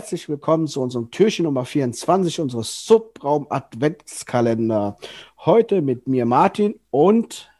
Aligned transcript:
Herzlich 0.00 0.30
willkommen 0.30 0.66
zu 0.66 0.80
unserem 0.80 1.10
Türchen 1.10 1.44
Nummer 1.44 1.66
24 1.66 2.40
unseres 2.40 2.86
Subraum 2.86 3.46
Adventskalender. 3.50 4.96
Heute 5.44 5.82
mit 5.82 6.08
mir 6.08 6.24
Martin 6.24 6.80
und 6.88 7.50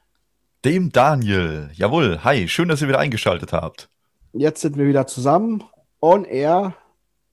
dem 0.65 0.91
Daniel. 0.91 1.69
Jawohl, 1.75 2.25
hi, 2.25 2.49
schön, 2.49 2.69
dass 2.69 2.81
ihr 2.81 2.89
wieder 2.89 2.99
eingeschaltet 2.99 3.53
habt. 3.53 3.91
Jetzt 4.33 4.63
sind 4.63 4.79
wir 4.79 4.87
wieder 4.87 5.07
zusammen 5.07 5.65
on 6.01 6.25
air 6.25 6.75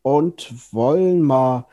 und 0.02 0.54
wollen 0.74 1.22
mal 1.22 1.68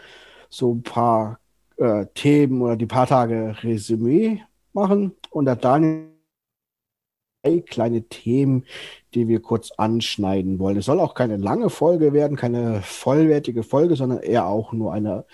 so 0.49 0.73
ein 0.73 0.85
paar 0.85 1.41
äh, 1.77 2.07
Themen 2.15 2.63
oder 2.63 2.77
die 2.77 2.87
paar 2.87 3.09
Tage 3.09 3.57
Resümee 3.65 4.45
machen. 4.73 5.11
Und 5.31 5.47
der 5.47 5.57
Daniel 5.57 6.14
kleine 7.61 8.03
Themen, 8.09 8.65
die 9.15 9.29
wir 9.29 9.41
kurz 9.41 9.71
anschneiden 9.73 10.59
wollen. 10.59 10.77
Es 10.77 10.87
soll 10.87 11.01
auch 11.01 11.15
keine 11.15 11.37
lange 11.37 11.71
Folge 11.71 12.13
werden, 12.13 12.37
keine 12.37 12.83
vollwertige 12.83 13.63
Folge, 13.63 13.97
sondern 13.97 14.21
eher 14.21 14.47
auch 14.47 14.73
nur 14.73 14.93
eine 14.93 15.25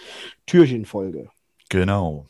Türchenfolge. 0.47 1.31
Genau. 1.69 2.27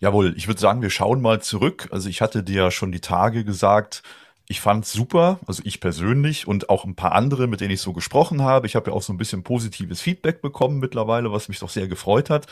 Jawohl, 0.00 0.34
ich 0.36 0.46
würde 0.46 0.60
sagen, 0.60 0.82
wir 0.82 0.90
schauen 0.90 1.20
mal 1.20 1.42
zurück. 1.42 1.88
Also 1.90 2.08
ich 2.08 2.20
hatte 2.20 2.42
dir 2.42 2.62
ja 2.62 2.70
schon 2.70 2.92
die 2.92 3.00
Tage 3.00 3.44
gesagt, 3.44 4.02
ich 4.48 4.60
fand's 4.60 4.92
super, 4.92 5.40
also 5.46 5.62
ich 5.66 5.80
persönlich 5.80 6.48
und 6.48 6.70
auch 6.70 6.84
ein 6.84 6.94
paar 6.94 7.12
andere, 7.12 7.46
mit 7.48 7.60
denen 7.60 7.72
ich 7.72 7.82
so 7.82 7.92
gesprochen 7.92 8.42
habe. 8.42 8.66
Ich 8.66 8.76
habe 8.76 8.90
ja 8.90 8.96
auch 8.96 9.02
so 9.02 9.12
ein 9.12 9.18
bisschen 9.18 9.42
positives 9.42 10.00
Feedback 10.00 10.40
bekommen 10.40 10.78
mittlerweile, 10.78 11.32
was 11.32 11.48
mich 11.48 11.58
doch 11.58 11.68
sehr 11.68 11.86
gefreut 11.86 12.30
hat. 12.30 12.46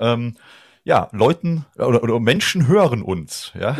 Ähm, 0.00 0.36
ja, 0.84 1.08
Leuten 1.12 1.64
oder, 1.76 2.02
oder 2.02 2.20
Menschen 2.20 2.66
hören 2.66 3.02
uns, 3.02 3.52
ja. 3.58 3.78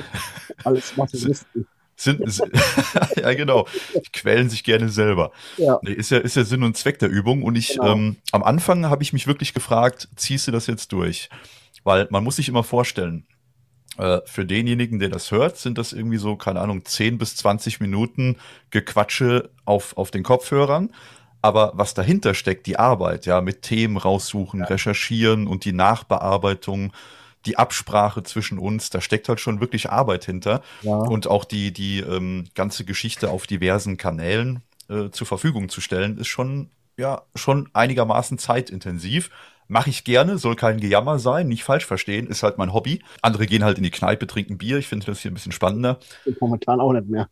Alles 0.64 0.96
Masochisten. 0.96 1.67
Sind, 1.97 2.20
ja, 3.17 3.34
genau. 3.34 3.67
Die 3.95 4.12
quälen 4.12 4.50
sich 4.50 4.64
gerne 4.64 4.89
selber. 4.89 5.31
Ja. 5.56 5.78
Ist 5.83 6.11
ja, 6.11 6.19
ist 6.19 6.36
ja 6.36 6.45
Sinn 6.45 6.62
und 6.62 6.77
Zweck 6.77 6.98
der 6.98 7.09
Übung. 7.09 7.42
Und 7.42 7.56
ich, 7.56 7.75
genau. 7.75 7.92
ähm, 7.92 8.17
am 8.33 8.42
Anfang 8.42 8.86
habe 8.86 9.03
ich 9.03 9.12
mich 9.12 9.27
wirklich 9.27 9.55
gefragt, 9.55 10.09
ziehst 10.17 10.48
du 10.48 10.53
das 10.53 10.67
jetzt 10.67 10.92
durch? 10.92 11.28
Weil 11.84 12.09
man 12.11 12.25
muss 12.25 12.36
sich 12.36 12.48
immer 12.48 12.64
vorstellen, 12.64 13.27
äh, 13.98 14.20
für 14.25 14.45
denjenigen, 14.45 14.98
der 14.98 15.09
das 15.09 15.31
hört, 15.31 15.56
sind 15.56 15.78
das 15.78 15.92
irgendwie 15.92 16.17
so, 16.17 16.36
keine 16.36 16.61
Ahnung, 16.61 16.84
10 16.84 17.19
bis 17.19 17.36
20 17.36 17.81
Minuten 17.81 18.36
Gequatsche 18.70 19.51
auf, 19.64 19.97
auf 19.97 20.11
den 20.11 20.25
Kopfhörern. 20.25 20.91
Aber 21.42 21.73
was 21.75 21.95
dahinter 21.95 22.34
steckt, 22.34 22.67
die 22.67 22.79
Arbeit, 22.79 23.27
ja, 23.27 23.41
mit 23.41 23.62
Themen 23.62 23.98
raussuchen, 23.98 24.61
ja. 24.61 24.67
recherchieren 24.67 25.47
und 25.47 25.64
die 25.64 25.75
Nachbearbeitung, 25.75 26.92
die 27.47 27.59
Absprache 27.59 28.23
zwischen 28.23 28.59
uns, 28.59 28.91
da 28.91 29.00
steckt 29.00 29.28
halt 29.28 29.41
schon 29.41 29.61
wirklich 29.61 29.91
Arbeit 29.91 30.25
hinter. 30.25 30.62
Ja. 30.83 30.97
Und 30.97 31.27
auch 31.27 31.45
die, 31.45 31.73
die 31.73 32.01
ähm, 32.01 32.45
ganze 32.55 32.84
Geschichte 32.84 33.31
auf 33.31 33.47
diversen 33.47 33.97
Kanälen 33.97 34.62
äh, 34.89 35.11
zur 35.11 35.27
Verfügung 35.27 35.69
zu 35.69 35.81
stellen, 35.81 36.19
ist 36.19 36.28
schon, 36.28 36.70
ja, 36.97 37.23
schon 37.34 37.69
einigermaßen 37.73 38.39
zeitintensiv. 38.39 39.31
Mache 39.67 39.91
ich 39.91 40.05
gerne, 40.05 40.36
soll 40.36 40.56
kein 40.56 40.78
Gejammer 40.78 41.19
sein, 41.19 41.48
nicht 41.48 41.64
falsch 41.64 41.86
verstehen, 41.86 42.27
ist 42.27 42.42
halt 42.42 42.59
mein 42.59 42.75
Hobby. 42.75 43.03
Andere 43.23 43.47
gehen 43.47 43.64
halt 43.64 43.79
in 43.79 43.84
die 43.84 43.91
Kneipe, 43.91 44.27
trinken 44.27 44.58
Bier. 44.58 44.77
Ich 44.77 44.89
finde 44.89 45.06
das 45.06 45.20
hier 45.20 45.31
ein 45.31 45.34
bisschen 45.34 45.53
spannender. 45.53 45.98
Momentan 46.39 46.81
auch 46.81 46.92
nicht 46.92 47.08
mehr. 47.08 47.29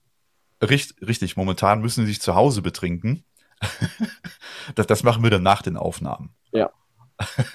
Richtig, 0.62 1.06
richtig. 1.06 1.36
Momentan 1.36 1.80
müssen 1.80 2.06
sie 2.06 2.12
sich 2.12 2.22
zu 2.22 2.34
Hause 2.34 2.62
betrinken. 2.62 3.24
das, 4.74 4.86
das 4.86 5.02
machen 5.02 5.22
wir 5.22 5.30
dann 5.30 5.42
nach 5.42 5.62
den 5.62 5.76
Aufnahmen. 5.76 6.30
Ja. 6.52 6.70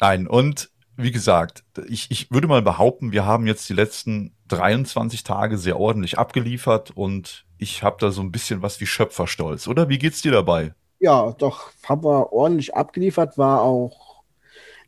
Nein, 0.00 0.26
und 0.26 0.71
wie 0.96 1.10
gesagt, 1.10 1.64
ich, 1.88 2.10
ich 2.10 2.30
würde 2.30 2.48
mal 2.48 2.62
behaupten, 2.62 3.12
wir 3.12 3.24
haben 3.24 3.46
jetzt 3.46 3.68
die 3.68 3.74
letzten 3.74 4.34
23 4.48 5.24
Tage 5.24 5.58
sehr 5.58 5.78
ordentlich 5.78 6.18
abgeliefert 6.18 6.90
und 6.90 7.46
ich 7.58 7.82
habe 7.82 7.96
da 7.98 8.10
so 8.10 8.20
ein 8.20 8.32
bisschen 8.32 8.62
was 8.62 8.80
wie 8.80 8.86
Schöpferstolz, 8.86 9.68
oder? 9.68 9.88
Wie 9.88 9.98
geht's 9.98 10.22
dir 10.22 10.32
dabei? 10.32 10.74
Ja, 10.98 11.32
doch, 11.32 11.70
haben 11.84 12.04
wir 12.04 12.32
ordentlich 12.32 12.74
abgeliefert, 12.74 13.38
war 13.38 13.62
auch 13.62 14.12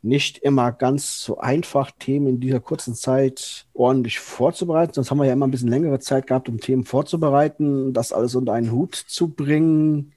nicht 0.05 0.37
immer 0.37 0.71
ganz 0.71 1.21
so 1.21 1.39
einfach, 1.39 1.89
Themen 1.97 2.27
in 2.27 2.39
dieser 2.39 2.59
kurzen 2.59 2.93
Zeit 2.93 3.65
ordentlich 3.73 4.19
vorzubereiten. 4.19 4.93
Sonst 4.93 5.09
haben 5.09 5.17
wir 5.17 5.25
ja 5.25 5.33
immer 5.33 5.47
ein 5.47 5.51
bisschen 5.51 5.69
längere 5.69 5.99
Zeit 5.99 6.27
gehabt, 6.27 6.47
um 6.47 6.59
Themen 6.59 6.85
vorzubereiten, 6.85 7.91
das 7.91 8.13
alles 8.13 8.35
unter 8.35 8.53
einen 8.53 8.71
Hut 8.71 8.93
zu 8.93 9.29
bringen. 9.29 10.13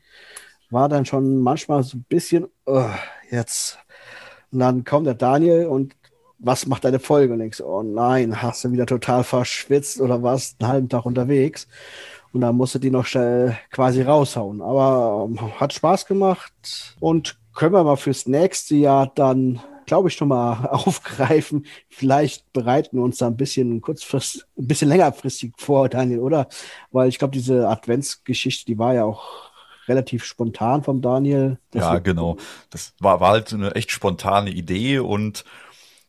War 0.68 0.90
dann 0.90 1.06
schon 1.06 1.38
manchmal 1.38 1.82
so 1.84 1.96
ein 1.96 2.04
bisschen, 2.06 2.48
uh, 2.66 2.90
jetzt 3.30 3.78
und 4.52 4.58
dann 4.58 4.84
kommt 4.84 5.06
der 5.06 5.14
Daniel 5.14 5.66
und 5.66 5.94
was 6.38 6.66
macht 6.66 6.84
deine 6.84 7.00
Folge? 7.00 7.32
Und 7.32 7.40
denkst, 7.40 7.60
oh 7.60 7.82
nein, 7.82 8.40
hast 8.42 8.64
du 8.64 8.72
wieder 8.72 8.86
total 8.86 9.24
verschwitzt 9.24 10.00
oder 10.00 10.22
warst 10.22 10.60
einen 10.60 10.70
halben 10.70 10.88
Tag 10.88 11.04
unterwegs? 11.04 11.66
Und 12.32 12.42
dann 12.42 12.56
musst 12.56 12.74
du 12.74 12.78
die 12.78 12.90
noch 12.90 13.06
schnell 13.06 13.58
quasi 13.70 14.02
raushauen. 14.02 14.60
Aber 14.60 15.26
ähm, 15.28 15.60
hat 15.60 15.72
Spaß 15.72 16.06
gemacht 16.06 16.52
und 17.00 17.38
können 17.54 17.72
wir 17.72 17.82
mal 17.82 17.96
fürs 17.96 18.26
nächste 18.26 18.76
Jahr 18.76 19.10
dann, 19.14 19.60
glaube 19.86 20.08
ich, 20.08 20.14
schon 20.14 20.28
mal 20.28 20.66
aufgreifen. 20.70 21.66
Vielleicht 21.88 22.52
bereiten 22.52 22.98
wir 22.98 23.02
uns 23.04 23.18
da 23.18 23.26
ein 23.26 23.36
bisschen 23.36 23.80
kurzfristig, 23.80 24.44
ein 24.56 24.68
bisschen 24.68 24.88
längerfristig 24.88 25.54
vor, 25.56 25.88
Daniel, 25.88 26.20
oder? 26.20 26.48
Weil 26.92 27.08
ich 27.08 27.18
glaube, 27.18 27.32
diese 27.32 27.68
Adventsgeschichte, 27.68 28.66
die 28.66 28.78
war 28.78 28.94
ja 28.94 29.04
auch 29.04 29.47
relativ 29.88 30.24
spontan 30.24 30.82
vom 30.82 31.00
Daniel. 31.00 31.58
Ja, 31.74 31.98
genau. 31.98 32.36
Das 32.70 32.94
war, 33.00 33.20
war 33.20 33.30
halt 33.30 33.52
eine 33.52 33.74
echt 33.74 33.90
spontane 33.90 34.50
Idee 34.50 34.98
und 34.98 35.44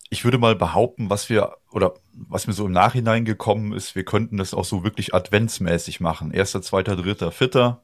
ich 0.10 0.24
würde 0.24 0.38
mal 0.38 0.56
behaupten, 0.56 1.10
was 1.10 1.30
wir 1.30 1.58
oder 1.72 1.94
was 2.14 2.48
mir 2.48 2.54
so 2.54 2.66
im 2.66 2.72
Nachhinein 2.72 3.26
gekommen 3.26 3.74
ist, 3.74 3.96
wir 3.96 4.04
könnten 4.04 4.38
das 4.38 4.54
auch 4.54 4.66
so 4.66 4.84
wirklich 4.84 5.14
adventsmäßig 5.14 6.00
machen. 6.00 6.32
Erster, 6.32 6.62
zweiter, 6.62 6.96
dritter, 6.96 7.32
vierter. 7.32 7.84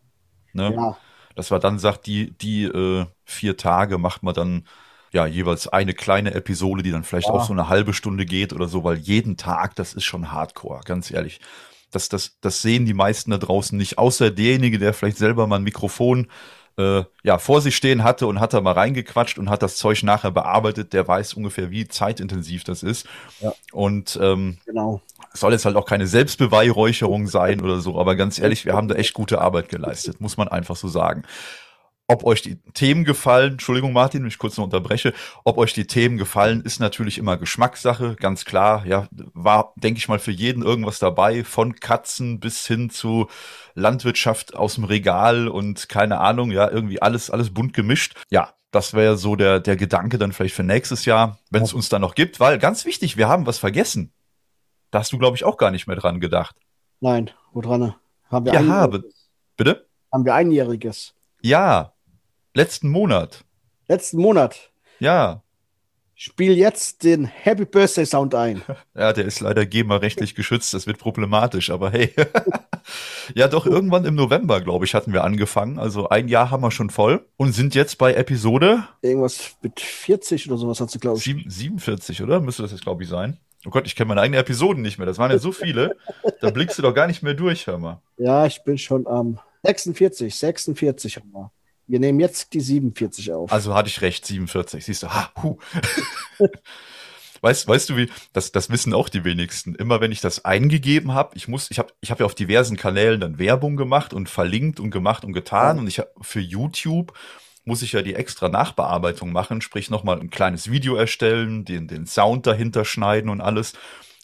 Ne? 0.53 0.73
Ja. 0.75 0.97
Dass 1.35 1.51
man 1.51 1.61
dann 1.61 1.79
sagt, 1.79 2.07
die, 2.07 2.35
die 2.38 2.63
äh, 2.63 3.05
vier 3.23 3.57
Tage 3.57 3.97
macht 3.97 4.23
man 4.23 4.34
dann 4.34 4.67
ja 5.11 5.25
jeweils 5.25 5.67
eine 5.67 5.94
kleine 5.94 6.34
Episode, 6.34 6.81
die 6.81 6.91
dann 6.91 7.03
vielleicht 7.03 7.28
ja. 7.28 7.34
auch 7.34 7.45
so 7.45 7.53
eine 7.53 7.69
halbe 7.69 7.94
Stunde 7.94 8.25
geht 8.25 8.53
oder 8.53 8.67
so, 8.67 8.84
weil 8.84 8.97
jeden 8.97 9.38
Tag, 9.38 9.75
das 9.75 9.94
ist 9.94 10.03
schon 10.03 10.31
Hardcore, 10.31 10.81
ganz 10.84 11.11
ehrlich 11.11 11.39
das, 11.95 12.09
das, 12.09 12.38
das 12.41 12.61
sehen 12.61 12.85
die 12.85 12.94
meisten 12.94 13.31
da 13.31 13.38
draußen 13.38 13.78
nicht, 13.78 13.97
außer 13.97 14.31
derjenige, 14.31 14.78
der 14.79 14.94
vielleicht 14.94 15.17
selber 15.17 15.47
mal 15.47 15.57
ein 15.57 15.63
Mikrofon 15.63 16.28
äh, 16.78 17.03
ja, 17.23 17.38
vor 17.38 17.61
sich 17.61 17.75
stehen 17.75 18.03
hatte 18.03 18.28
und 18.28 18.39
hat 18.39 18.53
da 18.53 18.59
mal 18.59 18.73
reingequatscht 18.73 19.39
und 19.39 19.50
hat 19.50 19.63
das 19.63 19.78
Zeug 19.78 20.03
nachher 20.03 20.31
bearbeitet, 20.31 20.91
der 20.91 21.07
weiß 21.07 21.34
ungefähr, 21.35 21.72
wie 21.72 21.88
zeitintensiv 21.88 22.66
das 22.66 22.84
ist. 22.84 23.07
Ja. 23.39 23.53
Und 23.72 24.19
ähm, 24.22 24.57
genau. 24.66 25.01
soll 25.34 25.53
jetzt 25.53 25.66
halt 25.66 25.78
auch 25.78 25.85
keine 25.85 26.07
Selbstbeweihräucherung 26.07 27.28
sein 27.28 27.61
oder 27.61 27.79
so, 27.79 27.97
aber 27.97 28.16
ganz 28.16 28.39
ehrlich, 28.39 28.66
wir 28.66 28.73
haben 28.73 28.89
da 28.89 28.95
echt 28.95 29.13
gute 29.13 29.39
Arbeit 29.39 29.69
geleistet, 29.69 30.19
muss 30.19 30.38
man 30.38 30.50
einfach 30.50 30.75
so 30.75 30.88
sagen 30.88 31.23
ob 32.07 32.23
euch 32.23 32.41
die 32.41 32.57
Themen 32.73 33.03
gefallen, 33.03 33.53
Entschuldigung 33.53 33.93
Martin, 33.93 34.21
wenn 34.21 34.27
ich 34.27 34.38
kurz 34.38 34.57
noch 34.57 34.66
unterbreche, 34.66 35.13
ob 35.43 35.57
euch 35.57 35.73
die 35.73 35.88
Themen 35.88 36.17
gefallen, 36.17 36.61
ist 36.61 36.79
natürlich 36.79 37.17
immer 37.17 37.38
Geschmackssache, 37.38 38.16
ganz 38.16 38.45
klar. 38.45 38.85
Ja, 38.85 39.07
war, 39.33 39.73
denke 39.75 39.97
ich 39.97 40.07
mal, 40.07 40.19
für 40.19 40.31
jeden 40.31 40.63
irgendwas 40.63 40.99
dabei, 40.99 41.43
von 41.43 41.75
Katzen 41.75 42.39
bis 42.39 42.67
hin 42.67 42.89
zu 42.89 43.27
Landwirtschaft 43.73 44.55
aus 44.55 44.75
dem 44.75 44.83
Regal 44.83 45.47
und 45.47 45.89
keine 45.89 46.19
Ahnung, 46.19 46.51
ja, 46.51 46.69
irgendwie 46.69 47.01
alles, 47.01 47.31
alles 47.31 47.53
bunt 47.53 47.73
gemischt. 47.73 48.16
Ja, 48.29 48.53
das 48.72 48.93
wäre 48.93 49.17
so 49.17 49.35
der, 49.35 49.59
der 49.59 49.75
Gedanke 49.75 50.17
dann 50.17 50.31
vielleicht 50.31 50.55
für 50.55 50.63
nächstes 50.63 51.05
Jahr, 51.05 51.39
wenn 51.49 51.63
es 51.63 51.73
uns 51.73 51.90
dann 51.90 52.01
noch 52.01 52.13
gibt, 52.13 52.40
weil 52.40 52.59
ganz 52.59 52.85
wichtig, 52.85 53.17
wir 53.17 53.28
haben 53.28 53.47
was 53.47 53.58
vergessen. 53.58 54.11
Da 54.91 54.99
hast 54.99 55.11
du, 55.11 55.17
glaube 55.17 55.37
ich, 55.37 55.43
auch 55.43 55.58
gar 55.58 55.72
nicht 55.72 55.87
mehr 55.87 55.96
dran 55.96 56.19
gedacht. 56.19 56.55
Nein, 56.99 57.31
wo 57.51 57.61
dran? 57.61 57.96
Haben 58.29 58.46
wir 58.46 58.53
ja, 58.53 58.66
habe. 58.67 59.03
Bitte? 59.58 59.87
Haben 60.11 60.25
wir 60.25 60.35
einjähriges? 60.35 61.13
Ja, 61.41 61.95
Letzten 62.55 62.87
Monat. 62.87 63.43
Letzten 63.90 64.17
Monat. 64.22 64.72
Ja. 64.99 65.43
Spiel 66.13 66.57
jetzt 66.57 67.03
den 67.03 67.25
Happy 67.25 67.66
Birthday 67.66 68.05
Sound 68.05 68.34
ein. 68.34 68.61
Ja, 68.96 69.11
der 69.11 69.25
ist 69.25 69.41
leider 69.41 69.66
GEMA-rechtlich 69.66 70.35
geschützt, 70.35 70.73
das 70.73 70.87
wird 70.87 70.97
problematisch, 70.97 71.69
aber 71.69 71.91
hey. 71.91 72.16
ja, 73.35 73.49
doch, 73.49 73.66
irgendwann 73.66 74.05
im 74.05 74.16
November, 74.16 74.61
glaube 74.61 74.85
ich, 74.85 74.96
hatten 74.96 75.11
wir 75.11 75.25
angefangen. 75.25 75.79
Also 75.79 76.07
ein 76.07 76.29
Jahr 76.29 76.49
haben 76.49 76.63
wir 76.63 76.72
schon 76.72 76.90
voll 76.90 77.28
und 77.35 77.52
sind 77.52 77.75
jetzt 77.75 77.97
bei 77.97 78.13
Episode. 78.13 78.87
Irgendwas 79.01 79.58
mit 79.61 79.81
40 79.81 80.49
oder 80.49 80.58
sowas 80.58 80.79
hast 80.79 80.96
du, 80.96 80.99
glaube 80.99 81.17
ich. 81.17 81.25
47, 81.25 82.23
oder? 82.23 82.40
Müsste 82.40 82.61
das 82.61 82.72
jetzt, 82.72 82.84
glaube 82.84 83.03
ich, 83.03 83.09
sein. 83.09 83.37
Oh 83.66 83.69
Gott, 83.69 83.85
ich 83.85 83.97
kenne 83.97 84.08
meine 84.08 84.22
eigenen 84.22 84.40
Episoden 84.40 84.81
nicht 84.81 84.97
mehr. 84.97 85.08
Das 85.08 85.17
waren 85.17 85.29
ja 85.29 85.40
so 85.40 85.51
viele. 85.51 85.97
da 86.40 86.51
blickst 86.51 86.78
du 86.78 86.84
doch 86.84 86.93
gar 86.93 87.08
nicht 87.08 87.22
mehr 87.22 87.34
durch, 87.34 87.67
hör 87.67 87.78
mal. 87.78 88.01
Ja, 88.16 88.46
ich 88.46 88.63
bin 88.63 88.78
schon 88.78 89.08
am 89.08 89.40
46, 89.63 90.34
46 90.34 91.17
haben 91.17 91.31
wir. 91.34 91.51
Wir 91.87 91.99
nehmen 91.99 92.20
jetzt 92.20 92.53
die 92.53 92.61
47 92.61 93.32
auf. 93.32 93.52
Also 93.52 93.76
hatte 93.76 93.90
ich 93.90 94.02
recht, 94.02 94.26
47. 94.26 94.84
Siehst 94.84 95.03
du, 95.03 95.08
ha, 95.08 95.32
hu. 95.41 95.58
weißt, 97.41 97.67
weißt 97.67 97.90
du 97.90 97.97
wie, 97.97 98.09
das, 98.34 98.52
das 98.52 98.70
wissen 98.70 98.93
auch 98.93 99.09
die 99.09 99.23
wenigsten. 99.23 99.76
Immer 99.76 100.02
wenn 100.02 100.11
ich 100.11 100.22
das 100.22 100.46
eingegeben 100.46 101.14
habe, 101.14 101.35
ich 101.35 101.47
muss, 101.47 101.70
ich 101.70 101.78
habe 101.78 101.93
ich 102.02 102.09
hab 102.09 102.20
ja 102.20 102.26
auf 102.26 102.35
diversen 102.35 102.78
Kanälen 102.78 103.20
dann 103.20 103.37
Werbung 103.37 103.78
gemacht 103.78 104.14
und 104.14 104.29
verlinkt 104.29 104.79
und 104.79 104.91
gemacht 104.91 105.23
und 105.23 105.34
getan. 105.34 105.78
Ja. 105.78 105.82
Und 105.82 105.87
ich 105.87 105.99
habe 105.99 106.09
für 106.22 106.40
YouTube 106.40 107.14
muss 107.66 107.82
ich 107.82 107.93
ja 107.93 108.03
die 108.03 108.14
extra 108.14 108.47
Nachbearbeitung 108.47 109.32
machen, 109.32 109.59
sprich 109.59 109.90
nochmal 109.90 110.20
ein 110.20 110.29
kleines 110.29 110.70
Video 110.70 110.96
erstellen, 110.96 111.66
den, 111.66 111.87
den 111.87 112.05
Sound 112.05 112.46
dahinter 112.46 112.85
schneiden 112.85 113.29
und 113.29 113.41
alles. 113.41 113.73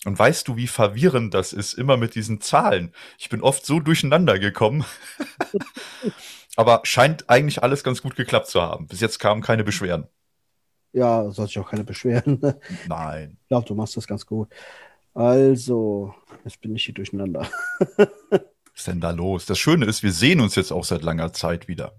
Und 0.05 0.17
weißt 0.17 0.47
du, 0.47 0.55
wie 0.55 0.67
verwirrend 0.67 1.33
das 1.33 1.53
ist, 1.53 1.73
immer 1.73 1.97
mit 1.97 2.15
diesen 2.15 2.39
Zahlen? 2.41 2.93
Ich 3.17 3.29
bin 3.29 3.41
oft 3.41 3.65
so 3.65 3.79
durcheinander 3.79 4.39
gekommen. 4.39 4.85
Aber 6.55 6.81
scheint 6.83 7.29
eigentlich 7.29 7.63
alles 7.63 7.83
ganz 7.83 8.01
gut 8.01 8.15
geklappt 8.15 8.47
zu 8.47 8.61
haben. 8.61 8.87
Bis 8.87 8.99
jetzt 8.99 9.19
kamen 9.19 9.41
keine 9.41 9.63
Beschwerden. 9.63 10.07
Ja, 10.93 11.29
soll 11.31 11.47
sich 11.47 11.59
auch 11.59 11.69
keine 11.69 11.83
beschweren. 11.83 12.41
Nein. 12.87 13.37
Ich 13.41 13.47
glaube, 13.47 13.67
du 13.67 13.75
machst 13.75 13.95
das 13.95 14.07
ganz 14.07 14.25
gut. 14.25 14.49
Also, 15.13 16.13
jetzt 16.43 16.61
bin 16.61 16.75
ich 16.75 16.85
hier 16.85 16.93
durcheinander. 16.93 17.49
Was 18.29 18.41
ist 18.75 18.87
denn 18.87 19.01
da 19.01 19.11
los? 19.11 19.45
Das 19.45 19.59
Schöne 19.59 19.85
ist, 19.85 20.03
wir 20.03 20.11
sehen 20.11 20.39
uns 20.39 20.55
jetzt 20.55 20.71
auch 20.71 20.83
seit 20.83 21.03
langer 21.03 21.33
Zeit 21.33 21.67
wieder. 21.67 21.93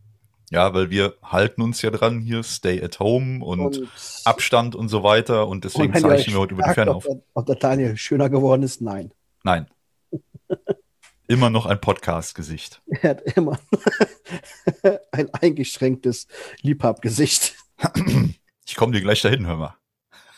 Ja, 0.50 0.75
weil 0.75 0.90
wir 0.90 1.14
halten 1.22 1.62
uns 1.62 1.81
ja 1.81 1.90
dran 1.90 2.20
hier, 2.20 2.43
stay 2.43 2.82
at 2.82 3.00
home 3.00 3.43
und, 3.43 3.60
und 3.60 3.88
Abstand 4.25 4.75
und 4.75 4.88
so 4.88 5.02
weiter 5.02 5.49
und 5.49 5.64
deswegen 5.64 5.94
und 5.94 6.00
zeichnen 6.00 6.34
wir 6.34 6.40
heute 6.40 6.54
über 6.54 6.64
die 6.64 6.75
Ferne 6.75 6.94
auf. 6.94 7.06
Ob 7.32 7.46
der 7.46 7.56
Daniel 7.56 7.96
schöner 7.96 8.28
geworden 8.28 8.62
ist? 8.62 8.82
Nein. 8.82 9.12
Nein. 9.44 9.66
immer 11.27 11.51
noch 11.51 11.67
ein 11.67 11.81
Podcast-Gesicht. 11.81 12.83
Er 12.87 13.11
hat 13.11 13.23
immer 13.37 13.59
ein 15.13 15.33
eingeschränktes 15.35 16.27
Liebhabgesicht. 16.63 17.55
Ich 18.67 18.77
komme 18.77 18.93
dir 18.93 19.01
gleich 19.01 19.23
dahin, 19.23 19.47
hör 19.47 19.57
mal. 19.57 19.77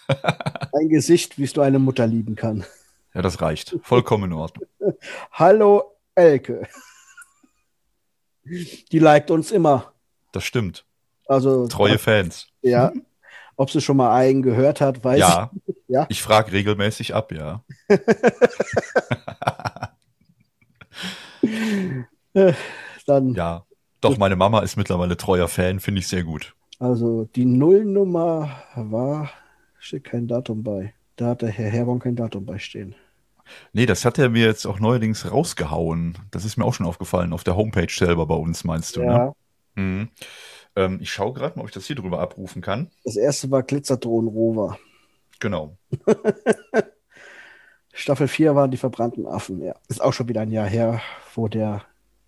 ein 0.73 0.89
Gesicht, 0.89 1.39
wie 1.39 1.45
es 1.45 1.55
nur 1.55 1.65
eine 1.65 1.79
Mutter 1.79 2.07
lieben 2.07 2.37
kann. 2.37 2.65
Ja, 3.15 3.23
das 3.23 3.41
reicht. 3.41 3.77
Vollkommen 3.83 4.25
in 4.25 4.33
Ordnung. 4.33 4.69
Hallo, 5.33 5.97
Elke. 6.15 6.69
Die 8.45 8.99
liked 8.99 9.31
uns 9.31 9.51
immer. 9.51 9.93
Das 10.33 10.45
stimmt. 10.45 10.85
Also 11.27 11.67
treue 11.69 11.99
Fans. 11.99 12.49
Ja. 12.61 12.93
Ob 13.57 13.71
sie 13.71 13.81
schon 13.81 13.97
mal 13.97 14.15
einen 14.15 14.43
gehört 14.43 14.81
hat, 14.81 15.03
weiß 15.03 15.21
ja. 15.21 15.51
ich. 15.67 15.75
Ja. 15.87 16.07
Ich 16.09 16.23
frage 16.23 16.53
regelmäßig 16.53 17.15
ab, 17.15 17.31
ja. 17.33 17.65
Dann. 23.07 23.35
Ja. 23.35 23.65
Doch, 24.01 24.19
meine 24.19 24.37
Mama 24.37 24.61
ist 24.61 24.77
mittlerweile 24.77 25.17
treuer 25.17 25.49
Fan, 25.49 25.81
finde 25.81 26.01
ich 26.01 26.09
sehr 26.09 26.25
gut. 26.25 26.55
Also 26.79 27.25
die 27.37 27.47
Nullnummer 27.47 28.63
war, 28.75 29.31
steht 29.79 30.05
kein 30.05 30.29
Datum 30.29 30.63
bei. 30.63 30.93
Da 31.17 31.29
hat 31.29 31.43
der 31.43 31.49
Herr 31.49 31.71
Herborn 31.71 32.01
kein 32.01 32.17
Datum 32.17 32.45
bei 32.45 32.59
stehen. 32.59 32.95
Nee, 33.73 33.87
das 33.87 34.05
hat 34.05 34.19
er 34.19 34.29
mir 34.29 34.47
jetzt 34.47 34.67
auch 34.67 34.81
neuerdings 34.81 35.31
rausgehauen. 35.31 36.19
Das 36.31 36.45
ist 36.45 36.57
mir 36.57 36.65
auch 36.65 36.75
schon 36.75 36.87
aufgefallen, 36.87 37.33
auf 37.33 37.45
der 37.45 37.57
Homepage 37.57 37.91
selber 37.91 38.27
bei 38.27 38.35
uns, 38.35 38.65
meinst 38.65 38.97
du, 38.97 39.03
ja. 39.03 39.19
ne? 39.19 39.33
Mhm. 39.77 40.09
Ähm, 40.77 40.99
ich 41.01 41.13
schaue 41.13 41.33
gerade 41.33 41.57
mal, 41.57 41.63
ob 41.63 41.69
ich 41.69 41.75
das 41.75 41.87
hier 41.87 41.97
drüber 41.97 42.21
abrufen 42.21 42.63
kann. 42.63 42.91
Das 43.05 43.17
erste 43.17 43.51
war 43.51 43.63
Glitzerdrohnen 43.63 44.29
Rover. 44.29 44.79
Genau. 45.41 45.77
Staffel 47.93 48.29
4 48.29 48.55
waren 48.57 48.71
die 48.71 48.77
verbrannten 48.77 49.27
Affen, 49.27 49.63
ja. 49.63 49.75
Ist 49.89 50.03
auch 50.03 50.13
schon 50.13 50.29
wieder 50.29 50.41
ein 50.41 50.51
Jahr 50.51 50.67
her, 50.67 51.01
wo 51.35 51.49
der 51.49 51.83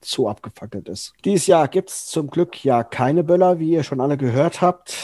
Zoo 0.07 0.29
abgefackelt 0.29 0.89
ist. 0.89 1.13
Dieses 1.25 1.47
Jahr 1.47 1.69
gibt 1.69 1.91
es 1.91 2.07
zum 2.07 2.29
Glück 2.29 2.65
ja 2.65 2.85
keine 2.85 3.25
Böller, 3.25 3.59
wie 3.59 3.71
ihr 3.71 3.83
schon 3.83 4.01
alle 4.01 4.17
gehört 4.17 4.61
habt. 4.61 4.95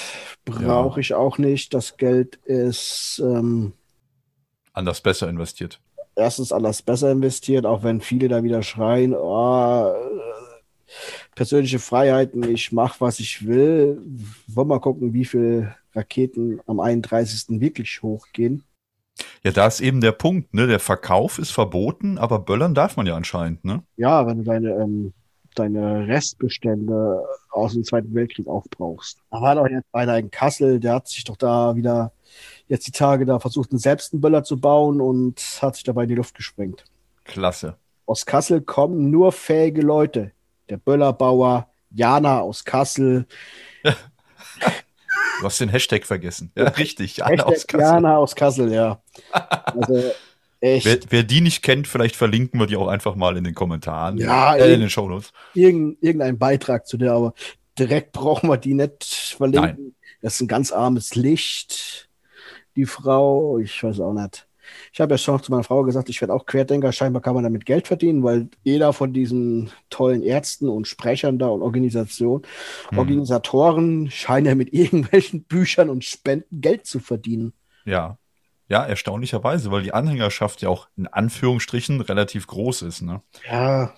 Brauche 0.45 0.97
ja. 0.97 1.01
ich 1.01 1.15
auch 1.15 1.39
nicht. 1.39 1.75
Das 1.75 1.97
Geld 1.97 2.37
ist 2.45 3.21
ähm, 3.25 3.73
anders 4.73 5.01
besser 5.01 5.29
investiert. 5.29 5.81
Erstens 6.15 6.53
anders 6.53 6.83
besser 6.83 7.11
investiert, 7.11 7.65
auch 7.65 7.83
wenn 7.83 8.01
viele 8.01 8.29
da 8.29 8.43
wieder 8.43 8.63
schreien, 8.63 9.15
oh, 9.15 9.95
persönliche 11.35 11.79
Freiheiten, 11.79 12.43
ich 12.43 12.73
mache, 12.73 13.01
was 13.01 13.19
ich 13.19 13.47
will. 13.47 14.01
Wollen 14.47 14.69
wir 14.69 14.75
mal 14.75 14.81
gucken, 14.81 15.15
wie 15.15 15.25
viele 15.25 15.75
Raketen 15.95 16.61
am 16.67 16.81
31. 16.81 17.61
wirklich 17.61 18.03
hochgehen. 18.03 18.65
Ja, 19.45 19.51
da 19.51 19.67
ist 19.67 19.81
eben 19.81 20.01
der 20.01 20.13
Punkt, 20.13 20.55
ne? 20.55 20.67
Der 20.67 20.79
Verkauf 20.79 21.39
ist 21.39 21.51
verboten, 21.51 22.17
aber 22.19 22.39
böllern 22.39 22.75
darf 22.75 22.97
man 22.97 23.07
ja 23.07 23.17
anscheinend, 23.17 23.65
ne? 23.65 23.83
Ja, 23.97 24.27
wenn 24.27 24.39
du 24.39 24.45
deine, 24.45 24.71
ähm, 24.71 25.13
deine 25.57 26.07
Restbestände 26.07 27.25
aus 27.51 27.73
dem 27.73 27.85
Zweiten 27.85 28.15
Weltkrieg 28.15 28.47
aufbrauchst. 28.47 29.19
Da 29.31 29.41
war 29.41 29.57
doch 29.57 29.67
jetzt 29.67 29.93
einer 29.93 30.17
in 30.19 30.31
Kassel, 30.31 30.79
der 30.79 30.95
hat 30.95 31.09
sich 31.09 31.25
doch 31.25 31.37
da 31.37 31.75
wieder 31.75 32.13
jetzt 32.69 32.87
die 32.87 32.93
Tage 32.93 33.27
da 33.27 33.39
versucht, 33.39 33.71
selbst 33.73 34.13
einen 34.13 34.23
Böller 34.23 34.45
zu 34.45 34.59
bauen 34.61 35.01
und 35.01 35.41
hat 35.61 35.75
sich 35.75 35.85
dabei 35.85 36.05
in 36.05 36.09
die 36.09 36.15
Luft 36.15 36.35
gesprengt. 36.35 36.85
Klasse. 37.25 37.77
Aus 38.07 38.25
Kassel 38.25 38.61
kommen 38.61 39.11
nur 39.11 39.33
fähige 39.33 39.83
Leute. 39.83 40.33
Der 40.69 40.77
Böllerbauer, 40.77 41.69
Jana 41.91 42.41
aus 42.41 42.65
Kassel, 42.65 43.27
Du 45.43 45.47
hast 45.47 45.61
den 45.61 45.71
Hashtag 45.71 46.07
vergessen. 46.07 46.53
Ja, 46.57 46.69
richtig. 46.69 47.17
Jana 47.17 47.31
Hashtag 47.31 47.47
aus 47.49 47.67
Kassel. 47.67 47.81
Jana 47.81 48.17
aus 48.17 48.37
Kassel, 48.37 48.73
ja. 48.73 49.03
Also, 49.33 50.13
echt. 50.61 50.87
Wer, 50.87 50.99
wer, 51.09 51.23
die 51.25 51.41
nicht 51.41 51.63
kennt, 51.63 51.89
vielleicht 51.89 52.15
verlinken 52.15 52.61
wir 52.61 52.69
die 52.69 52.77
auch 52.77 52.87
einfach 52.87 53.17
mal 53.17 53.37
in 53.37 53.43
den 53.43 53.55
Kommentaren. 53.55 54.19
Ja, 54.19 54.55
äh, 54.55 54.73
in 54.73 54.79
den 54.79 54.89
Shownotes. 54.89 55.33
Irgend, 55.55 56.01
irgendein 56.01 56.39
Beitrag 56.39 56.87
zu 56.87 56.97
der, 56.97 57.15
aber 57.15 57.35
direkt 57.77 58.13
brauchen 58.13 58.49
wir 58.49 58.57
die 58.57 58.75
nicht 58.75 59.35
verlinken. 59.37 59.77
Nein. 59.77 59.95
Das 60.21 60.35
ist 60.35 60.43
ein 60.43 60.49
ganz 60.49 60.71
armes 60.71 61.17
Licht. 61.17 62.09
Die 62.77 62.87
Frau, 62.87 63.59
ich 63.59 63.83
weiß 63.83 63.99
auch 63.99 64.13
nicht. 64.13 64.47
Ich 64.93 65.01
habe 65.01 65.15
ja 65.15 65.19
schon 65.19 65.43
zu 65.43 65.51
meiner 65.51 65.65
Frau 65.65 65.83
gesagt, 65.83 66.09
ich 66.09 66.21
werde 66.21 66.35
auch 66.35 66.47
Querdenker. 66.47 66.93
Scheinbar 66.93 67.23
kann 67.23 67.35
man 67.35 67.45
damit 67.45 67.67
Geld 67.67 67.87
verdienen, 67.87 68.23
weil 68.23 68.49
jeder 68.63 68.93
von 68.93 69.13
diesen 69.13 69.71
tollen 69.91 70.23
Ärzten 70.23 70.69
und 70.69 70.87
Sprechern 70.87 71.39
da 71.39 71.49
und 71.49 71.63
Organisationen, 71.63 72.43
hm. 72.91 72.99
Organisatoren 72.99 74.11
scheinen 74.11 74.47
ja 74.47 74.55
mit 74.55 74.73
irgendwelchen 74.73 75.45
Büchern 75.45 75.91
und 75.91 76.05
Spenden 76.05 76.61
Geld 76.61 76.87
zu 76.87 77.01
verdienen. 77.01 77.53
Ja. 77.85 78.19
Ja, 78.69 78.87
erstaunlicherweise, 78.87 79.71
weil 79.71 79.83
die 79.83 79.93
Anhängerschaft 79.93 80.63
ja 80.63 80.71
auch 80.71 80.89
in 80.97 81.07
Anführungsstrichen 81.07 82.01
relativ 82.01 82.47
groß 82.47 82.83
ist. 82.83 83.03
Ne? 83.03 83.21
Ja. 83.51 83.93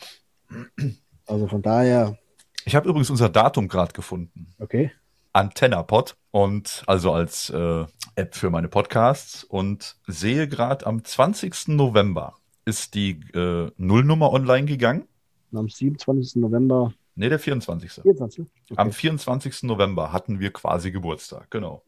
Also 1.27 1.47
von 1.47 1.63
daher. 1.63 2.19
Ich 2.65 2.75
habe 2.75 2.89
übrigens 2.89 3.11
unser 3.11 3.29
Datum 3.29 3.69
gerade 3.69 3.93
gefunden. 3.93 4.49
Okay. 4.59 4.91
AntennaPod 5.35 6.17
und 6.31 6.85
also 6.87 7.13
als 7.13 7.51
äh, 7.51 7.85
App 8.15 8.35
für 8.35 8.51
meine 8.51 8.69
Podcasts 8.69 9.45
und 9.45 9.97
sehe 10.07 10.49
gerade 10.49 10.87
am 10.87 11.05
20. 11.05 11.69
November 11.69 12.37
ist 12.65 12.95
die 12.95 13.21
äh, 13.35 13.71
Nullnummer 13.77 14.33
online 14.33 14.67
gegangen. 14.67 15.07
Am 15.53 15.69
27. 15.69 16.37
November. 16.37 16.95
Nee, 17.17 17.29
der 17.29 17.39
24. 17.39 17.91
24? 18.03 18.47
Okay. 18.71 18.75
Am 18.77 18.93
24. 18.93 19.65
November 19.65 20.13
hatten 20.13 20.41
wir 20.41 20.53
quasi 20.53 20.91
Geburtstag, 20.91 21.51
genau. 21.51 21.85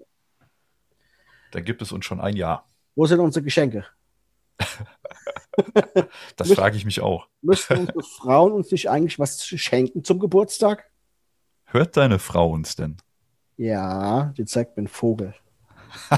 Da 1.53 1.61
gibt 1.61 1.83
es 1.83 1.93
uns 1.93 2.05
schon 2.05 2.21
ein 2.21 2.37
Jahr. 2.37 2.69
Wo 2.97 3.07
sind 3.07 3.21
unsere 3.21 3.45
Geschenke? 3.45 3.87
das 6.37 6.53
frage 6.53 6.77
ich 6.77 6.85
mich 6.85 7.01
auch. 7.01 7.29
Müssten 7.43 7.79
unsere 7.79 8.03
Frauen 8.03 8.53
uns 8.53 8.71
nicht 8.71 8.91
eigentlich 8.91 9.19
was 9.19 9.47
schenken 9.47 10.03
zum 10.03 10.19
Geburtstag? 10.19 10.91
Hört 11.65 11.97
deine 11.97 12.19
Frau 12.19 12.51
uns 12.51 12.77
denn? 12.77 12.97
Ja, 13.57 14.35
die 14.37 14.45
zeigt 14.45 14.77
mir 14.77 14.83
einen 14.83 14.89
Vogel. 14.89 15.35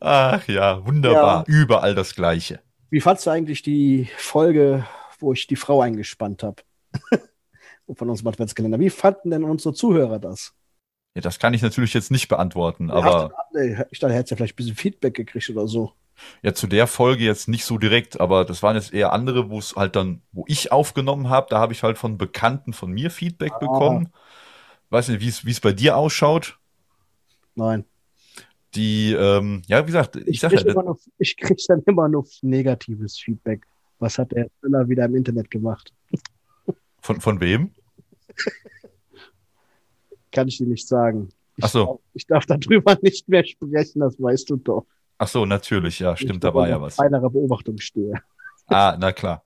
Ach 0.00 0.46
ja, 0.48 0.84
wunderbar. 0.86 1.44
Ja. 1.46 1.54
Überall 1.54 1.94
das 1.94 2.14
Gleiche. 2.14 2.60
Wie 2.90 3.00
fandst 3.00 3.26
du 3.26 3.30
eigentlich 3.30 3.62
die 3.62 4.08
Folge, 4.16 4.86
wo 5.18 5.32
ich 5.32 5.46
die 5.46 5.56
Frau 5.56 5.80
eingespannt 5.80 6.42
habe? 6.42 6.62
Von 7.94 8.08
unserem 8.08 8.28
Adventskalender. 8.28 8.80
Wie 8.80 8.90
fanden 8.90 9.30
denn 9.30 9.44
unsere 9.44 9.74
Zuhörer 9.74 10.18
das? 10.18 10.54
Ja, 11.14 11.20
das 11.20 11.38
kann 11.38 11.54
ich 11.54 11.62
natürlich 11.62 11.94
jetzt 11.94 12.10
nicht 12.10 12.28
beantworten, 12.28 12.90
aber. 12.90 13.32
Ich 13.90 13.98
dachte, 14.00 14.12
er 14.12 14.18
hätte 14.18 14.30
ja 14.30 14.36
vielleicht 14.36 14.54
ein 14.54 14.56
bisschen 14.56 14.76
Feedback 14.76 15.14
gekriegt 15.14 15.48
oder 15.50 15.68
so. 15.68 15.92
Ja, 16.42 16.54
zu 16.54 16.66
der 16.66 16.86
Folge 16.86 17.24
jetzt 17.24 17.48
nicht 17.48 17.64
so 17.64 17.78
direkt, 17.78 18.20
aber 18.20 18.44
das 18.44 18.62
waren 18.62 18.76
jetzt 18.76 18.92
eher 18.92 19.12
andere, 19.12 19.50
wo 19.50 19.58
es 19.58 19.74
halt 19.76 19.96
dann, 19.96 20.22
wo 20.32 20.44
ich 20.46 20.72
aufgenommen 20.72 21.28
habe, 21.28 21.48
da 21.50 21.58
habe 21.58 21.72
ich 21.72 21.82
halt 21.82 21.98
von 21.98 22.18
Bekannten 22.18 22.72
von 22.72 22.90
mir 22.90 23.10
Feedback 23.10 23.52
ah. 23.54 23.58
bekommen. 23.58 24.12
Weiß 24.90 25.08
nicht, 25.08 25.20
wie 25.20 25.50
es 25.50 25.60
bei 25.60 25.72
dir 25.72 25.96
ausschaut. 25.96 26.58
Nein. 27.54 27.84
Die, 28.74 29.12
ähm, 29.12 29.62
ja, 29.66 29.82
wie 29.82 29.86
gesagt, 29.86 30.16
ich, 30.16 30.26
ich 30.26 30.40
sage 30.40 30.56
ja. 30.56 30.74
Nur, 30.74 30.98
ich 31.18 31.36
kriege 31.36 31.62
dann 31.68 31.82
immer 31.86 32.08
nur 32.08 32.26
negatives 32.42 33.18
Feedback. 33.18 33.66
Was 33.98 34.18
hat 34.18 34.32
der 34.32 34.48
Müller 34.62 34.88
wieder 34.88 35.04
im 35.04 35.14
Internet 35.14 35.50
gemacht? 35.50 35.92
Von, 37.00 37.20
von 37.20 37.40
wem? 37.40 37.70
Kann 40.32 40.48
ich 40.48 40.58
dir 40.58 40.66
nicht 40.66 40.88
sagen. 40.88 41.28
Ich, 41.56 41.64
Ach 41.64 41.68
so. 41.68 42.00
ich 42.14 42.26
darf 42.26 42.46
darüber 42.46 42.98
nicht 43.02 43.28
mehr 43.28 43.44
sprechen, 43.44 44.00
das 44.00 44.20
weißt 44.20 44.50
du 44.50 44.56
doch. 44.56 44.86
Ach 45.18 45.28
so, 45.28 45.46
natürlich, 45.46 46.00
ja, 46.00 46.16
stimmt, 46.16 46.42
da 46.44 46.54
war 46.54 46.68
ja 46.68 46.80
was. 46.80 46.96
Feinerer 46.96 47.30
Beobachtung 47.30 47.78
stehe. 47.78 48.14
Ah, 48.66 48.96
na 48.98 49.12
klar. 49.12 49.44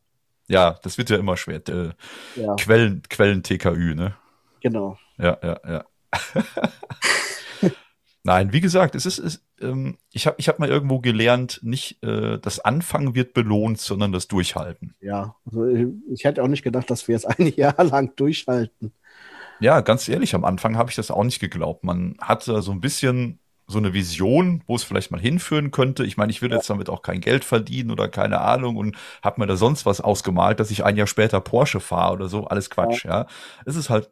Ja, 0.48 0.78
das 0.82 0.96
wird 0.96 1.10
ja 1.10 1.18
immer 1.18 1.36
schwer. 1.36 1.60
Äh, 1.68 1.90
ja. 2.36 2.54
Quellen, 2.56 3.02
Quellen 3.08 3.42
TKÜ, 3.42 3.94
ne? 3.94 4.14
Genau. 4.60 4.98
Ja, 5.18 5.38
ja, 5.42 5.60
ja. 5.68 5.84
Nein, 8.24 8.52
wie 8.52 8.60
gesagt, 8.60 8.94
es 8.94 9.06
ist, 9.06 9.18
es, 9.18 9.44
ähm, 9.60 9.96
ich 10.12 10.26
habe 10.26 10.36
ich 10.38 10.48
hab 10.48 10.58
mal 10.58 10.68
irgendwo 10.68 11.00
gelernt, 11.00 11.60
nicht 11.62 12.02
äh, 12.02 12.38
das 12.38 12.60
Anfangen 12.60 13.14
wird 13.14 13.32
belohnt, 13.32 13.78
sondern 13.78 14.12
das 14.12 14.28
Durchhalten. 14.28 14.94
Ja, 15.00 15.36
also 15.46 15.66
ich, 15.66 15.86
ich 16.10 16.24
hätte 16.24 16.42
auch 16.42 16.48
nicht 16.48 16.62
gedacht, 16.62 16.90
dass 16.90 17.08
wir 17.08 17.14
jetzt 17.14 17.26
ein 17.26 17.46
Jahr 17.56 17.82
lang 17.84 18.14
durchhalten. 18.16 18.92
Ja, 19.60 19.80
ganz 19.80 20.08
ehrlich, 20.08 20.34
am 20.34 20.44
Anfang 20.44 20.76
habe 20.76 20.90
ich 20.90 20.96
das 20.96 21.10
auch 21.10 21.24
nicht 21.24 21.40
geglaubt. 21.40 21.84
Man 21.84 22.16
hatte 22.20 22.60
so 22.62 22.72
ein 22.72 22.80
bisschen 22.80 23.38
so 23.70 23.78
eine 23.78 23.92
Vision, 23.92 24.62
wo 24.66 24.74
es 24.76 24.82
vielleicht 24.82 25.10
mal 25.10 25.20
hinführen 25.20 25.70
könnte. 25.70 26.04
Ich 26.04 26.16
meine, 26.16 26.32
ich 26.32 26.40
würde 26.40 26.54
ja. 26.54 26.58
jetzt 26.58 26.70
damit 26.70 26.88
auch 26.88 27.02
kein 27.02 27.20
Geld 27.20 27.44
verdienen 27.44 27.90
oder 27.90 28.08
keine 28.08 28.40
Ahnung 28.40 28.76
und 28.76 28.96
habe 29.22 29.40
mir 29.40 29.46
da 29.46 29.56
sonst 29.56 29.84
was 29.84 30.00
ausgemalt, 30.00 30.58
dass 30.58 30.70
ich 30.70 30.84
ein 30.84 30.96
Jahr 30.96 31.06
später 31.06 31.40
Porsche 31.40 31.78
fahre 31.78 32.14
oder 32.14 32.28
so. 32.28 32.46
Alles 32.46 32.70
Quatsch, 32.70 33.04
ja. 33.04 33.10
ja. 33.10 33.26
Es 33.66 33.76
ist 33.76 33.90
halt. 33.90 34.10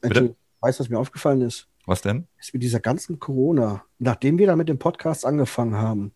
Bitte? 0.00 0.34
Weißt 0.60 0.80
du, 0.80 0.84
was 0.84 0.88
mir 0.88 0.98
aufgefallen 0.98 1.42
ist? 1.42 1.68
Was 1.84 2.00
denn? 2.00 2.26
Ist 2.38 2.54
mit 2.54 2.62
dieser 2.62 2.80
ganzen 2.80 3.18
Corona, 3.18 3.84
nachdem 3.98 4.38
wir 4.38 4.46
da 4.46 4.56
mit 4.56 4.68
dem 4.68 4.78
Podcast 4.78 5.24
angefangen 5.26 5.76
haben, 5.76 6.12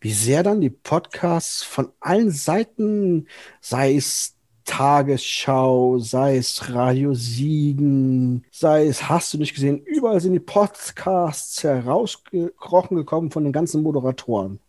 wie 0.00 0.12
sehr 0.12 0.42
dann 0.42 0.60
die 0.60 0.70
Podcasts 0.70 1.62
von 1.62 1.92
allen 2.00 2.30
Seiten, 2.30 3.26
sei 3.60 3.96
es 3.96 4.37
Tagesschau, 4.68 5.98
sei 5.98 6.36
es 6.36 6.72
Radio 6.74 7.14
Siegen, 7.14 8.44
sei 8.52 8.86
es, 8.86 9.08
hast 9.08 9.32
du 9.32 9.38
nicht 9.38 9.54
gesehen, 9.54 9.82
überall 9.82 10.20
sind 10.20 10.34
die 10.34 10.40
Podcasts 10.40 11.64
herausgekrochen 11.64 12.96
gekommen 12.96 13.30
von 13.30 13.44
den 13.44 13.52
ganzen 13.52 13.82
Moderatoren. 13.82 14.60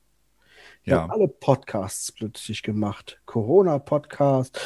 Die 0.85 0.91
ja. 0.91 1.01
haben 1.01 1.11
alle 1.11 1.27
Podcasts 1.27 2.13
plötzlich 2.13 2.63
gemacht. 2.63 3.19
Corona-Podcast, 3.25 4.57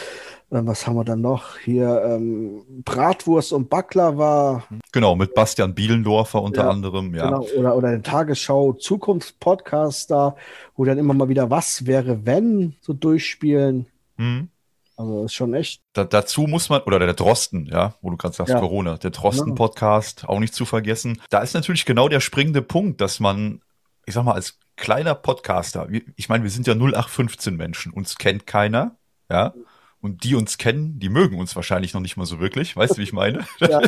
äh, 0.52 0.62
was 0.62 0.86
haben 0.86 0.96
wir 0.96 1.04
dann 1.04 1.22
noch? 1.22 1.58
Hier 1.58 2.04
ähm, 2.06 2.62
Bratwurst 2.86 3.54
und 3.54 3.72
Baklava. 3.72 4.64
Genau, 4.92 5.16
mit 5.16 5.34
Bastian 5.34 5.74
Bielendorfer 5.74 6.44
unter 6.44 6.66
ja, 6.66 6.70
anderem, 6.70 7.16
ja. 7.16 7.26
Genau, 7.26 7.42
oder, 7.58 7.76
oder 7.76 7.90
der 7.90 8.04
Tagesschau 8.04 8.74
Zukunftspodcast 8.74 10.12
da, 10.12 10.36
wo 10.76 10.86
dann 10.86 11.00
immer 11.00 11.16
mal 11.16 11.28
wieder 11.28 11.50
was 11.50 11.88
wäre, 11.88 12.24
wenn 12.24 12.76
so 12.82 12.94
durchspielen. 12.94 13.88
Mhm. 14.18 14.50
Also 14.96 15.26
ist 15.26 15.34
schon 15.34 15.54
echt. 15.54 15.82
Da, 15.94 16.04
dazu 16.04 16.44
muss 16.44 16.70
man, 16.70 16.82
oder 16.82 17.00
der 17.00 17.14
Drosten, 17.14 17.66
ja, 17.66 17.96
wo 18.02 18.10
du 18.10 18.18
gerade 18.18 18.36
sagst, 18.36 18.54
ja. 18.54 18.60
Corona, 18.60 18.98
der 18.98 19.12
Drosten-Podcast, 19.12 20.28
auch 20.28 20.40
nicht 20.40 20.54
zu 20.54 20.66
vergessen. 20.66 21.22
Da 21.30 21.40
ist 21.40 21.54
natürlich 21.54 21.86
genau 21.86 22.10
der 22.10 22.20
springende 22.20 22.62
Punkt, 22.62 23.02
dass 23.02 23.20
man, 23.20 23.62
ich 24.06 24.14
sag 24.14 24.24
mal, 24.24 24.34
als 24.34 24.60
kleiner 24.76 25.16
Podcaster, 25.16 25.88
ich 26.16 26.30
meine, 26.30 26.44
wir 26.44 26.52
sind 26.52 26.68
ja 26.68 26.74
0815 26.74 27.56
Menschen, 27.56 27.92
uns 27.92 28.18
kennt 28.18 28.46
keiner, 28.48 28.98
ja. 29.30 29.54
Und 30.00 30.26
die 30.26 30.36
uns 30.36 30.58
kennen, 30.58 31.00
die 31.00 31.08
mögen 31.08 31.40
uns 31.40 31.56
wahrscheinlich 31.56 31.94
noch 31.94 32.02
nicht 32.02 32.18
mal 32.18 32.26
so 32.26 32.42
wirklich. 32.42 32.76
Weißt 32.76 32.94
du, 32.94 32.98
wie 32.98 33.04
ich 33.04 33.14
meine? 33.14 33.48
Ja. 33.60 33.80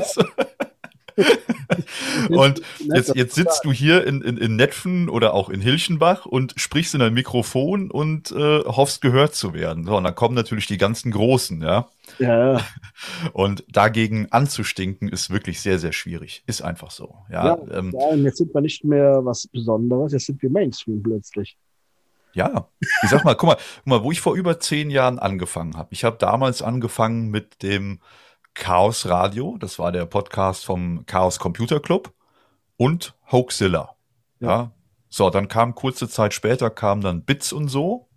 und 2.30 2.62
jetzt, 2.80 3.16
jetzt 3.16 3.36
sitzt 3.36 3.64
du 3.64 3.72
hier 3.72 4.06
in, 4.06 4.22
in, 4.22 4.38
in 4.38 4.56
Netfen 4.56 5.10
oder 5.10 5.34
auch 5.34 5.50
in 5.50 5.62
Hilchenbach 5.62 6.26
und 6.26 6.54
sprichst 6.58 6.96
in 6.96 7.02
ein 7.02 7.14
Mikrofon 7.14 7.90
und 7.90 8.32
äh, 8.32 8.60
hoffst 8.66 9.02
gehört 9.02 9.36
zu 9.36 9.54
werden. 9.54 9.86
So, 9.86 9.98
und 9.98 10.04
dann 10.04 10.16
kommen 10.16 10.36
natürlich 10.36 10.68
die 10.68 10.78
ganzen 10.78 11.12
Großen, 11.12 11.62
ja. 11.62 11.88
Ja. 12.20 12.62
Und 13.34 13.64
dagegen 13.68 14.28
anzustinken 14.32 15.10
ist 15.10 15.32
wirklich 15.32 15.60
sehr, 15.60 15.80
sehr 15.80 15.92
schwierig. 15.92 16.44
Ist 16.46 16.62
einfach 16.62 16.92
so. 16.92 17.16
Ja, 17.32 17.46
ja, 17.46 17.58
ähm, 17.72 17.94
ja 17.94 18.16
jetzt 18.16 18.38
sind 18.38 18.54
wir 18.54 18.62
nicht 18.62 18.84
mehr 18.84 19.26
was 19.26 19.48
Besonderes, 19.48 20.14
jetzt 20.14 20.28
sind 20.28 20.42
wir 20.42 20.50
Mainstream 20.50 21.02
plötzlich. 21.02 21.58
Ja, 22.34 22.68
ich 23.02 23.10
sag 23.10 23.24
mal, 23.24 23.34
guck 23.36 23.48
mal, 23.48 23.56
guck 23.56 23.88
mal, 23.88 24.04
wo 24.04 24.12
ich 24.12 24.20
vor 24.20 24.36
über 24.36 24.60
zehn 24.60 24.90
Jahren 24.90 25.20
angefangen 25.20 25.78
habe. 25.78 25.90
Ich 25.92 26.04
habe 26.04 26.18
damals 26.18 26.62
angefangen 26.62 27.32
mit 27.32 27.64
dem 27.64 28.02
Chaos 28.56 29.06
Radio, 29.08 29.58
das 29.60 29.78
war 29.78 29.92
der 29.92 30.06
Podcast 30.06 30.66
vom 30.66 31.06
Chaos 31.06 31.40
Computer 31.40 31.80
Club 31.80 32.14
und 32.78 33.14
Hoaxilla. 33.32 33.96
Ja. 34.40 34.48
ja. 34.50 34.72
So, 35.10 35.30
dann 35.30 35.48
kam 35.48 35.76
kurze 35.76 36.10
Zeit 36.10 36.34
später 36.34 36.70
kam 36.70 37.02
dann 37.02 37.24
Bits 37.24 37.54
und 37.54 37.68
so. 37.68 38.08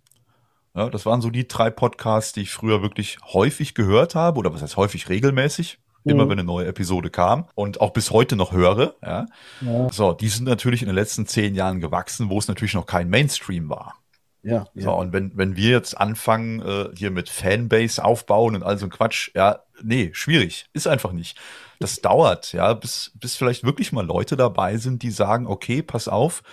Ja, 0.75 0.89
das 0.89 1.05
waren 1.05 1.21
so 1.21 1.29
die 1.29 1.47
drei 1.47 1.69
Podcasts, 1.69 2.33
die 2.33 2.41
ich 2.41 2.51
früher 2.51 2.81
wirklich 2.81 3.17
häufig 3.33 3.75
gehört 3.75 4.15
habe 4.15 4.39
oder 4.39 4.53
was 4.53 4.61
heißt 4.61 4.77
häufig 4.77 5.09
regelmäßig. 5.09 5.79
Mhm. 6.03 6.11
Immer 6.11 6.23
wenn 6.29 6.39
eine 6.39 6.45
neue 6.45 6.67
Episode 6.67 7.09
kam 7.09 7.47
und 7.55 7.81
auch 7.81 7.91
bis 7.91 8.11
heute 8.11 8.35
noch 8.35 8.53
höre. 8.53 8.95
Ja. 9.03 9.25
ja. 9.61 9.89
So, 9.91 10.13
die 10.13 10.29
sind 10.29 10.45
natürlich 10.45 10.81
in 10.81 10.87
den 10.87 10.95
letzten 10.95 11.25
zehn 11.25 11.53
Jahren 11.53 11.81
gewachsen, 11.81 12.29
wo 12.29 12.39
es 12.39 12.47
natürlich 12.47 12.73
noch 12.73 12.85
kein 12.85 13.09
Mainstream 13.09 13.69
war. 13.69 13.95
Ja, 14.41 14.65
ja. 14.73 14.83
So, 14.83 14.93
und 14.93 15.11
wenn, 15.11 15.35
wenn 15.35 15.57
wir 15.57 15.71
jetzt 15.71 15.97
anfangen, 15.97 16.61
äh, 16.61 16.89
hier 16.95 17.11
mit 17.11 17.27
Fanbase 17.27 18.03
aufbauen 18.03 18.55
und 18.55 18.63
all 18.63 18.77
so 18.77 18.85
ein 18.85 18.89
Quatsch, 18.89 19.31
ja, 19.35 19.59
nee, 19.83 20.11
schwierig. 20.13 20.65
Ist 20.73 20.87
einfach 20.87 21.11
nicht. 21.11 21.37
Das 21.79 22.01
dauert, 22.01 22.53
ja, 22.53 22.73
bis, 22.73 23.11
bis 23.15 23.35
vielleicht 23.35 23.63
wirklich 23.63 23.91
mal 23.91 24.05
Leute 24.05 24.35
dabei 24.35 24.77
sind, 24.77 25.03
die 25.03 25.11
sagen, 25.11 25.47
okay, 25.47 25.81
pass 25.81 26.07
auf, 26.07 26.43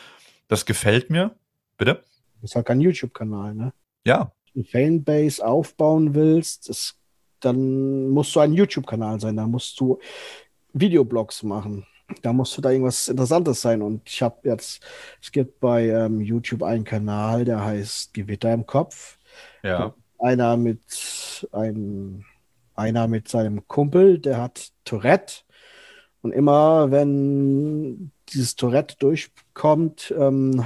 das 0.49 0.67
gefällt 0.67 1.11
mir. 1.11 1.35
Bitte? 1.77 2.05
Das 2.41 2.51
ist 2.51 2.57
halt 2.57 2.67
kein 2.67 2.81
YouTube-Kanal, 2.81 3.55
ne? 3.55 3.73
Ja. 4.05 4.33
Wenn 4.55 4.63
du 4.63 4.69
Fanbase 4.71 5.45
aufbauen 5.45 6.15
willst, 6.15 6.69
das, 6.69 6.95
dann 7.41 8.09
musst 8.11 8.35
du 8.37 8.41
ein 8.41 8.53
YouTube-Kanal 8.53 9.21
sein, 9.21 9.37
da 9.37 9.47
musst 9.47 9.79
du 9.81 9.99
Videoblogs 10.73 11.43
machen 11.43 11.87
da 12.23 12.33
musste 12.33 12.61
da 12.61 12.71
irgendwas 12.71 13.09
Interessantes 13.09 13.61
sein. 13.61 13.83
Und 13.83 14.09
ich 14.09 14.23
habe 14.23 14.37
jetzt, 14.45 14.85
es 15.21 15.33
gibt 15.33 15.61
bei 15.61 15.89
ähm, 15.89 16.21
YouTube 16.21 16.63
einen 16.63 16.85
Kanal, 16.85 17.45
der 17.45 17.65
heißt 17.65 18.15
Gewitter 18.15 18.53
im 18.53 18.67
Kopf. 18.67 19.19
Ja. 19.63 19.95
Einer 20.19 20.57
mit 20.57 21.47
ein, 21.53 22.25
einer 22.77 23.09
mit 23.09 23.29
seinem 23.29 23.67
Kumpel, 23.69 24.19
der 24.19 24.41
hat 24.41 24.71
Tourette. 24.85 25.43
Und 26.23 26.33
immer 26.33 26.91
wenn 26.91 28.11
dieses 28.31 28.57
Tourette 28.57 28.97
durchkommt, 28.99 30.15
ähm, 30.17 30.65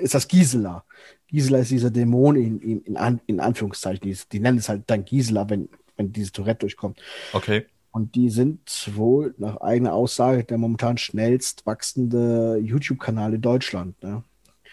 ist 0.00 0.14
das 0.14 0.28
Gisela. 0.28 0.84
Gisela 1.28 1.58
ist 1.58 1.70
dieser 1.70 1.90
Dämon 1.90 2.36
in, 2.36 2.60
in, 2.60 2.82
in, 2.82 3.20
in 3.26 3.40
Anführungszeichen. 3.40 4.02
Die, 4.02 4.16
die 4.32 4.40
nennen 4.40 4.58
es 4.58 4.68
halt 4.68 4.84
dann 4.86 5.04
Gisela, 5.04 5.48
wenn, 5.50 5.68
wenn 5.96 6.12
dieses 6.12 6.32
Tourette 6.32 6.60
durchkommt. 6.60 7.00
Okay. 7.32 7.66
Und 7.90 8.14
die 8.14 8.30
sind 8.30 8.90
wohl 8.94 9.34
nach 9.38 9.60
eigener 9.60 9.94
Aussage 9.94 10.44
der 10.44 10.58
momentan 10.58 10.98
schnellst 10.98 11.66
wachsende 11.66 12.58
YouTube-Kanal 12.62 13.34
in 13.34 13.40
Deutschland. 13.40 14.02
Ne? 14.02 14.22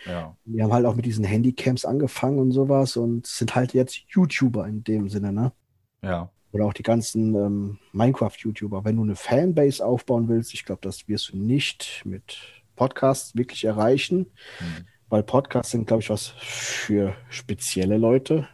Ja. 0.06 0.36
Die 0.46 0.62
haben 0.62 0.74
halt 0.74 0.86
auch 0.86 0.96
mit 0.96 1.06
diesen 1.06 1.26
Handycams 1.26 1.86
angefangen 1.86 2.40
und 2.40 2.52
sowas 2.52 2.98
und 2.98 3.26
sind 3.26 3.56
halt 3.56 3.74
jetzt 3.74 4.02
YouTuber 4.10 4.68
in 4.68 4.84
dem 4.84 5.10
Sinne, 5.10 5.32
ne? 5.32 5.52
Ja. 6.02 6.30
Oder 6.52 6.66
auch 6.66 6.74
die 6.74 6.84
ganzen 6.84 7.36
ähm, 7.36 7.80
Minecraft-YouTuber. 7.92 8.86
Wenn 8.86 8.96
du 8.96 9.04
eine 9.04 9.16
Fanbase 9.16 9.86
aufbauen 9.86 10.30
willst, 10.30 10.54
ich 10.54 10.64
glaube, 10.64 10.82
das 10.82 11.08
wirst 11.08 11.34
du 11.34 11.38
nicht 11.38 12.02
mit 12.06 12.38
Podcasts 12.76 13.36
wirklich 13.36 13.66
erreichen, 13.66 14.32
mhm. 14.60 14.88
weil 15.10 15.24
Podcasts 15.24 15.72
sind, 15.72 15.88
glaube 15.88 16.04
ich, 16.04 16.10
was 16.10 16.28
für 16.28 17.16
spezielle 17.30 17.98
Leute. 17.98 18.48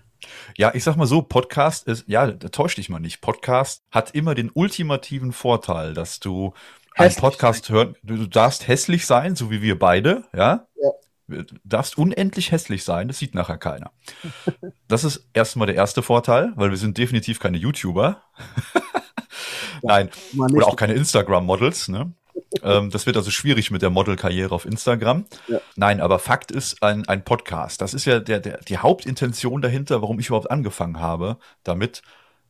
Ja, 0.57 0.74
ich 0.74 0.83
sag 0.83 0.95
mal 0.95 1.07
so, 1.07 1.21
Podcast 1.21 1.88
ist, 1.88 2.07
ja, 2.07 2.27
da 2.31 2.50
täusch 2.50 2.75
dich 2.75 2.89
mal 2.89 3.00
nicht. 3.00 3.21
Podcast 3.21 3.83
hat 3.91 4.12
immer 4.12 4.36
den 4.36 4.51
ultimativen 4.53 5.31
Vorteil, 5.31 5.93
dass 5.93 6.19
du 6.19 6.53
einen 6.95 7.15
Podcast 7.15 7.69
hören, 7.69 7.95
du, 8.03 8.15
du, 8.15 8.27
darfst 8.27 8.67
hässlich 8.67 9.05
sein, 9.05 9.36
so 9.36 9.50
wie 9.50 9.62
wir 9.62 9.79
beide, 9.79 10.25
ja? 10.33 10.67
ja. 10.75 10.89
Du 11.31 11.55
darfst 11.63 11.97
unendlich 11.97 12.51
hässlich 12.51 12.83
sein, 12.83 13.07
das 13.07 13.19
sieht 13.19 13.35
nachher 13.35 13.57
keiner. 13.57 13.91
Das 14.88 15.03
ist 15.03 15.29
erstmal 15.33 15.67
der 15.67 15.75
erste 15.75 16.01
Vorteil, 16.03 16.53
weil 16.55 16.69
wir 16.69 16.77
sind 16.77 16.97
definitiv 16.97 17.39
keine 17.39 17.57
YouTuber. 17.57 18.21
Nein, 19.81 20.09
oder 20.38 20.67
auch 20.67 20.75
keine 20.75 20.93
Instagram-Models, 20.93 21.88
ne? 21.88 22.13
ähm, 22.63 22.89
das 22.89 23.05
wird 23.05 23.17
also 23.17 23.31
schwierig 23.31 23.71
mit 23.71 23.81
der 23.81 23.89
Modelkarriere 23.89 24.53
auf 24.53 24.65
Instagram. 24.65 25.25
Ja. 25.47 25.59
Nein, 25.75 26.01
aber 26.01 26.19
Fakt 26.19 26.51
ist 26.51 26.83
ein, 26.83 27.07
ein 27.07 27.23
Podcast. 27.23 27.81
Das 27.81 27.93
ist 27.93 28.05
ja 28.05 28.19
der, 28.19 28.39
der, 28.39 28.57
die 28.59 28.77
Hauptintention 28.77 29.61
dahinter, 29.61 30.01
warum 30.01 30.19
ich 30.19 30.27
überhaupt 30.27 30.51
angefangen 30.51 31.00
habe 31.00 31.38
damit. 31.63 32.01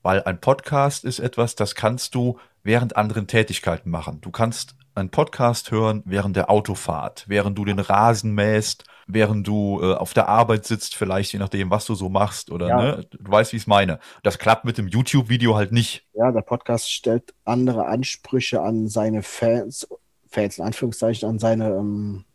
Weil 0.02 0.24
ein 0.24 0.42
Podcast 0.42 1.04
ist 1.06 1.20
etwas, 1.20 1.56
das 1.56 1.76
kannst 1.76 2.16
du 2.16 2.40
während 2.64 2.96
anderen 2.96 3.28
Tätigkeiten 3.28 3.90
machen. 3.90 4.20
Du 4.22 4.32
kannst 4.32 4.76
einen 4.96 5.10
Podcast 5.10 5.72
hören 5.72 6.04
während 6.06 6.36
der 6.36 6.50
Autofahrt, 6.50 7.26
während 7.28 7.58
du 7.58 7.66
den 7.66 7.80
Rasen 7.80 8.34
mähst, 8.34 8.84
während 9.08 9.48
du 9.48 9.80
äh, 9.82 9.94
auf 9.94 10.14
der 10.14 10.28
Arbeit 10.28 10.66
sitzt, 10.66 10.96
vielleicht 10.96 11.34
je 11.34 11.40
nachdem, 11.40 11.70
was 11.70 11.86
du 11.86 11.96
so 11.96 12.10
machst 12.10 12.52
oder 12.52 12.68
ja. 12.68 12.78
ne, 12.78 13.06
du 13.10 13.32
weißt, 13.32 13.52
wie 13.54 13.58
ich 13.58 13.64
es 13.64 13.68
meine. 13.68 14.00
Das 14.24 14.38
klappt 14.38 14.66
mit 14.66 14.78
dem 14.78 14.88
YouTube-Video 14.88 15.56
halt 15.56 15.72
nicht. 15.72 16.06
Ja, 16.14 16.32
der 16.32 16.42
Podcast 16.42 16.92
stellt 16.92 17.34
andere 17.46 17.86
Ansprüche 17.86 18.62
an 18.62 18.88
seine 18.88 19.24
Fans, 19.24 19.88
Fans 20.28 20.58
in 20.58 20.66
Anführungszeichen, 20.66 21.28
an 21.28 21.40
seine 21.40 21.70
ähm, 21.70 22.26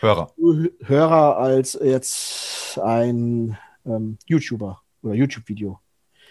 Hörer. 0.00 0.32
Hörer 0.84 1.38
als 1.38 1.78
jetzt 1.82 2.78
ein 2.78 3.58
ähm, 3.84 4.18
YouTuber 4.26 4.80
oder 5.02 5.14
YouTube-Video. 5.14 5.80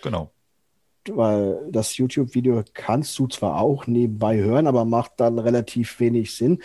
Genau 0.01 0.31
weil 1.15 1.59
das 1.71 1.97
YouTube-Video 1.97 2.63
kannst 2.73 3.17
du 3.19 3.27
zwar 3.27 3.59
auch 3.59 3.87
nebenbei 3.87 4.37
hören, 4.37 4.67
aber 4.67 4.85
macht 4.85 5.13
dann 5.17 5.39
relativ 5.39 5.99
wenig 5.99 6.35
Sinn, 6.35 6.61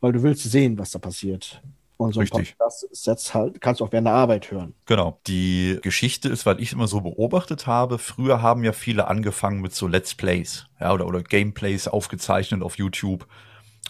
weil 0.00 0.12
du 0.12 0.22
willst 0.22 0.42
sehen, 0.44 0.78
was 0.78 0.90
da 0.90 0.98
passiert. 0.98 1.62
Und 1.96 2.12
so 2.12 2.20
Richtig. 2.20 2.56
Podcast 2.58 3.34
halt, 3.34 3.60
kannst 3.60 3.80
du 3.80 3.84
auch 3.84 3.92
während 3.92 4.08
der 4.08 4.14
Arbeit 4.14 4.50
hören. 4.50 4.74
Genau. 4.86 5.20
Die 5.26 5.78
Geschichte 5.82 6.28
ist, 6.28 6.44
weil 6.44 6.60
ich 6.60 6.72
immer 6.72 6.88
so 6.88 7.00
beobachtet 7.00 7.66
habe, 7.66 7.98
früher 7.98 8.42
haben 8.42 8.64
ja 8.64 8.72
viele 8.72 9.06
angefangen 9.06 9.60
mit 9.60 9.74
so 9.74 9.86
Let's 9.86 10.14
Plays, 10.14 10.66
ja, 10.80 10.92
oder, 10.92 11.06
oder 11.06 11.22
Gameplays 11.22 11.86
aufgezeichnet 11.86 12.62
auf 12.62 12.78
YouTube 12.78 13.26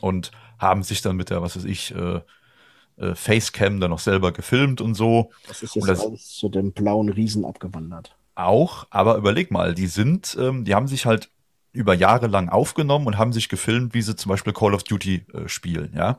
und 0.00 0.32
haben 0.58 0.82
sich 0.82 1.00
dann 1.00 1.16
mit 1.16 1.30
der, 1.30 1.40
was 1.40 1.56
weiß 1.56 1.64
ich, 1.64 1.94
äh, 1.94 2.20
äh, 2.96 3.14
Facecam 3.14 3.80
dann 3.80 3.90
noch 3.90 3.98
selber 3.98 4.32
gefilmt 4.32 4.80
und 4.80 4.94
so. 4.94 5.30
Das 5.48 5.62
ist 5.62 5.74
jetzt 5.74 5.88
das, 5.88 6.00
alles 6.00 6.28
zu 6.28 6.48
dem 6.48 6.72
blauen 6.72 7.08
Riesen 7.08 7.44
abgewandert 7.44 8.16
auch, 8.34 8.86
aber 8.90 9.16
überleg 9.16 9.50
mal, 9.50 9.74
die 9.74 9.86
sind, 9.86 10.36
ähm, 10.40 10.64
die 10.64 10.74
haben 10.74 10.88
sich 10.88 11.06
halt 11.06 11.30
über 11.72 11.94
Jahre 11.94 12.26
lang 12.28 12.48
aufgenommen 12.48 13.06
und 13.06 13.18
haben 13.18 13.32
sich 13.32 13.48
gefilmt, 13.48 13.94
wie 13.94 14.02
sie 14.02 14.16
zum 14.16 14.30
Beispiel 14.30 14.52
Call 14.52 14.74
of 14.74 14.84
Duty 14.84 15.26
äh, 15.32 15.48
spielen, 15.48 15.92
ja. 15.96 16.16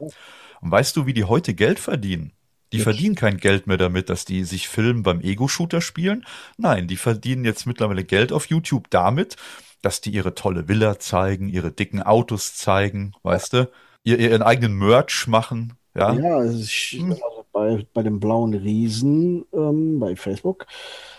Und 0.61 0.71
weißt 0.71 0.95
du, 0.95 1.05
wie 1.05 1.13
die 1.13 1.23
heute 1.23 1.53
Geld 1.53 1.79
verdienen? 1.79 2.31
Die 2.73 2.79
verdienen 2.79 3.15
kein 3.15 3.37
Geld 3.37 3.67
mehr 3.67 3.77
damit, 3.77 4.09
dass 4.09 4.25
die 4.25 4.43
sich 4.43 4.67
filmen 4.67 5.03
beim 5.03 5.21
Ego-Shooter 5.21 5.79
spielen. 5.79 6.25
Nein, 6.57 6.87
die 6.87 6.97
verdienen 6.97 7.45
jetzt 7.45 7.65
mittlerweile 7.65 8.03
Geld 8.03 8.33
auf 8.33 8.47
YouTube 8.47 8.89
damit, 8.89 9.37
dass 9.81 10.01
die 10.01 10.09
ihre 10.09 10.35
tolle 10.35 10.67
Villa 10.67 10.99
zeigen, 10.99 11.47
ihre 11.47 11.71
dicken 11.71 12.01
Autos 12.01 12.55
zeigen, 12.55 13.13
weißt 13.23 13.53
du, 13.53 13.71
ihr, 14.03 14.19
ihren 14.19 14.41
eigenen 14.41 14.73
Merch 14.73 15.27
machen, 15.27 15.73
ja. 15.95 16.13
Ja, 16.13 16.37
also 16.37 16.59
ich, 16.59 16.97
hm. 16.99 17.11
also 17.11 17.44
bei, 17.55 17.87
bei 17.93 18.03
dem 18.03 18.19
blauen 18.19 18.53
Riesen 18.53 19.45
ähm, 19.53 19.97
bei 19.97 20.17
Facebook 20.17 20.67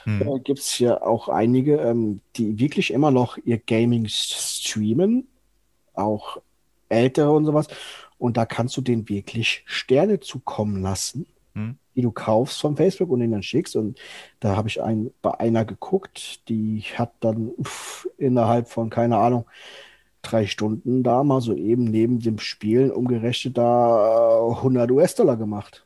hm. 0.05 0.21
äh, 0.21 0.41
gibt 0.41 0.59
es 0.59 0.79
ja 0.79 1.01
auch 1.01 1.31
einige, 1.31 1.79
ähm, 1.79 2.21
die 2.37 2.59
wirklich 2.59 2.93
immer 2.93 3.11
noch 3.11 3.39
ihr 3.47 3.57
Gaming 3.57 4.07
streamen, 4.07 5.29
auch 5.95 6.37
ältere 6.91 7.33
und 7.33 7.47
sowas. 7.47 7.69
Und 8.19 8.37
da 8.37 8.45
kannst 8.45 8.77
du 8.77 8.83
denen 8.83 9.09
wirklich 9.09 9.63
Sterne 9.65 10.21
zukommen 10.21 10.83
lassen, 10.83 11.25
hm. 11.55 11.79
die 11.95 12.03
du 12.03 12.13
kaufst 12.13 12.61
von 12.61 12.77
Facebook 12.77 13.09
und 13.09 13.21
denen 13.21 13.33
dann 13.33 13.43
schickst. 13.43 13.75
Und 13.75 13.99
da 14.39 14.57
habe 14.57 14.69
ich 14.69 14.83
ein, 14.83 15.13
bei 15.23 15.41
einer 15.41 15.65
geguckt, 15.65 16.47
die 16.51 16.83
hat 16.99 17.15
dann 17.21 17.53
pff, 17.63 18.07
innerhalb 18.19 18.69
von, 18.69 18.91
keine 18.91 19.17
Ahnung, 19.17 19.47
drei 20.21 20.47
Stunden 20.47 21.03
da 21.03 21.25
mal 21.25 21.41
so 21.41 21.55
eben 21.55 21.85
neben 21.85 22.21
dem 22.21 22.39
Spielen 22.39 22.91
umgerechnet 22.91 23.57
da 23.57 24.49
100 24.51 24.91
US-Dollar 24.91 25.39
gemacht. 25.39 25.86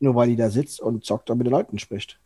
Nur 0.00 0.14
weil 0.14 0.28
die 0.28 0.36
da 0.36 0.50
sitzt 0.50 0.80
und 0.80 1.04
zockt 1.04 1.30
und 1.30 1.38
mit 1.38 1.46
den 1.46 1.52
Leuten 1.52 1.78
spricht. 1.78 2.18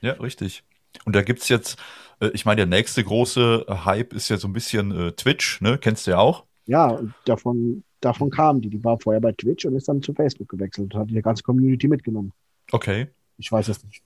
Ja, 0.00 0.14
richtig. 0.14 0.64
Und 1.04 1.16
da 1.16 1.22
gibt 1.22 1.40
es 1.40 1.48
jetzt, 1.48 1.78
äh, 2.20 2.30
ich 2.34 2.44
meine, 2.44 2.56
der 2.56 2.66
nächste 2.66 3.02
große 3.02 3.66
Hype 3.84 4.12
ist 4.12 4.28
ja 4.28 4.36
so 4.36 4.48
ein 4.48 4.52
bisschen 4.52 4.90
äh, 4.90 5.12
Twitch, 5.12 5.60
ne? 5.60 5.78
Kennst 5.78 6.06
du 6.06 6.12
ja 6.12 6.18
auch? 6.18 6.44
Ja, 6.66 7.00
davon, 7.24 7.84
davon 8.00 8.30
kam 8.30 8.60
die. 8.60 8.70
Die 8.70 8.84
war 8.84 8.98
vorher 8.98 9.20
bei 9.20 9.32
Twitch 9.32 9.64
und 9.64 9.76
ist 9.76 9.88
dann 9.88 10.02
zu 10.02 10.14
Facebook 10.14 10.48
gewechselt 10.48 10.92
und 10.92 11.00
hat 11.00 11.10
die 11.10 11.22
ganze 11.22 11.42
Community 11.42 11.88
mitgenommen. 11.88 12.32
Okay. 12.70 13.08
Ich 13.38 13.50
weiß 13.50 13.68
jetzt 13.68 13.84
nicht, 13.84 14.02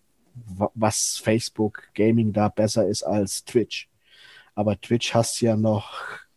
was 0.75 1.21
Facebook 1.23 1.83
Gaming 1.95 2.33
da 2.33 2.49
besser 2.49 2.87
ist 2.87 3.03
als 3.03 3.45
Twitch. 3.45 3.89
Aber 4.55 4.81
Twitch 4.81 5.15
hast 5.15 5.41
ja 5.41 5.57
noch 5.57 5.93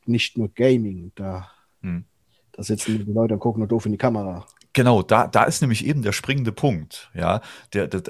nicht 0.06 0.38
nur 0.38 0.50
Gaming. 0.50 1.12
Da, 1.16 1.50
hm. 1.82 2.04
da 2.52 2.64
sitzen 2.64 3.06
die 3.06 3.12
Leute 3.12 3.36
und 3.36 3.40
gucken 3.40 3.60
nur 3.60 3.68
doof 3.68 3.86
in 3.86 3.94
die 3.94 3.98
Kamera. 3.98 4.46
Genau, 4.74 5.02
da, 5.02 5.28
da 5.28 5.44
ist 5.44 5.62
nämlich 5.62 5.86
eben 5.86 6.02
der 6.02 6.12
springende 6.12 6.52
Punkt. 6.52 7.10
Ja, 7.14 7.42
der, 7.74 7.88
der, 7.88 8.04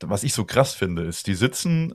was 0.00 0.24
ich 0.24 0.32
so 0.32 0.44
krass 0.44 0.74
finde, 0.74 1.02
ist, 1.02 1.26
die 1.26 1.34
sitzen 1.34 1.94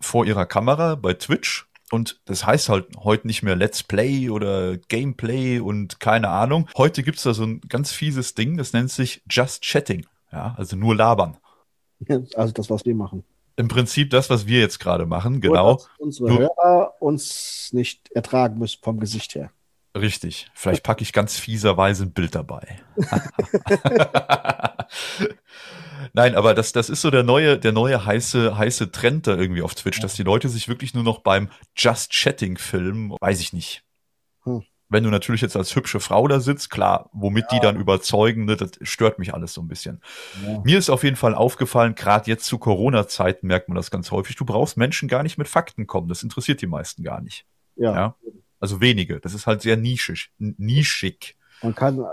vor 0.00 0.24
ihrer 0.24 0.46
Kamera 0.46 0.94
bei 0.94 1.14
Twitch 1.14 1.68
und 1.90 2.20
das 2.24 2.46
heißt 2.46 2.68
halt 2.68 2.96
heute 2.98 3.26
nicht 3.26 3.42
mehr 3.42 3.56
Let's 3.56 3.82
Play 3.82 4.30
oder 4.30 4.76
Gameplay 4.76 5.58
und 5.58 6.00
keine 6.00 6.28
Ahnung. 6.28 6.68
Heute 6.76 7.02
gibt's 7.02 7.24
da 7.24 7.34
so 7.34 7.44
ein 7.44 7.60
ganz 7.68 7.92
fieses 7.92 8.34
Ding, 8.34 8.56
das 8.56 8.72
nennt 8.72 8.90
sich 8.90 9.22
Just 9.28 9.62
Chatting. 9.62 10.06
Ja, 10.32 10.54
also 10.56 10.76
nur 10.76 10.94
labern. 10.94 11.36
Also 12.34 12.54
das, 12.54 12.70
was 12.70 12.86
wir 12.86 12.94
machen. 12.94 13.24
Im 13.56 13.68
Prinzip 13.68 14.08
das, 14.08 14.30
was 14.30 14.46
wir 14.46 14.58
jetzt 14.58 14.80
gerade 14.80 15.04
machen, 15.04 15.42
genau. 15.42 15.72
Nur, 15.72 15.88
unsere 15.98 16.28
nur, 16.30 16.38
Hörer 16.38 16.94
uns 16.98 17.70
nicht 17.72 18.10
ertragen 18.12 18.58
müssen 18.58 18.78
vom 18.82 18.98
Gesicht 18.98 19.34
her. 19.34 19.50
Richtig. 19.96 20.48
Vielleicht 20.54 20.84
packe 20.84 21.02
ich 21.02 21.12
ganz 21.12 21.38
fieserweise 21.38 22.04
ein 22.04 22.12
Bild 22.12 22.34
dabei. 22.34 22.80
Nein, 26.12 26.34
aber 26.34 26.54
das, 26.54 26.72
das 26.72 26.88
ist 26.88 27.02
so 27.02 27.10
der 27.10 27.24
neue, 27.24 27.58
der 27.58 27.72
neue 27.72 28.04
heiße, 28.04 28.56
heiße 28.56 28.92
Trend 28.92 29.26
da 29.26 29.36
irgendwie 29.36 29.62
auf 29.62 29.74
Twitch, 29.74 30.00
dass 30.00 30.14
die 30.14 30.22
Leute 30.22 30.48
sich 30.48 30.68
wirklich 30.68 30.94
nur 30.94 31.02
noch 31.02 31.20
beim 31.20 31.50
Just 31.76 32.12
Chatting 32.12 32.56
filmen, 32.56 33.16
weiß 33.20 33.40
ich 33.40 33.52
nicht. 33.52 33.82
Hm. 34.44 34.62
Wenn 34.88 35.04
du 35.04 35.10
natürlich 35.10 35.40
jetzt 35.40 35.56
als 35.56 35.74
hübsche 35.76 36.00
Frau 36.00 36.26
da 36.26 36.40
sitzt, 36.40 36.70
klar, 36.70 37.10
womit 37.12 37.46
ja. 37.50 37.58
die 37.58 37.60
dann 37.62 37.76
überzeugen, 37.76 38.44
ne, 38.44 38.56
das 38.56 38.70
stört 38.82 39.18
mich 39.20 39.34
alles 39.34 39.54
so 39.54 39.60
ein 39.60 39.68
bisschen. 39.68 40.00
Ja. 40.44 40.60
Mir 40.64 40.78
ist 40.78 40.90
auf 40.90 41.04
jeden 41.04 41.16
Fall 41.16 41.34
aufgefallen, 41.34 41.94
gerade 41.94 42.28
jetzt 42.28 42.46
zu 42.46 42.58
Corona-Zeiten 42.58 43.46
merkt 43.46 43.68
man 43.68 43.76
das 43.76 43.90
ganz 43.90 44.10
häufig, 44.10 44.34
du 44.36 44.44
brauchst 44.44 44.76
Menschen 44.76 45.08
gar 45.08 45.22
nicht 45.22 45.38
mit 45.38 45.48
Fakten 45.48 45.86
kommen. 45.86 46.08
Das 46.08 46.22
interessiert 46.24 46.60
die 46.60 46.66
meisten 46.66 47.04
gar 47.04 47.20
nicht. 47.20 47.46
Ja. 47.76 47.94
ja? 47.94 48.16
Also 48.60 48.80
wenige. 48.80 49.20
Das 49.20 49.34
ist 49.34 49.46
halt 49.46 49.62
sehr 49.62 49.76
nischig. 49.76 50.30
Nischig. 50.38 51.36
Man 51.62 51.74
kann, 51.74 52.04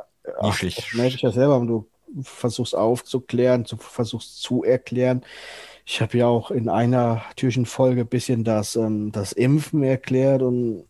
nischig. 0.41 0.77
Ach, 0.79 0.83
das 0.83 0.93
merke 0.93 1.15
ich 1.15 1.21
ja 1.21 1.31
selber, 1.31 1.59
wenn 1.59 1.67
du 1.67 1.87
versuchst 2.23 2.75
aufzuklären, 2.75 3.65
zu, 3.65 3.77
versuchst 3.77 4.41
zu 4.41 4.63
erklären. 4.63 5.23
Ich 5.85 6.01
habe 6.01 6.17
ja 6.17 6.27
auch 6.27 6.51
in 6.51 6.69
einer 6.69 7.21
Türchenfolge 7.35 8.01
ein 8.01 8.07
bisschen 8.07 8.43
das, 8.43 8.75
ähm, 8.75 9.11
das 9.11 9.33
Impfen 9.33 9.83
erklärt 9.83 10.41
und 10.41 10.85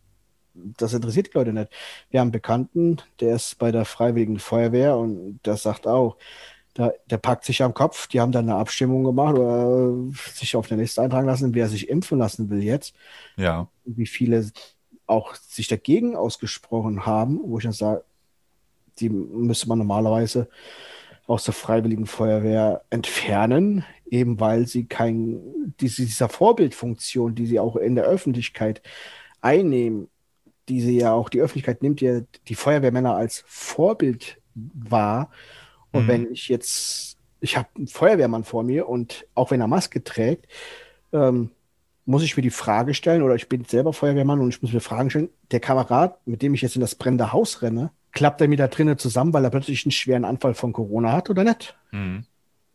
das 0.54 0.94
interessiert 0.94 1.28
die 1.28 1.38
Leute 1.38 1.54
nicht. 1.54 1.72
Wir 2.10 2.20
haben 2.20 2.28
einen 2.28 2.32
Bekannten, 2.32 2.98
der 3.20 3.36
ist 3.36 3.58
bei 3.60 3.72
der 3.72 3.86
Freiwilligen 3.86 4.40
Feuerwehr 4.40 4.98
und 4.98 5.40
der 5.46 5.58
sagt 5.58 5.88
auch, 5.88 6.18
der, 6.76 6.96
der 7.10 7.18
packt 7.18 7.46
sich 7.46 7.64
am 7.64 7.74
Kopf, 7.74 8.08
die 8.08 8.20
haben 8.20 8.32
dann 8.32 8.50
eine 8.50 8.60
Abstimmung 8.60 9.04
gemacht 9.04 9.36
oder 9.38 9.94
sich 10.34 10.56
auf 10.56 10.68
der 10.68 10.78
Liste 10.78 11.02
eintragen 11.02 11.28
lassen, 11.28 11.56
wer 11.56 11.68
sich 11.68 11.90
impfen 11.90 12.20
lassen 12.20 12.50
will 12.50 12.64
jetzt. 12.64 12.96
Ja. 13.36 13.68
Wie 13.86 14.06
viele 14.06 14.50
auch 15.08 15.36
sich 15.36 15.68
dagegen 15.68 16.16
ausgesprochen 16.16 17.06
haben, 17.06 17.40
wo 17.44 17.58
ich 17.58 17.64
dann 17.64 17.74
sage, 17.74 18.04
die 19.00 19.10
müsste 19.10 19.70
man 19.70 19.78
normalerweise 19.80 20.50
aus 21.28 21.44
der 21.44 21.54
Freiwilligen 21.54 22.06
Feuerwehr 22.06 22.84
entfernen, 22.90 23.84
eben 24.10 24.40
weil 24.40 24.68
sie 24.68 24.86
kein, 24.86 25.74
diese, 25.80 26.04
dieser 26.04 26.30
Vorbildfunktion, 26.30 27.36
die 27.36 27.46
sie 27.46 27.60
auch 27.60 27.76
in 27.76 27.96
der 27.96 28.06
Öffentlichkeit 28.06 28.82
einnehmen, 29.42 30.10
die 30.70 30.82
sie 30.82 30.98
ja 30.98 31.14
auch, 31.14 31.30
die 31.30 31.42
Öffentlichkeit 31.42 31.82
nimmt 31.82 32.02
ja 32.02 32.22
die 32.48 32.56
Feuerwehrmänner 32.56 33.16
als 33.16 33.44
Vorbild 33.48 34.42
wahr. 34.56 35.32
Und 35.92 36.04
mhm. 36.04 36.08
wenn 36.08 36.32
ich 36.32 36.48
jetzt, 36.48 37.18
ich 37.40 37.58
habe 37.58 37.68
einen 37.76 37.88
Feuerwehrmann 37.88 38.44
vor 38.44 38.64
mir 38.64 38.88
und 38.88 39.28
auch 39.36 39.52
wenn 39.52 39.62
er 39.62 39.68
Maske 39.68 40.04
trägt, 40.04 40.48
ähm, 41.14 41.52
muss 42.08 42.24
ich 42.24 42.38
mir 42.38 42.42
die 42.42 42.50
Frage 42.50 42.94
stellen, 42.94 43.22
oder 43.22 43.36
ich 43.36 43.50
bin 43.50 43.66
selber 43.66 43.92
Feuerwehrmann 43.92 44.40
und 44.40 44.50
ich 44.50 44.62
muss 44.62 44.72
mir 44.72 44.80
Fragen 44.80 45.10
stellen, 45.10 45.30
der 45.52 45.60
Kamerad, 45.60 46.26
mit 46.26 46.42
dem 46.42 46.54
ich 46.54 46.62
jetzt 46.62 46.76
in 46.76 46.82
das 46.82 46.96
brennende 46.96 47.34
Haus 47.34 47.62
renne, 47.62 47.92
klappt 48.14 48.40
er 48.40 48.48
mir 48.48 48.58
da 48.58 48.68
drinnen 48.68 48.98
zusammen, 48.98 49.34
weil 49.34 49.44
er 49.44 49.50
plötzlich 49.50 49.86
einen 49.86 49.92
schweren 49.92 50.24
Anfall 50.24 50.54
von 50.54 50.72
Corona 50.72 51.12
hat 51.12 51.30
oder 51.30 51.44
nicht? 51.44 51.76
Mhm. 51.92 52.24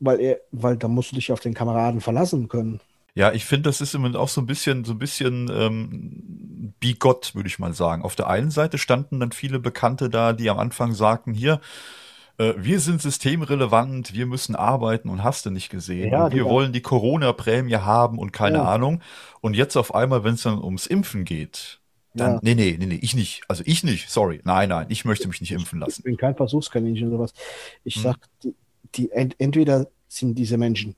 Weil 0.01 0.21
er, 0.21 0.41
weil 0.53 0.77
da 0.77 0.87
musst 0.87 1.13
du 1.13 1.17
dich 1.17 1.33
auf 1.33 1.41
den 1.41 1.55
Kameraden 1.55 2.03
verlassen 2.03 2.49
können. 2.49 2.81
Ja, 3.15 3.33
ich 3.33 3.47
finde, 3.47 3.71
das 3.71 3.81
ist 3.81 3.95
immer 3.95 4.15
auch 4.19 4.29
so 4.29 4.43
ein 4.43 4.47
bisschen, 4.47 4.85
so 4.85 4.93
ein 4.93 4.99
bisschen 4.99 5.51
ähm, 5.51 6.75
bigott, 6.79 7.35
würde 7.35 7.49
ich 7.49 7.59
mal 7.59 7.73
sagen. 7.73 8.03
Auf 8.03 8.17
der 8.17 8.29
einen 8.29 8.51
Seite 8.51 8.77
standen 8.77 9.19
dann 9.19 9.33
viele 9.33 9.59
Bekannte 9.59 10.11
da, 10.11 10.35
die 10.35 10.51
am 10.51 10.59
Anfang 10.59 10.93
sagten, 10.93 11.33
hier, 11.33 11.61
äh, 12.43 12.55
wir 12.57 12.81
sind 12.81 13.01
systemrelevant, 13.01 14.15
wir 14.15 14.27
müssen 14.27 14.55
arbeiten 14.55 15.09
und 15.09 15.23
hast 15.23 15.47
du 15.47 15.51
nicht 15.51 15.71
gesehen. 15.71 16.11
Ja, 16.13 16.33
wir 16.33 16.45
wollen 16.45 16.73
die 16.73 16.83
Corona-Prämie 16.83 17.77
haben 17.77 18.19
und 18.19 18.33
keine 18.33 18.59
ja. 18.59 18.65
Ahnung. 18.65 19.01
Und 19.41 19.55
jetzt 19.55 19.77
auf 19.77 19.95
einmal, 19.95 20.25
wenn 20.25 20.35
es 20.35 20.43
dann 20.43 20.63
ums 20.63 20.87
Impfen 20.87 21.25
geht, 21.25 21.81
dann, 22.15 22.35
ja. 22.35 22.41
nee, 22.43 22.55
nee, 22.55 22.77
nee, 22.79 22.87
nee, 22.87 22.99
ich 23.01 23.15
nicht. 23.15 23.43
Also 23.49 23.63
ich 23.65 23.85
nicht, 23.85 24.11
sorry. 24.11 24.41
Nein, 24.45 24.69
nein, 24.69 24.87
ich 24.91 25.05
möchte 25.05 25.29
mich 25.29 25.41
nicht 25.41 25.53
impfen 25.53 25.79
lassen. 25.81 26.01
Ich 26.01 26.05
bin 26.05 26.17
kein 26.17 26.35
Versuchskaninchen 26.35 27.09
oder 27.09 27.17
sowas. 27.19 27.35
Ich 27.85 27.97
hm. 27.97 28.03
sag, 28.03 28.17
die, 28.43 28.55
die 28.95 29.11
ent, 29.13 29.37
entweder 29.39 29.89
sind 30.09 30.37
diese 30.37 30.59
Menschen 30.59 30.95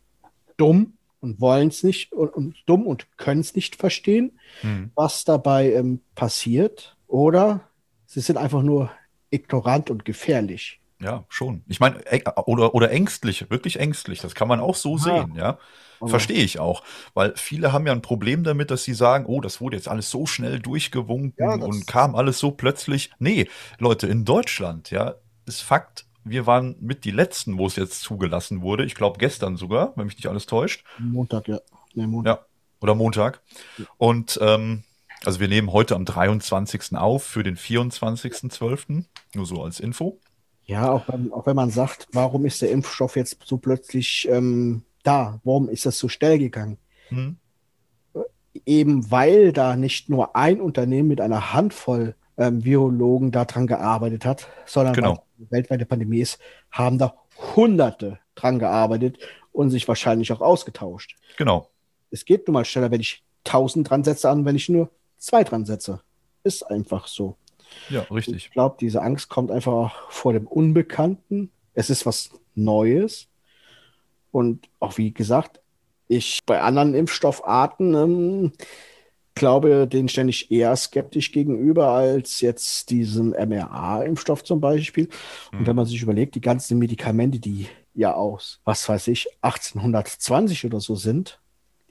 dumm 0.56 0.94
und 1.20 1.40
wollen 1.40 1.68
es 1.68 1.82
nicht 1.82 2.12
und, 2.12 2.30
und, 2.30 2.56
dumm 2.66 2.86
und 2.86 3.16
können 3.16 3.40
es 3.40 3.54
nicht 3.54 3.76
verstehen, 3.76 4.32
hm. 4.60 4.90
was 4.94 5.24
dabei 5.24 5.72
ähm, 5.72 6.00
passiert, 6.14 6.96
oder 7.06 7.60
sie 8.06 8.20
sind 8.20 8.36
einfach 8.36 8.62
nur 8.62 8.90
ignorant 9.30 9.90
und 9.90 10.04
gefährlich. 10.04 10.80
Ja, 11.04 11.24
schon. 11.28 11.62
Ich 11.66 11.80
meine, 11.80 12.00
oder, 12.46 12.74
oder 12.74 12.90
ängstlich, 12.90 13.50
wirklich 13.50 13.78
ängstlich. 13.78 14.22
Das 14.22 14.34
kann 14.34 14.48
man 14.48 14.58
auch 14.58 14.74
so 14.74 14.96
sehen, 14.96 15.34
ja. 15.36 15.58
Verstehe 16.02 16.42
ich 16.42 16.58
auch. 16.58 16.82
Weil 17.12 17.34
viele 17.36 17.72
haben 17.72 17.86
ja 17.86 17.92
ein 17.92 18.00
Problem 18.00 18.42
damit, 18.42 18.70
dass 18.70 18.84
sie 18.84 18.94
sagen, 18.94 19.26
oh, 19.26 19.42
das 19.42 19.60
wurde 19.60 19.76
jetzt 19.76 19.86
alles 19.86 20.10
so 20.10 20.24
schnell 20.24 20.60
durchgewunken 20.60 21.44
ja, 21.44 21.54
und 21.62 21.86
kam 21.86 22.14
alles 22.14 22.38
so 22.38 22.52
plötzlich. 22.52 23.10
Nee, 23.18 23.48
Leute, 23.78 24.06
in 24.06 24.24
Deutschland, 24.24 24.90
ja, 24.90 25.16
ist 25.44 25.60
Fakt, 25.60 26.06
wir 26.24 26.46
waren 26.46 26.76
mit 26.80 27.04
die 27.04 27.10
Letzten, 27.10 27.58
wo 27.58 27.66
es 27.66 27.76
jetzt 27.76 28.00
zugelassen 28.00 28.62
wurde. 28.62 28.86
Ich 28.86 28.94
glaube 28.94 29.18
gestern 29.18 29.58
sogar, 29.58 29.92
wenn 29.96 30.06
mich 30.06 30.16
nicht 30.16 30.28
alles 30.28 30.46
täuscht. 30.46 30.84
Montag, 30.98 31.48
ja. 31.48 31.60
Nee, 31.92 32.06
Montag. 32.06 32.38
Ja, 32.38 32.46
oder 32.80 32.94
Montag. 32.94 33.42
Und 33.98 34.38
ähm, 34.40 34.84
also 35.22 35.38
wir 35.38 35.48
nehmen 35.48 35.70
heute 35.70 35.96
am 35.96 36.06
23. 36.06 36.96
auf 36.96 37.24
für 37.24 37.42
den 37.42 37.58
24.12. 37.58 39.04
Nur 39.34 39.46
so 39.46 39.62
als 39.62 39.80
Info. 39.80 40.18
Ja, 40.66 40.90
auch 40.90 41.08
wenn, 41.08 41.32
auch 41.32 41.46
wenn 41.46 41.56
man 41.56 41.70
sagt, 41.70 42.08
warum 42.12 42.46
ist 42.46 42.62
der 42.62 42.70
Impfstoff 42.70 43.16
jetzt 43.16 43.38
so 43.44 43.58
plötzlich 43.58 44.28
ähm, 44.30 44.82
da? 45.02 45.40
Warum 45.44 45.68
ist 45.68 45.86
das 45.86 45.98
so 45.98 46.08
schnell 46.08 46.38
gegangen? 46.38 46.78
Hm. 47.08 47.36
Eben 48.64 49.10
weil 49.10 49.52
da 49.52 49.76
nicht 49.76 50.08
nur 50.08 50.36
ein 50.36 50.60
Unternehmen 50.60 51.08
mit 51.08 51.20
einer 51.20 51.52
Handvoll 51.52 52.14
ähm, 52.38 52.64
Virologen 52.64 53.30
daran 53.30 53.66
gearbeitet 53.66 54.24
hat, 54.24 54.48
sondern 54.64 54.94
genau. 54.94 55.24
weil 55.38 55.50
weltweite 55.50 55.86
Pandemie 55.86 56.20
ist, 56.20 56.38
haben 56.70 56.98
da 56.98 57.14
Hunderte 57.54 58.18
dran 58.34 58.58
gearbeitet 58.58 59.18
und 59.52 59.70
sich 59.70 59.86
wahrscheinlich 59.86 60.32
auch 60.32 60.40
ausgetauscht. 60.40 61.16
Genau. 61.36 61.70
Es 62.10 62.24
geht 62.24 62.46
nun 62.46 62.54
mal 62.54 62.64
schneller, 62.64 62.90
wenn 62.90 63.00
ich 63.00 63.24
1000 63.44 63.88
dran 63.88 64.04
setze, 64.04 64.30
an, 64.30 64.44
wenn 64.44 64.56
ich 64.56 64.68
nur 64.68 64.90
zwei 65.18 65.44
dran 65.44 65.64
setze. 65.64 66.00
Ist 66.42 66.62
einfach 66.62 67.06
so. 67.06 67.36
Ja, 67.90 68.02
richtig. 68.10 68.36
Ich 68.36 68.50
glaube, 68.50 68.76
diese 68.80 69.02
Angst 69.02 69.28
kommt 69.28 69.50
einfach 69.50 70.10
vor 70.10 70.32
dem 70.32 70.46
Unbekannten. 70.46 71.50
Es 71.74 71.90
ist 71.90 72.06
was 72.06 72.30
Neues. 72.54 73.28
Und 74.30 74.68
auch 74.80 74.98
wie 74.98 75.12
gesagt, 75.12 75.60
ich 76.08 76.44
bei 76.44 76.60
anderen 76.60 76.94
Impfstoffarten 76.94 77.94
ähm, 77.94 78.52
glaube, 79.34 79.86
den 79.88 80.08
stände 80.08 80.30
ich 80.30 80.50
eher 80.50 80.74
skeptisch 80.76 81.32
gegenüber 81.32 81.88
als 81.88 82.40
jetzt 82.40 82.90
diesem 82.90 83.30
mRNA-Impfstoff 83.30 84.44
zum 84.44 84.60
Beispiel. 84.60 85.08
Mhm. 85.52 85.58
Und 85.58 85.66
wenn 85.66 85.76
man 85.76 85.86
sich 85.86 86.02
überlegt, 86.02 86.34
die 86.34 86.40
ganzen 86.40 86.78
Medikamente, 86.78 87.38
die 87.38 87.66
ja 87.94 88.14
aus, 88.14 88.60
was 88.64 88.88
weiß 88.88 89.08
ich, 89.08 89.28
1820 89.42 90.64
oder 90.66 90.80
so 90.80 90.94
sind, 90.94 91.40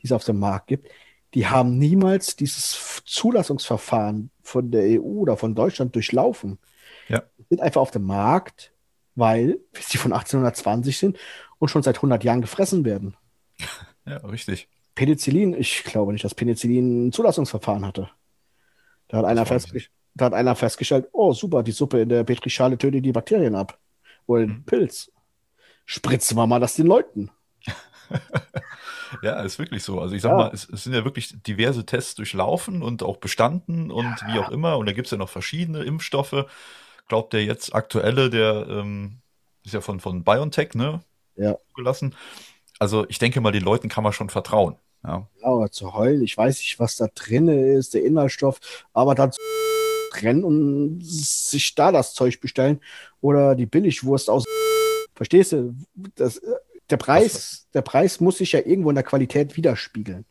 die 0.01 0.05
es 0.05 0.11
auf 0.11 0.23
dem 0.23 0.39
Markt 0.39 0.67
gibt, 0.67 0.89
die 1.33 1.47
haben 1.47 1.77
niemals 1.77 2.35
dieses 2.35 3.01
Zulassungsverfahren 3.05 4.29
von 4.41 4.71
der 4.71 5.01
EU 5.01 5.21
oder 5.21 5.37
von 5.37 5.55
Deutschland 5.55 5.95
durchlaufen. 5.95 6.59
Ja. 7.07 7.23
Sind 7.49 7.61
einfach 7.61 7.81
auf 7.81 7.91
dem 7.91 8.03
Markt, 8.03 8.71
weil 9.15 9.59
sie 9.79 9.97
von 9.97 10.13
1820 10.13 10.97
sind 10.97 11.17
und 11.59 11.69
schon 11.69 11.83
seit 11.83 11.97
100 11.97 12.23
Jahren 12.23 12.41
gefressen 12.41 12.85
werden. 12.85 13.15
Ja, 14.05 14.17
richtig. 14.17 14.67
Penicillin, 14.95 15.53
ich 15.53 15.85
glaube 15.85 16.11
nicht, 16.11 16.25
dass 16.25 16.35
Penicillin 16.35 17.07
ein 17.07 17.11
Zulassungsverfahren 17.13 17.85
hatte. 17.85 18.09
Da 19.07 19.19
hat, 19.19 19.23
einer, 19.23 19.45
festge 19.45 19.81
da 20.13 20.25
hat 20.25 20.33
einer 20.33 20.57
festgestellt, 20.57 21.07
oh 21.13 21.31
super, 21.31 21.63
die 21.63 21.71
Suppe 21.71 22.01
in 22.01 22.09
der 22.09 22.25
Petrischale 22.25 22.77
tötet 22.77 23.05
die 23.05 23.13
Bakterien 23.13 23.55
ab. 23.55 23.79
Oder 24.25 24.41
den 24.41 24.57
mhm. 24.57 24.65
Pilz. 24.65 25.09
Spritzen 25.85 26.35
wir 26.35 26.47
mal 26.47 26.59
das 26.59 26.75
den 26.75 26.87
Leuten. 26.87 27.31
ja, 29.21 29.41
ist 29.41 29.59
wirklich 29.59 29.83
so. 29.83 29.99
Also 29.99 30.15
ich 30.15 30.21
sag 30.21 30.31
ja. 30.31 30.37
mal, 30.37 30.51
es, 30.53 30.67
es, 30.69 30.83
sind 30.83 30.93
ja 30.93 31.03
wirklich 31.03 31.41
diverse 31.43 31.85
Tests 31.85 32.15
durchlaufen 32.15 32.81
und 32.81 33.03
auch 33.03 33.17
bestanden 33.17 33.91
und 33.91 34.03
ja. 34.03 34.27
wie 34.27 34.39
auch 34.39 34.49
immer. 34.49 34.77
Und 34.77 34.85
da 34.85 34.93
gibt 34.93 35.07
es 35.07 35.11
ja 35.11 35.17
noch 35.17 35.29
verschiedene 35.29 35.83
Impfstoffe. 35.83 36.45
Glaubt 37.07 37.33
der 37.33 37.43
jetzt 37.43 37.75
aktuelle, 37.75 38.29
der 38.29 38.67
ähm, 38.69 39.19
ist 39.63 39.73
ja 39.73 39.81
von, 39.81 39.99
von 39.99 40.23
BioNTech, 40.23 40.73
ne? 40.73 41.01
Ja. 41.35 41.57
Gelassen. 41.75 42.15
Also 42.79 43.05
ich 43.09 43.19
denke 43.19 43.41
mal, 43.41 43.51
den 43.51 43.63
Leuten 43.63 43.89
kann 43.89 44.03
man 44.03 44.13
schon 44.13 44.29
vertrauen. 44.29 44.75
Ja, 45.03 45.27
ja 45.41 45.47
aber 45.47 45.71
zu 45.71 45.93
heulen, 45.93 46.23
ich 46.23 46.37
weiß 46.37 46.57
nicht, 46.59 46.79
was 46.79 46.95
da 46.95 47.07
drin 47.13 47.47
ist, 47.47 47.93
der 47.93 48.03
Inhaltsstoff, 48.03 48.59
aber 48.93 49.15
dann 49.15 49.31
rennen 50.21 50.43
und 50.43 51.01
sich 51.03 51.75
da 51.75 51.91
das 51.91 52.13
Zeug 52.13 52.39
bestellen 52.39 52.79
oder 53.21 53.55
die 53.55 53.65
Billigwurst 53.65 54.29
aus. 54.29 54.45
Verstehst 55.15 55.51
du? 55.51 55.75
Das, 56.15 56.41
der, 56.93 56.97
Preis, 56.97 57.67
der 57.73 57.81
Preis 57.81 58.19
muss 58.19 58.37
sich 58.37 58.51
ja 58.51 58.59
irgendwo 58.59 58.89
in 58.89 58.95
der 58.95 59.03
Qualität 59.03 59.57
widerspiegeln. 59.57 60.25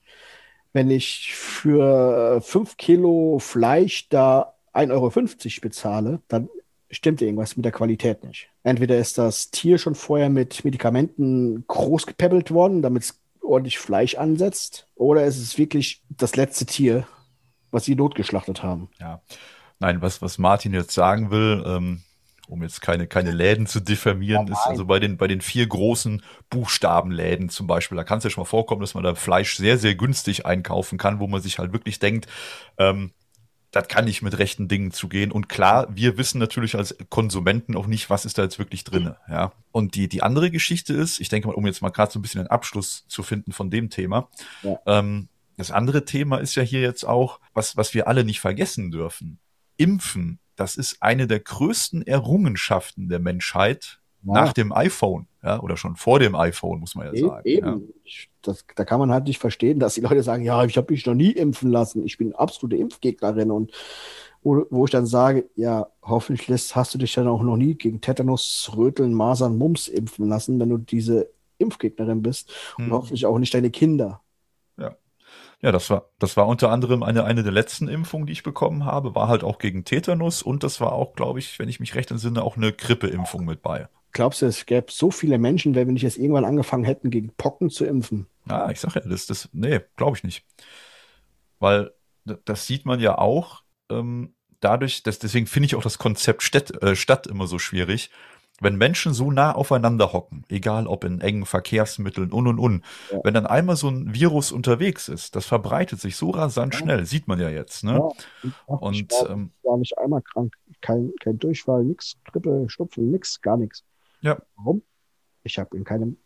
Wenn 0.72 0.92
ich 0.92 1.35
für 1.35 2.40
5 2.40 2.77
Kilo 2.77 3.40
Fleisch 3.40 4.09
da 4.09 4.55
1,50 4.75 4.92
Euro 4.92 5.11
bezahle, 5.61 6.20
dann 6.29 6.48
stimmt 6.88 7.20
irgendwas 7.20 7.57
mit 7.57 7.64
der 7.64 7.72
Qualität 7.72 8.22
nicht. 8.22 8.48
Entweder 8.62 8.96
ist 8.96 9.18
das 9.18 9.51
Tier 9.51 9.79
schon 9.79 9.96
vorher 9.96 10.31
mit 10.31 10.64
Medikamenten 10.64 11.64
groß 11.66 12.07
gepäppelt 12.07 12.53
worden, 12.53 12.81
damit 12.81 13.03
es 13.03 13.20
ordentlich 13.42 13.81
Fleisch 13.81 14.14
ansetzt, 14.14 14.87
oder 14.94 15.25
ist 15.25 15.38
es 15.38 15.59
wirklich 15.59 16.05
das 16.11 16.37
letzte 16.37 16.64
Tier, 16.64 17.09
was 17.72 17.87
sie 17.87 17.96
notgeschlachtet 17.96 18.62
haben. 18.62 18.88
Ja. 19.01 19.20
Nein, 19.81 20.01
was, 20.01 20.22
was 20.22 20.38
Martin 20.38 20.75
jetzt 20.75 20.92
sagen 20.92 21.33
will, 21.33 21.64
ähm, 21.66 22.03
um 22.48 22.62
jetzt 22.62 22.81
keine, 22.81 23.07
keine 23.07 23.31
Läden 23.31 23.66
zu 23.66 23.81
diffamieren, 23.81 24.46
ja, 24.46 24.52
ist 24.52 24.66
also 24.66 24.85
bei 24.85 24.98
den, 24.98 25.16
bei 25.16 25.28
den 25.28 25.40
vier 25.40 25.66
großen 25.66 26.22
Buchstabenläden 26.50 27.48
zum 27.48 27.66
Beispiel, 27.66 27.96
da 27.96 28.05
kann 28.05 28.18
es 28.18 28.24
ja 28.24 28.31
schon 28.31 28.42
mal 28.42 28.46
vorkommen, 28.46 28.81
dass 28.81 28.94
man 28.94 29.05
da 29.05 29.14
Fleisch 29.14 29.57
sehr, 29.57 29.78
sehr 29.78 29.94
günstig 29.94 30.44
einkaufen 30.44 30.98
kann, 30.98 31.20
wo 31.20 31.26
man 31.26 31.40
sich 31.40 31.59
halt 31.59 31.72
wirklich 31.72 31.98
denkt, 31.98 32.26
ähm, 32.78 33.12
das 33.72 33.88
kann 33.88 34.05
nicht 34.05 34.20
mit 34.20 34.38
rechten 34.38 34.68
Dingen 34.68 34.92
zugehen. 34.92 35.33
Und 35.33 35.48
klar, 35.48 35.88
wir 35.90 36.18
wissen 36.18 36.38
natürlich 36.38 36.76
als 36.76 36.94
Konsumenten 37.09 37.74
auch 37.74 37.87
nicht, 37.87 38.11
was 38.11 38.26
ist 38.26 38.37
da 38.37 38.42
jetzt 38.42 38.59
wirklich 38.59 38.85
drin. 38.85 39.14
Ja. 39.28 39.52
Und 39.72 39.94
die, 39.94 40.09
die 40.09 40.22
andere 40.22 40.50
Geschichte 40.50 40.92
ist, 40.92 41.20
ich 41.20 41.31
denke 41.31 41.48
mal, 41.48 41.55
um 41.55 41.66
jetzt 41.66 41.81
mal 41.81 41.88
gerade 41.88 42.12
so 42.12 42.18
ein 42.18 42.22
bisschen 42.22 42.42
einen 42.42 42.50
Abschluss 42.50 43.07
zu 43.09 43.22
finden 43.22 43.52
von 43.52 43.70
dem 43.70 43.88
Thema. 43.88 44.28
Ja. 44.62 44.78
Ähm, 44.87 45.28
das 45.57 45.70
andere 45.70 46.05
Thema 46.05 46.37
ist 46.37 46.55
ja 46.55 46.62
hier 46.62 46.83
jetzt 46.83 47.05
auch, 47.05 47.40
was, 47.55 47.76
was 47.76 47.94
wir 47.94 48.09
alle 48.09 48.24
nicht 48.24 48.40
vergessen 48.40 48.90
dürfen. 48.90 49.38
Impfen, 49.78 50.38
das 50.57 50.77
ist 50.77 50.99
eine 51.01 51.27
der 51.27 51.41
größten 51.41 52.07
Errungenschaften 52.07 53.09
der 53.09 53.19
Menschheit 53.19 54.01
ja. 54.25 54.33
nach 54.35 54.53
dem 54.53 54.73
iPhone, 54.73 55.27
ja, 55.43 55.61
oder 55.61 55.77
schon 55.77 55.97
vor 55.97 56.19
dem 56.19 56.35
iPhone, 56.35 56.81
muss 56.81 56.95
man 56.95 57.07
ja 57.07 57.12
e 57.12 57.21
sagen. 57.21 57.43
Eben. 57.45 57.67
Ja. 57.67 58.23
Das, 58.43 58.65
da 58.75 58.85
kann 58.85 58.99
man 58.99 59.12
halt 59.12 59.27
nicht 59.27 59.38
verstehen, 59.38 59.79
dass 59.79 59.95
die 59.95 60.01
Leute 60.01 60.23
sagen, 60.23 60.45
ja, 60.45 60.65
ich 60.65 60.77
habe 60.77 60.93
mich 60.93 61.07
noch 61.07 61.15
nie 61.15 61.31
impfen 61.31 61.71
lassen, 61.71 62.05
ich 62.05 62.19
bin 62.19 62.35
absolute 62.35 62.77
Impfgegnerin 62.77 63.51
und 63.51 63.73
wo, 64.43 64.67
wo 64.71 64.85
ich 64.85 64.91
dann 64.91 65.07
sage, 65.07 65.49
ja, 65.55 65.87
hoffentlich 66.03 66.75
hast 66.75 66.95
du 66.95 66.99
dich 66.99 67.15
dann 67.15 67.29
auch 67.29 67.43
noch 67.43 67.57
nie 67.57 67.75
gegen 67.75 68.01
Tetanus, 68.01 68.73
Röteln, 68.77 69.15
Masern, 69.15 69.57
Mumps 69.57 69.88
impfen 69.88 70.29
lassen, 70.29 70.59
wenn 70.59 70.69
du 70.69 70.79
diese 70.79 71.29
Impfgegnerin 71.59 72.23
bist 72.23 72.51
hm. 72.77 72.87
und 72.87 72.93
hoffentlich 72.93 73.25
auch 73.27 73.38
nicht 73.38 73.55
deine 73.55 73.71
Kinder. 73.71 74.21
Ja. 75.62 75.72
Das 75.72 75.88
war, 75.90 76.11
das 76.18 76.37
war 76.37 76.46
unter 76.46 76.70
anderem 76.70 77.03
eine, 77.03 77.25
eine 77.25 77.42
der 77.42 77.53
letzten 77.53 77.88
Impfungen, 77.88 78.27
die 78.27 78.33
ich 78.33 78.42
bekommen 78.42 78.85
habe, 78.85 79.14
war 79.14 79.29
halt 79.29 79.44
auch 79.44 79.59
gegen 79.59 79.85
Tetanus 79.85 80.42
und 80.42 80.62
das 80.62 80.81
war 80.81 80.92
auch, 80.92 81.14
glaube 81.14 81.38
ich, 81.38 81.59
wenn 81.59 81.68
ich 81.68 81.81
mich 81.81 81.94
recht 81.94 82.11
entsinne, 82.11 82.42
auch 82.42 82.57
eine 82.57 82.72
Grippeimpfung 82.72 83.44
mit 83.44 83.62
bei. 83.62 83.88
Glaubst 84.12 84.42
du, 84.42 84.46
es 84.46 84.66
gäbe 84.66 84.88
so 84.90 85.11
viele 85.11 85.38
Menschen, 85.38 85.75
wenn 85.75 85.88
wir 85.88 85.92
nicht 85.92 86.03
jetzt 86.03 86.18
irgendwann 86.18 86.44
angefangen 86.44 86.85
hätten, 86.85 87.11
gegen 87.11 87.33
Pocken 87.37 87.70
zu 87.70 87.87
impfen? 87.87 88.27
Ja, 88.46 88.70
ich 88.70 88.81
sag 88.81 88.94
ja, 88.94 89.01
das, 89.01 89.27
das, 89.27 89.48
nee, 89.53 89.81
glaube 89.96 90.16
ich 90.18 90.25
nicht. 90.25 90.44
Weil 91.59 91.92
das 92.44 92.66
sieht 92.66 92.85
man 92.85 93.01
ja 93.01 93.16
auch, 93.16 93.62
ähm, 93.90 94.35
dadurch, 94.61 95.03
dass, 95.03 95.18
deswegen 95.18 95.46
finde 95.46 95.66
ich 95.66 95.75
auch 95.75 95.83
das 95.83 95.98
Konzept 95.98 96.42
Stadt, 96.42 96.83
äh, 96.83 96.96
Stadt 96.96 97.27
immer 97.27 97.46
so 97.46 97.59
schwierig. 97.59 98.11
Wenn 98.62 98.77
Menschen 98.77 99.12
so 99.12 99.31
nah 99.31 99.53
aufeinander 99.53 100.12
hocken, 100.12 100.44
egal 100.48 100.87
ob 100.87 101.05
in 101.05 101.20
engen 101.20 101.46
Verkehrsmitteln 101.46 102.33
und 102.33 102.46
und 102.46 102.59
und, 102.59 102.85
ja. 103.11 103.20
wenn 103.25 103.35
dann 103.35 103.46
einmal 103.46 103.77
so 103.77 103.88
ein 103.88 104.14
Virus 104.14 104.53
unterwegs 104.53 105.09
ist, 105.09 105.35
das 105.37 105.46
verbreitet 105.46 106.01
sich 106.01 106.16
so 106.16 106.31
rasant 106.31 106.75
ja. 106.75 106.81
schnell, 106.81 107.07
sieht 107.07 107.29
man 107.29 107.40
ja 107.40 107.48
jetzt. 107.48 107.85
Ne? 107.85 108.01
Ja, 108.42 108.51
und 108.66 108.94
ich 108.94 109.11
war, 109.11 109.31
ähm, 109.31 109.51
war 109.62 109.77
nicht 109.79 109.98
einmal 109.98 110.22
krank, 110.22 110.55
kein, 110.81 111.12
kein 111.20 111.38
Durchfall, 111.38 111.85
nichts, 111.85 112.16
Grippe, 112.25 112.66
Schnupfen, 112.68 113.11
nichts, 113.11 113.40
gar 113.40 113.57
nichts. 113.57 113.85
Ja. 114.20 114.38
Warum? 114.57 114.83
Ich 115.44 115.59
habe 115.59 115.77
in 115.77 115.85
keinem 115.85 116.16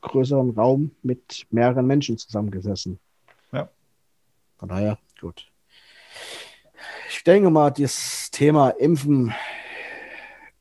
größeren 0.00 0.50
Raum 0.50 0.90
mit 1.02 1.46
mehreren 1.50 1.86
Menschen 1.86 2.18
zusammengesessen. 2.18 2.98
Ja. 3.52 3.68
Von 4.58 4.68
daher, 4.68 4.98
gut. 5.20 5.50
Ich 7.08 7.22
denke 7.24 7.50
mal, 7.50 7.70
das 7.70 8.30
Thema 8.30 8.70
Impfen, 8.70 9.32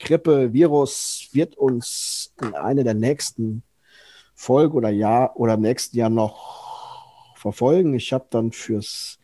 Grippe, 0.04 0.54
Virus 0.54 1.30
wird 1.32 1.56
uns 1.56 2.34
in 2.42 2.54
einer 2.56 2.84
der 2.84 2.94
nächsten 2.94 3.64
Folgen 4.36 4.76
oder 4.76 4.90
Jahr 4.90 5.38
oder 5.38 5.56
im 5.56 5.62
nächsten 5.62 5.98
Jahr 5.98 6.10
noch 6.10 7.36
verfolgen. 7.36 7.94
Ich 7.94 8.14
habe 8.14 8.28
dann 8.30 8.52
fürs 8.52 9.20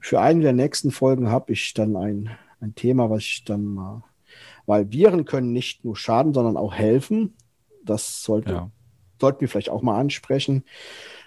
für 0.00 0.20
eine 0.20 0.42
der 0.42 0.52
nächsten 0.52 0.92
Folgen 0.92 1.30
habe 1.30 1.52
ich 1.52 1.74
dann 1.74 1.96
ein, 1.96 2.30
ein 2.60 2.74
Thema, 2.74 3.10
was 3.10 3.22
ich 3.22 3.44
dann 3.44 3.64
mal 3.64 4.04
weil 4.66 4.90
Viren 4.90 5.24
können 5.24 5.52
nicht 5.52 5.84
nur 5.84 5.96
schaden, 5.96 6.34
sondern 6.34 6.56
auch 6.56 6.74
helfen. 6.74 7.36
Das 7.84 8.22
sollte, 8.22 8.52
ja. 8.52 8.70
sollten 9.20 9.40
wir 9.40 9.48
vielleicht 9.48 9.70
auch 9.70 9.82
mal 9.82 9.98
ansprechen. 9.98 10.64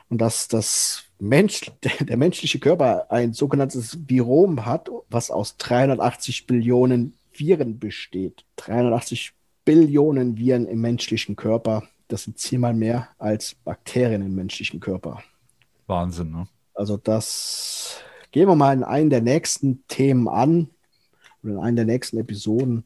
Und 0.10 0.20
dass 0.20 0.48
das 0.48 1.06
Mensch, 1.20 1.72
der 2.00 2.18
menschliche 2.18 2.60
Körper 2.60 3.12
ein 3.12 3.34
sogenanntes 3.34 3.98
Virom 4.08 4.66
hat, 4.66 4.90
was 5.10 5.32
aus 5.32 5.58
380 5.58 6.48
Billionen 6.48 7.18
Viren 7.40 7.80
besteht. 7.80 8.46
380 8.58 9.34
Billionen 9.66 10.38
Viren 10.38 10.68
im 10.68 10.82
menschlichen 10.82 11.36
Körper. 11.36 11.84
Das 12.08 12.24
sind 12.24 12.40
zehnmal 12.40 12.74
mehr 12.74 13.10
als 13.18 13.56
Bakterien 13.56 14.22
im 14.22 14.36
menschlichen 14.36 14.80
Körper. 14.80 15.24
Wahnsinn, 15.88 16.32
ne? 16.32 16.48
Also 16.74 16.98
das 16.98 18.02
gehen 18.32 18.48
wir 18.48 18.56
mal 18.56 18.74
in 18.74 18.84
einen 18.84 19.10
der 19.10 19.22
nächsten 19.22 19.86
Themen 19.88 20.28
an 20.28 20.70
oder 21.44 21.54
in 21.54 21.60
einen 21.60 21.76
der 21.76 21.86
nächsten 21.86 22.18
Episoden. 22.18 22.86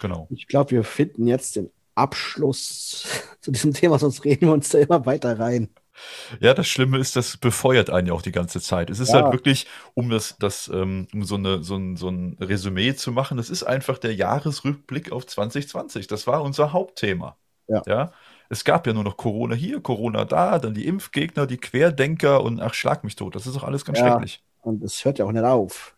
Genau. 0.00 0.26
Ich 0.30 0.46
glaube, 0.46 0.70
wir 0.72 0.84
finden 0.84 1.26
jetzt 1.26 1.56
den 1.56 1.70
Abschluss 1.94 3.06
zu 3.40 3.50
diesem 3.50 3.72
Thema, 3.72 3.98
sonst 3.98 4.24
reden 4.24 4.46
wir 4.46 4.52
uns 4.52 4.68
da 4.68 4.78
immer 4.78 5.04
weiter 5.06 5.38
rein. 5.38 5.68
Ja, 6.40 6.54
das 6.54 6.66
Schlimme 6.66 6.98
ist, 6.98 7.16
das 7.16 7.36
befeuert 7.36 7.90
einen 7.90 8.08
ja 8.08 8.12
auch 8.14 8.22
die 8.22 8.32
ganze 8.32 8.60
Zeit. 8.60 8.90
Es 8.90 9.00
ist 9.00 9.10
ja. 9.10 9.22
halt 9.22 9.32
wirklich, 9.32 9.66
um 9.94 10.10
das, 10.10 10.36
das, 10.38 10.68
ähm, 10.68 11.06
um 11.12 11.24
so, 11.24 11.36
eine, 11.36 11.62
so, 11.62 11.76
ein, 11.76 11.96
so 11.96 12.08
ein 12.08 12.36
Resümee 12.40 12.94
zu 12.94 13.12
machen, 13.12 13.36
das 13.36 13.50
ist 13.50 13.62
einfach 13.62 13.98
der 13.98 14.14
Jahresrückblick 14.14 15.12
auf 15.12 15.26
2020. 15.26 16.06
Das 16.06 16.26
war 16.26 16.42
unser 16.42 16.72
Hauptthema. 16.72 17.36
Ja. 17.68 17.82
ja. 17.86 18.12
Es 18.48 18.64
gab 18.64 18.86
ja 18.86 18.92
nur 18.92 19.04
noch 19.04 19.16
Corona 19.16 19.54
hier, 19.54 19.80
Corona 19.80 20.24
da, 20.24 20.58
dann 20.58 20.74
die 20.74 20.86
Impfgegner, 20.86 21.46
die 21.46 21.56
Querdenker 21.56 22.42
und 22.42 22.60
ach, 22.60 22.74
schlag 22.74 23.04
mich 23.04 23.16
tot. 23.16 23.34
Das 23.34 23.46
ist 23.46 23.56
doch 23.56 23.64
alles 23.64 23.84
ganz 23.84 23.98
ja. 23.98 24.08
schrecklich. 24.08 24.42
Und 24.60 24.82
es 24.82 25.04
hört 25.04 25.18
ja 25.18 25.24
auch 25.24 25.32
nicht 25.32 25.44
auf. 25.44 25.94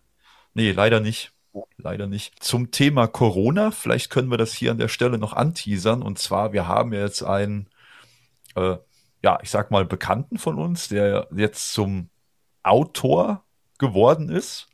Nee, 0.54 0.72
leider 0.72 1.00
nicht. 1.00 1.32
Leider 1.78 2.06
nicht. 2.06 2.42
Zum 2.42 2.70
Thema 2.70 3.06
Corona, 3.06 3.70
vielleicht 3.70 4.10
können 4.10 4.30
wir 4.30 4.36
das 4.36 4.52
hier 4.52 4.70
an 4.70 4.78
der 4.78 4.88
Stelle 4.88 5.18
noch 5.18 5.32
anteasern. 5.32 6.02
Und 6.02 6.18
zwar, 6.18 6.52
wir 6.52 6.68
haben 6.68 6.92
ja 6.92 7.00
jetzt 7.00 7.22
einen, 7.22 7.68
äh, 8.54 8.76
ja, 9.22 9.38
ich 9.42 9.50
sag 9.50 9.70
mal, 9.70 9.84
Bekannten 9.84 10.38
von 10.38 10.58
uns, 10.58 10.88
der 10.88 11.28
jetzt 11.34 11.72
zum 11.72 12.10
Autor 12.62 13.44
geworden 13.78 14.28
ist. 14.28 14.68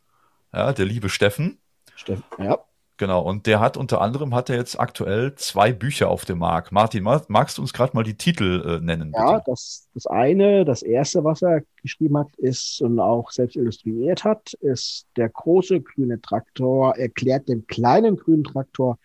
ja, 0.53 0.73
der 0.73 0.87
liebe 0.87 1.09
Steffen. 1.09 1.59
Steffen, 1.95 2.25
ja. 2.39 2.59
Genau, 2.99 3.23
und 3.23 3.47
der 3.47 3.59
hat 3.59 3.77
unter 3.77 4.01
anderem 4.01 4.33
hat 4.35 4.49
er 4.49 4.57
jetzt 4.57 4.79
aktuell 4.79 5.35
zwei 5.35 5.73
Bücher 5.73 6.09
auf 6.09 6.25
dem 6.25 6.39
Markt. 6.39 6.71
Martin, 6.71 7.03
magst 7.03 7.59
du 7.59 7.63
uns 7.63 7.73
gerade 7.73 7.97
mal 7.97 8.05
die 8.05 8.17
Titel 8.17 8.63
äh, 8.65 8.85
nennen? 8.85 9.11
Bitte? 9.11 9.25
Ja, 9.25 9.43
das, 9.45 9.89
das 9.93 10.07
eine, 10.07 10.65
das 10.65 10.83
erste, 10.83 11.25
was 11.25 11.43
er 11.43 11.63
geschrieben 11.83 12.17
hat, 12.19 12.29
ist 12.37 12.81
und 12.81 13.01
auch 13.01 13.33
selbst 13.33 13.57
illustriert 13.57 14.23
hat, 14.23 14.53
ist 14.61 15.07
der 15.17 15.31
große 15.31 15.81
grüne 15.81 16.21
Traktor 16.21 16.97
erklärt 16.97 17.49
dem 17.49 17.67
kleinen 17.67 18.17
grünen 18.17 18.45
Traktor 18.45 18.99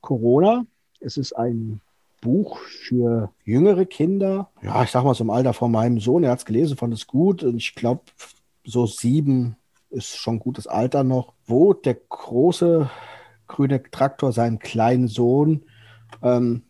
Corona. 0.00 0.64
Es 0.98 1.16
ist 1.16 1.32
ein 1.34 1.80
Buch 2.20 2.58
für 2.58 3.30
jüngere 3.44 3.86
Kinder. 3.86 4.50
Ja, 4.62 4.82
ich 4.82 4.90
sag 4.90 5.04
mal 5.04 5.14
so 5.14 5.24
im 5.24 5.30
Alter 5.30 5.52
von 5.52 5.70
meinem 5.70 6.00
Sohn, 6.00 6.24
er 6.24 6.32
hat 6.32 6.40
es 6.40 6.44
gelesen, 6.44 6.76
fand 6.76 6.94
es 6.94 7.06
gut. 7.06 7.42
Und 7.42 7.56
ich 7.56 7.74
glaube, 7.74 8.02
so 8.64 8.86
sieben 8.86 9.56
ist 9.90 10.16
schon 10.16 10.38
gutes 10.38 10.66
Alter 10.66 11.04
noch, 11.04 11.32
wo 11.46 11.72
der 11.72 11.94
große 11.94 12.90
grüne 13.46 13.82
Traktor 13.90 14.32
seinen 14.32 14.58
kleinen 14.58 15.08
Sohn 15.08 15.64
ähm, 16.22 16.64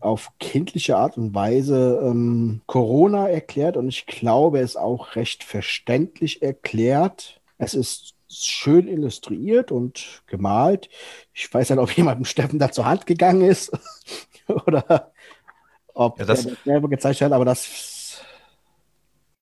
auf 0.00 0.32
kindliche 0.38 0.96
Art 0.96 1.16
und 1.16 1.34
Weise 1.34 2.00
ähm, 2.04 2.62
Corona 2.66 3.28
erklärt 3.28 3.76
und 3.76 3.88
ich 3.88 4.06
glaube, 4.06 4.60
es 4.60 4.76
auch 4.76 5.16
recht 5.16 5.42
verständlich 5.42 6.42
erklärt. 6.42 7.40
Es 7.56 7.74
ist 7.74 8.14
schön 8.30 8.86
illustriert 8.86 9.72
und 9.72 10.22
gemalt. 10.26 10.88
Ich 11.32 11.52
weiß 11.52 11.70
nicht, 11.70 11.78
ob 11.78 11.90
jemand 11.96 12.18
dem 12.18 12.24
Steffen 12.26 12.58
da 12.58 12.70
zur 12.70 12.84
Hand 12.84 13.06
gegangen 13.06 13.42
ist 13.42 13.72
oder 14.66 15.12
ob 15.94 16.18
ja, 16.18 16.24
das, 16.24 16.44
er 16.44 16.52
das 16.52 16.64
selber 16.64 16.88
gezeigt 16.88 17.20
hat, 17.20 17.32
aber 17.32 17.44
das. 17.44 18.22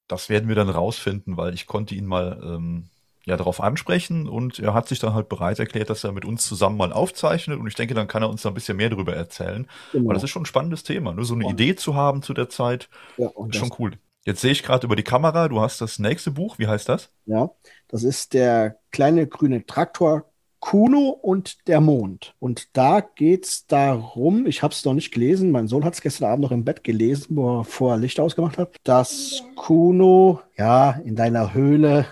Das 0.08 0.28
werden 0.28 0.48
wir 0.48 0.54
dann 0.54 0.70
rausfinden, 0.70 1.36
weil 1.36 1.52
ich 1.52 1.66
konnte 1.66 1.94
ihn 1.94 2.06
mal 2.06 2.40
ähm, 2.42 2.88
ja 3.24 3.36
darauf 3.36 3.60
ansprechen 3.60 4.28
und 4.28 4.60
er 4.60 4.72
hat 4.72 4.86
sich 4.86 5.00
dann 5.00 5.14
halt 5.14 5.28
bereit 5.28 5.58
erklärt, 5.58 5.90
dass 5.90 6.04
er 6.04 6.12
mit 6.12 6.24
uns 6.24 6.46
zusammen 6.46 6.76
mal 6.76 6.92
aufzeichnet 6.92 7.58
und 7.58 7.66
ich 7.66 7.74
denke, 7.74 7.92
dann 7.92 8.06
kann 8.06 8.22
er 8.22 8.30
uns 8.30 8.42
da 8.42 8.50
ein 8.50 8.54
bisschen 8.54 8.76
mehr 8.76 8.88
darüber 8.88 9.14
erzählen. 9.14 9.66
Genau. 9.92 10.08
Weil 10.08 10.14
das 10.14 10.22
ist 10.22 10.30
schon 10.30 10.42
ein 10.42 10.46
spannendes 10.46 10.84
Thema, 10.84 11.10
nur 11.10 11.20
ne? 11.20 11.24
so 11.24 11.34
eine 11.34 11.44
ja. 11.44 11.50
Idee 11.50 11.74
zu 11.74 11.96
haben 11.96 12.22
zu 12.22 12.34
der 12.34 12.48
Zeit, 12.48 12.88
ja, 13.16 13.28
ist 13.48 13.56
schon 13.56 13.74
cool. 13.80 13.92
Jetzt 14.24 14.40
sehe 14.40 14.52
ich 14.52 14.62
gerade 14.62 14.86
über 14.86 14.96
die 14.96 15.02
Kamera, 15.02 15.48
du 15.48 15.60
hast 15.60 15.80
das 15.80 15.98
nächste 15.98 16.30
Buch, 16.30 16.58
wie 16.58 16.68
heißt 16.68 16.88
das? 16.88 17.10
Ja, 17.26 17.50
das 17.88 18.04
ist 18.04 18.32
der 18.32 18.78
kleine 18.92 19.26
grüne 19.26 19.66
Traktor 19.66 20.24
Kuno 20.60 21.10
und 21.10 21.68
der 21.68 21.80
Mond. 21.80 22.34
Und 22.38 22.76
da 22.76 23.00
geht 23.00 23.44
es 23.44 23.66
darum, 23.66 24.46
ich 24.46 24.62
habe 24.62 24.72
es 24.72 24.84
noch 24.84 24.94
nicht 24.94 25.12
gelesen, 25.12 25.50
mein 25.50 25.68
Sohn 25.68 25.84
hat 25.84 25.94
es 25.94 26.00
gestern 26.00 26.30
Abend 26.30 26.42
noch 26.42 26.52
im 26.52 26.64
Bett 26.64 26.82
gelesen, 26.82 27.36
wo 27.36 27.60
er 27.60 27.64
vorher 27.64 27.98
Licht 27.98 28.18
ausgemacht 28.18 28.58
hat, 28.58 28.76
dass 28.84 29.42
Kuno 29.54 30.40
ja 30.56 30.92
in 31.04 31.16
deiner 31.16 31.54
Höhle 31.54 32.06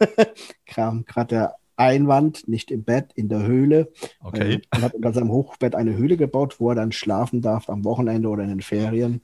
kam 0.66 1.04
gerade 1.04 1.28
der 1.28 1.54
Einwand, 1.76 2.48
nicht 2.48 2.70
im 2.70 2.82
Bett, 2.82 3.12
in 3.14 3.28
der 3.28 3.42
Höhle. 3.42 3.92
Okay. 4.22 4.60
Er 4.70 4.82
hat 4.82 4.94
unter 4.94 5.12
seinem 5.12 5.30
Hochbett 5.30 5.74
eine 5.74 5.96
Höhle 5.96 6.16
gebaut, 6.16 6.56
wo 6.58 6.70
er 6.70 6.74
dann 6.74 6.92
schlafen 6.92 7.40
darf 7.40 7.70
am 7.70 7.84
Wochenende 7.84 8.28
oder 8.28 8.42
in 8.42 8.48
den 8.48 8.62
Ferien. 8.62 9.22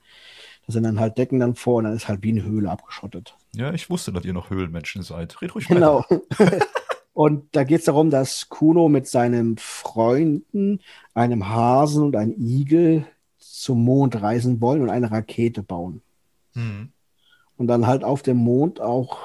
Da 0.67 0.73
sind 0.73 0.85
dann 0.85 1.01
halt 1.01 1.19
Decken 1.19 1.40
dann 1.40 1.57
vor 1.57 1.77
und 1.77 1.85
dann 1.85 1.97
ist 1.97 2.09
halt 2.09 2.23
wie 2.23 2.31
eine 2.31 2.45
Höhle 2.45 2.71
abgeschottet. 2.71 3.37
Ja, 3.55 3.73
ich 3.75 3.90
wusste, 3.90 4.12
dass 4.12 4.25
ihr 4.25 4.33
noch 4.33 4.51
Höhlenmenschen 4.51 5.03
seid. 5.03 5.43
Red 5.43 5.55
ruhig 5.55 5.69
Genau. 5.69 6.05
und 7.14 7.55
da 7.55 7.62
geht 7.62 7.79
es 7.79 7.85
darum, 7.85 8.11
dass 8.11 8.48
Kuno 8.48 8.88
mit 8.88 9.07
seinen 9.07 9.57
Freunden, 9.57 10.81
einem 11.14 11.48
Hasen 11.48 12.03
und 12.03 12.16
einem 12.16 12.35
Igel 12.37 13.07
zum 13.38 13.85
Mond 13.85 14.20
reisen 14.20 14.61
wollen 14.61 14.83
und 14.83 14.90
eine 14.90 15.12
Rakete 15.12 15.62
bauen. 15.62 16.03
Mhm. 16.55 16.90
Und 17.57 17.68
dann 17.68 17.87
halt 17.87 18.03
auf 18.03 18.22
dem 18.22 18.38
Mond 18.38 18.81
auch 18.81 19.18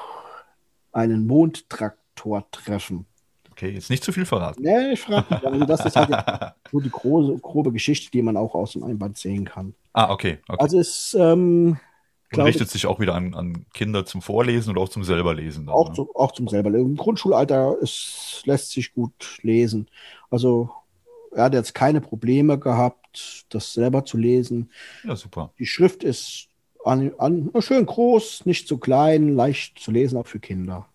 einen 0.92 1.26
Mondtraktor 1.26 2.48
treffen. 2.52 3.06
Okay, 3.50 3.70
jetzt 3.70 3.90
nicht 3.90 4.04
zu 4.04 4.12
viel 4.12 4.24
verraten. 4.24 4.62
Nee, 4.62 4.92
ich 4.92 5.00
frage 5.00 5.34
mich. 5.34 5.44
Also 5.44 5.64
das 5.64 5.84
ist 5.84 5.96
halt 5.96 6.10
so 6.70 6.78
die 6.78 6.90
große, 6.90 7.38
grobe 7.40 7.72
Geschichte, 7.72 8.10
die 8.12 8.22
man 8.22 8.36
auch 8.36 8.54
aus 8.54 8.72
dem 8.72 8.84
Einband 8.84 9.18
sehen 9.18 9.44
kann. 9.44 9.74
Ah, 9.92 10.12
okay. 10.12 10.38
okay. 10.46 10.62
Also 10.62 10.78
es 10.78 11.16
ähm, 11.18 11.76
und 12.32 12.44
richtet 12.44 12.66
ich, 12.66 12.72
sich 12.72 12.86
auch 12.86 13.00
wieder 13.00 13.14
an, 13.14 13.34
an 13.34 13.66
Kinder 13.74 14.06
zum 14.06 14.22
Vorlesen 14.22 14.70
oder 14.70 14.82
auch 14.82 14.88
zum 14.88 15.04
selberlesen. 15.04 15.66
Dann, 15.66 15.74
auch, 15.74 15.88
ne? 15.88 15.94
zu, 15.94 16.14
auch 16.14 16.32
zum 16.32 16.48
selberlesen. 16.48 16.90
Im 16.90 16.96
Grundschulalter 16.96 17.76
ist, 17.80 18.42
lässt 18.44 18.70
sich 18.70 18.92
gut 18.94 19.38
lesen. 19.42 19.88
Also 20.30 20.70
er 21.32 21.44
hat 21.44 21.54
jetzt 21.54 21.74
keine 21.74 22.00
Probleme 22.00 22.58
gehabt, 22.58 23.46
das 23.48 23.72
selber 23.72 24.04
zu 24.04 24.16
lesen. 24.16 24.70
Ja, 25.04 25.16
super. 25.16 25.52
Die 25.58 25.66
Schrift 25.66 26.04
ist 26.04 26.48
an, 26.84 27.12
an, 27.18 27.50
schön 27.60 27.86
groß, 27.86 28.46
nicht 28.46 28.68
zu 28.68 28.78
klein, 28.78 29.34
leicht 29.34 29.78
zu 29.78 29.90
lesen, 29.90 30.16
auch 30.16 30.26
für 30.26 30.40
Kinder. 30.40 30.88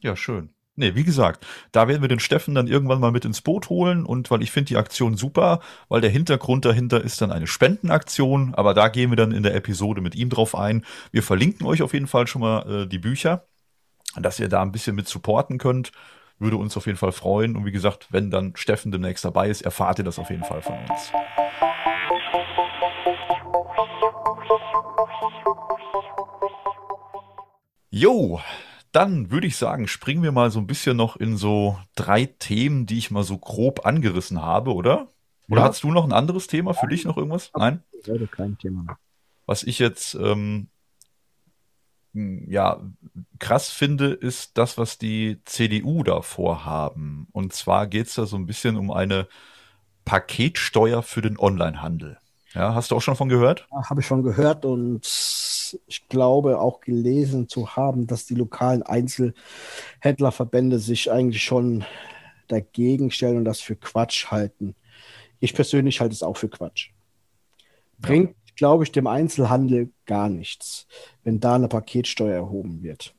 Ja, 0.00 0.16
schön. 0.16 0.50
Nee, 0.76 0.96
wie 0.96 1.04
gesagt, 1.04 1.46
da 1.70 1.86
werden 1.86 2.02
wir 2.02 2.08
den 2.08 2.18
Steffen 2.18 2.56
dann 2.56 2.66
irgendwann 2.66 2.98
mal 2.98 3.12
mit 3.12 3.24
ins 3.24 3.42
Boot 3.42 3.68
holen 3.68 4.04
und 4.04 4.28
weil 4.32 4.42
ich 4.42 4.50
finde 4.50 4.68
die 4.68 4.76
Aktion 4.76 5.16
super, 5.16 5.60
weil 5.88 6.00
der 6.00 6.10
Hintergrund 6.10 6.64
dahinter 6.64 7.00
ist 7.00 7.20
dann 7.20 7.30
eine 7.30 7.46
Spendenaktion, 7.46 8.54
aber 8.56 8.74
da 8.74 8.88
gehen 8.88 9.10
wir 9.10 9.16
dann 9.16 9.30
in 9.30 9.44
der 9.44 9.54
Episode 9.54 10.00
mit 10.00 10.16
ihm 10.16 10.30
drauf 10.30 10.56
ein. 10.56 10.84
Wir 11.12 11.22
verlinken 11.22 11.64
euch 11.64 11.80
auf 11.82 11.92
jeden 11.92 12.08
Fall 12.08 12.26
schon 12.26 12.40
mal 12.42 12.82
äh, 12.82 12.86
die 12.88 12.98
Bücher, 12.98 13.46
dass 14.16 14.40
ihr 14.40 14.48
da 14.48 14.62
ein 14.62 14.72
bisschen 14.72 14.96
mit 14.96 15.06
supporten 15.06 15.58
könnt. 15.58 15.92
Würde 16.40 16.56
uns 16.56 16.76
auf 16.76 16.86
jeden 16.86 16.98
Fall 16.98 17.12
freuen 17.12 17.56
und 17.56 17.64
wie 17.64 17.72
gesagt, 17.72 18.08
wenn 18.10 18.32
dann 18.32 18.56
Steffen 18.56 18.90
demnächst 18.90 19.24
dabei 19.24 19.48
ist, 19.48 19.62
erfahrt 19.62 20.00
ihr 20.00 20.04
das 20.04 20.18
auf 20.18 20.30
jeden 20.30 20.42
Fall 20.42 20.60
von 20.60 20.76
uns. 20.76 21.12
Jo, 27.90 28.40
dann 28.94 29.30
würde 29.30 29.46
ich 29.46 29.56
sagen, 29.56 29.88
springen 29.88 30.22
wir 30.22 30.32
mal 30.32 30.50
so 30.50 30.60
ein 30.60 30.66
bisschen 30.66 30.96
noch 30.96 31.16
in 31.16 31.36
so 31.36 31.78
drei 31.96 32.26
Themen, 32.26 32.86
die 32.86 32.98
ich 32.98 33.10
mal 33.10 33.24
so 33.24 33.38
grob 33.38 33.86
angerissen 33.86 34.40
habe, 34.40 34.72
oder? 34.72 35.08
Oder 35.48 35.62
ja. 35.62 35.68
hast 35.68 35.82
du 35.82 35.90
noch 35.90 36.04
ein 36.04 36.12
anderes 36.12 36.46
Thema 36.46 36.74
für 36.74 36.86
dich 36.86 37.04
noch 37.04 37.16
irgendwas? 37.16 37.50
Nein? 37.56 37.82
Ich 38.02 38.08
habe 38.08 38.26
kein 38.26 38.56
Thema. 38.56 38.98
Was 39.46 39.62
ich 39.62 39.78
jetzt 39.78 40.14
ähm, 40.14 40.68
ja 42.12 42.80
krass 43.38 43.70
finde, 43.70 44.12
ist 44.12 44.56
das, 44.56 44.78
was 44.78 44.96
die 44.96 45.40
CDU 45.44 46.02
da 46.04 46.22
vorhaben. 46.22 47.26
Und 47.32 47.52
zwar 47.52 47.86
geht 47.86 48.06
es 48.06 48.14
da 48.14 48.26
so 48.26 48.36
ein 48.36 48.46
bisschen 48.46 48.76
um 48.76 48.90
eine 48.90 49.26
Paketsteuer 50.04 51.02
für 51.02 51.20
den 51.20 51.38
Onlinehandel. 51.38 52.18
Ja, 52.54 52.74
hast 52.74 52.92
du 52.92 52.96
auch 52.96 53.02
schon 53.02 53.16
von 53.16 53.28
gehört? 53.28 53.66
Ja, 53.72 53.90
habe 53.90 54.00
ich 54.00 54.06
schon 54.06 54.22
gehört 54.22 54.64
und 54.64 55.04
ich 55.86 56.08
glaube 56.08 56.60
auch 56.60 56.80
gelesen 56.80 57.48
zu 57.48 57.76
haben, 57.76 58.06
dass 58.06 58.26
die 58.26 58.34
lokalen 58.34 58.82
Einzelhändlerverbände 58.82 60.78
sich 60.78 61.10
eigentlich 61.10 61.42
schon 61.42 61.84
dagegen 62.48 63.10
stellen 63.10 63.38
und 63.38 63.44
das 63.44 63.60
für 63.60 63.76
Quatsch 63.76 64.26
halten. 64.30 64.74
Ich 65.40 65.54
persönlich 65.54 66.00
halte 66.00 66.14
es 66.14 66.22
auch 66.22 66.36
für 66.36 66.48
Quatsch. 66.48 66.90
Bringt, 67.98 68.30
ja. 68.30 68.52
glaube 68.56 68.84
ich, 68.84 68.92
dem 68.92 69.06
Einzelhandel 69.06 69.90
gar 70.06 70.28
nichts, 70.28 70.86
wenn 71.22 71.40
da 71.40 71.54
eine 71.54 71.68
Paketsteuer 71.68 72.34
erhoben 72.34 72.82
wird. 72.82 73.14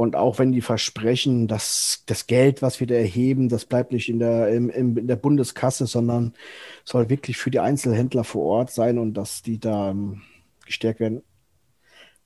Und 0.00 0.16
auch 0.16 0.38
wenn 0.38 0.52
die 0.52 0.62
versprechen, 0.62 1.46
dass 1.46 2.04
das 2.06 2.26
Geld, 2.26 2.62
was 2.62 2.80
wir 2.80 2.86
da 2.86 2.94
erheben, 2.94 3.50
das 3.50 3.66
bleibt 3.66 3.92
nicht 3.92 4.08
in 4.08 4.18
der, 4.18 4.48
im, 4.48 4.70
in 4.70 5.06
der 5.06 5.16
Bundeskasse, 5.16 5.86
sondern 5.86 6.32
soll 6.84 7.10
wirklich 7.10 7.36
für 7.36 7.50
die 7.50 7.60
Einzelhändler 7.60 8.24
vor 8.24 8.46
Ort 8.46 8.70
sein 8.70 8.98
und 8.98 9.12
dass 9.12 9.42
die 9.42 9.58
da 9.58 9.90
ähm, 9.90 10.22
gestärkt 10.64 11.00
werden. 11.00 11.22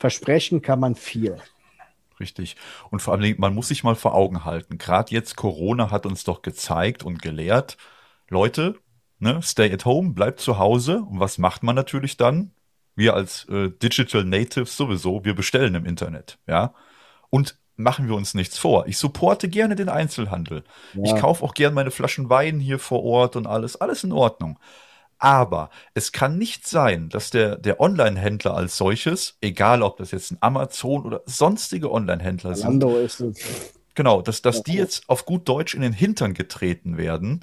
Versprechen 0.05 0.61
kann 0.61 0.81
man 0.81 0.97
viel. 0.97 1.39
Richtig. 2.21 2.57
Und 2.91 3.01
vor 3.01 3.15
allem, 3.15 3.37
man 3.39 3.55
muss 3.55 3.69
sich 3.69 3.85
mal 3.85 3.95
vor 3.95 4.13
Augen 4.13 4.45
halten. 4.45 4.77
Gerade 4.77 5.11
jetzt 5.15 5.35
Corona 5.35 5.91
hat 5.91 6.05
uns 6.05 6.25
doch 6.25 6.43
gezeigt 6.43 7.05
und 7.05 7.23
gelehrt, 7.23 7.79
Leute, 8.29 8.75
ne, 9.19 9.41
stay 9.43 9.73
at 9.73 9.87
home, 9.87 10.13
bleibt 10.13 10.41
zu 10.41 10.59
Hause. 10.59 10.99
Und 11.09 11.21
was 11.21 11.39
macht 11.39 11.63
man 11.63 11.75
natürlich 11.75 12.19
dann? 12.19 12.51
Wir 12.95 13.15
als 13.15 13.47
äh, 13.49 13.71
Digital 13.71 14.25
Natives 14.25 14.77
sowieso, 14.77 15.25
wir 15.25 15.35
bestellen 15.35 15.75
im 15.75 15.87
Internet, 15.87 16.39
ja. 16.47 16.75
Und 17.31 17.57
machen 17.77 18.07
wir 18.07 18.15
uns 18.15 18.35
nichts 18.35 18.59
vor. 18.59 18.87
Ich 18.87 18.99
supporte 18.99 19.49
gerne 19.49 19.75
den 19.75 19.89
Einzelhandel. 19.89 20.65
Ja. 20.93 21.15
Ich 21.15 21.17
kaufe 21.19 21.43
auch 21.43 21.55
gerne 21.55 21.75
meine 21.75 21.91
Flaschen 21.91 22.29
Wein 22.29 22.61
hier 22.61 22.79
vor 22.79 23.03
Ort 23.05 23.37
und 23.37 23.47
alles. 23.47 23.77
Alles 23.77 24.05
in 24.05 24.13
Ordnung. 24.13 24.59
Aber 25.25 25.71
es 25.95 26.13
kann 26.13 26.37
nicht 26.37 26.69
sein, 26.69 27.09
dass 27.09 27.31
der, 27.31 27.57
der 27.57 27.81
Online-Händler 27.81 28.53
als 28.53 28.77
solches, 28.77 29.39
egal 29.41 29.81
ob 29.81 29.97
das 29.97 30.11
jetzt 30.11 30.33
ein 30.33 30.37
Amazon 30.41 31.03
oder 31.03 31.23
sonstige 31.25 31.91
Online-Händler 31.91 32.55
sind, 32.55 32.67
ist 32.99 33.23
genau, 33.95 34.21
dass, 34.21 34.43
dass 34.43 34.63
die 34.63 34.75
jetzt 34.75 35.09
auf 35.09 35.25
gut 35.25 35.49
Deutsch 35.49 35.73
in 35.73 35.81
den 35.81 35.95
Hintern 35.95 36.35
getreten 36.35 36.99
werden, 36.99 37.43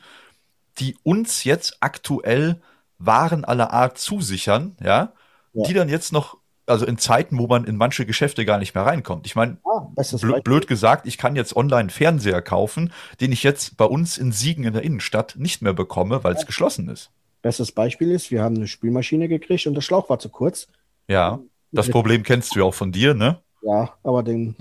die 0.77 0.95
uns 1.01 1.43
jetzt 1.43 1.77
aktuell 1.79 2.61
Waren 2.99 3.45
aller 3.45 3.73
Art 3.73 3.97
zusichern, 3.97 4.77
ja, 4.79 5.13
ja. 5.53 5.63
die 5.63 5.73
dann 5.73 5.89
jetzt 5.89 6.13
noch 6.13 6.37
also 6.67 6.85
in 6.85 6.99
Zeiten, 6.99 7.39
wo 7.39 7.47
man 7.47 7.63
in 7.63 7.77
manche 7.77 8.05
Geschäfte 8.05 8.45
gar 8.45 8.59
nicht 8.59 8.75
mehr 8.75 8.85
reinkommt. 8.85 9.25
Ich 9.25 9.35
meine, 9.35 9.57
ah, 9.65 9.87
blöd, 10.21 10.43
blöd 10.43 10.67
gesagt, 10.67 11.07
ich 11.07 11.17
kann 11.17 11.35
jetzt 11.35 11.55
online 11.55 11.89
Fernseher 11.89 12.43
kaufen, 12.43 12.93
den 13.21 13.31
ich 13.31 13.41
jetzt 13.41 13.75
bei 13.75 13.85
uns 13.85 14.19
in 14.19 14.31
Siegen 14.31 14.65
in 14.65 14.73
der 14.73 14.83
Innenstadt 14.83 15.35
nicht 15.35 15.63
mehr 15.63 15.73
bekomme, 15.73 16.23
weil 16.23 16.35
es 16.35 16.41
ja. 16.41 16.45
geschlossen 16.45 16.87
ist. 16.87 17.09
Bestes 17.41 17.71
Beispiel 17.71 18.11
ist, 18.11 18.31
wir 18.31 18.43
haben 18.43 18.55
eine 18.55 18.67
Spülmaschine 18.67 19.27
gekriegt 19.27 19.65
und 19.67 19.73
der 19.73 19.81
Schlauch 19.81 20.09
war 20.09 20.19
zu 20.19 20.29
kurz. 20.29 20.67
Ja, 21.07 21.39
das 21.71 21.89
Problem 21.89 22.23
kennst 22.23 22.55
du 22.55 22.59
ja 22.59 22.65
auch 22.65 22.73
von 22.73 22.91
dir, 22.91 23.13
ne? 23.13 23.39
Ja, 23.63 23.93
aber 24.03 24.23
den 24.23 24.55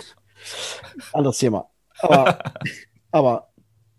anderes 1.12 1.38
Thema. 1.38 1.68
Aber 1.98 2.38
Aber 3.10 3.48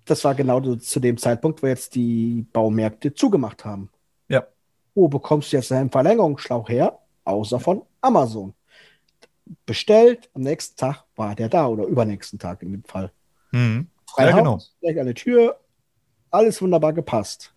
das 0.06 0.24
war 0.24 0.36
genau 0.36 0.60
zu 0.76 1.00
dem 1.00 1.18
Zeitpunkt, 1.18 1.62
wo 1.62 1.68
jetzt 1.68 1.96
die 1.96 2.46
Baumärkte 2.54 3.14
zugemacht 3.14 3.66
haben. 3.66 3.90
Ja. 4.28 4.46
Wo 4.96 5.08
bekommst 5.08 5.52
du 5.52 5.58
jetzt 5.58 5.72
einen 5.72 5.92
Verlängerungsschlauch 5.92 6.70
her? 6.70 7.00
Außer 7.24 7.60
von 7.60 7.84
Amazon. 8.02 8.54
Bestellt, 9.66 10.30
am 10.34 10.44
nächsten 10.44 10.78
Tag 10.78 11.04
war 11.16 11.36
der 11.36 11.50
da 11.50 11.68
oder 11.68 11.84
übernächsten 11.84 12.40
Tag 12.40 12.64
in 12.64 12.72
dem 12.72 12.84
Fall. 12.84 13.12
Mhm. 13.52 13.88
Ja, 14.18 14.36
genau. 14.36 14.60
Direkt 14.82 15.00
an 15.00 15.06
der 15.06 15.16
Tür, 15.16 15.60
alles 16.30 16.62
wunderbar 16.62 16.94
gepasst. 16.94 17.54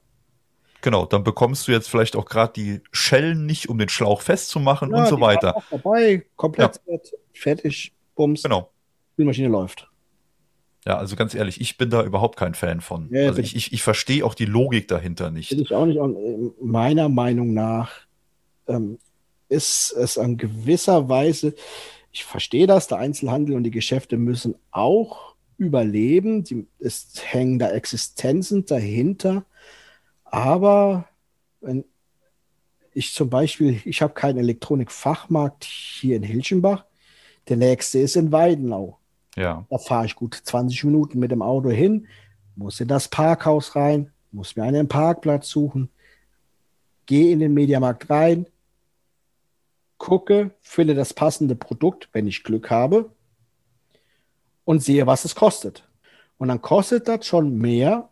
Genau, 0.85 1.07
dann 1.07 1.25
bekommst 1.25 1.67
du 1.67 1.73
jetzt 1.73 1.89
vielleicht 1.89 2.15
auch 2.15 2.27
gerade 2.27 2.53
die 2.53 2.83
Schellen 2.93 3.47
nicht, 3.47 3.71
um 3.71 3.79
den 3.79 3.89
Schlauch 3.89 4.21
festzumachen 4.21 4.93
und 4.93 5.07
so 5.07 5.19
weiter. 5.19 5.57
Auch 5.57 5.65
dabei, 5.71 6.27
komplett 6.37 6.79
fertig, 7.33 7.95
Bums, 8.15 8.43
Genau. 8.43 8.71
Spülmaschine 9.15 9.49
läuft. 9.49 9.91
Ja, 10.85 10.99
also 10.99 11.17
ganz 11.17 11.35
ehrlich, 11.35 11.59
ich 11.59 11.79
bin 11.79 11.89
da 11.89 12.03
überhaupt 12.05 12.37
kein 12.37 12.53
Fan 12.53 12.83
von. 12.83 13.09
Ja, 13.11 13.23
ja, 13.23 13.29
also 13.29 13.41
ich, 13.41 13.57
ich, 13.57 13.73
ich 13.73 13.83
verstehe 13.83 14.27
auch 14.27 14.35
die 14.35 14.45
Logik 14.45 14.87
dahinter 14.87 15.29
Bin 15.31 15.35
nicht. 15.37 15.53
ich 15.53 15.73
auch 15.73 15.87
nicht. 15.87 15.99
Und 15.99 16.17
äh, 16.17 16.53
meiner 16.63 17.09
Meinung 17.09 17.55
nach 17.55 17.91
ähm, 18.69 18.99
ist 19.49 19.91
es 19.93 20.19
in 20.19 20.37
gewisser 20.37 21.09
Weise, 21.09 21.55
ich 22.13 22.27
verstehe 22.27 22.67
das, 22.67 22.89
der 22.89 22.99
Einzelhandel 22.99 23.57
und 23.57 23.63
die 23.63 23.71
Geschäfte 23.71 24.19
müssen 24.19 24.55
auch 24.71 25.35
überleben. 25.57 26.45
Die, 26.45 26.67
es 26.79 27.11
hängen 27.25 27.59
da 27.59 27.71
Existenzen 27.71 28.67
dahinter. 28.67 29.47
Aber 30.35 31.09
wenn 31.61 31.85
ich 32.93 33.15
zum 33.15 33.31
Beispiel, 33.31 33.81
ich 33.85 34.03
habe 34.03 34.15
keinen 34.15 34.39
Elektronikfachmarkt 34.39 35.63
hier 35.63 36.17
in 36.17 36.25
Hilchenbach, 36.25 36.87
der 37.47 37.57
nächste 37.57 38.01
ist 38.01 38.17
in 38.17 38.33
Weidenau. 38.33 38.99
Ja, 39.37 39.65
Da 39.71 39.79
fahre 39.79 40.07
ich 40.07 40.17
gut 40.17 40.35
20 40.35 40.83
Minuten 40.85 41.21
mit 41.21 41.31
dem 41.31 41.41
Auto 41.41 41.71
hin, 41.71 42.09
muss 42.57 42.81
in 42.81 42.89
das 42.89 43.07
Parkhaus 43.07 43.77
rein, 43.77 44.13
muss 44.33 44.57
mir 44.57 44.65
einen 44.65 44.89
Parkplatz 44.89 45.49
suchen, 45.49 45.89
gehe 47.07 47.33
in 47.33 47.39
den 47.39 47.55
Mediamarkt 47.55 48.11
rein, 48.11 48.47
gucke, 49.99 50.51
finde 50.63 50.97
das 50.97 51.15
passende 51.15 51.55
Produkt, 51.55 52.09
wenn 52.13 52.27
ich 52.27 52.43
Glück 52.43 52.71
habe, 52.71 53.13
und 54.65 54.83
sehe, 54.83 55.07
was 55.07 55.25
es 55.25 55.37
kostet. 55.37 55.89
Und 56.39 56.49
dann 56.49 56.61
kostet 56.61 57.07
das 57.07 57.25
schon 57.25 57.57
mehr 57.57 58.09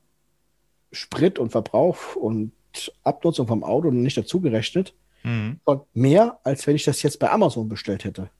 Sprit 0.92 1.38
und 1.38 1.50
Verbrauch 1.50 2.16
und 2.16 2.52
Abnutzung 3.02 3.46
vom 3.46 3.64
Auto 3.64 3.90
nicht 3.90 4.16
dazu 4.16 4.40
gerechnet, 4.40 4.94
mhm. 5.24 5.60
schon 5.66 5.80
mehr, 5.94 6.38
als 6.44 6.66
wenn 6.66 6.76
ich 6.76 6.84
das 6.84 7.02
jetzt 7.02 7.18
bei 7.18 7.30
Amazon 7.30 7.68
bestellt 7.68 8.04
hätte. 8.04 8.30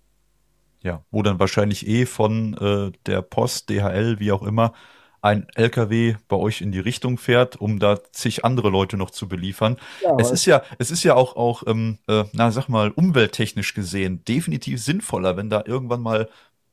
ja, 0.83 1.05
wo 1.11 1.23
dann 1.23 1.39
wahrscheinlich 1.39 1.87
eh 1.87 2.07
von 2.07 2.55
äh, 2.55 2.93
der 3.07 3.23
Post, 3.23 3.71
DHL, 3.71 4.19
wie 4.19 4.33
auch 4.33 4.43
immer, 4.43 4.73
ein 5.21 5.47
LKW 5.55 6.17
bei 6.27 6.37
euch 6.37 6.61
in 6.61 6.73
die 6.73 6.81
Richtung 6.81 7.17
fährt, 7.17 7.57
um 7.57 7.79
da 7.79 8.01
zig 8.11 8.45
andere 8.45 8.71
Leute 8.71 8.97
noch 8.97 9.11
zu 9.11 9.29
beliefern. 9.29 9.79
Ja, 10.03 10.17
Es 10.19 10.33
ist 10.33 10.47
ja, 10.47 10.63
es 10.79 10.91
ist 10.91 11.05
ja 11.05 11.15
auch, 11.15 11.37
auch 11.37 11.63
ähm, 11.69 11.99
äh, 12.09 12.25
na, 12.33 12.51
sag 12.51 12.69
mal, 12.69 12.91
umwelttechnisch 12.91 13.73
gesehen 13.75 14.25
definitiv 14.25 14.83
sinnvoller, 14.83 15.37
wenn 15.37 15.49
da 15.49 15.63
irgendwann 15.65 16.03
mal 16.03 16.29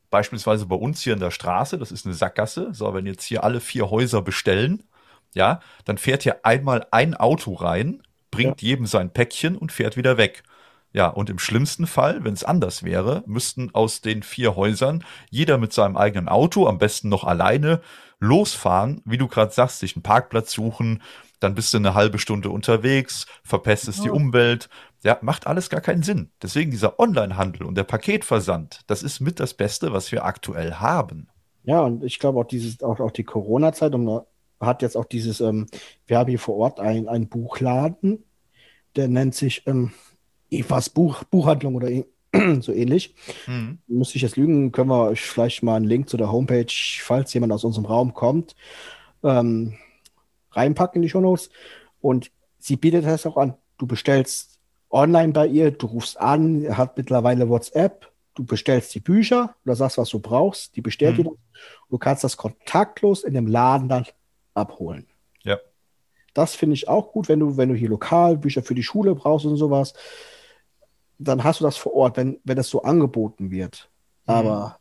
beispielsweise 0.10 0.66
bei 0.66 0.76
uns 0.76 1.02
hier 1.04 1.14
in 1.14 1.20
der 1.20 1.30
Straße, 1.30 1.78
das 1.78 1.92
ist 1.92 2.08
eine 2.08 2.16
Sackgasse, 2.16 2.74
so, 2.74 2.92
wenn 2.96 3.06
jetzt 3.06 3.24
hier 3.24 3.44
alle 3.44 3.60
vier 3.60 3.92
Häuser 3.92 4.24
bestellen, 4.24 4.84
ja, 5.34 5.60
dann 5.86 5.98
fährt 5.98 6.24
hier 6.24 6.46
einmal 6.46 6.88
ein 6.92 7.16
Auto 7.16 7.54
rein, 7.54 8.02
bringt 8.32 8.62
jedem 8.62 8.86
sein 8.86 9.12
Päckchen 9.12 9.58
und 9.58 9.72
fährt 9.72 9.98
wieder 9.98 10.18
weg. 10.18 10.44
Ja, 10.92 11.08
und 11.08 11.30
im 11.30 11.38
schlimmsten 11.38 11.86
Fall, 11.86 12.24
wenn 12.24 12.34
es 12.34 12.44
anders 12.44 12.84
wäre, 12.84 13.24
müssten 13.28 13.70
aus 13.74 14.02
den 14.02 14.24
vier 14.24 14.56
Häusern 14.56 15.04
jeder 15.30 15.60
mit 15.60 15.72
seinem 15.72 15.98
eigenen 15.98 16.28
Auto, 16.28 16.68
am 16.68 16.80
besten 16.80 17.10
noch 17.10 17.24
alleine, 17.24 17.82
losfahren, 18.20 19.02
wie 19.06 19.18
du 19.18 19.28
gerade 19.28 19.52
sagst, 19.52 19.80
sich 19.80 19.96
einen 19.96 20.04
Parkplatz 20.04 20.52
suchen, 20.52 21.02
dann 21.40 21.56
bist 21.56 21.74
du 21.74 21.78
eine 21.78 21.94
halbe 21.94 22.20
Stunde 22.20 22.50
unterwegs, 22.50 23.28
verpestest 23.44 24.04
die 24.04 24.08
Ja. 24.08 24.14
Umwelt. 24.14 24.68
Ja, 25.04 25.18
macht 25.22 25.48
alles 25.48 25.70
gar 25.70 25.80
keinen 25.80 26.04
Sinn. 26.04 26.32
Deswegen 26.42 26.72
dieser 26.72 27.00
Onlinehandel 27.00 27.66
und 27.66 27.76
der 27.76 27.86
Paketversand, 27.86 28.82
das 28.88 29.04
ist 29.04 29.22
mit 29.22 29.40
das 29.40 29.54
Beste, 29.54 29.94
was 29.94 30.12
wir 30.12 30.26
aktuell 30.26 30.74
haben. 30.74 31.30
Ja, 31.64 31.82
und 31.82 32.04
ich 32.04 32.20
glaube 32.20 32.40
auch 32.40 32.46
dieses, 32.46 32.82
auch, 32.84 33.00
auch 33.00 33.12
die 33.12 33.24
Corona-Zeit 33.24 33.94
man 33.94 34.22
hat 34.60 34.82
jetzt 34.82 34.98
auch 34.98 35.06
dieses, 35.06 35.42
ähm, 35.42 35.68
wir 36.08 36.18
haben 36.18 36.30
hier 36.30 36.40
vor 36.40 36.58
Ort 36.58 36.80
ein, 36.80 37.08
ein 37.08 37.28
Buchladen, 37.28 38.24
der 38.96 39.08
nennt 39.08 39.36
sich 39.36 39.64
ähm, 39.68 39.92
Evas 40.52 40.90
Buch, 40.90 41.24
Buchhandlung 41.26 41.76
oder 41.76 41.90
so 42.62 42.72
ähnlich. 42.72 43.16
Mhm. 43.48 43.80
Müsste 43.88 44.18
ich 44.18 44.24
jetzt 44.24 44.38
lügen, 44.38 44.72
können 44.72 44.90
wir 44.90 45.10
euch 45.10 45.22
vielleicht 45.22 45.64
mal 45.64 45.76
einen 45.76 45.86
Link 45.86 46.10
zu 46.10 46.18
der 46.18 46.32
Homepage, 46.32 46.66
falls 47.02 47.34
jemand 47.34 47.54
aus 47.54 47.64
unserem 47.64 47.86
Raum 47.86 48.14
kommt, 48.14 48.56
ähm, 49.24 49.76
reinpacken 50.52 50.98
in 50.98 51.02
die 51.04 51.10
Shownotes. 51.10 51.50
Und 52.02 52.32
sie 52.58 52.76
bietet 52.76 53.06
das 53.06 53.26
auch 53.26 53.38
an. 53.38 53.56
Du 53.78 53.88
bestellst 53.88 54.60
online 54.90 55.34
bei 55.34 55.48
ihr, 55.48 55.72
du 55.72 55.88
rufst 55.88 56.20
an, 56.20 56.64
er 56.64 56.78
hat 56.78 56.98
mittlerweile 56.98 57.48
WhatsApp, 57.48 58.12
du 58.36 58.44
bestellst 58.44 58.94
die 58.96 59.00
Bücher 59.00 59.56
oder 59.66 59.76
sagst, 59.76 59.98
was 59.98 60.10
du 60.10 60.20
brauchst, 60.20 60.76
die 60.76 60.82
bestellt 60.82 61.18
Mhm. 61.18 61.24
dir 61.24 61.30
das. 61.30 61.34
Du 61.90 61.98
kannst 61.98 62.24
das 62.24 62.38
kontaktlos 62.38 63.24
in 63.24 63.34
dem 63.34 63.48
Laden 63.48 63.88
dann 63.90 64.06
abholen. 64.54 65.08
Ja. 65.44 65.60
Das 66.34 66.56
finde 66.56 66.76
ich 66.76 66.88
auch 66.88 67.12
gut, 67.12 67.30
wenn 67.30 67.40
du, 67.40 67.58
wenn 67.58 67.70
du 67.70 67.76
hier 67.76 67.90
lokal 67.90 68.38
Bücher 68.38 68.64
für 68.64 68.76
die 68.76 68.84
Schule 68.84 69.16
brauchst 69.16 69.46
und 69.46 69.58
sowas, 69.58 69.94
dann 71.18 71.44
hast 71.44 71.60
du 71.60 71.66
das 71.66 71.78
vor 71.78 71.94
Ort, 71.94 72.18
wenn, 72.18 72.40
wenn 72.44 72.56
das 72.56 72.70
so 72.70 72.84
angeboten 72.84 73.52
wird. 73.52 73.90
Mhm. 74.26 74.34
Aber, 74.34 74.80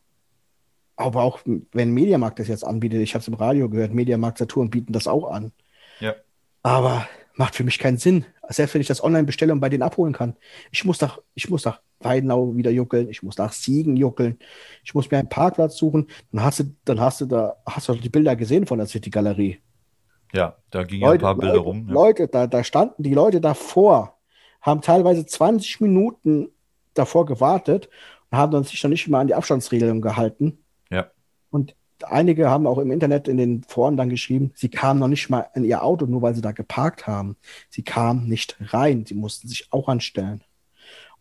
aber 0.95 1.23
auch 1.23 1.39
wenn 1.45 1.91
Mediamarkt 1.91 2.39
das 2.39 2.47
jetzt 2.47 2.63
anbietet, 2.63 3.01
ich 3.01 3.13
habe 3.13 3.21
es 3.21 3.27
im 3.27 3.33
Radio 3.33 3.69
gehört, 3.69 3.93
Mediamarkt 3.93 4.37
Saturn 4.37 4.69
bieten 4.69 4.93
das 4.93 5.07
auch 5.07 5.29
an. 5.29 5.51
Ja. 5.99 6.15
Aber 6.63 7.07
macht 7.35 7.55
für 7.55 7.63
mich 7.63 7.79
keinen 7.79 7.97
Sinn. 7.97 8.25
Selbst 8.49 8.73
wenn 8.73 8.81
ich 8.81 8.87
das 8.87 9.03
online 9.03 9.25
bestelle 9.25 9.53
und 9.53 9.59
bei 9.59 9.69
denen 9.69 9.83
abholen 9.83 10.13
kann. 10.13 10.35
Ich 10.71 10.83
muss 10.85 10.99
nach, 11.01 11.19
ich 11.35 11.49
muss 11.49 11.65
nach 11.65 11.81
Weidenau 11.99 12.55
wieder 12.55 12.71
juckeln, 12.71 13.09
ich 13.09 13.23
muss 13.23 13.37
nach 13.37 13.51
Siegen 13.51 13.95
juckeln, 13.95 14.39
ich 14.83 14.93
muss 14.93 15.09
mir 15.11 15.17
einen 15.17 15.29
Parkplatz 15.29 15.77
suchen. 15.77 16.07
Dann 16.31 16.43
hast 16.43 16.59
du, 16.59 16.63
dann 16.85 16.99
hast 16.99 17.21
du 17.21 17.25
da, 17.25 17.57
hast 17.65 17.89
du 17.89 17.95
die 17.95 18.09
Bilder 18.09 18.35
gesehen 18.35 18.65
von 18.65 18.77
der 18.77 18.87
City 18.87 19.09
Galerie. 19.09 19.59
Ja, 20.33 20.57
da 20.69 20.83
gingen 20.83 21.03
ja 21.03 21.11
ein 21.11 21.19
paar 21.19 21.35
Bilder 21.35 21.55
Leute, 21.55 21.63
rum. 21.63 21.85
Ja. 21.87 21.93
Leute, 21.93 22.27
da, 22.27 22.47
da 22.47 22.63
standen 22.63 23.03
die 23.03 23.13
Leute 23.13 23.41
davor, 23.41 24.17
haben 24.61 24.81
teilweise 24.81 25.25
20 25.25 25.81
Minuten 25.81 26.49
davor 26.93 27.25
gewartet 27.25 27.89
und 28.29 28.37
haben 28.37 28.51
dann 28.51 28.63
sich 28.63 28.83
noch 28.83 28.89
nicht 28.89 29.07
mal 29.07 29.21
an 29.21 29.27
die 29.27 29.35
Abstandsregelung 29.35 30.01
gehalten. 30.01 30.59
Ja. 30.91 31.09
Und 31.49 31.75
einige 32.03 32.49
haben 32.49 32.67
auch 32.67 32.77
im 32.77 32.91
Internet 32.91 33.27
in 33.27 33.37
den 33.37 33.63
Foren 33.63 33.97
dann 33.97 34.09
geschrieben, 34.09 34.51
sie 34.55 34.69
kamen 34.69 34.99
noch 34.99 35.07
nicht 35.07 35.29
mal 35.29 35.47
in 35.55 35.63
ihr 35.63 35.83
Auto, 35.83 36.05
nur 36.05 36.21
weil 36.21 36.35
sie 36.35 36.41
da 36.41 36.51
geparkt 36.51 37.07
haben. 37.07 37.35
Sie 37.69 37.83
kamen 37.83 38.27
nicht 38.27 38.57
rein, 38.59 39.05
sie 39.05 39.15
mussten 39.15 39.47
sich 39.47 39.67
auch 39.71 39.87
anstellen. 39.87 40.41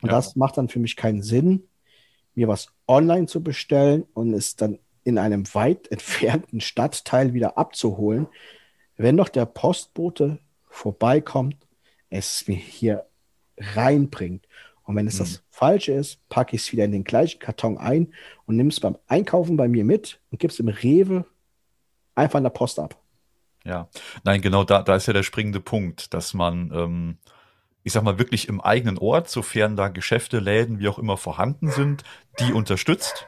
Und 0.02 0.10
Ja. 0.10 0.16
das 0.16 0.36
macht 0.36 0.56
dann 0.56 0.68
für 0.68 0.78
mich 0.78 0.96
keinen 0.96 1.22
Sinn, 1.22 1.64
mir 2.34 2.48
was 2.48 2.68
online 2.86 3.26
zu 3.26 3.42
bestellen 3.42 4.04
und 4.14 4.32
es 4.34 4.56
dann 4.56 4.78
in 5.04 5.18
einem 5.18 5.52
weit 5.54 5.88
entfernten 5.92 6.60
Stadtteil 6.60 7.34
wieder 7.34 7.58
abzuholen, 7.58 8.26
wenn 8.96 9.16
doch 9.16 9.28
der 9.28 9.46
Postbote 9.46 10.38
vorbeikommt, 10.68 11.56
es 12.10 12.46
mir 12.48 12.56
hier 12.56 13.06
reinbringt. 13.58 14.46
Und 14.84 14.96
wenn 14.96 15.06
es 15.06 15.14
Mhm. 15.16 15.18
das 15.20 15.42
Falsche 15.50 15.92
ist, 15.92 16.26
packe 16.28 16.56
ich 16.56 16.62
es 16.62 16.72
wieder 16.72 16.84
in 16.84 16.92
den 16.92 17.04
gleichen 17.04 17.38
Karton 17.40 17.76
ein 17.78 18.12
und 18.46 18.56
nimm 18.56 18.68
es 18.68 18.80
beim 18.80 18.96
Einkaufen 19.06 19.56
bei 19.56 19.68
mir 19.68 19.84
mit 19.84 20.20
und 20.30 20.38
gib 20.38 20.50
es 20.50 20.58
im 20.60 20.68
Rewe 20.68 21.24
einfach 22.14 22.38
in 22.38 22.44
der 22.44 22.50
Post 22.50 22.78
ab. 22.78 22.96
Ja, 23.64 23.88
nein, 24.24 24.40
genau 24.40 24.64
da, 24.64 24.82
da 24.82 24.96
ist 24.96 25.06
ja 25.06 25.12
der 25.12 25.22
springende 25.24 25.60
Punkt, 25.60 26.14
dass 26.14 26.32
man, 26.32 26.70
ähm, 26.74 27.18
ich 27.88 27.94
sag 27.94 28.02
mal, 28.02 28.18
wirklich 28.18 28.48
im 28.48 28.60
eigenen 28.60 28.98
Ort, 28.98 29.30
sofern 29.30 29.74
da 29.74 29.88
Geschäfte, 29.88 30.40
Läden, 30.40 30.78
wie 30.78 30.88
auch 30.88 30.98
immer 30.98 31.16
vorhanden 31.16 31.70
sind, 31.70 32.02
die 32.38 32.52
unterstützt. 32.52 33.26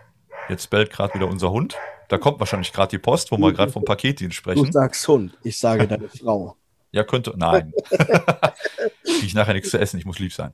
Jetzt 0.50 0.68
bellt 0.68 0.90
gerade 0.92 1.14
wieder 1.14 1.28
unser 1.28 1.50
Hund. 1.50 1.78
Da 2.08 2.18
kommt 2.18 2.40
wahrscheinlich 2.40 2.70
gerade 2.70 2.90
die 2.90 2.98
Post, 2.98 3.32
wo 3.32 3.38
wir 3.38 3.54
gerade 3.54 3.72
vom 3.72 3.86
Paketdienst 3.86 4.36
Du 4.36 4.38
sprechen. 4.38 4.70
sagst 4.70 5.08
Hund, 5.08 5.32
ich 5.44 5.58
sage 5.58 5.88
deine 5.88 6.08
Frau. 6.22 6.56
Ja, 6.92 7.04
könnte. 7.04 7.32
Nein. 7.38 7.72
Krieg 7.88 9.24
ich 9.24 9.32
nachher 9.32 9.54
nichts 9.54 9.70
zu 9.70 9.80
essen, 9.80 9.96
ich 9.98 10.04
muss 10.04 10.18
lieb 10.18 10.34
sein. 10.34 10.52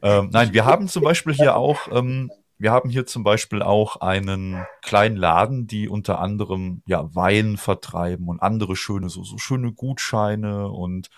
Ähm, 0.00 0.30
nein, 0.32 0.54
wir 0.54 0.64
haben 0.64 0.88
zum 0.88 1.02
Beispiel 1.02 1.34
hier 1.34 1.54
auch, 1.54 1.80
ähm, 1.92 2.30
wir 2.56 2.72
haben 2.72 2.88
hier 2.88 3.04
zum 3.04 3.24
Beispiel 3.24 3.60
auch 3.60 3.96
einen 3.96 4.64
kleinen 4.80 5.16
Laden, 5.16 5.66
die 5.66 5.86
unter 5.86 6.18
anderem 6.18 6.80
ja 6.86 7.14
Wein 7.14 7.58
vertreiben 7.58 8.26
und 8.26 8.40
andere 8.40 8.74
schöne, 8.74 9.10
so, 9.10 9.22
so 9.22 9.36
schöne 9.36 9.74
Gutscheine 9.74 10.70
und 10.70 11.10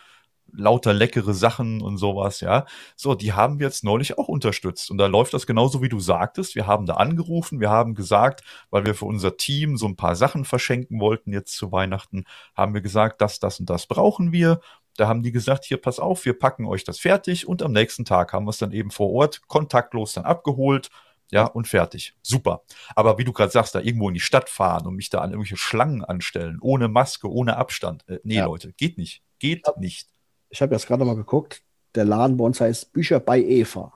lauter 0.53 0.93
leckere 0.93 1.35
Sachen 1.35 1.81
und 1.81 1.97
sowas, 1.99 2.41
ja. 2.41 2.67
So, 2.97 3.15
die 3.15 3.33
haben 3.33 3.59
wir 3.59 3.67
jetzt 3.67 3.85
neulich 3.85 4.19
auch 4.19 4.29
unterstützt. 4.29 4.91
Und 4.91 4.99
da 4.99 5.07
läuft 5.07 5.35
das 5.35 5.47
genauso, 5.47 5.83
wie 5.83 5.89
du 5.89 6.01
sagtest. 6.01 6.55
Wir 6.55 6.67
haben 6.67 6.87
da 6.87 6.95
angerufen, 6.95 7.61
wir 7.61 7.71
haben 7.71 7.95
gesagt, 7.95 8.43
weil 8.71 8.85
wir 8.85 8.95
für 8.95 9.07
unser 9.07 9.37
Team 9.37 9.77
so 9.77 9.87
ein 9.87 9.97
paar 9.97 10.17
Sachen 10.17 10.45
verschenken 10.45 11.01
wollten 11.01 11.33
jetzt 11.33 11.57
zu 11.57 11.73
Weihnachten, 11.73 12.25
haben 12.55 12.75
wir 12.75 12.81
gesagt, 12.81 13.21
das, 13.21 13.39
das 13.39 13.61
und 13.61 13.71
das 13.71 13.87
brauchen 13.87 14.33
wir. 14.33 14.61
Da 14.97 15.09
haben 15.09 15.23
die 15.23 15.33
gesagt, 15.33 15.65
hier, 15.65 15.81
pass 15.81 15.99
auf, 15.99 16.25
wir 16.25 16.39
packen 16.39 16.67
euch 16.67 16.85
das 16.85 16.99
fertig 16.99 17.49
und 17.49 17.63
am 17.63 17.73
nächsten 17.73 18.05
Tag 18.05 18.33
haben 18.33 18.45
wir 18.45 18.51
es 18.51 18.59
dann 18.59 18.73
eben 18.73 18.91
vor 18.91 19.11
Ort 19.11 19.47
kontaktlos 19.47 20.15
dann 20.15 20.25
abgeholt. 20.25 20.91
Ja, 21.33 21.45
und 21.45 21.69
fertig. 21.69 22.15
Super. 22.23 22.63
Aber 22.97 23.17
wie 23.19 23.25
du 23.25 23.33
gerade 23.33 23.53
sagst, 23.53 23.75
da 23.75 23.81
irgendwo 23.81 24.09
in 24.09 24.15
die 24.15 24.21
Stadt 24.21 24.49
fahren 24.49 24.87
und 24.87 24.97
mich 24.97 25.11
da 25.11 25.21
an 25.21 25.31
irgendwelche 25.31 25.57
Schlangen 25.57 26.05
anstellen, 26.05 26.59
ohne 26.61 26.89
Maske, 26.89 27.31
ohne 27.31 27.57
Abstand. 27.57 28.07
Äh, 28.09 28.19
nee, 28.25 28.37
ja. 28.37 28.47
Leute, 28.47 28.73
geht 28.73 28.99
nicht. 28.99 29.23
Geht 29.39 29.67
ich 29.69 29.77
nicht. 29.77 30.10
Ich 30.51 30.61
habe 30.61 30.75
jetzt 30.75 30.87
gerade 30.87 31.05
mal 31.05 31.17
geguckt. 31.17 31.63
Der 31.95 32.05
Laden 32.05 32.37
bei 32.37 32.45
uns 32.45 32.61
heißt 32.61 32.93
Bücher 32.93 33.19
bei 33.21 33.41
Eva. 33.41 33.93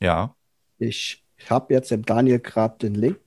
Ja. 0.00 0.34
Ich 0.78 1.22
habe 1.48 1.74
jetzt 1.74 1.90
dem 1.90 2.04
Daniel 2.04 2.40
gerade 2.40 2.78
den 2.78 2.94
Link 2.94 3.20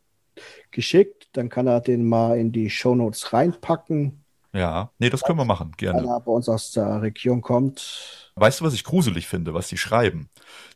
geschickt. 0.72 1.28
Dann 1.34 1.50
kann 1.50 1.68
er 1.68 1.82
den 1.82 2.08
mal 2.08 2.38
in 2.38 2.52
die 2.52 2.70
Shownotes 2.70 3.34
reinpacken. 3.34 4.24
Ja, 4.54 4.92
nee, 5.00 5.10
das 5.10 5.24
können 5.24 5.40
wir 5.40 5.46
machen, 5.46 5.72
gerne. 5.78 6.00
Wenn 6.00 6.08
er 6.08 6.20
bei 6.20 6.32
uns 6.32 6.48
aus 6.48 6.72
der 6.72 7.02
Region 7.02 7.42
kommt. 7.42 8.32
Weißt 8.36 8.60
du, 8.60 8.66
was 8.66 8.76
ich 8.76 8.84
gruselig 8.84 9.28
finde, 9.28 9.56
was 9.56 9.68
die 9.68 9.78
schreiben? 9.78 10.30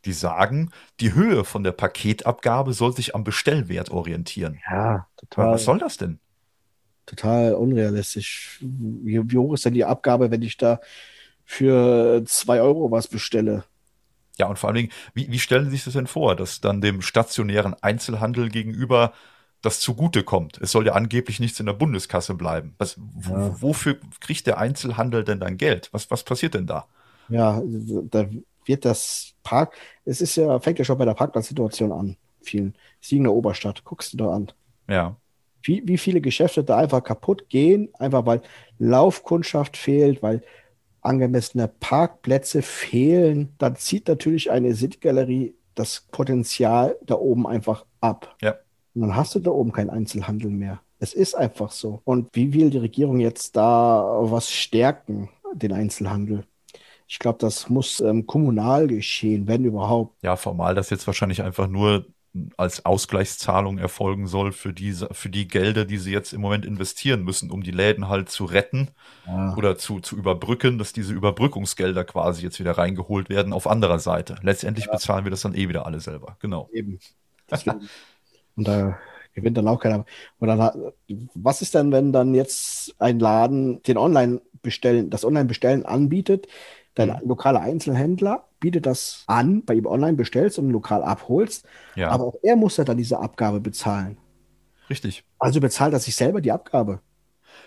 Die 0.05 0.13
sagen, 0.13 0.71
die 0.99 1.13
Höhe 1.13 1.43
von 1.43 1.63
der 1.63 1.73
Paketabgabe 1.73 2.73
soll 2.73 2.95
sich 2.95 3.13
am 3.13 3.23
Bestellwert 3.23 3.91
orientieren. 3.91 4.59
Ja, 4.69 5.07
total. 5.17 5.53
Was 5.53 5.65
soll 5.65 5.77
das 5.77 5.97
denn? 5.97 6.19
Total 7.05 7.53
unrealistisch. 7.53 8.59
Wie, 8.61 9.21
wie 9.31 9.37
hoch 9.37 9.53
ist 9.53 9.65
denn 9.65 9.75
die 9.75 9.85
Abgabe, 9.85 10.31
wenn 10.31 10.41
ich 10.41 10.57
da 10.57 10.79
für 11.47 12.23
zwei 12.25 12.61
Euro 12.61 12.91
was 12.91 13.07
bestelle? 13.07 13.63
Ja, 14.37 14.47
und 14.47 14.59
vor 14.59 14.69
allen 14.69 14.75
Dingen, 14.75 14.91
wie, 15.13 15.31
wie 15.31 15.39
stellen 15.39 15.65
Sie 15.65 15.71
sich 15.71 15.85
das 15.85 15.93
denn 15.93 16.05
vor, 16.05 16.35
dass 16.35 16.61
dann 16.61 16.81
dem 16.81 17.01
stationären 17.01 17.73
Einzelhandel 17.81 18.49
gegenüber 18.49 19.13
das 19.61 19.79
zugutekommt. 19.79 20.59
Es 20.59 20.71
soll 20.71 20.85
ja 20.85 20.93
angeblich 20.93 21.39
nichts 21.39 21.59
in 21.59 21.65
der 21.65 21.73
Bundeskasse 21.73 22.35
bleiben. 22.35 22.75
Was, 22.77 22.97
ja. 23.27 23.61
Wofür 23.61 23.97
kriegt 24.19 24.45
der 24.45 24.59
Einzelhandel 24.59 25.23
denn 25.23 25.39
dann 25.39 25.57
Geld? 25.57 25.89
Was, 25.93 26.11
was 26.11 26.23
passiert 26.23 26.53
denn 26.53 26.67
da? 26.67 26.85
Ja, 27.29 27.61
da 27.65 28.27
wird 28.65 28.85
das 28.85 29.33
Park, 29.41 29.75
es 30.03 30.19
ist 30.21 30.35
ja, 30.35 30.59
fängt 30.59 30.79
ja 30.79 30.85
schon 30.85 30.97
bei 30.97 31.05
der 31.05 31.13
Parkplatzsituation 31.13 31.93
an. 31.93 32.17
Vielen. 32.41 32.75
Siegen 32.99 33.23
der 33.23 33.33
Oberstadt, 33.33 33.85
guckst 33.85 34.13
du 34.13 34.17
da 34.17 34.31
an. 34.31 34.51
Ja. 34.89 35.15
Wie, 35.63 35.81
wie 35.85 35.97
viele 35.97 36.21
Geschäfte 36.21 36.63
da 36.63 36.77
einfach 36.77 37.03
kaputt 37.03 37.49
gehen, 37.49 37.89
einfach 37.97 38.25
weil 38.25 38.41
Laufkundschaft 38.79 39.77
fehlt, 39.77 40.21
weil 40.21 40.43
angemessene 41.07 41.67
Parkplätze 41.67 42.61
fehlen, 42.61 43.53
dann 43.57 43.75
zieht 43.75 44.07
natürlich 44.07 44.51
eine 44.51 44.75
City-Galerie 44.75 45.55
das 45.75 46.07
Potenzial 46.11 46.97
da 47.05 47.15
oben 47.15 47.47
einfach 47.47 47.85
ab. 48.01 48.35
Ja. 48.41 48.55
Und 48.93 49.01
dann 49.01 49.15
hast 49.15 49.35
du 49.35 49.39
da 49.39 49.51
oben 49.51 49.71
keinen 49.71 49.89
Einzelhandel 49.89 50.49
mehr. 50.49 50.81
Es 50.99 51.13
ist 51.13 51.35
einfach 51.35 51.71
so. 51.71 52.01
Und 52.03 52.29
wie 52.33 52.53
will 52.53 52.69
die 52.69 52.79
Regierung 52.79 53.19
jetzt 53.19 53.55
da 53.55 54.17
was 54.21 54.49
stärken, 54.51 55.29
den 55.53 55.71
Einzelhandel? 55.71 56.45
Ich 57.07 57.19
glaube, 57.19 57.37
das 57.39 57.69
muss 57.69 57.99
ähm, 58.01 58.25
kommunal 58.25 58.87
geschehen, 58.87 59.47
wenn 59.47 59.63
überhaupt. 59.63 60.15
Ja, 60.23 60.35
formal 60.35 60.75
das 60.75 60.89
jetzt 60.89 61.07
wahrscheinlich 61.07 61.41
einfach 61.41 61.67
nur 61.67 62.05
als 62.57 62.85
Ausgleichszahlung 62.85 63.77
erfolgen 63.77 64.27
soll 64.27 64.51
für 64.51 64.73
diese, 64.73 65.09
für 65.11 65.29
die 65.29 65.47
Gelder, 65.47 65.85
die 65.85 65.97
sie 65.97 66.11
jetzt 66.11 66.33
im 66.33 66.41
Moment 66.41 66.65
investieren 66.65 67.23
müssen, 67.23 67.51
um 67.51 67.63
die 67.63 67.71
Läden 67.71 68.09
halt 68.09 68.29
zu 68.29 68.45
retten 68.45 68.89
ja. 69.25 69.55
oder 69.55 69.77
zu, 69.77 69.99
zu 69.99 70.15
überbrücken, 70.15 70.77
dass 70.77 70.93
diese 70.93 71.13
Überbrückungsgelder 71.13 72.03
quasi 72.03 72.43
jetzt 72.43 72.59
wieder 72.59 72.77
reingeholt 72.77 73.29
werden 73.29 73.53
auf 73.53 73.67
anderer 73.67 73.99
Seite. 73.99 74.35
Letztendlich 74.41 74.85
ja. 74.85 74.93
bezahlen 74.93 75.25
wir 75.25 75.31
das 75.31 75.41
dann 75.41 75.55
eh 75.55 75.69
wieder 75.69 75.85
alle 75.85 75.99
selber. 75.99 76.37
Genau. 76.39 76.69
Eben. 76.71 76.99
Und 78.55 78.67
da 78.67 78.97
gewinnt 79.33 79.57
dann 79.57 79.67
auch 79.67 79.79
keiner. 79.79 80.05
Und 80.39 80.47
dann, 80.47 80.91
was 81.35 81.61
ist 81.61 81.75
denn, 81.75 81.91
wenn 81.91 82.11
dann 82.11 82.33
jetzt 82.33 82.95
ein 82.99 83.19
Laden 83.19 83.83
den 83.83 83.97
Online-Bestellen, 83.97 85.09
das 85.09 85.23
Online-Bestellen 85.23 85.85
anbietet, 85.85 86.47
dein 86.95 87.09
mhm. 87.09 87.27
lokaler 87.27 87.61
Einzelhändler 87.61 88.46
bietet 88.59 88.85
das 88.85 89.23
an, 89.27 89.63
bei 89.65 89.75
ihm 89.75 89.85
online 89.85 90.17
bestellst 90.17 90.59
und 90.59 90.69
lokal 90.69 91.03
abholst, 91.03 91.65
ja. 91.95 92.09
aber 92.09 92.25
auch 92.25 92.35
er 92.43 92.55
muss 92.55 92.77
ja 92.77 92.83
dann 92.83 92.97
diese 92.97 93.19
Abgabe 93.19 93.59
bezahlen. 93.59 94.17
Richtig. 94.89 95.23
Also 95.39 95.59
bezahlt 95.59 95.93
er 95.93 95.99
sich 95.99 96.15
selber 96.15 96.41
die 96.41 96.51
Abgabe. 96.51 97.01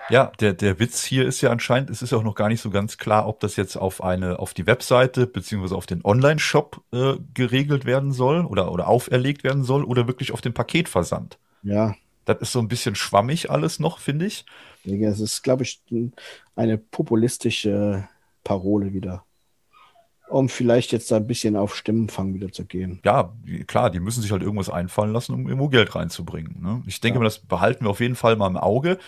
Ja, 0.09 0.33
der, 0.41 0.55
der 0.55 0.79
Witz 0.79 1.05
hier 1.05 1.27
ist 1.27 1.41
ja 1.41 1.51
anscheinend, 1.51 1.91
es 1.91 2.03
ist 2.03 2.13
auch 2.13 2.23
noch 2.23 2.35
gar 2.35 2.49
nicht 2.49 2.61
so 2.61 2.71
ganz 2.71 2.99
klar, 2.99 3.29
ob 3.29 3.41
das 3.41 3.57
jetzt 3.57 3.77
auf 3.77 4.03
eine, 4.03 4.39
auf 4.39 4.55
die 4.55 4.67
Webseite 4.67 5.27
beziehungsweise 5.27 5.77
auf 5.77 5.87
den 5.87 6.05
Online-Shop 6.05 6.83
äh, 6.93 7.15
geregelt 7.35 7.85
werden 7.85 8.13
soll 8.13 8.45
oder, 8.45 8.73
oder 8.73 8.89
auferlegt 8.89 9.45
werden 9.45 9.63
soll 9.63 9.85
oder 9.85 10.09
wirklich 10.09 10.33
auf 10.33 10.41
den 10.41 10.55
Paketversand. 10.55 11.39
Ja. 11.63 11.95
Das 12.25 12.39
ist 12.41 12.53
so 12.53 12.59
ein 12.59 12.69
bisschen 12.69 12.95
schwammig 12.95 13.51
alles 13.51 13.79
noch, 13.79 13.99
finde 13.99 14.27
ich. 14.27 14.45
Es 14.85 15.21
ist, 15.21 15.43
glaube 15.43 15.63
ich, 15.63 15.83
eine 16.57 16.79
populistische 16.79 18.09
Parole 18.43 18.93
wieder 18.93 19.25
um 20.31 20.49
vielleicht 20.49 20.93
jetzt 20.93 21.11
da 21.11 21.17
ein 21.17 21.27
bisschen 21.27 21.57
auf 21.57 21.77
Stimmenfang 21.77 22.35
wieder 22.35 22.53
zu 22.53 22.65
gehen. 22.65 23.01
Ja, 23.05 23.33
klar, 23.67 23.91
die 23.91 24.01
müssen 24.01 24.23
sich 24.23 24.33
halt 24.33 24.43
irgendwas 24.43 24.71
einfallen 24.71 25.13
lassen, 25.13 25.35
um 25.35 25.47
irgendwo 25.47 25.69
Geld 25.69 25.95
reinzubringen. 25.95 26.57
Ne? 26.61 26.83
Ich 26.87 27.01
denke 27.01 27.17
ja. 27.17 27.21
mal, 27.21 27.25
das 27.25 27.39
behalten 27.39 27.85
wir 27.85 27.91
auf 27.91 28.01
jeden 28.01 28.17
Fall 28.17 28.37
mal 28.37 28.47
im 28.47 28.57
Auge 28.57 28.99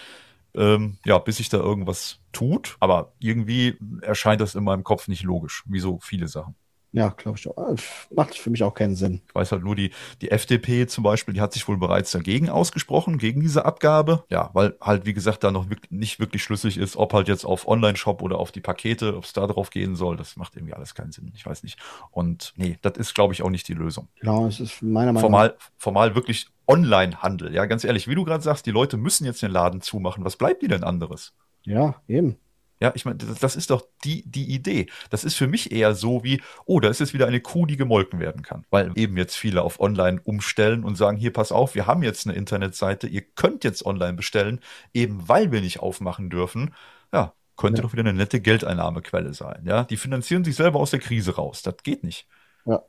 ähm, 0.55 0.99
ja, 1.05 1.19
bis 1.19 1.39
sich 1.39 1.49
da 1.49 1.59
irgendwas 1.59 2.19
tut. 2.33 2.77
Aber 2.81 3.13
irgendwie 3.19 3.77
erscheint 4.03 4.41
das 4.41 4.55
in 4.55 4.65
meinem 4.65 4.85
Kopf 4.85 5.09
nicht 5.09 5.23
logisch, 5.23 5.65
wie 5.67 5.81
so 5.81 5.99
viele 6.01 6.29
Sachen. 6.29 6.55
Ja, 6.93 7.09
glaube 7.09 7.39
ich. 7.39 7.49
Auch. 7.49 7.77
Macht 8.15 8.37
für 8.37 8.51
mich 8.51 8.63
auch 8.63 8.75
keinen 8.75 8.95
Sinn. 8.95 9.23
Ich 9.27 9.35
weiß 9.35 9.53
halt 9.53 9.65
nur, 9.65 9.75
die, 9.75 9.93
die 10.21 10.31
FDP 10.31 10.87
zum 10.87 11.03
Beispiel, 11.03 11.33
die 11.33 11.41
hat 11.41 11.55
sich 11.55 11.67
wohl 11.67 11.79
bereits 11.79 12.11
dagegen 12.11 12.51
ausgesprochen, 12.51 13.17
gegen 13.17 13.41
diese 13.41 13.65
Abgabe. 13.65 14.25
Ja, 14.29 14.51
weil 14.53 14.77
halt, 14.81 15.07
wie 15.07 15.15
gesagt, 15.15 15.43
da 15.43 15.51
noch 15.51 15.71
wirklich, 15.71 15.91
nicht 15.91 16.21
wirklich 16.21 16.43
schlüssig 16.43 16.77
ist, 16.77 16.97
ob 16.97 17.15
halt 17.15 17.29
jetzt 17.29 17.47
auf 17.47 17.67
Online-Shop 17.67 18.21
oder 18.21 18.39
auf 18.39 18.53
die 18.53 18.61
Pakete, 18.61 19.17
ob 19.17 19.25
es 19.25 19.33
da 19.33 19.47
drauf 19.47 19.71
gehen 19.71 19.97
soll. 19.97 20.19
Das 20.19 20.37
macht 20.37 20.55
irgendwie 20.55 20.75
alles 20.75 20.95
keinen 20.95 21.13
Sinn. 21.13 21.33
Ich 21.35 21.47
weiß 21.47 21.63
nicht. 21.63 21.79
Und 22.11 22.53
nee, 22.57 22.79
das 22.83 22.99
ist, 22.99 23.15
glaube 23.15 23.33
ich, 23.33 23.43
auch 23.43 23.51
nicht 23.51 23.69
die 23.69 23.75
Lösung. 23.75 24.09
Genau, 24.21 24.47
es 24.47 24.61
ist 24.61 24.83
meiner 24.83 25.13
Meinung 25.13 25.15
nach. 25.15 25.21
Formal, 25.23 25.57
formal 25.79 26.15
wirklich 26.15 26.49
Online-Handel. 26.67 27.55
Ja, 27.55 27.65
ganz 27.65 27.85
ehrlich, 27.85 28.07
wie 28.07 28.15
du 28.15 28.25
gerade 28.25 28.43
sagst, 28.43 28.67
die 28.67 28.71
Leute 28.71 28.99
müssen 28.99 29.25
jetzt 29.25 29.41
den 29.41 29.51
Laden 29.51 29.81
zumachen. 29.81 30.25
Was 30.25 30.37
bleibt 30.37 30.63
dir 30.63 30.69
denn 30.69 30.85
anderes? 30.85 31.33
Ja, 31.65 31.97
eben. 32.07 32.37
Ja, 32.83 32.91
ich 32.97 33.05
meine, 33.05 33.19
das, 33.19 33.39
das, 33.39 33.55
ist 33.55 33.71
doch 33.71 33.87
die, 34.03 34.29
die 34.29 34.53
Idee. 34.53 34.89
Das 35.09 35.23
ist 35.23 35.37
für 35.37 35.47
mich 35.47 35.71
eher 35.71 35.95
so 35.95 36.25
wie, 36.25 36.43
oh, 36.65 36.81
da 36.81 36.89
ist 36.89 36.99
jetzt 36.99 37.15
wieder 37.15 37.29
eine 37.29 37.39
Kuh, 37.39 37.65
die 37.65 37.77
gemolken 37.77 38.19
werden 38.19 38.43
kann. 38.43 38.65
Weil 38.71 38.91
eben 38.97 39.17
jetzt 39.17 39.37
viele 39.37 39.63
auf 39.63 39.79
Online 39.79 40.21
umstellen 40.25 40.83
und 40.83 40.97
sagen, 40.97 41.17
hier, 41.17 41.33
pass 41.33 41.53
auf, 41.53 41.77
wir 41.77 41.87
haben 41.87 42.03
jetzt 42.03 42.27
eine 42.27 42.35
Internetseite, 42.37 43.07
ihr 43.07 43.21
könnt 43.21 43.63
jetzt 43.63 43.87
online 43.87 44.15
bestellen, 44.15 44.59
eben 44.93 45.29
weil 45.29 45.53
wir 45.53 45.61
nicht 45.61 45.79
aufmachen 45.79 46.29
dürfen. 46.29 46.75
Ja, 47.13 47.35
könnte 47.57 47.81
ja. 47.81 47.87
doch 47.87 47.93
wieder 47.93 48.01
eine 48.03 48.15
nette 48.15 48.41
Geldeinnahmequelle 48.41 49.33
sein. 49.33 49.63
Ja, 49.65 49.85
die 49.85 49.97
finanzieren 49.97 50.43
sich 50.43 50.57
selber 50.57 50.81
aus 50.81 50.91
der 50.91 50.99
Krise 50.99 51.37
raus. 51.37 51.63
Das 51.63 51.77
geht 51.85 52.03
nicht. 52.03 52.27
Ja, 52.65 52.83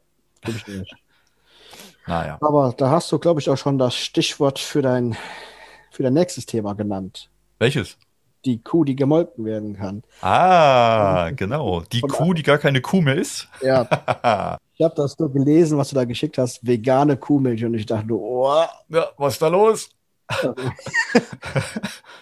ich 0.48 0.68
nicht. 0.68 0.96
Naja. 2.06 2.38
Aber 2.42 2.74
da 2.76 2.90
hast 2.90 3.10
du, 3.14 3.18
glaube 3.18 3.40
ich, 3.40 3.50
auch 3.50 3.56
schon 3.56 3.78
das 3.78 3.96
Stichwort 3.96 4.60
für 4.60 4.82
dein, 4.82 5.16
für 5.90 6.04
dein 6.04 6.12
nächstes 6.12 6.46
Thema 6.46 6.74
genannt. 6.74 7.30
Welches? 7.60 7.98
Die 8.46 8.62
Kuh, 8.62 8.84
die 8.84 8.96
gemolken 8.96 9.46
werden 9.46 9.76
kann. 9.76 10.04
Ah, 10.22 11.32
genau. 11.32 11.82
Die 11.92 12.00
Von 12.00 12.10
Kuh, 12.10 12.34
die 12.34 12.44
gar 12.44 12.58
keine 12.58 12.82
Kuh 12.82 13.02
mehr 13.02 13.16
ist. 13.16 13.48
Ja. 13.62 13.84
ich 14.76 14.84
habe 14.84 14.96
das 14.96 15.18
nur 15.18 15.32
gelesen, 15.32 15.78
was 15.78 15.90
du 15.90 15.96
da 15.96 16.06
geschickt 16.06 16.38
hast, 16.38 16.66
vegane 16.66 17.18
Kuhmilch 17.18 17.64
und 17.64 17.74
ich 17.74 17.86
dachte, 17.86 18.14
oh. 18.14 18.64
Ja, 18.90 19.08
was 19.18 19.34
ist 19.34 19.42
da 19.42 19.48
los? 19.48 19.90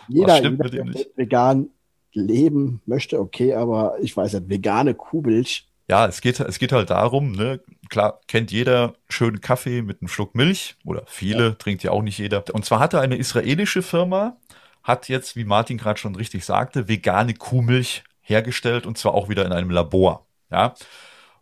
jeder, 0.08 0.42
jeder 0.42 0.70
der 0.70 0.86
vegan 1.16 1.70
leben 2.14 2.82
möchte, 2.86 3.20
okay, 3.20 3.54
aber 3.54 3.96
ich 4.02 4.16
weiß 4.16 4.34
nicht, 4.34 4.50
vegane 4.50 4.94
Kuhmilch. 4.94 5.68
Ja, 5.88 6.08
es 6.08 6.22
geht, 6.22 6.40
es 6.40 6.60
geht 6.60 6.72
halt 6.72 6.90
darum, 6.90 7.32
ne, 7.34 7.60
klar, 7.90 8.20
kennt 8.28 8.52
jeder 8.52 8.94
schönen 9.10 9.42
Kaffee 9.42 9.82
mit 9.82 10.02
einem 10.02 10.08
Schluck 10.08 10.36
Milch 10.36 10.76
oder 10.86 11.04
viele, 11.08 11.44
ja. 11.44 11.52
trinkt 11.52 11.84
ja 11.84 11.92
auch 11.92 12.02
nicht 12.02 12.18
jeder. 12.18 12.44
Und 12.54 12.66
zwar 12.66 12.80
hatte 12.80 13.00
eine 13.00 13.18
israelische 13.18 13.82
Firma 13.82 14.38
hat 14.84 15.10
jetzt, 15.10 15.36
wie 15.36 15.44
Martin 15.44 15.78
gerade 15.78 16.00
schon 16.00 16.16
richtig 16.16 16.46
sagte, 16.46 16.88
vegane 16.88 17.34
Kuhmilch 17.34 18.04
hergestellt 18.22 18.86
und 18.86 18.98
zwar 18.98 19.14
auch 19.14 19.30
wieder 19.30 19.46
in 19.46 19.52
einem 19.52 19.70
Labor. 19.70 20.26
Ja. 20.50 20.74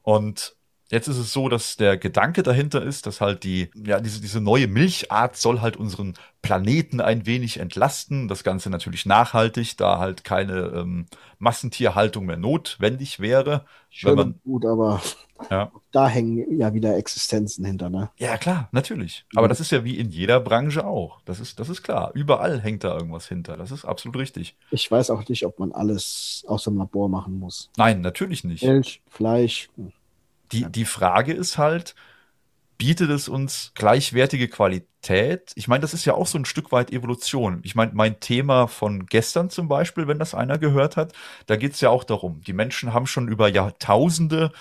Und 0.02 0.56
Jetzt 0.92 1.08
ist 1.08 1.18
es 1.18 1.32
so, 1.32 1.50
dass 1.50 1.78
der 1.78 1.98
Gedanke 1.98 2.42
dahinter 2.42 2.82
ist, 2.82 3.06
dass 3.06 3.22
halt 3.22 3.44
die, 3.44 3.70
ja, 3.76 4.00
diese, 4.00 4.22
diese 4.22 4.42
neue 4.42 4.68
Milchart 4.68 5.38
soll 5.38 5.62
halt 5.62 5.78
unseren 5.78 6.16
Planeten 6.42 7.00
ein 7.00 7.28
wenig 7.28 7.60
entlasten. 7.60 8.28
Das 8.28 8.44
Ganze 8.44 8.72
natürlich 8.72 9.06
nachhaltig, 9.06 9.78
da 9.78 10.00
halt 10.00 10.24
keine 10.24 10.72
ähm, 10.76 11.06
Massentierhaltung 11.38 12.26
mehr 12.26 12.38
notwendig 12.38 13.20
wäre. 13.20 13.66
Schön 13.92 14.16
man, 14.16 14.40
gut, 14.44 14.66
aber 14.66 15.00
ja. 15.52 15.72
da 15.92 16.08
hängen 16.08 16.58
ja 16.58 16.74
wieder 16.74 16.98
Existenzen 16.98 17.66
hinter, 17.66 17.92
ne? 17.92 18.10
Ja, 18.18 18.38
klar, 18.38 18.70
natürlich. 18.72 19.26
Aber 19.36 19.48
das 19.48 19.60
ist 19.60 19.72
ja 19.72 19.84
wie 19.84 19.98
in 19.98 20.10
jeder 20.10 20.40
Branche 20.40 20.86
auch. 20.88 21.22
Das 21.26 21.40
ist, 21.40 21.60
das 21.60 21.70
ist 21.70 21.84
klar. 21.84 22.12
Überall 22.16 22.62
hängt 22.62 22.84
da 22.84 22.96
irgendwas 22.96 23.28
hinter. 23.28 23.58
Das 23.58 23.70
ist 23.70 23.86
absolut 23.86 24.18
richtig. 24.18 24.58
Ich 24.72 24.90
weiß 24.90 25.12
auch 25.12 25.28
nicht, 25.28 25.46
ob 25.46 25.60
man 25.60 25.72
alles 25.72 26.44
aus 26.48 26.64
dem 26.64 26.78
Labor 26.78 27.10
machen 27.10 27.38
muss. 27.38 27.70
Nein, 27.78 28.02
natürlich 28.02 28.44
nicht. 28.44 28.64
Milch, 28.64 29.02
Fleisch. 29.08 29.70
Die, 30.52 30.66
die 30.72 30.86
Frage 30.86 31.34
ist 31.34 31.58
halt, 31.58 31.96
bietet 32.78 33.10
es 33.10 33.28
uns 33.28 33.74
gleichwertige 33.76 34.48
Qualität? 34.48 35.52
Ich 35.56 35.68
meine, 35.68 35.82
das 35.82 35.94
ist 35.94 36.06
ja 36.06 36.14
auch 36.14 36.28
so 36.28 36.38
ein 36.38 36.46
Stück 36.46 36.72
weit 36.72 36.92
Evolution. 36.92 37.60
Ich 37.64 37.76
meine, 37.76 37.92
mein 37.94 38.20
Thema 38.20 38.68
von 38.68 39.06
gestern 39.06 39.50
zum 39.50 39.68
Beispiel, 39.68 40.08
wenn 40.08 40.18
das 40.18 40.34
einer 40.34 40.58
gehört 40.58 40.98
hat, 40.98 41.14
da 41.46 41.58
geht 41.58 41.74
es 41.74 41.82
ja 41.82 41.90
auch 41.90 42.04
darum, 42.04 42.42
die 42.42 42.54
Menschen 42.54 42.94
haben 42.94 43.06
schon 43.06 43.28
über 43.28 43.50
Jahrtausende 43.50 44.52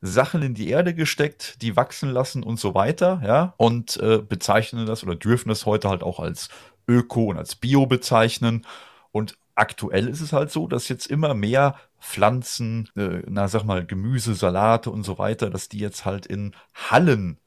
Sachen 0.00 0.42
in 0.42 0.54
die 0.54 0.68
Erde 0.70 0.94
gesteckt, 0.94 1.62
die 1.62 1.76
wachsen 1.76 2.10
lassen 2.10 2.42
und 2.42 2.58
so 2.58 2.74
weiter, 2.74 3.20
ja, 3.24 3.54
und 3.56 3.96
äh, 3.98 4.18
bezeichnen 4.18 4.86
das 4.86 5.02
oder 5.02 5.14
dürfen 5.14 5.48
das 5.48 5.66
heute 5.66 5.88
halt 5.88 6.02
auch 6.02 6.20
als 6.20 6.48
Öko 6.88 7.26
und 7.26 7.38
als 7.38 7.56
Bio 7.56 7.86
bezeichnen. 7.86 8.66
Und 9.12 9.36
aktuell 9.54 10.08
ist 10.08 10.20
es 10.20 10.32
halt 10.32 10.50
so, 10.50 10.66
dass 10.66 10.88
jetzt 10.88 11.06
immer 11.06 11.34
mehr 11.34 11.76
Pflanzen, 12.06 12.88
äh, 12.96 13.22
na 13.26 13.48
sag 13.48 13.64
mal 13.64 13.84
Gemüse, 13.84 14.34
Salate 14.34 14.90
und 14.90 15.02
so 15.02 15.18
weiter, 15.18 15.50
dass 15.50 15.68
die 15.68 15.78
jetzt 15.78 16.04
halt 16.04 16.24
in 16.24 16.54
Hallen 16.72 17.40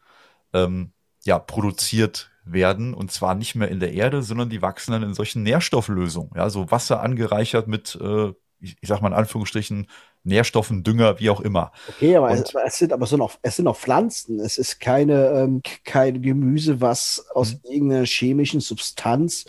ähm, 0.53 0.91
ja 1.24 1.39
produziert 1.39 2.30
werden 2.43 2.93
und 2.93 3.12
zwar 3.12 3.36
nicht 3.36 3.55
mehr 3.55 3.70
in 3.70 3.80
der 3.80 3.93
Erde, 3.93 4.22
sondern 4.22 4.49
die 4.49 4.62
wachsen 4.62 4.91
dann 4.91 5.03
in 5.03 5.14
solchen 5.14 5.43
Nährstofflösungen, 5.43 6.32
ja, 6.36 6.49
so 6.49 6.72
Wasser 6.72 7.01
angereichert 7.01 7.68
mit, 7.68 7.97
äh, 8.01 8.34
ich, 8.60 8.76
ich 8.82 8.89
sag 8.89 9.01
mal 9.01 9.10
in 9.10 9.14
Anführungsstrichen, 9.14 9.88
Nährstoffen, 10.24 10.84
Dünger, 10.84 11.20
wie 11.20 11.30
auch 11.30 11.39
immer. 11.39 11.72
Okay, 11.88 12.18
aber 12.18 12.32
es, 12.32 12.53
es, 12.53 12.78
sind 12.78 12.91
aber 12.91 13.05
so 13.05 13.16
noch, 13.16 13.39
es 13.41 13.55
sind 13.55 13.66
noch 13.66 13.78
Pflanzen. 13.78 14.41
Es 14.41 14.57
ist 14.57 14.82
keine, 14.82 15.30
ähm, 15.30 15.62
kein 15.86 16.22
Gemüse, 16.22 16.82
was 16.82 17.26
aus 17.34 17.53
mhm. 17.53 17.60
irgendeiner 17.64 18.05
chemischen 18.05 18.60
Substanz 18.60 19.45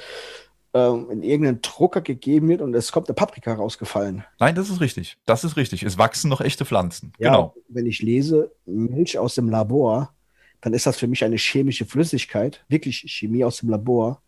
ähm, 0.75 1.11
in 1.11 1.23
irgendeinen 1.23 1.63
Drucker 1.63 2.01
gegeben 2.01 2.49
wird 2.49 2.61
und 2.61 2.75
es 2.75 2.93
kommt 2.93 3.09
eine 3.09 3.15
Paprika 3.15 3.55
rausgefallen. 3.55 4.25
Nein, 4.39 4.55
das 4.55 4.71
ist 4.71 4.81
richtig. 4.81 5.19
Das 5.27 5.45
ist 5.45 5.57
richtig. 5.57 5.83
Es 5.83 5.99
wachsen 5.99 6.29
noch 6.31 6.41
echte 6.41 6.65
Pflanzen. 6.65 7.13
Ja, 7.19 7.31
genau. 7.31 7.55
Wenn 7.69 7.87
ich 7.87 8.03
lese 8.03 8.53
Milch 8.67 9.19
aus 9.19 9.35
dem 9.35 9.49
Labor, 9.49 10.15
dann 10.61 10.73
ist 10.73 10.87
das 10.87 10.97
für 10.97 11.07
mich 11.07 11.25
eine 11.25 11.37
chemische 11.37 11.87
Flüssigkeit, 11.87 12.65
wirklich 12.69 13.05
Chemie 13.07 13.45
aus 13.45 13.59
dem 13.59 13.71
Labor. 13.71 14.23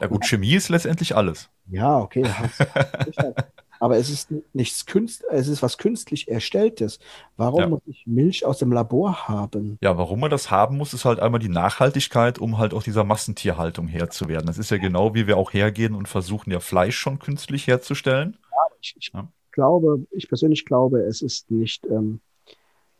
Ja 0.00 0.06
gut, 0.06 0.24
Chemie 0.26 0.54
ist 0.54 0.68
letztendlich 0.68 1.14
alles. 1.14 1.48
Ja, 1.68 1.98
okay. 1.98 2.24
aber 3.80 3.96
es 3.96 4.10
ist 4.10 4.32
nichts 4.52 4.86
Künst, 4.86 5.24
es 5.30 5.48
ist 5.48 5.62
was 5.62 5.78
künstlich 5.78 6.28
erstelltes. 6.28 6.98
Warum 7.36 7.60
ja. 7.60 7.68
muss 7.68 7.82
ich 7.86 8.06
Milch 8.06 8.44
aus 8.44 8.58
dem 8.58 8.72
Labor 8.72 9.28
haben? 9.28 9.78
Ja, 9.80 9.96
warum 9.98 10.20
man 10.20 10.30
das 10.30 10.50
haben 10.50 10.76
muss, 10.76 10.94
ist 10.94 11.04
halt 11.04 11.20
einmal 11.20 11.40
die 11.40 11.48
Nachhaltigkeit, 11.48 12.38
um 12.38 12.58
halt 12.58 12.74
auch 12.74 12.82
dieser 12.82 13.04
Massentierhaltung 13.04 13.88
Herr 13.88 14.10
zu 14.10 14.28
werden. 14.28 14.46
Das 14.46 14.58
ist 14.58 14.70
ja 14.70 14.78
genau, 14.78 15.14
wie 15.14 15.26
wir 15.26 15.36
auch 15.36 15.52
hergehen 15.52 15.94
und 15.94 16.08
versuchen 16.08 16.50
ja 16.50 16.60
Fleisch 16.60 16.96
schon 16.96 17.18
künstlich 17.18 17.66
herzustellen. 17.66 18.36
Ja, 18.50 18.76
ich, 18.80 18.94
ich 18.98 19.10
ja. 19.12 19.28
glaube, 19.52 20.06
ich 20.10 20.28
persönlich 20.28 20.64
glaube, 20.64 21.00
es 21.00 21.22
ist 21.22 21.50
nicht, 21.50 21.86
ähm, 21.86 22.20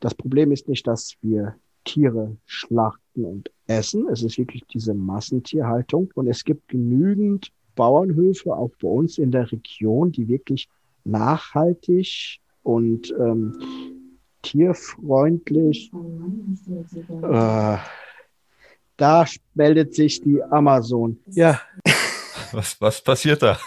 das 0.00 0.14
Problem 0.14 0.52
ist 0.52 0.68
nicht, 0.68 0.86
dass 0.86 1.14
wir 1.22 1.56
Tiere 1.84 2.36
schlachten 2.44 3.24
und 3.24 3.50
essen. 3.66 4.08
Es 4.08 4.22
ist 4.22 4.36
wirklich 4.36 4.64
diese 4.66 4.92
Massentierhaltung 4.92 6.10
und 6.14 6.26
es 6.26 6.44
gibt 6.44 6.68
genügend 6.68 7.52
Bauernhöfe, 7.76 8.52
auch 8.52 8.70
bei 8.82 8.88
uns 8.88 9.18
in 9.18 9.30
der 9.30 9.50
Region, 9.52 10.10
die 10.10 10.26
wirklich 10.26 10.68
nachhaltig 11.04 12.40
und 12.64 13.14
ähm, 13.20 13.56
tierfreundlich. 14.42 15.92
Äh, 17.22 17.76
da 18.96 19.26
meldet 19.54 19.94
sich 19.94 20.20
die 20.22 20.42
Amazon. 20.42 21.18
Ja. 21.30 21.60
Was, 22.52 22.80
was 22.80 23.00
passiert 23.00 23.42
da? 23.42 23.58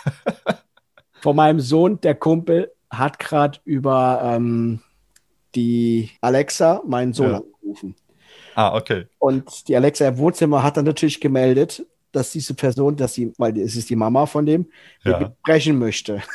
Von 1.21 1.35
meinem 1.35 1.59
Sohn, 1.59 1.99
der 2.01 2.15
Kumpel, 2.15 2.71
hat 2.89 3.19
gerade 3.19 3.59
über 3.65 4.21
ähm, 4.23 4.79
die 5.55 6.09
Alexa 6.21 6.81
meinen 6.85 7.13
Sohn 7.13 7.31
ja. 7.31 7.37
angerufen. 7.37 7.95
Ah, 8.55 8.75
okay. 8.75 9.05
Und 9.19 9.67
die 9.67 9.75
Alexa 9.75 10.07
im 10.07 10.17
Wohnzimmer 10.17 10.63
hat 10.63 10.77
dann 10.77 10.85
natürlich 10.85 11.21
gemeldet, 11.21 11.85
dass 12.11 12.31
diese 12.31 12.53
Person, 12.53 12.95
dass 12.95 13.13
sie, 13.13 13.33
weil 13.37 13.57
es 13.59 13.75
ist 13.75 13.89
die 13.89 13.95
Mama 13.95 14.25
von 14.25 14.45
dem, 14.45 14.67
ja. 15.03 15.33
sprechen 15.41 15.77
möchte. 15.77 16.23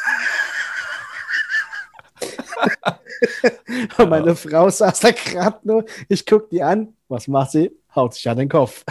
Und 3.98 4.10
meine 4.10 4.28
ja. 4.28 4.34
Frau 4.34 4.68
saß 4.68 5.00
da 5.00 5.10
gerade 5.10 5.58
nur, 5.62 5.84
ich 6.08 6.24
gucke 6.26 6.48
die 6.50 6.62
an, 6.62 6.94
was 7.08 7.28
macht 7.28 7.52
sie? 7.52 7.70
Haut 7.94 8.14
sich 8.14 8.28
an 8.28 8.38
den 8.38 8.48
Kopf. 8.48 8.84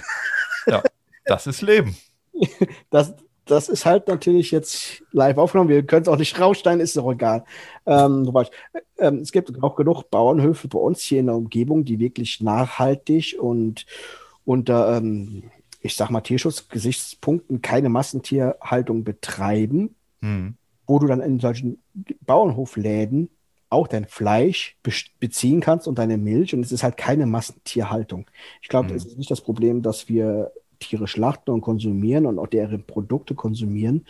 ja, 0.67 0.81
das 1.25 1.47
ist 1.47 1.61
Leben. 1.61 1.95
Das, 2.89 3.13
das 3.45 3.69
ist 3.69 3.86
halt 3.86 4.07
natürlich 4.07 4.51
jetzt 4.51 5.03
live 5.11 5.38
aufgenommen. 5.38 5.69
Wir 5.69 5.86
können 5.86 6.03
es 6.03 6.07
auch 6.07 6.17
nicht 6.17 6.39
raussteigen, 6.39 6.79
ist 6.79 6.97
doch 6.97 7.11
egal. 7.11 7.43
Ähm, 7.86 8.31
ähm, 8.97 9.19
es 9.19 9.31
gibt 9.31 9.51
auch 9.61 9.75
genug 9.75 10.09
Bauernhöfe 10.09 10.67
bei 10.67 10.79
uns 10.79 11.01
hier 11.01 11.19
in 11.19 11.27
der 11.27 11.36
Umgebung, 11.36 11.86
die 11.86 11.99
wirklich 11.99 12.41
nachhaltig 12.41 13.38
und 13.39 13.86
unter 14.45 14.97
ähm, 14.97 15.51
ich 15.84 15.95
sag 15.95 16.09
mal, 16.09 16.21
Tierschutzgesichtspunkten 16.21 17.61
keine 17.61 17.89
Massentierhaltung 17.89 19.03
betreiben, 19.03 19.95
mhm. 20.21 20.55
wo 20.88 20.97
du 20.97 21.07
dann 21.07 21.21
in 21.21 21.39
solchen 21.39 21.84
Bauernhofläden 22.25 23.29
auch 23.69 23.88
dein 23.88 24.05
Fleisch 24.05 24.77
be 24.81 24.91
beziehen 25.19 25.59
kannst 25.59 25.88
und 25.88 25.99
deine 25.99 26.17
Milch 26.17 26.55
und 26.55 26.61
es 26.61 26.71
ist 26.71 26.84
halt 26.84 26.95
keine 26.95 27.25
Massentierhaltung. 27.25 28.27
Ich 28.61 28.69
glaube, 28.69 28.89
mhm. 28.89 28.95
es 28.95 29.05
ist 29.05 29.17
nicht 29.17 29.29
das 29.29 29.41
Problem, 29.41 29.81
dass 29.81 30.07
wir 30.07 30.51
Tiere 30.79 31.07
schlachten 31.07 31.51
und 31.51 31.61
konsumieren 31.61 32.25
und 32.25 32.39
auch 32.39 32.47
deren 32.47 32.86
Produkte 32.86 33.36
konsumieren, 33.36 34.05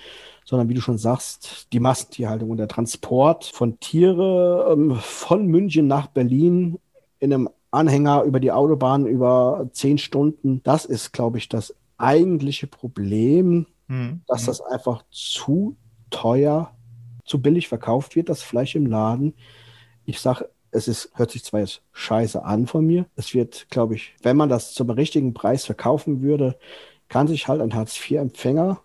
sondern 0.45 0.69
wie 0.69 0.73
du 0.73 0.81
schon 0.81 0.97
sagst, 0.97 1.67
die 1.73 1.79
Massentierhaltung 1.79 2.51
und 2.51 2.57
der 2.57 2.67
Transport 2.67 3.45
von 3.45 3.79
Tiere 3.79 4.71
ähm, 4.71 4.95
von 4.95 5.47
München 5.47 5.87
nach 5.87 6.07
Berlin 6.07 6.77
in 7.19 7.33
einem 7.33 7.49
Anhänger 7.73 8.23
über 8.23 8.39
die 8.39 8.51
Autobahn 8.51 9.05
über 9.05 9.69
zehn 9.71 9.97
Stunden. 9.97 10.61
Das 10.63 10.85
ist, 10.85 11.11
glaube 11.11 11.37
ich, 11.37 11.49
das 11.49 11.75
eigentliche 11.97 12.67
Problem, 12.67 13.65
mhm. 13.87 14.21
dass 14.27 14.45
das 14.45 14.61
einfach 14.61 15.03
zu 15.11 15.75
teuer, 16.09 16.71
zu 17.25 17.41
billig 17.41 17.67
verkauft 17.67 18.15
wird, 18.15 18.29
das 18.29 18.43
Fleisch 18.43 18.75
im 18.75 18.85
Laden. 18.85 19.33
Ich 20.05 20.19
sage, 20.19 20.49
es 20.71 20.87
ist, 20.87 21.11
hört 21.15 21.31
sich 21.31 21.43
zwar 21.43 21.61
jetzt 21.61 21.81
scheiße 21.91 22.43
an 22.43 22.67
von 22.67 22.85
mir. 22.85 23.05
Es 23.15 23.33
wird, 23.33 23.67
glaube 23.69 23.95
ich, 23.95 24.15
wenn 24.21 24.37
man 24.37 24.49
das 24.49 24.73
zum 24.73 24.89
richtigen 24.89 25.33
Preis 25.33 25.65
verkaufen 25.65 26.21
würde, 26.21 26.57
kann 27.09 27.27
sich 27.27 27.47
halt 27.47 27.61
ein 27.61 27.73
Hartz-IV-Empfänger 27.73 28.79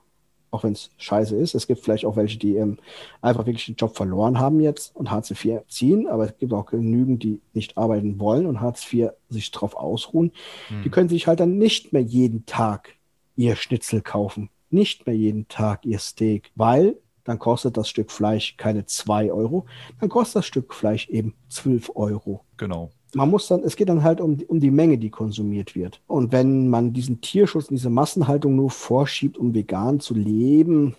auch 0.51 0.65
wenn 0.65 0.73
es 0.73 0.91
scheiße 0.97 1.37
ist. 1.37 1.55
Es 1.55 1.67
gibt 1.67 1.81
vielleicht 1.81 2.05
auch 2.05 2.17
welche, 2.17 2.39
die 2.39 2.57
ähm, 2.57 2.79
einfach 3.21 3.47
wirklich 3.47 3.67
den 3.67 3.77
Job 3.77 3.97
verloren 3.97 4.39
haben 4.39 4.61
jetzt 4.61 4.95
und 4.97 5.11
Hartz 5.11 5.31
IV 5.31 5.61
ziehen, 5.69 6.07
aber 6.07 6.25
es 6.25 6.39
gibt 6.39 6.53
auch 6.53 6.67
genügend, 6.67 7.23
die 7.23 7.41
nicht 7.55 7.77
arbeiten 7.77 8.19
wollen 8.21 8.47
und 8.47 8.61
Hartz 8.61 8.93
IV 8.93 9.11
sich 9.29 9.51
drauf 9.51 9.77
ausruhen. 9.77 10.33
Hm. 10.69 10.83
Die 10.83 10.91
können 10.91 11.09
sich 11.09 11.27
halt 11.27 11.41
dann 11.41 11.59
nicht 11.59 11.93
mehr 11.93 12.03
jeden 12.03 12.47
Tag 12.47 12.95
ihr 13.37 13.57
Schnitzel 13.57 14.01
kaufen, 14.01 14.51
nicht 14.71 15.07
mehr 15.07 15.17
jeden 15.17 15.49
Tag 15.49 15.85
ihr 15.85 15.99
Steak, 15.99 16.51
weil 16.55 16.97
dann 17.25 17.39
kostet 17.39 17.77
das 17.77 17.89
Stück 17.89 18.11
Fleisch 18.11 18.57
keine 18.57 18.87
zwei 18.87 19.31
Euro, 19.31 19.67
dann 20.01 20.09
kostet 20.09 20.37
das 20.37 20.47
Stück 20.47 20.73
Fleisch 20.73 21.09
eben 21.09 21.35
zwölf 21.49 21.91
Euro. 21.95 22.45
Genau 22.57 22.91
man 23.15 23.31
muss 23.31 23.49
dann, 23.49 23.63
es 23.63 23.77
geht 23.77 23.89
dann 23.89 24.03
halt 24.03 24.21
um, 24.21 24.39
um 24.49 24.61
die 24.61 24.71
Menge, 24.71 24.99
die 24.99 25.11
konsumiert 25.11 25.75
wird. 25.75 26.01
Und 26.07 26.33
wenn 26.33 26.69
man 26.69 26.93
diesen 26.93 27.21
Tierschutz, 27.21 27.69
diese 27.69 27.91
Massenhaltung 27.91 28.55
nur 28.57 28.71
vorschiebt, 28.71 29.39
um 29.39 29.55
vegan 29.55 30.01
zu 30.01 30.15
leben, 30.15 30.95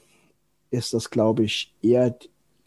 ist 0.72 0.94
das, 0.94 1.10
glaube 1.10 1.44
ich, 1.44 1.74
eher 1.82 2.16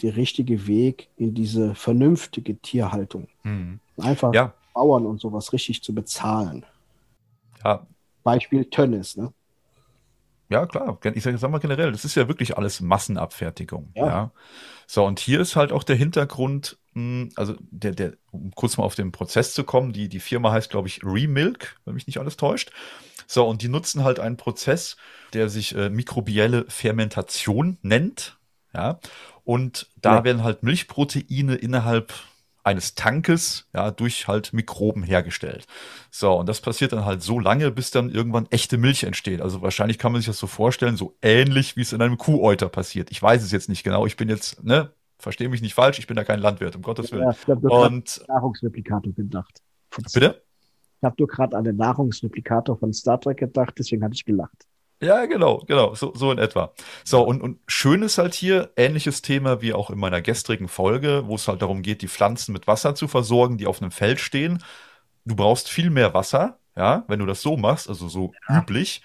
der 0.01 0.17
richtige 0.17 0.67
Weg 0.67 1.09
in 1.17 1.35
diese 1.35 1.75
vernünftige 1.75 2.57
Tierhaltung. 2.57 3.29
Hm. 3.43 3.79
Einfach 3.99 4.33
ja. 4.35 4.53
Bauern 4.75 5.07
und 5.07 5.21
sowas 5.21 5.53
richtig 5.53 5.83
zu 5.83 5.95
bezahlen. 5.95 6.65
Ja. 7.65 7.87
Beispiel 8.25 8.65
Tönnis, 8.65 9.17
ne? 9.17 9.33
Ja, 10.53 10.67
klar. 10.67 10.99
Ich 11.15 11.23
sage 11.23 11.39
sag 11.39 11.51
mal 11.51 11.59
generell, 11.59 11.93
das 11.93 12.05
ist 12.05 12.15
ja 12.15 12.29
wirklich 12.29 12.57
alles 12.59 12.81
Massenabfertigung. 12.81 13.91
Ja. 13.95 14.07
ja. 14.07 14.31
So, 14.87 15.05
und 15.07 15.19
hier 15.19 15.41
ist 15.41 15.57
halt 15.57 15.73
auch 15.73 15.83
der 15.83 15.97
Hintergrund, 15.97 16.79
hm, 16.93 17.31
also 17.37 17.55
der, 17.61 17.93
der, 17.93 18.13
um 18.31 18.51
kurz 18.55 18.77
mal 18.77 18.85
auf 18.85 18.95
den 18.95 19.13
Prozess 19.13 19.55
zu 19.55 19.65
kommen, 19.65 19.93
die, 19.93 20.11
die 20.11 20.21
Firma 20.21 20.53
heißt, 20.53 20.71
glaube 20.71 20.89
ich, 20.89 21.03
Remilk, 21.03 21.77
wenn 21.87 21.95
mich 21.95 22.07
nicht 22.07 22.19
alles 22.19 22.37
täuscht. 22.37 22.71
So, 23.27 23.47
und 23.49 23.63
die 23.63 23.69
nutzen 23.69 24.05
halt 24.05 24.21
einen 24.21 24.37
Prozess, 24.37 24.99
der 25.33 25.49
sich 25.49 25.75
äh, 25.75 25.89
mikrobielle 25.89 26.67
Fermentation 26.69 27.79
nennt. 27.81 28.37
Ja. 28.75 29.01
Und 29.45 29.89
da 29.97 30.17
ja. 30.17 30.25
werden 30.25 30.45
halt 30.45 30.63
Milchproteine 30.63 31.55
innerhalb 31.55 32.13
eines 32.65 32.95
Tankes 32.95 33.69
ja 33.73 33.91
durch 33.91 34.29
halt 34.29 34.53
Mikroben 34.53 35.03
hergestellt. 35.03 35.67
So, 36.11 36.35
und 36.35 36.49
das 36.49 36.61
passiert 36.61 36.93
dann 36.93 37.05
halt 37.05 37.23
so 37.23 37.39
lange, 37.39 37.71
bis 37.71 37.91
dann 37.91 38.11
irgendwann 38.11 38.47
echte 38.51 38.79
Milch 38.79 39.05
entsteht. 39.05 39.41
Also 39.41 39.63
wahrscheinlich 39.63 39.99
kann 39.99 40.13
man 40.13 40.21
sich 40.21 40.29
das 40.29 40.39
so 40.39 40.47
vorstellen, 40.47 40.97
so 40.97 41.17
ähnlich 41.23 41.77
wie 41.77 41.83
es 41.83 41.93
in 41.93 42.03
einem 42.03 42.19
Kuhäuter 42.19 42.69
passiert. 42.69 43.11
Ich 43.11 43.23
weiß 43.23 43.43
es 43.43 43.53
jetzt 43.53 43.69
nicht 43.69 43.83
genau. 43.83 44.07
Ich 44.07 44.17
bin 44.17 44.29
jetzt, 44.29 44.63
ne, 44.63 44.93
verstehe 45.19 45.49
mich 45.49 45.63
nicht 45.63 45.75
falsch, 45.75 45.99
ich 45.99 46.07
bin 46.07 46.17
da 46.17 46.25
kein 46.25 46.41
Landwirt, 46.41 46.77
um 46.77 46.83
Gottes 46.83 47.13
Willen. 47.13 47.23
Ja, 47.25 47.31
ich 47.31 47.47
habe 47.49 47.69
und 47.69 48.25
Nahrungsreplikator 48.29 49.13
gedacht. 49.13 49.61
Bitte? 50.13 50.43
Ich 50.99 51.05
habe 51.05 51.17
nur 51.19 51.29
gerade 51.29 51.57
an 51.57 51.65
den 51.65 51.77
Nahrungsreplikator 51.77 52.79
von 52.79 52.93
Star 52.93 53.21
Trek 53.21 53.39
gedacht, 53.39 53.75
deswegen 53.79 54.05
hatte 54.05 54.15
ich 54.15 54.25
gelacht. 54.25 54.67
Ja, 55.03 55.27
genau, 55.27 55.65
genau, 55.67 55.97
so, 55.97 56.15
so 56.15 56.31
in 56.31 56.39
etwa. 56.39 56.73
So, 57.05 57.23
und, 57.25 57.43
und 57.43 57.59
schön 57.67 58.03
ist 58.03 58.19
halt 58.19 58.35
hier, 58.35 58.71
ähnliches 58.77 59.21
Thema 59.21 59.61
wie 59.61 59.73
auch 59.73 59.91
in 59.91 59.99
meiner 59.99 60.23
gestrigen 60.23 60.69
Folge, 60.69 61.25
wo 61.27 61.35
es 61.35 61.49
halt 61.49 61.61
darum 61.61 61.83
geht, 61.83 62.03
die 62.03 62.09
Pflanzen 62.09 62.53
mit 62.53 62.69
Wasser 62.69 62.95
zu 62.95 63.09
versorgen, 63.09 63.59
die 63.59 63.67
auf 63.67 63.83
einem 63.83 63.91
Feld 63.91 64.21
stehen. 64.21 64.63
Du 65.25 65.35
brauchst 65.35 65.69
viel 65.69 65.91
mehr 65.91 66.15
Wasser, 66.15 66.61
ja, 66.77 67.05
wenn 67.09 67.19
du 67.19 67.27
das 67.27 67.43
so 67.43 67.57
machst, 67.57 67.89
also 67.89 68.09
so 68.09 68.33
ja. 68.49 68.61
üblich. 68.61 69.03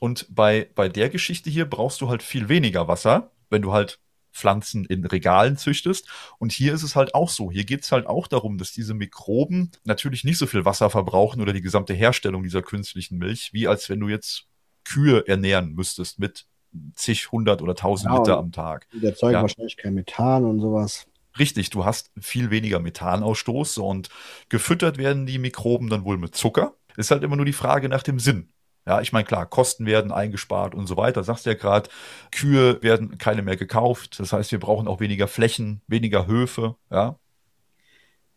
Und 0.00 0.26
bei, 0.34 0.68
bei 0.74 0.88
der 0.88 1.10
Geschichte 1.10 1.48
hier 1.48 1.70
brauchst 1.70 2.00
du 2.00 2.08
halt 2.08 2.24
viel 2.24 2.48
weniger 2.48 2.88
Wasser, 2.88 3.30
wenn 3.48 3.62
du 3.62 3.72
halt 3.72 4.00
Pflanzen 4.32 4.84
in 4.84 5.06
Regalen 5.06 5.56
züchtest. 5.56 6.08
Und 6.38 6.50
hier 6.50 6.74
ist 6.74 6.82
es 6.82 6.96
halt 6.96 7.14
auch 7.14 7.30
so. 7.30 7.52
Hier 7.52 7.64
geht 7.64 7.84
es 7.84 7.92
halt 7.92 8.08
auch 8.08 8.26
darum, 8.26 8.58
dass 8.58 8.72
diese 8.72 8.94
Mikroben 8.94 9.70
natürlich 9.84 10.24
nicht 10.24 10.38
so 10.38 10.46
viel 10.46 10.64
Wasser 10.64 10.90
verbrauchen 10.90 11.40
oder 11.40 11.52
die 11.52 11.62
gesamte 11.62 11.94
Herstellung 11.94 12.42
dieser 12.42 12.62
künstlichen 12.62 13.18
Milch, 13.18 13.52
wie 13.52 13.68
als 13.68 13.88
wenn 13.88 14.00
du 14.00 14.08
jetzt 14.08 14.48
Kühe 14.86 15.26
ernähren 15.26 15.74
müsstest 15.74 16.18
mit 16.18 16.46
zig, 16.94 17.32
hundert 17.32 17.62
oder 17.62 17.74
tausend 17.74 18.12
ja, 18.12 18.18
Liter 18.18 18.38
am 18.38 18.52
Tag. 18.52 18.86
Die 18.92 19.04
erzeugen 19.04 19.34
ja. 19.34 19.42
wahrscheinlich 19.42 19.76
kein 19.76 19.94
Methan 19.94 20.44
und 20.44 20.60
sowas. 20.60 21.06
Richtig, 21.38 21.70
du 21.70 21.84
hast 21.84 22.10
viel 22.18 22.50
weniger 22.50 22.78
Methanausstoß 22.78 23.78
und 23.78 24.08
gefüttert 24.48 24.96
werden 24.96 25.26
die 25.26 25.38
Mikroben 25.38 25.90
dann 25.90 26.04
wohl 26.04 26.18
mit 26.18 26.34
Zucker. 26.34 26.74
Ist 26.96 27.10
halt 27.10 27.22
immer 27.24 27.36
nur 27.36 27.44
die 27.44 27.52
Frage 27.52 27.88
nach 27.88 28.02
dem 28.02 28.18
Sinn. 28.18 28.48
Ja, 28.86 29.00
ich 29.00 29.12
meine, 29.12 29.24
klar, 29.24 29.46
Kosten 29.46 29.84
werden 29.84 30.12
eingespart 30.12 30.74
und 30.74 30.86
so 30.86 30.96
weiter. 30.96 31.24
Sagst 31.24 31.44
du 31.44 31.50
ja 31.50 31.56
gerade, 31.56 31.90
Kühe 32.30 32.80
werden 32.82 33.18
keine 33.18 33.42
mehr 33.42 33.56
gekauft. 33.56 34.20
Das 34.20 34.32
heißt, 34.32 34.52
wir 34.52 34.60
brauchen 34.60 34.86
auch 34.86 35.00
weniger 35.00 35.26
Flächen, 35.26 35.82
weniger 35.88 36.26
Höfe. 36.26 36.76
Ja. 36.90 37.18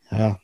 Ja. 0.10 0.40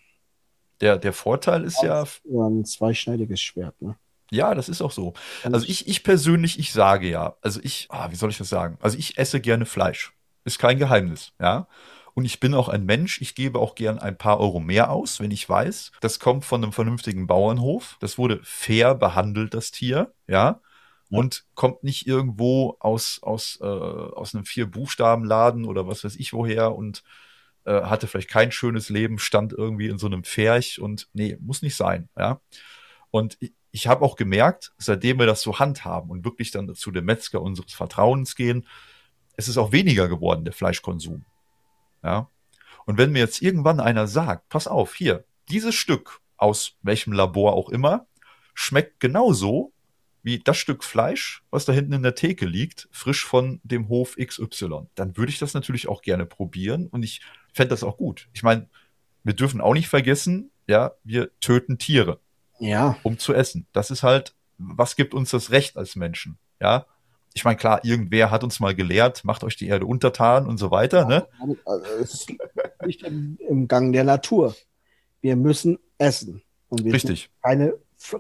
Der, 0.80 0.98
der 0.98 1.14
Vorteil 1.14 1.64
ist 1.64 1.82
ja. 1.82 2.06
Ein 2.26 2.64
zweischneidiges 2.66 3.42
Schwert, 3.42 3.82
ne? 3.82 3.96
Ja, 4.32 4.56
das 4.56 4.70
ist 4.70 4.82
auch 4.82 4.92
so. 4.92 5.14
Also 5.44 5.66
ich, 5.68 5.88
ich 5.88 6.04
persönlich, 6.04 6.58
ich 6.58 6.74
sage 6.74 7.08
ja, 7.10 7.36
also 7.42 7.60
ich, 7.64 7.88
ah, 7.90 8.10
wie 8.12 8.16
soll 8.16 8.32
ich 8.32 8.38
das 8.38 8.50
sagen? 8.50 8.78
Also 8.82 8.98
ich 8.98 9.18
esse 9.18 9.40
gerne 9.40 9.66
Fleisch. 9.66 10.14
Ist 10.46 10.60
kein 10.60 10.80
Geheimnis, 10.80 11.34
ja. 11.40 11.68
Und 12.16 12.24
ich 12.24 12.40
bin 12.40 12.54
auch 12.54 12.70
ein 12.70 12.86
Mensch, 12.86 13.20
ich 13.22 13.36
gebe 13.36 13.60
auch 13.60 13.76
gern 13.76 14.00
ein 14.00 14.18
paar 14.18 14.40
Euro 14.40 14.62
mehr 14.62 14.90
aus, 14.90 15.20
wenn 15.20 15.32
ich 15.32 15.48
weiß, 15.48 15.92
das 16.00 16.20
kommt 16.20 16.46
von 16.46 16.64
einem 16.64 16.72
vernünftigen 16.72 17.28
Bauernhof. 17.28 17.98
Das 18.00 18.18
wurde 18.18 18.40
fair 18.44 18.96
behandelt, 18.96 19.54
das 19.54 19.72
Tier, 19.72 20.14
ja. 20.28 20.62
Und 21.10 21.46
kommt 21.54 21.84
nicht 21.84 22.08
irgendwo 22.08 22.78
aus, 22.80 23.20
aus, 23.22 23.60
äh, 23.62 23.66
aus 23.66 24.34
einem 24.34 24.46
Vier-Buchstaben-Laden 24.46 25.66
oder 25.66 25.88
was 25.88 26.04
weiß 26.04 26.16
ich 26.16 26.34
woher 26.34 26.74
und 26.74 27.04
äh, 27.66 27.82
hatte 27.82 28.08
vielleicht 28.08 28.30
kein 28.30 28.52
schönes 28.52 28.90
Leben, 28.90 29.20
stand 29.20 29.54
irgendwie 29.54 29.88
in 29.88 29.98
so 29.98 30.08
einem 30.08 30.24
Pferch 30.24 30.80
und 30.80 31.10
nee, 31.14 31.38
muss 31.40 31.62
nicht 31.62 31.76
sein, 31.76 32.10
ja. 32.18 32.42
Und 33.12 33.38
ich, 33.76 33.88
habe 33.88 34.06
auch 34.06 34.16
gemerkt, 34.16 34.74
seitdem 34.78 35.20
wir 35.20 35.26
das 35.26 35.42
so 35.42 35.60
handhaben 35.60 36.10
und 36.10 36.24
wirklich 36.24 36.52
dann 36.52 36.74
zu 36.76 36.92
dem 36.92 37.06
Metzger 37.06 37.42
unseres 37.42 37.74
Vertrauens 37.74 38.36
gehen, 38.36 38.66
es 39.38 39.48
ist 39.48 39.58
auch 39.58 39.72
weniger 39.72 40.08
geworden, 40.08 40.46
der 40.46 40.54
Fleischkonsum. 40.54 41.26
Ja. 42.04 42.30
Und 42.86 42.98
wenn 42.98 43.12
mir 43.12 43.20
jetzt 43.20 43.42
irgendwann 43.42 43.80
einer 43.80 44.08
sagt, 44.08 44.48
pass 44.50 44.68
auf, 44.68 44.96
hier, 44.96 45.26
dieses 45.50 45.76
Stück 45.76 46.22
aus 46.38 46.78
welchem 46.84 47.12
Labor 47.12 47.54
auch 47.54 47.70
immer, 47.70 48.08
schmeckt 48.54 49.00
genauso 49.00 49.74
wie 50.24 50.40
das 50.40 50.58
Stück 50.58 50.84
Fleisch, 50.84 51.44
was 51.52 51.66
da 51.66 51.74
hinten 51.74 51.94
in 51.94 52.04
der 52.04 52.16
Theke 52.16 52.46
liegt, 52.46 52.88
frisch 52.92 53.26
von 53.26 53.60
dem 53.64 53.90
Hof 53.90 54.16
XY, 54.16 54.88
dann 54.96 55.18
würde 55.18 55.32
ich 55.32 55.40
das 55.40 55.54
natürlich 55.54 55.88
auch 55.88 56.02
gerne 56.02 56.26
probieren 56.26 56.88
und 56.88 57.04
ich 57.04 57.22
fände 57.54 57.70
das 57.70 57.84
auch 57.84 57.98
gut. 57.98 58.30
Ich 58.34 58.42
meine, 58.42 58.70
wir 59.24 59.34
dürfen 59.34 59.62
auch 59.62 59.74
nicht 59.74 59.88
vergessen, 59.88 60.52
ja, 60.66 60.94
wir 61.04 61.30
töten 61.40 61.78
Tiere. 61.78 62.20
Ja. 62.60 62.98
Um 63.04 63.18
zu 63.18 63.34
essen. 63.34 63.68
Das 63.74 63.92
ist 63.92 64.04
halt, 64.04 64.36
was 64.58 64.96
gibt 64.96 65.14
uns 65.14 65.32
das 65.32 65.52
Recht 65.52 65.78
als 65.78 65.96
Menschen? 65.96 66.38
Ja 66.62 66.86
ich 67.36 67.44
meine, 67.44 67.58
klar, 67.58 67.84
irgendwer 67.84 68.32
hat 68.32 68.46
uns 68.46 68.62
mal 68.62 68.74
gelehrt, 68.74 69.26
macht 69.26 69.44
euch 69.44 69.58
die 69.58 69.68
Erde 69.68 69.86
untertan 69.86 70.48
und 70.48 70.58
so 70.58 70.72
weiter. 70.72 71.06
Ne? 71.06 71.28
Also, 71.66 71.86
es 72.02 72.14
ist 72.14 72.34
nicht 72.86 73.04
im, 73.04 73.38
im, 73.50 73.68
Gang 73.68 73.92
der 73.92 74.06
Natur. 74.06 74.56
Wir 75.20 75.36
müssen 75.36 75.78
essen. 75.98 76.42
Und 76.70 76.86
wir 76.86 76.94
richtig. 76.94 77.24
sind 77.24 77.44
keine 77.44 77.74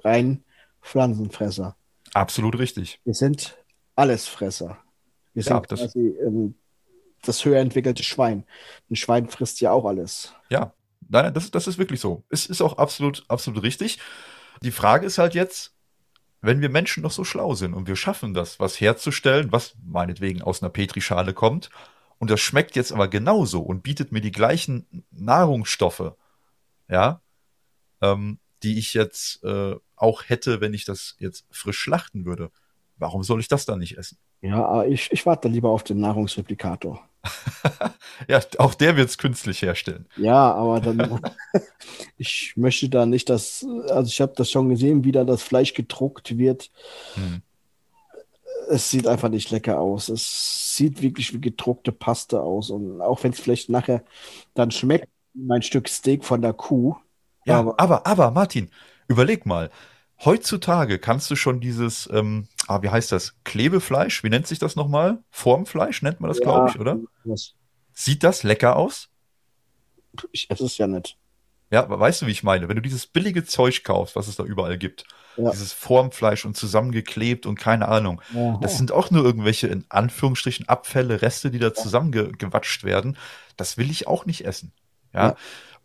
reinen 0.03 0.43
Pflanzenfresser. 0.81 1.77
Absolut 2.13 2.59
richtig. 2.59 2.99
Wir 3.05 3.13
sind 3.13 3.57
Allesfresser. 3.95 4.77
Wir 5.33 5.43
sind 5.43 5.53
ja, 5.53 5.61
das, 5.61 5.79
quasi 5.79 6.17
ähm, 6.21 6.55
das 7.21 7.45
höher 7.45 7.61
entwickelte 7.61 8.03
Schwein. 8.03 8.43
Ein 8.91 8.97
Schwein 8.97 9.29
frisst 9.29 9.61
ja 9.61 9.71
auch 9.71 9.85
alles. 9.85 10.33
Ja, 10.49 10.73
nein, 11.09 11.33
das, 11.33 11.51
das 11.51 11.67
ist 11.67 11.77
wirklich 11.77 11.99
so. 11.99 12.23
Es 12.29 12.45
ist 12.45 12.61
auch 12.61 12.77
absolut, 12.77 13.23
absolut 13.27 13.63
richtig. 13.63 13.99
Die 14.61 14.71
Frage 14.71 15.05
ist 15.05 15.17
halt 15.17 15.35
jetzt, 15.35 15.75
wenn 16.41 16.61
wir 16.61 16.69
Menschen 16.69 17.03
noch 17.03 17.11
so 17.11 17.23
schlau 17.23 17.55
sind 17.55 17.73
und 17.73 17.87
wir 17.87 17.95
schaffen 17.95 18.33
das, 18.33 18.59
was 18.59 18.79
herzustellen, 18.79 19.51
was 19.51 19.75
meinetwegen 19.83 20.41
aus 20.41 20.61
einer 20.61 20.69
Petrischale 20.69 21.33
kommt, 21.33 21.69
und 22.17 22.31
das 22.31 22.39
schmeckt 22.39 22.75
jetzt 22.75 22.91
aber 22.93 23.07
genauso 23.07 23.61
und 23.61 23.83
bietet 23.83 24.11
mir 24.11 24.21
die 24.21 24.31
gleichen 24.31 25.05
Nahrungsstoffe, 25.11 26.13
ja, 26.87 27.21
ähm, 28.01 28.39
die 28.63 28.77
ich 28.79 28.93
jetzt 28.93 29.43
äh, 29.43 29.75
auch 29.95 30.23
hätte, 30.27 30.61
wenn 30.61 30.73
ich 30.73 30.85
das 30.85 31.15
jetzt 31.19 31.45
frisch 31.51 31.77
schlachten 31.77 32.25
würde. 32.25 32.51
Warum 32.97 33.23
soll 33.23 33.41
ich 33.41 33.47
das 33.47 33.65
dann 33.65 33.79
nicht 33.79 33.97
essen? 33.97 34.17
Ja, 34.41 34.83
ich, 34.85 35.11
ich 35.11 35.25
warte 35.25 35.49
lieber 35.49 35.69
auf 35.69 35.83
den 35.83 35.99
Nahrungsreplikator. 35.99 37.03
ja, 38.27 38.39
auch 38.57 38.73
der 38.73 38.97
wird 38.97 39.09
es 39.09 39.17
künstlich 39.17 39.61
herstellen. 39.61 40.05
Ja, 40.17 40.53
aber 40.53 40.79
dann, 40.79 41.21
ich 42.17 42.53
möchte 42.55 42.89
da 42.89 43.05
nicht, 43.05 43.29
dass, 43.29 43.65
also 43.89 44.07
ich 44.07 44.21
habe 44.21 44.33
das 44.35 44.51
schon 44.51 44.69
gesehen, 44.69 45.03
wie 45.03 45.11
da 45.11 45.23
das 45.23 45.43
Fleisch 45.43 45.73
gedruckt 45.73 46.37
wird. 46.37 46.71
Hm. 47.15 47.41
Es 48.69 48.89
sieht 48.89 49.07
einfach 49.07 49.29
nicht 49.29 49.51
lecker 49.51 49.79
aus. 49.79 50.09
Es 50.09 50.75
sieht 50.75 51.01
wirklich 51.01 51.33
wie 51.33 51.41
gedruckte 51.41 51.91
Paste 51.91 52.41
aus. 52.41 52.71
Und 52.71 53.01
auch 53.01 53.23
wenn 53.23 53.31
es 53.31 53.39
vielleicht 53.39 53.69
nachher 53.69 54.03
dann 54.55 54.71
schmeckt, 54.71 55.07
mein 55.33 55.61
Stück 55.61 55.87
Steak 55.87 56.25
von 56.25 56.41
der 56.41 56.53
Kuh. 56.53 56.95
Ja, 57.45 57.59
aber, 57.59 57.79
aber, 57.79 58.07
aber 58.07 58.31
Martin, 58.31 58.69
überleg 59.07 59.45
mal. 59.45 59.69
Heutzutage 60.23 60.97
kannst 60.97 61.29
du 61.29 61.35
schon 61.35 61.59
dieses, 61.59 62.09
ähm, 62.11 62.47
ah, 62.67 62.81
wie 62.81 62.89
heißt 62.89 63.11
das? 63.11 63.35
Klebefleisch? 63.43 64.23
Wie 64.23 64.29
nennt 64.29 64.47
sich 64.47 64.59
das 64.59 64.75
nochmal? 64.75 65.23
Formfleisch 65.29 66.01
nennt 66.01 66.21
man 66.21 66.29
das, 66.29 66.39
ja, 66.39 66.43
glaube 66.43 66.69
ich, 66.69 66.79
oder? 66.79 66.99
Das. 67.25 67.53
Sieht 67.93 68.23
das 68.23 68.43
lecker 68.43 68.75
aus? 68.75 69.09
Ich 70.31 70.49
esse 70.49 70.65
es 70.65 70.77
ja 70.77 70.87
nicht. 70.87 71.17
Ja, 71.71 71.89
weißt 71.89 72.21
du, 72.21 72.27
wie 72.27 72.31
ich 72.31 72.43
meine? 72.43 72.69
Wenn 72.69 72.75
du 72.75 72.81
dieses 72.81 73.07
billige 73.07 73.43
Zeug 73.43 73.83
kaufst, 73.83 74.15
was 74.15 74.27
es 74.27 74.35
da 74.35 74.43
überall 74.43 74.77
gibt, 74.77 75.05
ja. 75.35 75.51
dieses 75.51 75.73
Formfleisch 75.73 76.45
und 76.45 76.55
zusammengeklebt 76.55 77.45
und 77.45 77.59
keine 77.59 77.87
Ahnung, 77.87 78.21
Aha. 78.33 78.59
das 78.61 78.77
sind 78.77 78.91
auch 78.91 79.11
nur 79.11 79.25
irgendwelche 79.25 79.67
in 79.67 79.83
Anführungsstrichen 79.89 80.69
Abfälle, 80.69 81.21
Reste, 81.21 81.51
die 81.51 81.59
da 81.59 81.73
zusammengewatscht 81.73 82.83
werden. 82.83 83.17
Das 83.57 83.77
will 83.77 83.89
ich 83.89 84.07
auch 84.07 84.25
nicht 84.25 84.45
essen. 84.45 84.73
Ja? 85.13 85.29
ja. 85.29 85.35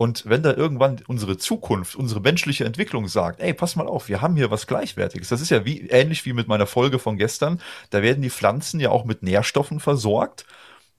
Und 0.01 0.25
wenn 0.25 0.43
da 0.43 0.55
irgendwann 0.55 1.03
unsere 1.09 1.37
Zukunft, 1.37 1.95
unsere 1.95 2.23
menschliche 2.23 2.65
Entwicklung 2.65 3.07
sagt, 3.07 3.39
ey, 3.39 3.53
pass 3.53 3.77
mal 3.77 3.87
auf, 3.87 4.09
wir 4.09 4.23
haben 4.23 4.35
hier 4.35 4.51
was 4.51 4.67
Gleichwertiges. 4.67 5.29
Das 5.29 5.43
ist 5.43 5.51
ja 5.51 5.67
wie, 5.67 5.91
ähnlich 5.91 6.25
wie 6.25 6.33
mit 6.33 6.49
meiner 6.49 6.67
Folge 6.67 6.99
von 6.99 7.19
gestern. 7.19 7.61
Da 7.91 8.01
werden 8.01 8.23
die 8.23 8.31
Pflanzen 8.31 8.81
ja 8.81 8.89
auch 8.89 9.05
mit 9.05 9.23
Nährstoffen 9.23 9.79
versorgt 9.79 10.47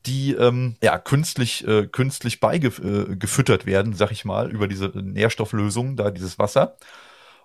die 0.05 0.33
ähm, 0.33 0.75
ja 0.81 0.97
künstlich 0.97 1.67
äh, 1.67 1.87
künstlich 1.87 2.39
beigefüttert 2.39 3.63
äh, 3.63 3.65
werden, 3.65 3.93
sag 3.93 4.11
ich 4.11 4.25
mal, 4.25 4.51
über 4.51 4.67
diese 4.67 4.87
Nährstofflösung, 4.87 5.95
da 5.95 6.11
dieses 6.11 6.37
Wasser. 6.39 6.77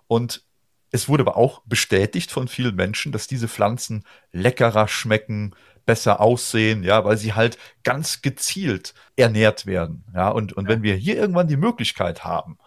Und 0.07 0.43
es 0.91 1.09
wurde 1.09 1.21
aber 1.21 1.37
auch 1.37 1.61
bestätigt 1.65 2.31
von 2.31 2.47
vielen 2.47 2.75
Menschen, 2.75 3.11
dass 3.11 3.27
diese 3.27 3.47
Pflanzen 3.47 4.03
leckerer 4.31 4.87
schmecken, 4.87 5.55
besser 5.87 6.21
aussehen, 6.21 6.83
ja, 6.83 7.03
weil 7.03 7.17
sie 7.17 7.33
halt 7.33 7.57
ganz 7.83 8.21
gezielt 8.21 8.93
ernährt 9.15 9.65
werden, 9.65 10.03
ja. 10.13 10.29
Und, 10.29 10.53
und 10.53 10.67
wenn 10.67 10.83
wir 10.83 10.93
hier 10.93 11.15
irgendwann 11.15 11.47
die 11.47 11.57
Möglichkeit 11.57 12.23
haben 12.23 12.59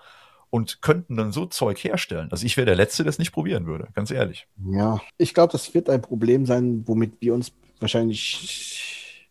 und 0.49 0.83
könnten 0.83 1.17
dann 1.17 1.31
so 1.31 1.47
Zeug 1.47 1.79
herstellen, 1.85 2.33
also 2.33 2.45
ich 2.45 2.57
wäre 2.57 2.65
der 2.65 2.75
Letzte, 2.75 3.05
der 3.05 3.11
es 3.11 3.19
nicht 3.21 3.31
probieren 3.31 3.67
würde, 3.67 3.89
ganz 3.95 4.11
ehrlich. 4.11 4.49
Ja, 4.73 5.01
ich 5.19 5.35
glaube, 5.35 5.53
das 5.53 5.73
wird 5.75 5.89
ein 5.89 6.03
Problem 6.03 6.47
sein, 6.47 6.83
womit 6.87 7.13
wir 7.21 7.35
uns 7.35 7.53
wahrscheinlich 7.79 9.29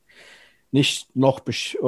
nicht 0.71 1.15
noch, 1.15 1.41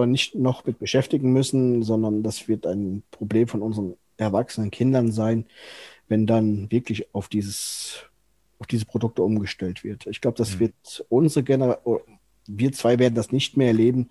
nicht 0.06 0.36
noch 0.36 0.66
mit 0.66 0.80
beschäftigen 0.80 1.32
müssen, 1.32 1.84
sondern 1.84 2.24
das 2.24 2.48
wird 2.48 2.66
ein 2.66 3.04
Problem 3.12 3.48
von 3.48 3.62
unseren 3.62 3.96
erwachsenen 4.18 4.72
Kindern 4.72 5.12
sein, 5.12 5.46
wenn 6.08 6.26
dann 6.26 6.72
wirklich 6.72 7.14
auf 7.14 7.30
dieses 7.30 8.06
auf 8.62 8.68
diese 8.68 8.86
Produkte 8.86 9.24
umgestellt 9.24 9.84
wird. 9.84 10.06
Ich 10.06 10.22
glaube, 10.22 10.38
das 10.38 10.56
mhm. 10.56 10.60
wird 10.60 11.06
unsere 11.10 11.44
Generation, 11.44 12.00
wir 12.48 12.72
zwei 12.72 13.00
werden 13.00 13.16
das 13.16 13.32
nicht 13.32 13.58
mehr 13.58 13.68
erleben, 13.68 14.10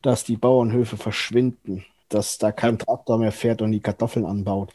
dass 0.00 0.22
die 0.22 0.36
Bauernhöfe 0.36 0.96
verschwinden, 0.96 1.84
dass 2.08 2.38
da 2.38 2.52
kein 2.52 2.78
Traktor 2.78 3.18
mehr 3.18 3.32
fährt 3.32 3.62
und 3.62 3.72
die 3.72 3.80
Kartoffeln 3.80 4.24
anbaut, 4.24 4.72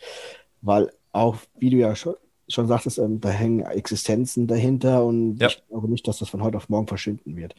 weil 0.61 0.91
auch, 1.13 1.37
wie 1.57 1.69
du 1.69 1.77
ja 1.77 1.95
schon, 1.95 2.15
schon 2.47 2.67
sagtest, 2.67 2.99
ähm, 2.99 3.19
da 3.19 3.29
hängen 3.29 3.65
Existenzen 3.65 4.47
dahinter 4.47 5.03
und 5.03 5.37
ja. 5.39 5.47
ich 5.47 5.63
glaube 5.67 5.89
nicht, 5.89 6.07
dass 6.07 6.19
das 6.19 6.29
von 6.29 6.43
heute 6.43 6.57
auf 6.57 6.69
morgen 6.69 6.87
verschwinden 6.87 7.35
wird. 7.35 7.55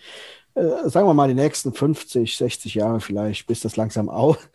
Äh, 0.55 0.89
sagen 0.89 1.07
wir 1.07 1.14
mal, 1.14 1.28
die 1.28 1.34
nächsten 1.34 1.72
50, 1.72 2.37
60 2.37 2.74
Jahre 2.74 3.01
vielleicht, 3.01 3.47
bis 3.47 3.61
das 3.61 3.76
langsam 3.76 4.09
auf. 4.09 4.49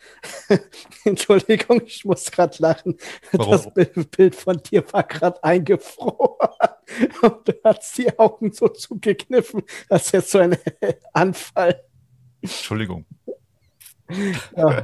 Entschuldigung, 1.05 1.81
ich 1.85 2.05
muss 2.05 2.31
gerade 2.31 2.55
lachen. 2.59 2.97
Warum? 3.33 3.51
Das 3.51 4.07
Bild 4.07 4.35
von 4.35 4.57
dir 4.57 4.83
war 4.91 5.03
gerade 5.03 5.43
eingefroren. 5.43 6.49
Und 7.21 7.47
du 7.47 7.53
hast 7.63 7.97
die 7.97 8.17
Augen 8.17 8.51
so 8.51 8.67
zugekniffen, 8.67 9.63
als 9.89 10.11
jetzt 10.11 10.31
so 10.31 10.39
ein 10.39 10.57
Anfall. 11.13 11.83
Entschuldigung. 12.41 13.05
Ja, 14.57 14.81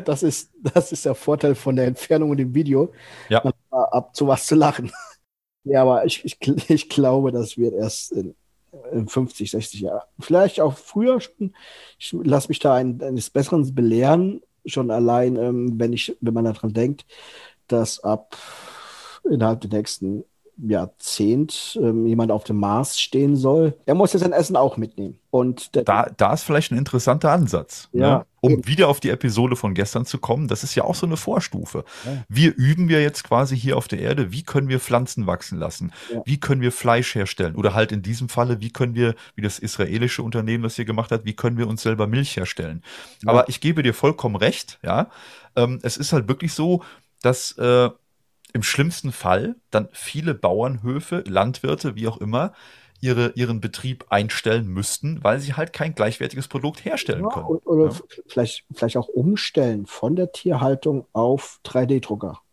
das, 0.00 0.22
ist, 0.22 0.50
das 0.60 0.92
ist 0.92 1.06
der 1.06 1.14
Vorteil 1.14 1.54
von 1.54 1.76
der 1.76 1.86
Entfernung 1.86 2.30
und 2.30 2.36
dem 2.36 2.54
Video. 2.54 2.92
Ja. 3.28 3.42
Ab 3.70 4.14
zu 4.16 4.26
was 4.26 4.46
zu 4.46 4.54
lachen. 4.54 4.92
Ja, 5.64 5.82
aber 5.82 6.06
ich, 6.06 6.24
ich, 6.24 6.38
ich 6.70 6.88
glaube, 6.88 7.30
das 7.30 7.58
wird 7.58 7.74
erst 7.74 8.12
in 8.12 8.34
50, 9.06 9.50
60 9.50 9.80
Jahre. 9.80 10.04
Vielleicht 10.18 10.60
auch 10.60 10.76
früher 10.76 11.20
schon. 11.20 11.54
Ich 11.98 12.12
lasse 12.12 12.48
mich 12.48 12.58
da 12.58 12.74
ein, 12.74 13.02
eines 13.02 13.30
Besseren 13.30 13.74
belehren, 13.74 14.40
schon 14.66 14.90
allein, 14.90 15.36
ähm, 15.36 15.78
wenn 15.78 15.92
ich, 15.92 16.16
wenn 16.20 16.34
man 16.34 16.44
daran 16.44 16.72
denkt, 16.72 17.06
dass 17.66 18.02
ab 18.02 18.36
innerhalb 19.28 19.60
der 19.60 19.70
nächsten 19.70 20.24
Jahrzehnt 20.56 21.78
ähm, 21.80 22.06
jemand 22.06 22.32
auf 22.32 22.44
dem 22.44 22.56
Mars 22.56 22.98
stehen 22.98 23.36
soll, 23.36 23.74
er 23.86 23.94
muss 23.94 24.12
ja 24.12 24.18
sein 24.18 24.32
Essen 24.32 24.56
auch 24.56 24.76
mitnehmen. 24.76 25.18
Und 25.30 25.76
da, 25.76 26.10
da 26.16 26.32
ist 26.32 26.42
vielleicht 26.42 26.72
ein 26.72 26.78
interessanter 26.78 27.30
Ansatz. 27.30 27.88
Ja. 27.92 28.18
Ne? 28.18 28.26
Um 28.48 28.66
wieder 28.66 28.88
auf 28.88 29.00
die 29.00 29.10
Episode 29.10 29.56
von 29.56 29.74
gestern 29.74 30.06
zu 30.06 30.18
kommen, 30.18 30.48
das 30.48 30.64
ist 30.64 30.74
ja 30.74 30.84
auch 30.84 30.94
so 30.94 31.06
eine 31.06 31.16
Vorstufe. 31.16 31.84
Wir 32.28 32.54
üben 32.54 32.88
ja 32.88 32.98
jetzt 32.98 33.24
quasi 33.24 33.56
hier 33.56 33.76
auf 33.76 33.88
der 33.88 34.00
Erde, 34.00 34.32
wie 34.32 34.42
können 34.42 34.68
wir 34.68 34.80
Pflanzen 34.80 35.26
wachsen 35.26 35.58
lassen? 35.58 35.92
Wie 36.24 36.40
können 36.40 36.60
wir 36.60 36.72
Fleisch 36.72 37.14
herstellen? 37.14 37.54
Oder 37.54 37.74
halt 37.74 37.92
in 37.92 38.02
diesem 38.02 38.28
Falle, 38.28 38.60
wie 38.60 38.70
können 38.70 38.94
wir, 38.94 39.14
wie 39.34 39.42
das 39.42 39.58
israelische 39.58 40.22
Unternehmen 40.22 40.62
das 40.62 40.76
hier 40.76 40.84
gemacht 40.84 41.10
hat, 41.10 41.24
wie 41.24 41.34
können 41.34 41.58
wir 41.58 41.68
uns 41.68 41.82
selber 41.82 42.06
Milch 42.06 42.36
herstellen? 42.36 42.82
Ja. 43.22 43.30
Aber 43.30 43.48
ich 43.48 43.60
gebe 43.60 43.82
dir 43.82 43.94
vollkommen 43.94 44.36
recht, 44.36 44.78
ja. 44.82 45.10
Ähm, 45.56 45.78
es 45.82 45.96
ist 45.96 46.12
halt 46.12 46.28
wirklich 46.28 46.52
so, 46.52 46.82
dass 47.22 47.52
äh, 47.52 47.90
im 48.52 48.62
schlimmsten 48.62 49.12
Fall 49.12 49.56
dann 49.70 49.88
viele 49.92 50.34
Bauernhöfe, 50.34 51.24
Landwirte, 51.26 51.96
wie 51.96 52.08
auch 52.08 52.18
immer, 52.18 52.52
ihre, 53.00 53.32
ihren 53.34 53.60
Betrieb 53.60 54.06
einstellen 54.10 54.66
müssten, 54.66 55.22
weil 55.22 55.40
sie 55.40 55.54
halt 55.54 55.72
kein 55.72 55.94
gleichwertiges 55.94 56.48
Produkt 56.48 56.84
herstellen 56.84 57.24
ja, 57.24 57.30
können. 57.30 57.46
Oder 57.46 57.90
ja. 57.90 57.96
vielleicht, 58.26 58.64
vielleicht 58.74 58.96
auch 58.96 59.08
umstellen 59.08 59.86
von 59.86 60.16
der 60.16 60.32
Tierhaltung 60.32 61.06
auf 61.12 61.60
3D-Drucker. 61.64 62.40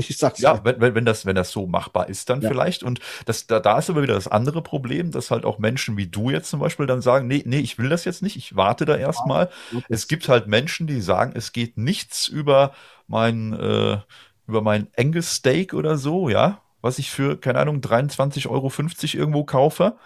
Ich 0.00 0.16
sag's 0.16 0.38
ja, 0.38 0.64
wenn, 0.64 0.80
wenn, 0.80 0.94
wenn, 0.94 1.04
das, 1.04 1.26
wenn 1.26 1.34
das 1.34 1.50
so 1.50 1.66
machbar 1.66 2.08
ist, 2.08 2.30
dann 2.30 2.40
ja. 2.40 2.48
vielleicht. 2.48 2.84
Und 2.84 3.00
das, 3.26 3.48
da, 3.48 3.58
da 3.58 3.78
ist 3.78 3.90
aber 3.90 4.02
wieder 4.02 4.14
das 4.14 4.28
andere 4.28 4.62
Problem, 4.62 5.10
dass 5.10 5.32
halt 5.32 5.44
auch 5.44 5.58
Menschen 5.58 5.96
wie 5.96 6.06
du 6.06 6.30
jetzt 6.30 6.50
zum 6.50 6.60
Beispiel 6.60 6.86
dann 6.86 7.02
sagen, 7.02 7.26
nee, 7.26 7.42
nee, 7.44 7.58
ich 7.58 7.78
will 7.78 7.88
das 7.88 8.04
jetzt 8.04 8.22
nicht, 8.22 8.36
ich 8.36 8.54
warte 8.54 8.84
da 8.84 8.96
erstmal. 8.96 9.50
Ja, 9.72 9.80
es 9.88 10.06
gibt 10.06 10.28
halt 10.28 10.46
Menschen, 10.46 10.86
die 10.86 11.00
sagen, 11.00 11.32
es 11.34 11.52
geht 11.52 11.78
nichts 11.78 12.28
über 12.28 12.74
mein, 13.08 13.52
äh, 13.54 13.98
über 14.46 14.62
mein 14.62 14.86
Angus 14.96 15.34
Steak 15.34 15.74
oder 15.74 15.98
so, 15.98 16.28
ja, 16.28 16.62
was 16.80 16.98
ich 16.98 17.10
für, 17.10 17.38
keine 17.38 17.58
Ahnung, 17.58 17.80
23,50 17.80 18.48
Euro 18.48 18.70
irgendwo 19.20 19.44
kaufe. 19.44 19.96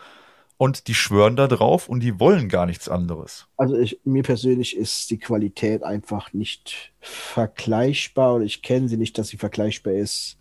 Und 0.58 0.86
die 0.86 0.94
schwören 0.94 1.34
da 1.34 1.48
drauf 1.48 1.88
und 1.88 2.00
die 2.00 2.20
wollen 2.20 2.48
gar 2.48 2.66
nichts 2.66 2.88
anderes. 2.88 3.48
Also 3.56 3.76
ich, 3.76 3.98
mir 4.04 4.22
persönlich 4.22 4.76
ist 4.76 5.10
die 5.10 5.18
Qualität 5.18 5.82
einfach 5.82 6.32
nicht 6.32 6.92
vergleichbar 7.00 8.34
und 8.34 8.42
ich 8.42 8.62
kenne 8.62 8.88
sie 8.88 8.96
nicht, 8.96 9.18
dass 9.18 9.28
sie 9.28 9.38
vergleichbar 9.38 9.94
ist 9.94 10.38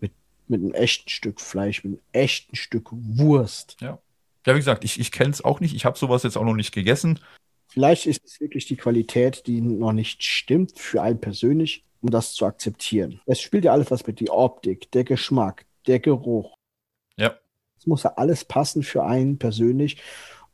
mit, 0.00 0.12
mit 0.46 0.60
einem 0.60 0.74
echten 0.74 1.08
Stück 1.08 1.40
Fleisch, 1.40 1.82
mit 1.82 1.94
einem 1.94 2.02
echten 2.12 2.54
Stück 2.54 2.90
Wurst. 2.92 3.76
Ja. 3.80 3.98
Ja, 4.46 4.54
wie 4.54 4.60
gesagt, 4.60 4.84
ich, 4.84 5.00
ich 5.00 5.10
kenne 5.10 5.30
es 5.30 5.44
auch 5.44 5.60
nicht. 5.60 5.74
Ich 5.74 5.84
habe 5.84 5.98
sowas 5.98 6.22
jetzt 6.22 6.38
auch 6.38 6.44
noch 6.44 6.54
nicht 6.54 6.72
gegessen. 6.72 7.18
Vielleicht 7.66 8.06
ist 8.06 8.24
es 8.24 8.40
wirklich 8.40 8.66
die 8.66 8.76
Qualität, 8.76 9.46
die 9.46 9.60
noch 9.60 9.92
nicht 9.92 10.22
stimmt 10.22 10.78
für 10.78 11.02
einen 11.02 11.20
persönlich 11.20 11.84
um 12.00 12.10
das 12.10 12.34
zu 12.34 12.46
akzeptieren. 12.46 13.20
Es 13.26 13.40
spielt 13.40 13.64
ja 13.64 13.72
alles 13.72 13.90
was 13.90 14.06
mit, 14.06 14.20
die 14.20 14.30
Optik, 14.30 14.90
der 14.92 15.04
Geschmack, 15.04 15.66
der 15.86 16.00
Geruch. 16.00 16.54
Ja. 17.16 17.34
Es 17.78 17.86
muss 17.86 18.02
ja 18.02 18.14
alles 18.16 18.44
passen 18.44 18.82
für 18.82 19.04
einen 19.04 19.38
persönlich. 19.38 20.00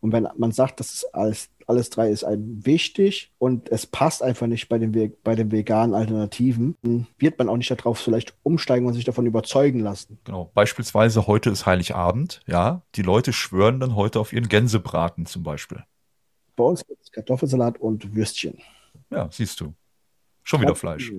Und 0.01 0.13
wenn 0.13 0.29
man 0.37 0.53
sagt, 0.53 0.81
das 0.81 0.93
ist 0.93 1.15
alles, 1.15 1.49
alles 1.67 1.89
drei 1.89 2.11
ist 2.11 2.25
einem 2.25 2.67
wichtig 2.67 3.33
und 3.39 3.71
es 3.71 3.87
passt 3.87 4.23
einfach 4.23 4.47
nicht 4.47 4.69
bei 4.69 4.77
den, 4.77 5.15
bei 5.23 5.35
den 5.35 5.51
veganen 5.51 5.95
Alternativen, 5.95 6.77
dann 6.83 7.07
wird 7.17 7.39
man 7.39 7.49
auch 7.49 7.57
nicht 7.57 7.71
darauf 7.71 7.99
vielleicht 7.99 8.35
umsteigen 8.43 8.87
und 8.87 8.93
sich 8.93 9.07
davon 9.07 9.25
überzeugen 9.25 9.81
lassen. 9.81 10.19
Genau. 10.25 10.51
Beispielsweise 10.53 11.27
heute 11.27 11.49
ist 11.49 11.65
Heiligabend, 11.65 12.43
ja. 12.47 12.83
Die 12.97 13.03
Leute 13.03 13.33
schwören 13.33 13.81
dann 13.81 13.97
heute 13.97 14.21
auf 14.21 14.35
ihren 14.35 14.49
Gänsebraten 14.49 15.25
zum 15.25 15.43
Beispiel. 15.43 15.83
Bei 16.55 16.65
uns 16.65 16.87
gibt 16.87 17.03
es 17.03 17.11
Kartoffelsalat 17.11 17.81
und 17.81 18.15
Würstchen. 18.15 18.59
Ja, 19.11 19.29
siehst 19.31 19.59
du. 19.61 19.73
Schon 20.45 20.61
wieder 20.61 20.75
Fleisch. 20.75 21.11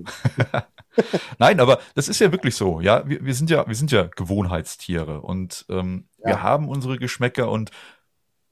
Nein, 1.40 1.60
aber 1.60 1.80
das 1.96 2.08
ist 2.08 2.20
ja 2.20 2.32
wirklich 2.32 2.56
so. 2.56 2.80
Ja, 2.80 3.08
wir, 3.08 3.26
wir 3.26 3.34
sind 3.34 3.50
ja, 3.50 3.68
wir 3.68 3.76
sind 3.76 3.92
ja 3.92 4.04
Gewohnheitstiere 4.04 5.22
und 5.22 5.66
ähm, 5.70 6.08
ja. 6.20 6.28
wir 6.28 6.44
haben 6.44 6.70
unsere 6.70 6.98
Geschmäcker 6.98 7.50
und 7.50 7.72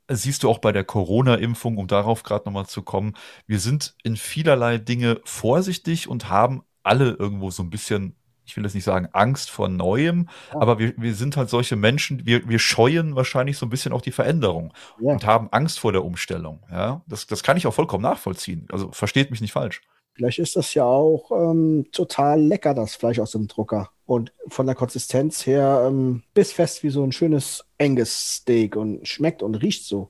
siehst 0.10 0.44
du 0.44 0.50
auch 0.50 0.60
bei 0.60 0.72
der 0.72 0.84
Corona-Impfung, 0.84 1.78
um 1.78 1.88
darauf 1.88 2.24
gerade 2.24 2.46
nochmal 2.46 2.66
zu 2.66 2.82
kommen, 2.82 3.14
wir 3.48 3.60
sind 3.60 3.96
in 4.04 4.18
vielerlei 4.18 4.78
Dinge 4.78 5.22
vorsichtig 5.24 6.08
und 6.08 6.30
haben 6.30 6.64
alle 6.84 7.12
irgendwo 7.12 7.52
so 7.52 7.64
ein 7.64 7.70
bisschen, 7.70 8.16
ich 8.44 8.58
will 8.58 8.64
jetzt 8.64 8.74
nicht 8.74 8.84
sagen 8.84 9.08
Angst 9.14 9.50
vor 9.50 9.70
Neuem, 9.70 10.28
ja. 10.54 10.60
aber 10.60 10.80
wir, 10.80 10.94
wir 10.98 11.16
sind 11.16 11.38
halt 11.38 11.50
solche 11.50 11.78
Menschen, 11.78 12.26
wir, 12.26 12.48
wir 12.50 12.60
scheuen 12.60 13.16
wahrscheinlich 13.16 13.58
so 13.58 13.66
ein 13.66 13.70
bisschen 13.70 13.94
auch 13.94 14.02
die 14.02 14.12
Veränderung 14.12 14.74
ja. 15.00 15.14
und 15.14 15.26
haben 15.26 15.48
Angst 15.52 15.80
vor 15.80 15.94
der 15.94 16.04
Umstellung. 16.04 16.64
Ja, 16.70 17.02
das, 17.08 17.28
das 17.28 17.44
kann 17.44 17.56
ich 17.56 17.66
auch 17.66 17.74
vollkommen 17.74 18.04
nachvollziehen. 18.04 18.68
Also 18.72 18.92
versteht 18.92 19.32
mich 19.32 19.40
nicht 19.40 19.54
falsch. 19.54 19.82
Vielleicht 20.16 20.39
ist 20.39 20.55
das 20.55 20.74
ja 20.74 20.86
auch 20.86 21.32
ähm, 21.32 21.88
total 21.91 22.41
lecker, 22.41 22.74
das 22.74 22.95
Fleisch 22.95 23.20
aus 23.20 23.32
dem 23.32 23.47
Drucker. 23.47 23.89
Und 24.05 24.32
von 24.47 24.66
der 24.66 24.76
Konsistenz 24.76 25.45
her 25.45 25.86
ähm, 25.88 26.24
bissfest 26.34 26.84
wie 26.84 26.89
so 26.89 27.03
ein 27.03 27.11
schönes 27.11 27.66
enges 27.78 28.36
Steak 28.36 28.76
und 28.76 29.07
schmeckt 29.07 29.41
und 29.41 29.55
riecht 29.55 29.86
so. 29.86 30.09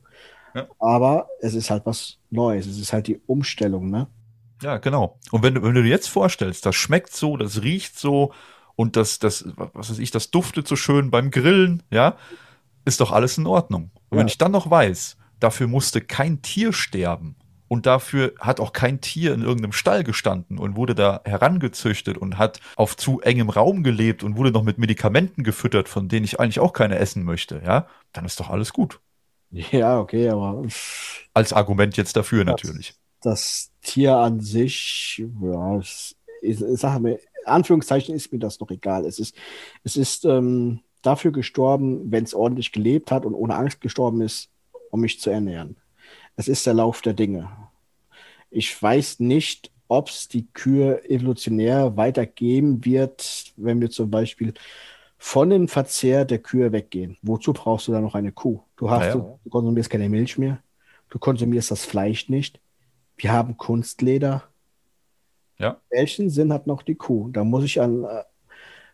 Ja. 0.55 0.67
Aber 0.79 1.29
es 1.39 1.53
ist 1.53 1.69
halt 1.69 1.85
was 1.85 2.17
Neues. 2.29 2.65
Es 2.67 2.79
ist 2.79 2.91
halt 2.91 3.07
die 3.07 3.21
Umstellung, 3.27 3.89
ne? 3.89 4.07
Ja, 4.61 4.77
genau. 4.77 5.19
Und 5.31 5.43
wenn, 5.43 5.61
wenn 5.61 5.73
du 5.73 5.83
dir 5.83 5.89
jetzt 5.89 6.07
vorstellst, 6.07 6.65
das 6.65 6.75
schmeckt 6.75 7.15
so, 7.15 7.37
das 7.37 7.61
riecht 7.61 7.97
so 7.97 8.33
und 8.75 8.95
das, 8.95 9.19
das, 9.19 9.45
was 9.55 9.89
weiß 9.89 9.99
ich, 9.99 10.11
das 10.11 10.31
duftet 10.31 10.67
so 10.67 10.75
schön 10.75 11.11
beim 11.11 11.31
Grillen, 11.31 11.83
ja, 11.91 12.17
ist 12.85 12.99
doch 12.99 13.11
alles 13.11 13.37
in 13.37 13.47
Ordnung. 13.47 13.91
Und 14.09 14.17
ja. 14.17 14.19
wenn 14.19 14.27
ich 14.27 14.37
dann 14.37 14.51
noch 14.51 14.69
weiß, 14.69 15.17
dafür 15.39 15.67
musste 15.67 16.01
kein 16.01 16.41
Tier 16.41 16.73
sterben 16.73 17.35
und 17.73 17.87
dafür 17.87 18.33
hat 18.39 18.59
auch 18.59 18.71
kein 18.71 19.01
Tier 19.01 19.33
in 19.33 19.41
irgendeinem 19.41 19.71
Stall 19.71 20.03
gestanden 20.03 20.59
und 20.59 20.75
wurde 20.75 20.93
da 20.93 21.21
herangezüchtet 21.25 22.19
und 22.19 22.37
hat 22.37 22.59
auf 22.75 22.95
zu 22.95 23.19
engem 23.21 23.49
Raum 23.49 23.81
gelebt 23.81 24.21
und 24.23 24.37
wurde 24.37 24.51
noch 24.51 24.61
mit 24.61 24.77
Medikamenten 24.77 25.43
gefüttert, 25.43 25.89
von 25.89 26.07
denen 26.07 26.23
ich 26.23 26.39
eigentlich 26.39 26.59
auch 26.59 26.73
keine 26.73 26.99
essen 26.99 27.23
möchte, 27.23 27.63
ja, 27.65 27.87
dann 28.11 28.25
ist 28.25 28.39
doch 28.39 28.51
alles 28.51 28.73
gut. 28.73 28.99
Ja, 29.49 29.99
okay, 29.99 30.29
aber. 30.29 30.67
Als 31.33 31.51
Argument 31.51 31.97
jetzt 31.97 32.15
dafür 32.15 32.45
das, 32.45 32.51
natürlich. 32.51 32.93
Das 33.21 33.71
Tier 33.81 34.17
an 34.17 34.39
sich, 34.39 35.25
ja, 35.41 35.79
ich, 35.79 36.15
ich 36.43 36.59
sage 36.59 36.99
mir, 36.99 37.19
Anführungszeichen 37.45 38.13
ist 38.13 38.31
mir 38.31 38.37
das 38.37 38.59
noch 38.59 38.69
egal. 38.69 39.03
Es 39.05 39.17
ist, 39.17 39.35
es 39.83 39.97
ist 39.97 40.25
ähm, 40.25 40.81
dafür 41.01 41.31
gestorben, 41.31 42.11
wenn 42.11 42.23
es 42.23 42.35
ordentlich 42.35 42.71
gelebt 42.71 43.09
hat 43.09 43.25
und 43.25 43.33
ohne 43.33 43.55
Angst 43.55 43.81
gestorben 43.81 44.21
ist, 44.21 44.51
um 44.91 45.01
mich 45.01 45.19
zu 45.19 45.31
ernähren. 45.31 45.77
Es 46.35 46.47
ist 46.47 46.65
der 46.65 46.73
Lauf 46.73 47.01
der 47.01 47.13
Dinge. 47.13 47.49
Ich 48.49 48.81
weiß 48.81 49.19
nicht, 49.19 49.71
ob 49.87 50.09
es 50.09 50.27
die 50.27 50.47
Kühe 50.53 51.07
evolutionär 51.09 51.97
weitergeben 51.97 52.83
wird, 52.85 53.53
wenn 53.57 53.81
wir 53.81 53.89
zum 53.89 54.09
Beispiel 54.09 54.53
von 55.17 55.49
dem 55.49 55.67
Verzehr 55.67 56.25
der 56.25 56.39
Kühe 56.39 56.71
weggehen. 56.71 57.17
Wozu 57.21 57.53
brauchst 57.53 57.87
du 57.87 57.91
da 57.91 58.01
noch 58.01 58.15
eine 58.15 58.31
Kuh? 58.31 58.61
Du, 58.75 58.89
hast, 58.89 59.05
ja. 59.05 59.13
Du, 59.13 59.39
du 59.43 59.49
konsumierst 59.49 59.89
keine 59.89 60.09
Milch 60.09 60.37
mehr, 60.37 60.59
du 61.09 61.19
konsumierst 61.19 61.71
das 61.71 61.85
Fleisch 61.85 62.29
nicht. 62.29 62.59
Wir 63.15 63.31
haben 63.31 63.57
Kunstleder. 63.57 64.43
Ja. 65.59 65.79
Welchen 65.89 66.29
Sinn 66.29 66.51
hat 66.51 66.67
noch 66.67 66.81
die 66.81 66.95
Kuh? 66.95 67.29
Da 67.29 67.43
muss 67.43 67.63
ich 67.63 67.79
an. 67.79 68.03
Äh, 68.03 68.23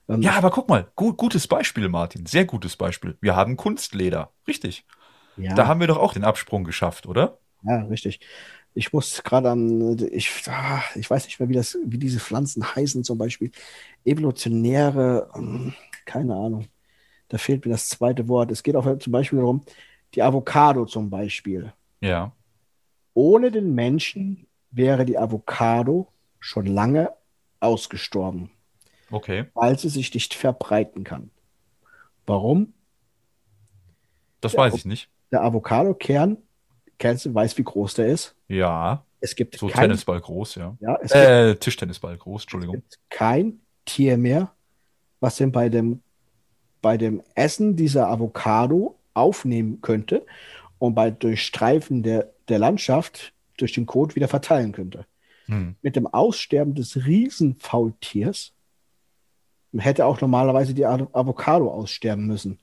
ähm, 0.09 0.21
ja, 0.21 0.33
aber 0.33 0.51
guck 0.51 0.67
mal, 0.67 0.87
gut, 0.95 1.17
gutes 1.17 1.47
Beispiel, 1.47 1.87
Martin. 1.87 2.25
Sehr 2.25 2.45
gutes 2.45 2.75
Beispiel. 2.75 3.17
Wir 3.21 3.35
haben 3.35 3.55
Kunstleder. 3.55 4.31
Richtig. 4.47 4.85
Ja. 5.39 5.55
Da 5.55 5.67
haben 5.67 5.79
wir 5.79 5.87
doch 5.87 5.97
auch 5.97 6.13
den 6.13 6.23
Absprung 6.23 6.63
geschafft, 6.63 7.07
oder? 7.07 7.39
Ja, 7.63 7.83
richtig. 7.83 8.19
Ich 8.73 8.93
muss 8.93 9.23
gerade 9.23 9.49
an, 9.49 9.97
ich, 10.11 10.31
ah, 10.47 10.83
ich 10.95 11.09
weiß 11.09 11.25
nicht 11.25 11.39
mehr, 11.39 11.49
wie, 11.49 11.53
das, 11.53 11.77
wie 11.83 11.97
diese 11.97 12.19
Pflanzen 12.19 12.63
heißen, 12.75 13.03
zum 13.03 13.17
Beispiel 13.17 13.51
evolutionäre, 14.05 15.29
hm, 15.33 15.73
keine 16.05 16.35
Ahnung. 16.35 16.67
Da 17.29 17.37
fehlt 17.37 17.65
mir 17.65 17.71
das 17.71 17.89
zweite 17.89 18.27
Wort. 18.27 18.51
Es 18.51 18.63
geht 18.63 18.75
auch 18.75 18.97
zum 18.99 19.11
Beispiel 19.11 19.39
darum, 19.39 19.63
die 20.13 20.23
Avocado 20.23 20.85
zum 20.85 21.09
Beispiel. 21.09 21.73
Ja. 22.01 22.31
Ohne 23.13 23.51
den 23.51 23.73
Menschen 23.75 24.47
wäre 24.71 25.05
die 25.05 25.17
Avocado 25.17 26.07
schon 26.39 26.65
lange 26.65 27.13
ausgestorben. 27.59 28.51
Okay. 29.11 29.45
Weil 29.53 29.77
sie 29.77 29.89
sich 29.89 30.13
nicht 30.13 30.33
verbreiten 30.33 31.03
kann. 31.03 31.31
Warum? 32.25 32.73
Das 34.41 34.55
weiß 34.55 34.75
ich 34.75 34.85
nicht 34.85 35.09
der 35.31 35.43
Avocado-Kern, 35.43 36.37
kennst 36.97 37.25
du, 37.25 37.33
weißt, 37.33 37.57
wie 37.57 37.63
groß 37.63 37.95
der 37.95 38.07
ist? 38.07 38.35
Ja. 38.47 39.05
Es 39.21 39.35
gibt 39.35 39.57
so 39.57 39.67
kein, 39.67 39.89
Tennisball 39.89 40.21
groß, 40.21 40.55
ja. 40.55 40.77
ja 40.79 40.97
es 41.01 41.11
äh, 41.11 41.49
gibt, 41.49 41.63
Tischtennisball 41.63 42.17
groß, 42.17 42.43
Entschuldigung. 42.43 42.75
Es 42.75 42.97
gibt 42.97 43.09
kein 43.09 43.59
Tier 43.85 44.17
mehr, 44.17 44.51
was 45.19 45.35
denn 45.37 45.51
bei 45.51 45.67
dem, 45.67 46.01
bei 46.81 46.97
dem 46.97 47.21
Essen 47.35 47.75
dieser 47.75 48.07
Avocado 48.07 48.97
aufnehmen 49.13 49.81
könnte 49.81 50.25
und 50.77 50.95
bei 50.95 51.11
Durchstreifen 51.11 52.03
der, 52.03 52.31
der 52.47 52.59
Landschaft 52.59 53.33
durch 53.57 53.73
den 53.73 53.85
Kot 53.85 54.15
wieder 54.15 54.27
verteilen 54.27 54.71
könnte. 54.71 55.05
Hm. 55.45 55.75
Mit 55.81 55.95
dem 55.95 56.07
Aussterben 56.07 56.75
des 56.75 57.05
Riesenfaultiers 57.05 58.53
hätte 59.77 60.05
auch 60.05 60.21
normalerweise 60.21 60.73
die 60.73 60.85
Avocado 60.85 61.71
aussterben 61.71 62.25
müssen. 62.25 62.59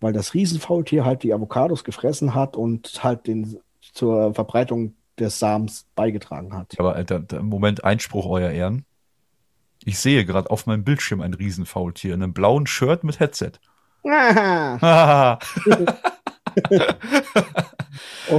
Weil 0.00 0.12
das 0.12 0.34
Riesenfaultier 0.34 1.04
halt 1.04 1.22
die 1.22 1.32
Avocados 1.32 1.84
gefressen 1.84 2.34
hat 2.34 2.56
und 2.56 3.02
halt 3.02 3.26
den, 3.26 3.58
zur 3.80 4.34
Verbreitung 4.34 4.94
des 5.18 5.38
Samens 5.38 5.86
beigetragen 5.94 6.54
hat. 6.54 6.78
Aber 6.78 6.94
Alter, 6.94 7.22
im 7.32 7.46
Moment 7.46 7.84
Einspruch, 7.84 8.26
euer 8.26 8.50
Ehren. 8.50 8.84
Ich 9.84 9.98
sehe 9.98 10.24
gerade 10.24 10.50
auf 10.50 10.66
meinem 10.66 10.84
Bildschirm 10.84 11.20
ein 11.20 11.34
Riesenfaultier 11.34 12.14
in 12.14 12.22
einem 12.22 12.34
blauen 12.34 12.66
Shirt 12.66 13.04
mit 13.04 13.20
Headset. 13.20 13.52
und, 14.02 14.12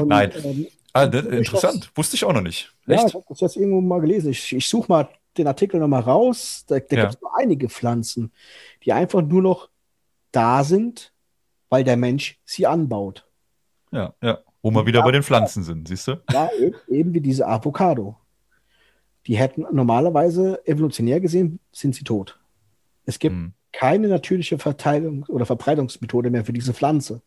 Nein. 0.07 0.31
Ähm, 0.43 0.67
ah, 0.93 1.03
interessant. 1.03 1.85
Das, 1.85 1.97
Wusste 1.97 2.15
ich 2.15 2.25
auch 2.25 2.33
noch 2.33 2.41
nicht. 2.41 2.73
Echt? 2.87 3.01
Ja, 3.01 3.07
ich 3.07 3.13
habe 3.13 3.25
das 3.29 3.39
jetzt 3.41 3.57
irgendwo 3.57 3.81
mal 3.81 3.99
gelesen. 3.99 4.31
Ich, 4.31 4.53
ich 4.53 4.67
suche 4.67 4.87
mal 4.89 5.09
den 5.37 5.47
Artikel 5.47 5.79
nochmal 5.79 6.01
raus. 6.01 6.65
Da, 6.67 6.79
da 6.79 6.95
ja. 6.95 7.03
gibt 7.03 7.15
es 7.15 7.21
nur 7.21 7.37
einige 7.37 7.69
Pflanzen, 7.69 8.31
die 8.83 8.93
einfach 8.93 9.21
nur 9.21 9.41
noch 9.41 9.69
da 10.31 10.63
sind, 10.63 11.13
weil 11.69 11.83
der 11.83 11.97
Mensch 11.97 12.39
sie 12.45 12.67
anbaut. 12.67 13.27
Ja, 13.91 14.13
ja. 14.21 14.39
Wo 14.61 14.71
wir 14.71 14.85
wieder 14.85 15.03
bei 15.03 15.11
den 15.11 15.23
Pflanzen 15.23 15.63
sind, 15.63 15.87
siehst 15.87 16.07
du? 16.07 16.21
Ja, 16.31 16.49
eben, 16.89 17.13
wie 17.13 17.21
diese 17.21 17.47
Avocado. 17.47 18.17
Die 19.25 19.37
hätten 19.37 19.65
normalerweise 19.71 20.65
evolutionär 20.65 21.19
gesehen, 21.19 21.59
sind 21.71 21.95
sie 21.95 22.03
tot. 22.03 22.39
Es 23.05 23.19
gibt 23.19 23.35
hm. 23.35 23.53
keine 23.71 24.07
natürliche 24.07 24.57
Verteilung 24.57 25.23
oder 25.29 25.45
Verbreitungsmethode 25.45 26.29
mehr 26.29 26.43
für 26.43 26.53
diese 26.53 26.73
Pflanze. 26.73 27.21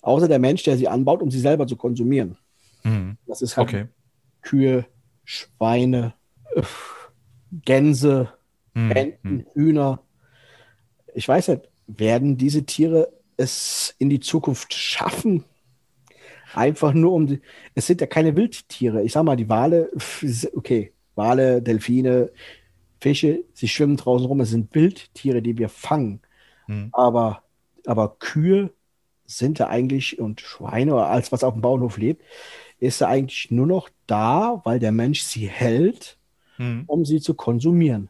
Außer 0.00 0.28
der 0.28 0.38
Mensch, 0.38 0.62
der 0.62 0.76
sie 0.76 0.88
anbaut, 0.88 1.20
um 1.20 1.30
sie 1.30 1.40
selber 1.40 1.66
zu 1.66 1.76
konsumieren. 1.76 2.38
Hm. 2.82 3.18
Das 3.26 3.42
ist 3.42 3.56
halt 3.56 3.68
okay. 3.68 3.86
Kühe, 4.42 4.86
Schweine, 5.24 6.14
Gänse, 7.64 8.32
hm. 8.76 8.90
Enten, 8.90 9.38
hm. 9.38 9.46
Hühner. 9.54 10.02
Ich 11.14 11.26
weiß 11.26 11.48
nicht, 11.48 11.68
werden 11.86 12.36
diese 12.36 12.64
Tiere 12.64 13.12
es 13.36 13.94
in 13.98 14.10
die 14.10 14.20
Zukunft 14.20 14.72
schaffen? 14.74 15.44
Einfach 16.54 16.94
nur 16.94 17.12
um 17.12 17.26
die, 17.26 17.40
es 17.74 17.86
sind 17.86 18.00
ja 18.00 18.06
keine 18.06 18.36
Wildtiere. 18.36 19.02
Ich 19.02 19.12
sag 19.12 19.24
mal, 19.24 19.36
die 19.36 19.48
Wale, 19.48 19.90
okay, 20.54 20.92
Wale, 21.14 21.60
Delfine, 21.60 22.30
Fische, 23.00 23.44
sie 23.52 23.68
schwimmen 23.68 23.96
draußen 23.96 24.26
rum. 24.26 24.40
Es 24.40 24.50
sind 24.50 24.74
Wildtiere, 24.74 25.42
die 25.42 25.58
wir 25.58 25.68
fangen. 25.68 26.20
Hm. 26.66 26.88
Aber, 26.92 27.42
aber 27.84 28.16
Kühe 28.18 28.70
sind 29.26 29.58
ja 29.58 29.68
eigentlich 29.68 30.18
und 30.18 30.40
Schweine 30.40 30.94
oder 30.94 31.08
alles, 31.08 31.32
was 31.32 31.44
auf 31.44 31.54
dem 31.54 31.62
Bauernhof 31.62 31.98
lebt, 31.98 32.22
ist 32.78 33.00
ja 33.00 33.08
eigentlich 33.08 33.50
nur 33.50 33.66
noch 33.66 33.88
da, 34.06 34.60
weil 34.64 34.78
der 34.78 34.92
Mensch 34.92 35.22
sie 35.22 35.48
hält, 35.48 36.18
hm. 36.56 36.84
um 36.86 37.04
sie 37.04 37.20
zu 37.20 37.34
konsumieren. 37.34 38.08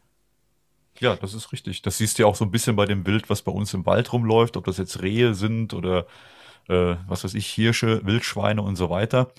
Ja, 0.99 1.15
das 1.15 1.33
ist 1.33 1.51
richtig. 1.51 1.81
Das 1.81 1.97
siehst 1.97 2.17
du 2.17 2.23
ja 2.23 2.27
auch 2.27 2.35
so 2.35 2.45
ein 2.45 2.51
bisschen 2.51 2.75
bei 2.75 2.85
dem 2.85 3.05
Wild, 3.05 3.29
was 3.29 3.41
bei 3.41 3.51
uns 3.51 3.73
im 3.73 3.85
Wald 3.85 4.11
rumläuft, 4.13 4.57
ob 4.57 4.65
das 4.65 4.77
jetzt 4.77 5.01
Rehe 5.01 5.33
sind 5.33 5.73
oder 5.73 6.07
äh, 6.69 6.95
was 7.07 7.23
weiß 7.23 7.33
ich, 7.33 7.47
Hirsche, 7.47 8.05
Wildschweine 8.05 8.61
und 8.61 8.75
so 8.75 8.89
weiter. 8.89 9.31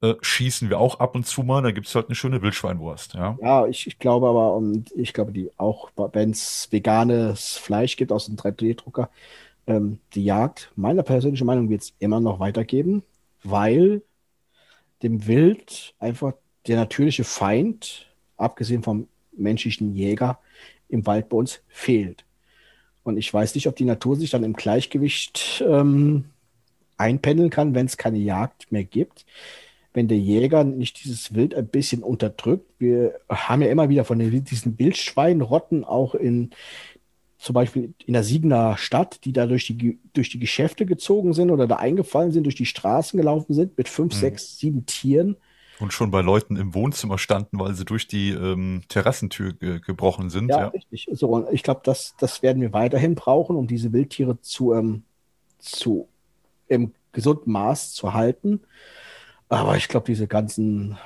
Äh, 0.00 0.14
schießen 0.20 0.70
wir 0.70 0.78
auch 0.78 1.00
ab 1.00 1.14
und 1.14 1.26
zu 1.26 1.42
mal, 1.42 1.62
da 1.62 1.70
gibt 1.70 1.86
es 1.86 1.94
halt 1.94 2.06
eine 2.06 2.14
schöne 2.14 2.42
Wildschweinwurst. 2.42 3.14
Ja, 3.14 3.38
ja 3.40 3.66
ich, 3.66 3.86
ich 3.86 3.98
glaube 3.98 4.28
aber, 4.28 4.54
und 4.54 4.92
ich 4.96 5.12
glaube, 5.12 5.32
die 5.32 5.50
auch, 5.56 5.90
wenn 6.12 6.30
es 6.30 6.68
veganes 6.70 7.56
Fleisch 7.56 7.96
gibt 7.96 8.12
aus 8.12 8.26
dem 8.26 8.36
3D-Drucker, 8.36 9.08
ähm, 9.66 9.98
die 10.14 10.24
Jagd, 10.24 10.72
meiner 10.76 11.02
persönlichen 11.02 11.46
Meinung, 11.46 11.70
wird 11.70 11.82
es 11.82 11.94
immer 12.00 12.20
noch 12.20 12.38
weitergeben, 12.40 13.02
weil 13.42 14.02
dem 15.02 15.26
Wild 15.26 15.94
einfach 15.98 16.32
der 16.66 16.76
natürliche 16.76 17.24
Feind, 17.24 18.06
abgesehen 18.36 18.82
vom 18.82 19.08
menschlichen 19.36 19.94
Jäger, 19.94 20.38
im 20.88 21.06
Wald 21.06 21.28
bei 21.28 21.36
uns 21.36 21.60
fehlt. 21.68 22.24
Und 23.02 23.16
ich 23.16 23.32
weiß 23.32 23.54
nicht, 23.54 23.68
ob 23.68 23.76
die 23.76 23.84
Natur 23.84 24.16
sich 24.16 24.30
dann 24.30 24.44
im 24.44 24.54
Gleichgewicht 24.54 25.62
ähm, 25.66 26.24
einpendeln 26.96 27.50
kann, 27.50 27.74
wenn 27.74 27.86
es 27.86 27.96
keine 27.96 28.18
Jagd 28.18 28.72
mehr 28.72 28.84
gibt. 28.84 29.26
Wenn 29.92 30.08
der 30.08 30.18
Jäger 30.18 30.64
nicht 30.64 31.04
dieses 31.04 31.34
Wild 31.34 31.54
ein 31.54 31.68
bisschen 31.68 32.02
unterdrückt. 32.02 32.68
Wir 32.78 33.14
haben 33.28 33.62
ja 33.62 33.68
immer 33.68 33.88
wieder 33.88 34.04
von 34.04 34.18
den, 34.18 34.44
diesen 34.44 34.78
Wildschweinrotten 34.78 35.84
auch 35.84 36.14
in 36.14 36.50
zum 37.44 37.52
Beispiel 37.52 37.92
in 38.06 38.14
der 38.14 38.24
Siegener 38.24 38.78
Stadt, 38.78 39.24
die 39.26 39.34
da 39.34 39.46
durch 39.46 39.66
die, 39.66 39.98
durch 40.14 40.30
die 40.30 40.38
Geschäfte 40.38 40.86
gezogen 40.86 41.34
sind 41.34 41.50
oder 41.50 41.66
da 41.66 41.76
eingefallen 41.76 42.32
sind, 42.32 42.44
durch 42.44 42.54
die 42.54 42.64
Straßen 42.64 43.18
gelaufen 43.18 43.52
sind 43.52 43.76
mit 43.76 43.88
fünf, 43.88 44.14
mhm. 44.14 44.18
sechs, 44.18 44.58
sieben 44.58 44.86
Tieren 44.86 45.36
und 45.80 45.92
schon 45.92 46.10
bei 46.10 46.20
Leuten 46.20 46.56
im 46.56 46.74
Wohnzimmer 46.74 47.18
standen, 47.18 47.58
weil 47.58 47.74
sie 47.74 47.84
durch 47.84 48.06
die 48.06 48.30
ähm, 48.30 48.82
Terrassentür 48.88 49.52
ge 49.52 49.80
gebrochen 49.80 50.30
sind. 50.30 50.48
Ja, 50.48 50.60
ja. 50.60 50.66
richtig. 50.68 51.08
So, 51.12 51.28
und 51.28 51.52
ich 51.52 51.62
glaube, 51.62 51.80
das, 51.84 52.14
das 52.18 52.42
werden 52.42 52.62
wir 52.62 52.72
weiterhin 52.72 53.14
brauchen, 53.14 53.56
um 53.56 53.66
diese 53.66 53.92
Wildtiere 53.92 54.40
zu, 54.40 54.72
ähm, 54.72 55.02
zu 55.58 56.08
im 56.68 56.94
gesunden 57.12 57.52
Maß 57.52 57.92
zu 57.92 58.14
halten. 58.14 58.60
Aber 59.48 59.76
ich 59.76 59.88
glaube, 59.88 60.06
diese 60.06 60.26
ganzen 60.26 60.96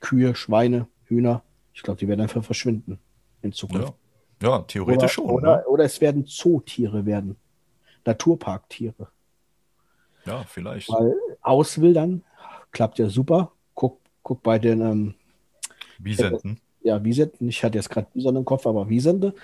Kühe, 0.00 0.34
Schweine, 0.34 0.86
Hühner, 1.04 1.42
ich 1.72 1.82
glaube, 1.82 1.98
die 1.98 2.08
werden 2.08 2.20
einfach 2.20 2.44
verschwinden 2.44 2.98
in 3.42 3.52
Zukunft. 3.52 3.94
Ja, 4.42 4.48
ja 4.50 4.58
theoretisch 4.62 5.18
oder, 5.18 5.28
schon. 5.28 5.30
Oder, 5.30 5.56
ne? 5.56 5.66
oder 5.66 5.84
es 5.84 6.00
werden 6.00 6.26
Zootiere 6.26 7.06
werden. 7.06 7.36
Naturparktiere. 8.04 9.08
Ja, 10.26 10.44
vielleicht. 10.44 10.90
Weil 10.90 11.14
auswildern 11.42 12.22
klappt 12.70 12.98
ja 12.98 13.08
super 13.08 13.53
guck 13.74 14.42
bei 14.42 14.58
den 14.58 14.80
ähm, 14.80 15.14
Bisenten. 15.98 16.60
Ja, 16.82 17.02
Wiesenten. 17.02 17.48
Ich 17.48 17.64
hatte 17.64 17.78
jetzt 17.78 17.90
gerade 17.90 18.08
Bison 18.12 18.36
im 18.36 18.44
Kopf, 18.44 18.66
aber 18.66 18.88
Wiesente. 18.88 19.34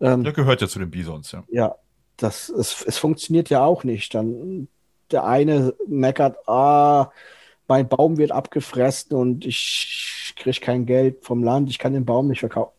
Ähm, 0.00 0.22
Der 0.24 0.32
gehört 0.32 0.60
ja 0.60 0.68
zu 0.68 0.78
den 0.78 0.90
Bisons, 0.90 1.32
ja. 1.32 1.44
Ja, 1.50 1.76
das, 2.16 2.48
es, 2.48 2.82
es 2.82 2.98
funktioniert 2.98 3.50
ja 3.50 3.64
auch 3.64 3.84
nicht. 3.84 4.14
Dann 4.14 4.68
der 5.10 5.24
eine 5.24 5.74
meckert, 5.86 6.36
ah, 6.48 7.10
mein 7.68 7.88
Baum 7.88 8.18
wird 8.18 8.32
abgefressen 8.32 9.16
und 9.16 9.44
ich 9.44 10.34
kriege 10.36 10.60
kein 10.60 10.86
Geld 10.86 11.24
vom 11.24 11.42
Land, 11.42 11.70
ich 11.70 11.78
kann 11.78 11.92
den 11.92 12.04
Baum 12.04 12.28
nicht 12.28 12.40
verkaufen. 12.40 12.72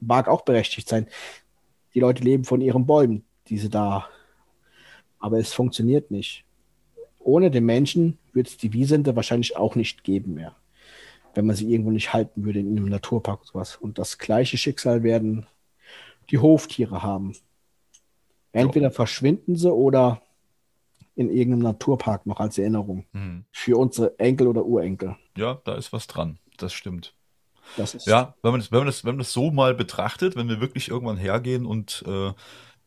Mag 0.00 0.28
auch 0.28 0.42
berechtigt 0.42 0.88
sein. 0.88 1.06
Die 1.94 2.00
Leute 2.00 2.22
leben 2.22 2.44
von 2.44 2.60
ihren 2.60 2.86
Bäumen, 2.86 3.24
diese 3.48 3.68
da. 3.68 4.08
Aber 5.18 5.38
es 5.38 5.52
funktioniert 5.52 6.10
nicht. 6.10 6.44
Ohne 7.24 7.50
den 7.50 7.64
Menschen 7.64 8.18
wird 8.32 8.48
es 8.48 8.56
die 8.56 8.72
Wiesente 8.72 9.16
wahrscheinlich 9.16 9.56
auch 9.56 9.74
nicht 9.74 10.04
geben 10.04 10.34
mehr 10.34 10.54
wenn 11.34 11.46
man 11.46 11.56
sie 11.56 11.70
irgendwo 11.70 11.90
nicht 11.90 12.12
halten 12.12 12.44
würde 12.44 12.60
in 12.60 12.76
einem 12.76 12.88
Naturpark 12.88 13.40
oder 13.40 13.48
sowas. 13.52 13.76
Und 13.76 13.98
das 13.98 14.18
gleiche 14.18 14.58
Schicksal 14.58 15.02
werden 15.02 15.46
die 16.30 16.38
Hoftiere 16.38 17.02
haben. 17.02 17.34
Entweder 18.52 18.90
so. 18.90 18.96
verschwinden 18.96 19.56
sie 19.56 19.72
oder 19.72 20.22
in 21.14 21.30
irgendeinem 21.30 21.62
Naturpark 21.62 22.26
noch 22.26 22.40
als 22.40 22.58
Erinnerung. 22.58 23.06
Mhm. 23.12 23.44
Für 23.50 23.78
unsere 23.78 24.18
Enkel 24.18 24.46
oder 24.46 24.64
Urenkel. 24.64 25.16
Ja, 25.36 25.60
da 25.64 25.74
ist 25.74 25.92
was 25.92 26.06
dran. 26.06 26.38
Das 26.58 26.72
stimmt. 26.72 27.14
Das 27.76 27.94
ist 27.94 28.06
ja, 28.06 28.34
wenn 28.42 28.50
man, 28.50 28.60
das, 28.60 28.72
wenn, 28.72 28.78
man 28.78 28.86
das, 28.86 29.04
wenn 29.04 29.12
man 29.12 29.20
das 29.20 29.32
so 29.32 29.50
mal 29.50 29.74
betrachtet, 29.74 30.36
wenn 30.36 30.48
wir 30.48 30.60
wirklich 30.60 30.88
irgendwann 30.88 31.16
hergehen 31.16 31.64
und 31.64 32.04
äh, 32.06 32.32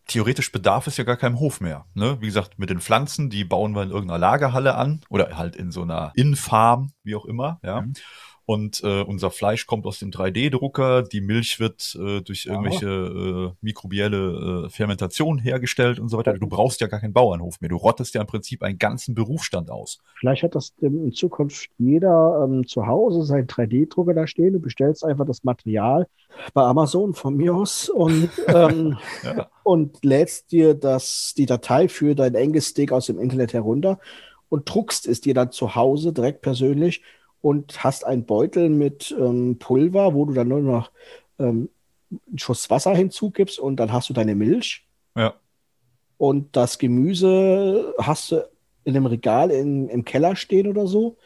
theoretisch 0.08 0.52
bedarf 0.52 0.88
es 0.88 0.98
ja 0.98 1.04
gar 1.04 1.18
keinem 1.18 1.40
Hof 1.40 1.62
mehr. 1.62 1.86
Ne? 1.94 2.18
Wie 2.22 2.28
gesagt, 2.28 2.60
mit 2.60 2.70
den 2.70 2.80
Pflanzen, 2.80 3.30
die 3.30 3.44
bauen 3.44 3.76
wir 3.76 3.84
in 3.84 3.92
irgendeiner 3.92 4.20
Lagerhalle 4.20 4.76
an 4.76 5.02
oder 5.10 5.38
halt 5.38 5.56
in 5.56 5.72
so 5.72 5.82
einer 5.82 6.12
Infarm, 6.16 6.92
wie 7.04 7.16
auch 7.16 7.26
immer. 7.26 7.60
Ja. 7.64 7.82
Mhm. 7.82 7.94
Und 8.48 8.84
äh, 8.84 9.02
unser 9.02 9.32
Fleisch 9.32 9.66
kommt 9.66 9.88
aus 9.88 9.98
dem 9.98 10.12
3D-Drucker, 10.12 11.02
die 11.02 11.22
Milch 11.22 11.60
wird 11.60 11.98
äh, 12.00 12.22
durch 12.22 12.46
irgendwelche 12.46 12.88
äh, 12.88 13.52
mikrobielle 13.62 14.66
äh, 14.66 14.70
Fermentation 14.70 15.40
hergestellt 15.40 16.00
und 16.00 16.10
so 16.10 16.18
weiter. 16.18 16.34
Du 16.34 16.48
brauchst 16.48 16.80
ja 16.80 16.86
gar 16.86 17.00
keinen 17.00 17.14
Bauernhof 17.14 17.60
mehr. 17.60 17.70
Du 17.70 17.78
rottest 17.78 18.14
ja 18.14 18.22
im 18.22 18.28
Prinzip 18.28 18.62
einen 18.62 18.78
ganzen 18.78 19.16
Berufsstand 19.16 19.72
aus. 19.72 20.00
Vielleicht 20.20 20.44
hat 20.44 20.54
das 20.54 20.74
in 20.80 21.12
Zukunft 21.12 21.70
jeder 21.80 22.46
ähm, 22.46 22.68
zu 22.68 22.86
Hause 22.86 23.24
seinen 23.24 23.48
3D-Drucker 23.48 24.14
da 24.14 24.28
stehen. 24.28 24.54
Du 24.54 24.60
bestellst 24.60 25.04
einfach 25.04 25.26
das 25.26 25.44
Material 25.44 26.08
bei 26.54 26.62
Amazon 26.62 27.16
von 27.16 27.36
mir 27.36 27.56
aus 27.56 27.90
und, 27.90 28.30
ähm, 28.48 28.98
ja. 29.24 29.50
und 29.64 30.06
lädst 30.06 30.52
dir 30.52 30.76
das, 30.76 31.34
die 31.36 31.48
Datei 31.48 31.88
für 31.88 32.14
dein 32.14 32.36
enges 32.36 32.68
Stick 32.68 32.92
aus 32.92 33.08
dem 33.08 33.20
Internet 33.20 33.54
herunter 33.54 33.98
und 34.50 34.70
druckst 34.72 35.08
es 35.08 35.20
dir 35.20 35.34
dann 35.34 35.52
zu 35.52 35.74
Hause 35.74 36.14
direkt 36.14 36.44
persönlich 36.44 37.02
und 37.46 37.84
hast 37.84 38.08
einen 38.08 38.26
Beutel 38.26 38.70
mit 38.70 39.16
ähm, 39.20 39.60
Pulver, 39.60 40.16
wo 40.16 40.26
du 40.26 40.34
dann 40.34 40.48
nur 40.48 40.62
noch 40.62 40.90
ähm, 41.38 41.70
einen 42.10 42.40
Schuss 42.40 42.72
Wasser 42.72 42.96
hinzugibst 42.96 43.60
und 43.60 43.76
dann 43.76 43.94
hast 43.94 44.10
du 44.10 44.14
deine 44.14 44.34
Milch. 44.34 44.88
Ja. 45.16 45.36
Und 46.18 46.56
das 46.56 46.80
Gemüse 46.80 47.94
hast 48.00 48.32
du 48.32 48.50
in 48.84 48.96
einem 48.96 49.06
Regal 49.06 49.52
in, 49.52 49.90
im 49.90 50.06
Keller 50.06 50.36
stehen 50.36 50.66
oder 50.66 50.88
so, 50.88 51.18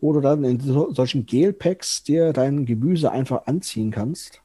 wo 0.00 0.12
du 0.12 0.20
dann 0.20 0.42
in 0.42 0.58
so, 0.58 0.92
solchen 0.92 1.24
Gelpacks 1.24 2.02
dir 2.02 2.32
dein 2.32 2.66
Gemüse 2.66 3.12
einfach 3.12 3.46
anziehen 3.46 3.92
kannst. 3.92 4.42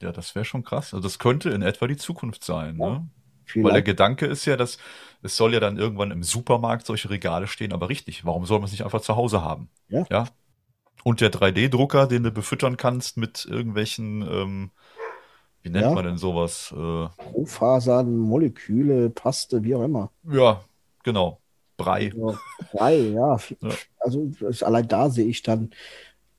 Ja, 0.00 0.12
das 0.12 0.36
wäre 0.36 0.44
schon 0.44 0.62
krass. 0.62 0.94
Also 0.94 1.02
das 1.02 1.18
könnte 1.18 1.50
in 1.50 1.62
etwa 1.62 1.88
die 1.88 1.96
Zukunft 1.96 2.44
sein. 2.44 2.78
Ja. 2.78 2.88
Ne? 2.88 3.08
Vielleicht. 3.52 3.64
Weil 3.66 3.72
der 3.74 3.82
Gedanke 3.82 4.26
ist 4.26 4.44
ja, 4.46 4.56
dass 4.56 4.78
es 5.22 5.36
soll 5.36 5.52
ja 5.54 5.60
dann 5.60 5.76
irgendwann 5.76 6.10
im 6.10 6.22
Supermarkt 6.22 6.86
solche 6.86 7.10
Regale 7.10 7.46
stehen, 7.46 7.72
aber 7.72 7.88
richtig, 7.88 8.24
warum 8.24 8.46
soll 8.46 8.58
man 8.58 8.66
es 8.66 8.72
nicht 8.72 8.84
einfach 8.84 9.02
zu 9.02 9.16
Hause 9.16 9.42
haben? 9.42 9.68
Ja. 9.88 10.04
ja? 10.10 10.26
Und 11.04 11.20
der 11.20 11.30
3D-Drucker, 11.30 12.06
den 12.06 12.22
du 12.24 12.30
befüttern 12.30 12.76
kannst 12.76 13.16
mit 13.16 13.46
irgendwelchen 13.46 14.22
ähm, 14.22 14.70
wie 15.62 15.70
nennt 15.70 15.84
Ja. 15.84 15.92
man 15.94 16.04
denn 16.04 16.18
sowas? 16.18 16.72
Äh, 16.76 16.76
Rohfasern, 17.34 18.16
Moleküle, 18.16 19.10
Paste, 19.10 19.62
wie 19.62 19.74
auch 19.74 19.82
immer. 19.84 20.10
ja, 20.24 20.62
genau. 21.02 21.40
Brei. 21.76 22.12
Ja, 22.14 22.38
Drei, 22.72 22.96
ja. 22.96 23.38
Ja. 23.62 23.70
Also 23.98 24.30
allein 24.62 24.88
da 24.88 25.10
sehe 25.10 25.26
ich 25.26 25.42
dann, 25.42 25.70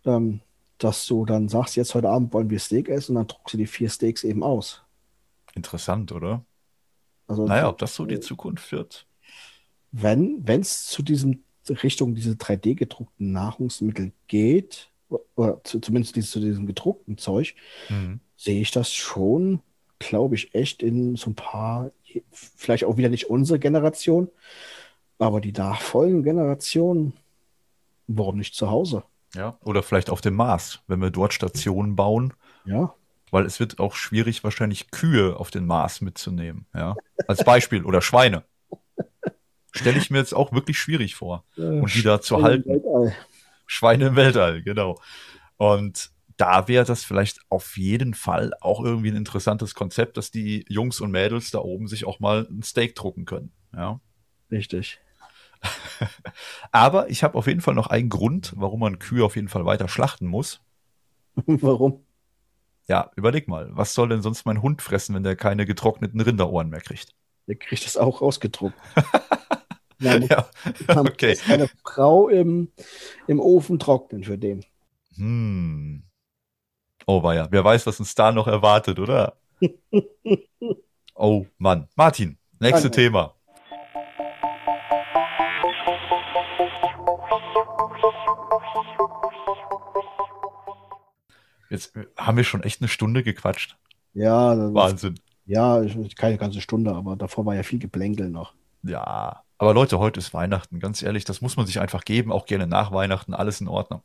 ähm, 0.05 0.41
dass 0.77 1.05
du 1.07 1.25
dann 1.25 1.49
sagst, 1.49 1.75
jetzt 1.75 1.95
heute 1.95 2.09
Abend 2.09 2.33
wollen 2.33 2.49
wir 2.49 2.59
Steak 2.59 2.89
essen 2.89 3.11
und 3.15 3.21
dann 3.23 3.27
druckst 3.27 3.53
du 3.53 3.57
die 3.57 3.67
vier 3.67 3.89
Steaks 3.89 4.23
eben 4.23 4.43
aus. 4.43 4.83
Interessant, 5.53 6.11
oder? 6.11 6.43
Also 7.31 7.47
Naja, 7.47 7.69
ob 7.69 7.77
das 7.77 7.95
so 7.95 8.05
die 8.05 8.19
Zukunft 8.19 8.71
wird? 8.71 9.07
wenn 9.93 10.43
es 10.47 10.85
zu 10.85 11.03
diesem 11.03 11.43
Richtung 11.69 12.15
diese 12.15 12.35
3D 12.35 12.75
gedruckten 12.75 13.31
Nahrungsmittel 13.33 14.13
geht, 14.27 14.89
oder 15.35 15.61
zu, 15.65 15.79
zumindest 15.81 16.15
dieses, 16.15 16.31
zu 16.31 16.39
diesem 16.39 16.65
gedruckten 16.65 17.17
Zeug, 17.17 17.55
Mhm. 17.89 18.21
sehe 18.37 18.61
ich 18.61 18.71
das 18.71 18.93
schon, 18.93 19.59
glaube 19.99 20.35
ich, 20.35 20.55
echt 20.55 20.81
in 20.81 21.17
so 21.17 21.29
ein 21.29 21.35
paar, 21.35 21.91
vielleicht 22.31 22.85
auch 22.85 22.95
wieder 22.97 23.09
nicht 23.09 23.29
unsere 23.29 23.59
Generation, 23.59 24.29
aber 25.19 25.41
die 25.41 25.51
nachfolgenden 25.51 26.23
Generationen, 26.23 27.13
warum 28.07 28.37
nicht 28.37 28.55
zu 28.55 28.69
Hause? 28.71 29.03
Ja. 29.35 29.57
Oder 29.63 29.83
vielleicht 29.83 30.09
auf 30.09 30.21
dem 30.21 30.35
Mars, 30.35 30.79
wenn 30.87 31.01
wir 31.01 31.11
dort 31.11 31.33
Stationen 31.33 31.95
bauen, 31.97 32.33
Ja, 32.65 32.93
weil 33.31 33.45
es 33.45 33.59
wird 33.59 33.79
auch 33.79 33.95
schwierig, 33.95 34.43
wahrscheinlich 34.43 34.91
Kühe 34.91 35.37
auf 35.37 35.49
den 35.49 35.65
Mars 35.65 36.01
mitzunehmen. 36.01 36.67
Ja. 36.75 36.95
Als 37.27 37.43
Beispiel. 37.43 37.83
Oder 37.83 38.01
Schweine. 38.01 38.43
Stelle 39.73 39.97
ich 39.97 40.11
mir 40.11 40.17
jetzt 40.17 40.33
auch 40.33 40.51
wirklich 40.51 40.77
schwierig 40.77 41.15
vor. 41.15 41.45
Und 41.55 41.93
die 41.95 42.03
da 42.03 42.21
zu 42.21 42.43
halten. 42.43 42.69
Weltall. 42.69 43.15
Schweine 43.65 44.07
im 44.07 44.15
Weltall, 44.17 44.61
genau. 44.61 44.99
Und 45.55 46.11
da 46.35 46.67
wäre 46.67 46.85
das 46.85 47.05
vielleicht 47.05 47.39
auf 47.49 47.77
jeden 47.77 48.13
Fall 48.13 48.51
auch 48.59 48.83
irgendwie 48.83 49.11
ein 49.11 49.15
interessantes 49.15 49.75
Konzept, 49.75 50.17
dass 50.17 50.29
die 50.31 50.65
Jungs 50.67 50.99
und 50.99 51.11
Mädels 51.11 51.51
da 51.51 51.59
oben 51.59 51.87
sich 51.87 52.05
auch 52.05 52.19
mal 52.19 52.47
ein 52.49 52.63
Steak 52.63 52.95
drucken 52.95 53.25
können. 53.25 53.51
Ja. 53.73 54.01
Richtig. 54.51 54.99
Aber 56.71 57.09
ich 57.09 57.23
habe 57.23 57.37
auf 57.37 57.47
jeden 57.47 57.61
Fall 57.61 57.75
noch 57.75 57.87
einen 57.87 58.09
Grund, 58.09 58.53
warum 58.57 58.81
man 58.81 58.99
Kühe 58.99 59.23
auf 59.23 59.35
jeden 59.35 59.47
Fall 59.47 59.65
weiter 59.65 59.87
schlachten 59.87 60.25
muss. 60.25 60.61
Warum? 61.45 62.03
Ja, 62.87 63.11
überleg 63.15 63.47
mal, 63.47 63.69
was 63.71 63.93
soll 63.93 64.09
denn 64.09 64.21
sonst 64.21 64.45
mein 64.45 64.61
Hund 64.61 64.81
fressen, 64.81 65.15
wenn 65.15 65.23
der 65.23 65.35
keine 65.35 65.65
getrockneten 65.65 66.19
Rinderohren 66.19 66.69
mehr 66.69 66.81
kriegt? 66.81 67.13
Der 67.47 67.55
kriegt 67.55 67.85
das 67.85 67.97
auch 67.97 68.21
rausgedruckt. 68.21 68.77
Ja, 70.03 70.17
muss 70.17 70.29
Ja, 70.29 70.49
okay. 70.97 71.37
eine 71.47 71.69
Frau 71.83 72.27
im, 72.27 72.69
im 73.27 73.39
Ofen 73.39 73.77
trocknen 73.77 74.23
für 74.23 74.35
den. 74.35 74.65
Hm. 75.15 76.01
Oh 77.05 77.21
weia, 77.21 77.47
wer 77.51 77.63
weiß, 77.63 77.85
was 77.85 77.99
uns 77.99 78.15
da 78.15 78.31
noch 78.31 78.47
erwartet, 78.47 78.97
oder? 78.97 79.37
Oh 81.13 81.45
Mann. 81.59 81.87
Martin, 81.95 82.39
nächste 82.59 82.89
Danke. 82.89 82.95
Thema. 82.95 83.35
Jetzt 91.71 91.95
äh, 91.95 92.05
haben 92.17 92.37
wir 92.37 92.43
schon 92.43 92.63
echt 92.63 92.81
eine 92.81 92.87
Stunde 92.89 93.23
gequatscht. 93.23 93.77
Ja, 94.13 94.53
das, 94.55 94.73
Wahnsinn. 94.73 95.19
ja, 95.45 95.81
ich- 95.81 96.15
keine 96.15 96.37
ganze 96.37 96.61
Stunde, 96.61 96.93
aber 96.93 97.15
davor 97.15 97.45
war 97.45 97.55
ja 97.55 97.63
viel 97.63 97.79
Geplänkel 97.79 98.29
noch. 98.29 98.53
Ja. 98.83 99.43
Aber 99.57 99.73
Leute, 99.75 99.99
heute 99.99 100.19
ist 100.19 100.33
Weihnachten. 100.33 100.79
Ganz 100.79 101.01
ehrlich, 101.03 101.23
das 101.23 101.39
muss 101.41 101.55
man 101.55 101.67
sich 101.67 101.79
einfach 101.79 102.03
geben. 102.03 102.31
Auch 102.31 102.45
gerne 102.47 102.65
nach 102.67 102.91
Weihnachten. 102.91 103.33
Alles 103.35 103.61
in 103.61 103.67
Ordnung. 103.67 104.01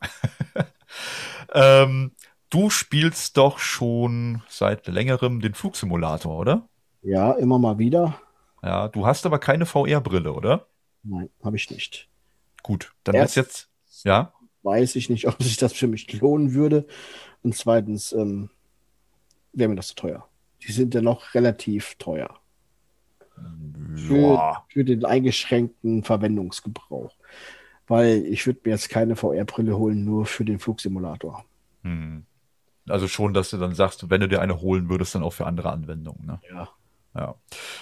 ähm, 1.53 2.11
du 2.49 2.69
spielst 2.69 3.37
doch 3.37 3.59
schon 3.59 4.43
seit 4.47 4.87
längerem 4.87 5.41
den 5.41 5.53
Flugsimulator, 5.53 6.37
oder? 6.37 6.67
Ja, 7.01 7.31
immer 7.33 7.57
mal 7.59 7.77
wieder. 7.79 8.19
Ja, 8.63 8.87
du 8.87 9.05
hast 9.05 9.25
aber 9.25 9.39
keine 9.39 9.65
VR-Brille, 9.65 10.31
oder? 10.33 10.67
Nein, 11.03 11.29
habe 11.43 11.55
ich 11.55 11.69
nicht. 11.71 12.07
Gut, 12.63 12.93
dann 13.03 13.15
Erst- 13.15 13.35
wird's 13.35 13.69
jetzt, 13.89 14.03
ja, 14.05 14.33
Weiß 14.67 14.95
ich 14.97 15.09
nicht, 15.09 15.27
ob 15.29 15.41
sich 15.41 15.55
das 15.57 15.73
für 15.73 15.87
mich 15.87 16.11
lohnen 16.19 16.53
würde. 16.53 16.85
Und 17.41 17.55
zweitens 17.55 18.11
ähm, 18.11 18.49
wäre 19.53 19.69
mir 19.69 19.75
das 19.77 19.87
zu 19.87 19.95
teuer. 19.95 20.27
Die 20.67 20.71
sind 20.73 20.93
ja 20.93 21.01
noch 21.01 21.33
relativ 21.33 21.95
teuer 21.95 22.29
Für- 23.95 24.63
für 24.69 24.83
den 24.83 25.05
eingeschränkten 25.05 26.03
Verwendungsgebrauch. 26.03 27.15
Weil 27.87 28.25
ich 28.25 28.45
würde 28.45 28.59
mir 28.65 28.71
jetzt 28.71 28.89
keine 28.89 29.15
VR-Brille 29.15 29.77
holen, 29.77 30.03
nur 30.03 30.25
für 30.25 30.43
den 30.45 30.59
Flugsimulator. 30.59 31.45
hm. 31.83 32.25
Also 32.89 33.09
schon, 33.09 33.33
dass 33.33 33.49
du 33.49 33.57
dann 33.57 33.75
sagst, 33.75 34.09
wenn 34.09 34.21
du 34.21 34.29
dir 34.29 34.41
eine 34.41 34.61
holen 34.61 34.87
würdest, 34.89 35.13
dann 35.13 35.21
auch 35.23 35.33
für 35.33 35.45
andere 35.45 35.71
Anwendungen, 35.71 36.25
ne? 36.25 36.39
Ja. 36.49 36.69
Ja. 37.13 37.35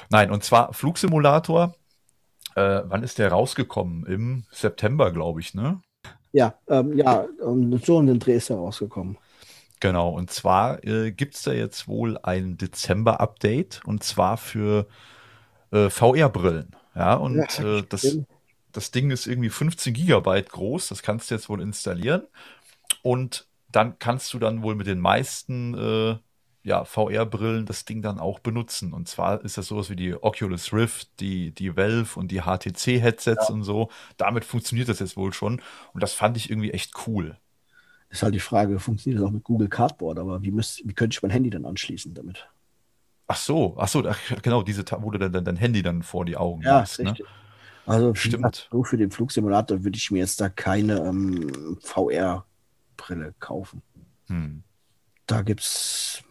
Nein, 0.09 0.31
und 0.31 0.43
zwar 0.43 0.73
Flugsimulator, 0.73 1.75
äh, 2.55 2.81
wann 2.85 3.03
ist 3.03 3.19
der 3.19 3.29
rausgekommen? 3.31 4.05
Im 4.07 4.45
September, 4.49 5.11
glaube 5.11 5.41
ich, 5.41 5.53
ne? 5.53 5.79
Ja, 6.35 6.53
ähm, 6.67 6.97
ja, 6.97 7.25
ähm, 7.41 7.79
so 7.83 7.97
in 7.99 8.07
den 8.07 8.19
Dreh 8.19 8.35
ist 8.35 8.49
er 8.49 8.57
rausgekommen. 8.57 9.17
Genau, 9.79 10.09
und 10.09 10.31
zwar 10.31 10.83
äh, 10.85 11.11
gibt's 11.11 11.43
da 11.43 11.51
jetzt 11.53 11.87
wohl 11.87 12.17
ein 12.23 12.57
Dezember-Update 12.57 13.81
und 13.85 14.03
zwar 14.03 14.37
für 14.37 14.87
äh, 15.71 15.89
VR-Brillen. 15.89 16.75
Ja, 16.95 17.15
und 17.15 17.59
Ja, 17.59 17.79
äh, 17.79 17.83
das, 17.89 18.19
das 18.71 18.91
Ding 18.91 19.11
ist 19.11 19.27
irgendwie 19.27 19.49
15 19.49 19.93
Gigabyte 19.93 20.49
groß, 20.51 20.89
das 20.89 21.03
kannst 21.03 21.31
du 21.31 21.35
jetzt 21.35 21.49
wohl 21.49 21.61
installieren. 21.61 22.23
Und 23.03 23.47
dann 23.69 23.99
kannst 23.99 24.33
du 24.33 24.39
dann 24.39 24.63
wohl 24.63 24.75
mit 24.75 24.87
den 24.87 24.99
meisten 24.99 25.73
äh, 25.75 26.17
ja, 26.65 26.83
VR-Brillen 26.83 27.67
das 27.67 27.85
Ding 27.85 28.01
dann 28.01 28.19
auch 28.19 28.39
benutzen. 28.39 28.91
Und 28.91 29.07
zwar 29.07 29.45
ist 29.45 29.57
das 29.57 29.67
sowas 29.67 29.91
wie 29.91 29.95
die 29.95 30.15
Oculus 30.15 30.73
Rift, 30.73 31.19
die, 31.19 31.51
die 31.51 31.77
Valve 31.77 32.19
und 32.19 32.31
die 32.31 32.41
HTC-Headsets 32.41 33.51
und 33.51 33.63
so. 33.63 33.89
Damit 34.17 34.45
funktioniert 34.45 34.89
das 34.89 34.99
jetzt 34.99 35.15
wohl 35.15 35.31
schon. 35.31 35.61
Und 35.93 36.01
das 36.01 36.13
fand 36.13 36.37
ich 36.37 36.49
irgendwie 36.49 36.71
echt 36.71 36.93
cool. 37.05 37.37
Ist 38.09 38.23
halt 38.23 38.33
die 38.33 38.39
Frage, 38.39 38.79
funktioniert 38.79 39.21
das 39.21 39.27
auch 39.27 39.31
mit 39.31 39.43
Google 39.43 39.69
Cardboard, 39.69 40.17
aber 40.17 40.41
wie, 40.41 40.49
müsst, 40.49 40.81
wie 40.87 40.93
könnte 40.93 41.13
ich 41.15 41.21
mein 41.21 41.31
Handy 41.31 41.51
dann 41.51 41.65
anschließen 41.65 42.15
damit? 42.15 42.47
Ach 43.27 43.37
so, 43.37 43.75
ach 43.77 43.87
so, 43.87 44.03
genau, 44.41 44.63
diese, 44.63 44.83
wo 44.99 45.11
du 45.11 45.19
dann 45.19 45.45
dein, 45.45 45.55
Handy 45.57 45.83
dann 45.83 46.01
vor 46.01 46.25
die 46.25 46.35
Augen 46.35 46.63
Ja, 46.63 46.79
machst, 46.79 46.99
ne? 46.99 47.15
Also 47.85 48.15
Stimmt. 48.15 48.67
so 48.71 48.83
für 48.83 48.97
den 48.97 49.11
Flugsimulator 49.11 49.83
würde 49.83 49.97
ich 49.97 50.09
mir 50.09 50.17
jetzt 50.17 50.41
da 50.41 50.49
keine 50.49 50.97
ähm, 51.01 51.77
VR-Brille 51.81 53.35
kaufen. 53.39 53.83
Hm. 54.27 54.63
Da 55.27 55.43
gibt 55.43 55.61
es 55.61 56.24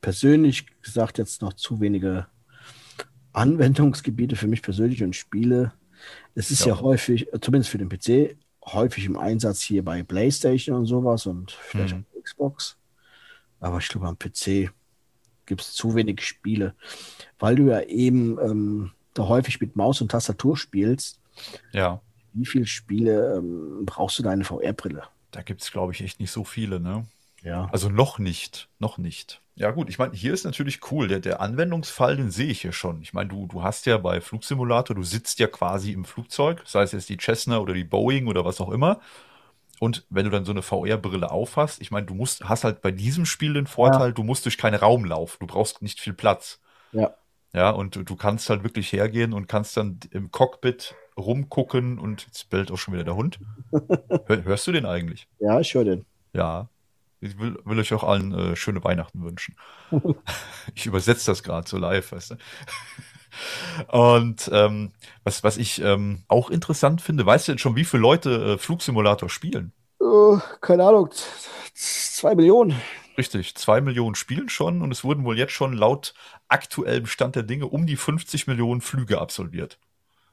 persönlich 0.00 0.66
gesagt 0.82 1.18
jetzt 1.18 1.42
noch 1.42 1.52
zu 1.54 1.80
wenige 1.80 2.26
Anwendungsgebiete 3.32 4.36
für 4.36 4.46
mich 4.46 4.62
persönlich 4.62 5.02
und 5.02 5.14
Spiele. 5.16 5.72
Es 6.34 6.50
ist 6.50 6.60
ja, 6.64 6.74
Ja. 6.74 6.80
häufig, 6.80 7.28
zumindest 7.40 7.70
für 7.70 7.78
den 7.78 7.88
PC, 7.88 8.36
häufig 8.64 9.04
im 9.04 9.18
Einsatz 9.18 9.60
hier 9.62 9.84
bei 9.84 10.02
PlayStation 10.02 10.76
und 10.76 10.86
sowas 10.86 11.26
und 11.26 11.52
vielleicht 11.52 11.94
Mhm. 11.96 12.04
auch 12.16 12.22
Xbox. 12.22 12.76
Aber 13.60 13.78
ich 13.78 13.88
glaube, 13.88 14.06
am 14.06 14.16
PC 14.18 14.70
gibt 15.46 15.60
es 15.62 15.72
zu 15.72 15.94
wenig 15.94 16.22
Spiele, 16.22 16.74
weil 17.38 17.56
du 17.56 17.64
ja 17.70 17.80
eben 17.82 18.38
ähm, 18.38 18.92
da 19.14 19.26
häufig 19.28 19.60
mit 19.60 19.74
Maus 19.76 20.00
und 20.00 20.10
Tastatur 20.10 20.56
spielst. 20.56 21.20
Ja, 21.72 22.00
Wie 22.34 22.46
viele 22.46 22.66
Spiele 22.66 23.36
ähm, 23.36 23.84
brauchst 23.86 24.18
du 24.18 24.22
da 24.22 24.30
eine 24.30 24.44
VR-Brille? 24.44 25.02
da 25.30 25.42
gibt's 25.42 25.70
glaube 25.72 25.92
ich, 25.92 26.00
echt 26.02 26.20
nicht 26.20 26.30
so 26.30 26.42
viele, 26.44 26.80
ne? 26.80 27.04
Ja. 27.42 27.68
Also 27.72 27.88
noch 27.90 28.18
nicht, 28.18 28.68
noch 28.78 28.96
nicht. 28.98 29.40
Ja 29.58 29.72
gut, 29.72 29.90
ich 29.90 29.98
meine, 29.98 30.14
hier 30.14 30.32
ist 30.32 30.44
natürlich 30.44 30.80
cool. 30.92 31.08
Der, 31.08 31.18
der 31.18 31.40
Anwendungsfall, 31.40 32.16
den 32.16 32.30
sehe 32.30 32.46
ich 32.46 32.60
hier 32.60 32.72
schon. 32.72 33.02
Ich 33.02 33.12
meine, 33.12 33.28
du, 33.28 33.46
du 33.46 33.64
hast 33.64 33.86
ja 33.86 33.98
bei 33.98 34.20
Flugsimulator, 34.20 34.94
du 34.94 35.02
sitzt 35.02 35.40
ja 35.40 35.48
quasi 35.48 35.90
im 35.90 36.04
Flugzeug, 36.04 36.62
sei 36.64 36.82
es 36.82 36.92
jetzt 36.92 37.08
die 37.08 37.18
Cessna 37.20 37.58
oder 37.58 37.74
die 37.74 37.82
Boeing 37.82 38.28
oder 38.28 38.44
was 38.44 38.60
auch 38.60 38.70
immer. 38.70 39.00
Und 39.80 40.06
wenn 40.10 40.24
du 40.24 40.30
dann 40.30 40.44
so 40.44 40.52
eine 40.52 40.62
VR-Brille 40.62 41.32
aufhast, 41.32 41.80
ich 41.80 41.90
meine, 41.90 42.06
du 42.06 42.14
musst, 42.14 42.48
hast 42.48 42.62
halt 42.62 42.82
bei 42.82 42.92
diesem 42.92 43.26
Spiel 43.26 43.52
den 43.52 43.66
Vorteil, 43.66 44.12
du 44.12 44.22
musst 44.22 44.44
durch 44.44 44.58
keinen 44.58 44.76
Raum 44.76 45.04
laufen. 45.04 45.38
Du 45.40 45.48
brauchst 45.48 45.82
nicht 45.82 46.00
viel 46.00 46.12
Platz. 46.12 46.60
Ja. 46.92 47.14
Ja, 47.52 47.70
und 47.70 47.96
du, 47.96 48.04
du 48.04 48.14
kannst 48.14 48.50
halt 48.50 48.62
wirklich 48.62 48.92
hergehen 48.92 49.32
und 49.32 49.48
kannst 49.48 49.76
dann 49.76 49.98
im 50.12 50.30
Cockpit 50.30 50.94
rumgucken 51.16 51.98
und 51.98 52.26
jetzt 52.26 52.48
bellt 52.48 52.70
auch 52.70 52.76
schon 52.76 52.94
wieder 52.94 53.04
der 53.04 53.16
Hund. 53.16 53.40
Hör, 53.72 54.44
hörst 54.44 54.68
du 54.68 54.72
den 54.72 54.86
eigentlich? 54.86 55.26
Ja, 55.40 55.58
ich 55.58 55.74
höre 55.74 55.84
den. 55.84 56.04
Ja. 56.32 56.68
Ich 57.20 57.38
will, 57.38 57.58
will 57.64 57.78
euch 57.78 57.92
auch 57.92 58.04
allen 58.04 58.32
äh, 58.32 58.56
schöne 58.56 58.82
Weihnachten 58.84 59.24
wünschen. 59.24 59.56
ich 60.74 60.86
übersetze 60.86 61.26
das 61.26 61.42
gerade 61.42 61.68
so 61.68 61.78
live, 61.78 62.12
weißt 62.12 62.32
du. 62.32 62.36
Und 63.88 64.50
ähm, 64.52 64.92
was, 65.24 65.44
was 65.44 65.56
ich 65.56 65.80
ähm, 65.82 66.24
auch 66.28 66.50
interessant 66.50 67.02
finde, 67.02 67.26
weißt 67.26 67.48
du 67.48 67.52
denn 67.52 67.58
schon, 67.58 67.76
wie 67.76 67.84
viele 67.84 68.02
Leute 68.02 68.54
äh, 68.54 68.58
Flugsimulator 68.58 69.28
spielen? 69.28 69.72
Äh, 70.00 70.38
keine 70.60 70.84
Ahnung, 70.84 71.10
zwei 71.74 72.34
Millionen. 72.34 72.80
Richtig, 73.16 73.56
zwei 73.56 73.80
Millionen 73.80 74.14
spielen 74.14 74.48
schon 74.48 74.80
und 74.80 74.92
es 74.92 75.02
wurden 75.02 75.24
wohl 75.24 75.36
jetzt 75.36 75.52
schon 75.52 75.72
laut 75.72 76.14
aktuellem 76.46 77.06
Stand 77.06 77.34
der 77.34 77.42
Dinge 77.42 77.66
um 77.66 77.86
die 77.86 77.96
50 77.96 78.46
Millionen 78.46 78.80
Flüge 78.80 79.20
absolviert. 79.20 79.78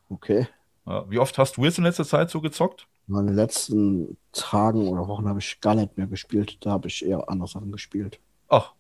Okay. 0.10 0.48
Wie 0.86 1.20
oft 1.20 1.38
hast 1.38 1.58
du 1.58 1.64
jetzt 1.64 1.78
in 1.78 1.84
letzter 1.84 2.06
Zeit 2.06 2.30
so 2.30 2.42
gezockt? 2.42 2.88
In 3.08 3.16
den 3.16 3.36
letzten 3.36 4.18
Tagen 4.32 4.88
oder 4.88 5.08
Wochen 5.08 5.28
habe 5.28 5.40
ich 5.40 5.60
gar 5.62 5.76
nicht 5.76 5.98
mehr 5.98 6.08
gespielt. 6.08 6.58
Da 6.62 6.72
habe 6.72 6.88
ich 6.88 7.06
eher 7.06 7.28
andere 7.30 7.48
Sachen 7.48 7.72
gespielt. 7.72 8.20
Ach, 8.48 8.74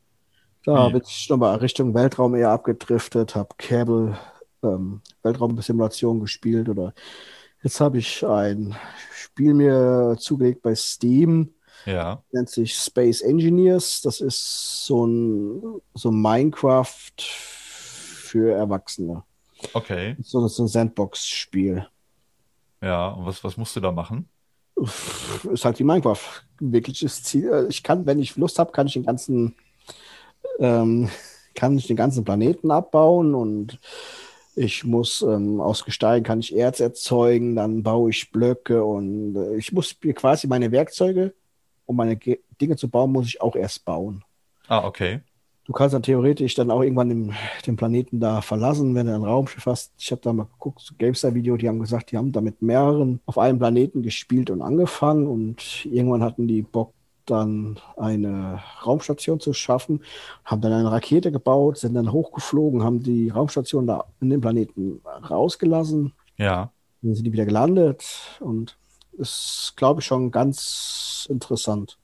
Da 0.63 0.89
bin 0.89 1.01
ich 1.05 1.29
nochmal 1.29 1.57
Richtung 1.57 1.93
Weltraum 1.93 2.35
eher 2.35 2.49
abgedriftet, 2.51 3.35
habe 3.35 3.55
Cable 3.57 4.17
ähm, 4.63 5.01
Weltraumsimulation 5.23 6.19
gespielt 6.19 6.69
oder 6.69 6.93
jetzt 7.63 7.79
habe 7.79 7.99
ich 7.99 8.25
ein 8.25 8.75
Spiel 9.13 9.53
mir 9.53 10.15
zugelegt 10.19 10.61
bei 10.63 10.73
Steam. 10.75 11.53
Ja. 11.85 12.23
Nennt 12.31 12.49
sich 12.49 12.75
Space 12.75 13.21
Engineers. 13.21 14.01
Das 14.01 14.21
ist 14.21 14.85
so 14.85 15.05
ein, 15.05 15.81
so 15.93 16.11
Minecraft 16.11 17.11
für 17.17 18.53
Erwachsene. 18.53 19.23
Okay. 19.73 20.15
So, 20.21 20.47
so 20.47 20.63
ein 20.63 20.67
Sandbox-Spiel. 20.67 21.87
Ja, 22.81 23.09
und 23.09 23.25
was, 23.25 23.43
was 23.43 23.57
musst 23.57 23.75
du 23.75 23.79
da 23.79 23.91
machen? 23.91 24.29
Ist 24.75 25.65
halt 25.65 25.79
wie 25.79 25.83
Minecraft. 25.83 26.43
Wirkliches 26.59 27.23
Ziel. 27.23 27.67
Ich 27.69 27.81
kann, 27.83 28.05
wenn 28.05 28.19
ich 28.19 28.35
Lust 28.35 28.59
habe, 28.59 28.71
kann 28.71 28.87
ich 28.87 28.93
den 28.93 29.05
ganzen 29.05 29.55
ähm, 30.59 31.09
kann 31.55 31.77
ich 31.77 31.87
den 31.87 31.95
ganzen 31.95 32.23
Planeten 32.23 32.69
abbauen 32.71 33.33
und 33.33 33.79
ich 34.55 34.83
muss 34.83 35.21
ähm, 35.21 35.59
aus 35.59 35.83
Gestein 35.83 36.23
kann 36.23 36.39
ich 36.39 36.55
Erz 36.55 36.79
erzeugen, 36.79 37.55
dann 37.55 37.83
baue 37.83 38.09
ich 38.09 38.31
Blöcke 38.31 38.83
und 38.83 39.35
äh, 39.35 39.55
ich 39.55 39.71
muss 39.71 39.95
mir 40.01 40.13
quasi 40.13 40.47
meine 40.47 40.71
Werkzeuge, 40.71 41.33
um 41.85 41.95
meine 41.95 42.15
Ge 42.15 42.39
Dinge 42.61 42.77
zu 42.77 42.89
bauen, 42.89 43.11
muss 43.11 43.27
ich 43.27 43.41
auch 43.41 43.55
erst 43.55 43.83
bauen. 43.83 44.23
Ah, 44.67 44.85
okay. 44.85 45.21
Du 45.65 45.73
kannst 45.73 45.95
dann 45.95 46.03
theoretisch 46.03 46.53
dann 46.53 46.69
auch 46.69 46.83
irgendwann 46.83 47.09
den, 47.09 47.33
den 47.65 47.75
Planeten 47.75 48.19
da 48.19 48.41
verlassen, 48.41 48.93
wenn 48.93 49.07
du 49.07 49.15
ein 49.15 49.23
Raumschiff 49.23 49.65
hast. 49.65 49.93
Ich 49.97 50.11
habe 50.11 50.21
da 50.21 50.31
mal 50.31 50.43
geguckt, 50.43 50.81
so 50.81 50.93
GameStar-Video, 50.95 51.57
die 51.57 51.67
haben 51.67 51.79
gesagt, 51.79 52.11
die 52.11 52.17
haben 52.17 52.31
da 52.31 52.39
mit 52.39 52.61
mehreren 52.61 53.19
auf 53.25 53.39
einem 53.39 53.57
Planeten 53.57 54.03
gespielt 54.03 54.51
und 54.51 54.61
angefangen 54.61 55.25
und 55.25 55.85
irgendwann 55.85 56.21
hatten 56.21 56.47
die 56.47 56.61
Bock, 56.61 56.93
dann 57.25 57.79
eine 57.97 58.61
Raumstation 58.85 59.39
zu 59.39 59.53
schaffen, 59.53 60.03
haben 60.43 60.61
dann 60.61 60.71
eine 60.71 60.91
Rakete 60.91 61.31
gebaut, 61.31 61.79
sind 61.79 61.95
dann 61.95 62.11
hochgeflogen, 62.11 62.83
haben 62.83 63.01
die 63.01 63.29
Raumstation 63.29 63.87
da 63.87 64.05
in 64.21 64.29
den 64.29 64.41
Planeten 64.41 65.01
rausgelassen. 65.27 66.13
Ja. 66.37 66.71
Dann 67.01 67.15
sind 67.15 67.25
die 67.25 67.33
wieder 67.33 67.45
gelandet 67.45 68.05
und 68.39 68.77
ist, 69.13 69.73
glaube 69.75 70.01
ich, 70.01 70.05
schon 70.05 70.29
ganz 70.29 71.25
interessant. 71.29 71.97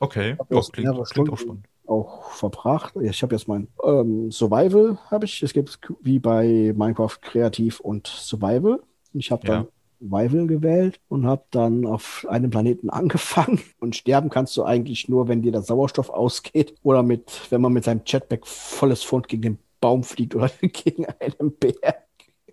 Okay, 0.00 0.36
ja, 0.50 0.60
klingt, 0.62 0.72
klingt 0.72 1.30
auch 1.30 1.38
spannend. 1.38 1.66
Auch 1.86 2.30
verbracht. 2.32 2.94
Ich 3.00 3.22
habe 3.22 3.34
jetzt 3.34 3.48
mein 3.48 3.68
ähm, 3.84 4.30
Survival, 4.30 4.98
habe 5.10 5.24
ich. 5.24 5.42
Es 5.42 5.52
gibt 5.52 5.78
wie 6.00 6.18
bei 6.18 6.72
Minecraft 6.76 7.18
Kreativ 7.20 7.80
und 7.80 8.06
Survival. 8.06 8.80
Ich 9.12 9.30
habe 9.30 9.46
dann 9.46 9.64
ja. 9.64 9.68
Survival 10.00 10.46
gewählt 10.46 11.00
und 11.08 11.26
habe 11.26 11.44
dann 11.50 11.86
auf 11.86 12.26
einem 12.28 12.50
Planeten 12.50 12.90
angefangen. 12.90 13.60
Und 13.78 13.96
sterben 13.96 14.30
kannst 14.30 14.56
du 14.56 14.64
eigentlich 14.64 15.08
nur, 15.08 15.28
wenn 15.28 15.42
dir 15.42 15.52
der 15.52 15.62
Sauerstoff 15.62 16.10
ausgeht 16.10 16.74
oder 16.82 17.02
mit, 17.02 17.42
wenn 17.50 17.60
man 17.60 17.72
mit 17.72 17.84
seinem 17.84 18.02
Jetpack 18.04 18.46
volles 18.46 19.02
Fund 19.02 19.28
gegen 19.28 19.42
den 19.42 19.58
Baum 19.80 20.02
fliegt 20.02 20.34
oder 20.34 20.50
gegen 20.60 21.06
einen 21.06 21.52
Berg. 21.56 22.04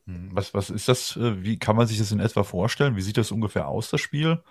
Hm, 0.06 0.30
was, 0.34 0.54
was 0.54 0.70
ist 0.70 0.88
das? 0.88 1.16
Äh, 1.18 1.44
wie 1.44 1.58
kann 1.58 1.76
man 1.76 1.88
sich 1.88 1.98
das 1.98 2.12
in 2.12 2.20
etwa 2.20 2.44
vorstellen? 2.44 2.96
Wie 2.96 3.02
sieht 3.02 3.18
das 3.18 3.32
ungefähr 3.32 3.68
aus, 3.68 3.90
das 3.90 4.02
Spiel? 4.02 4.42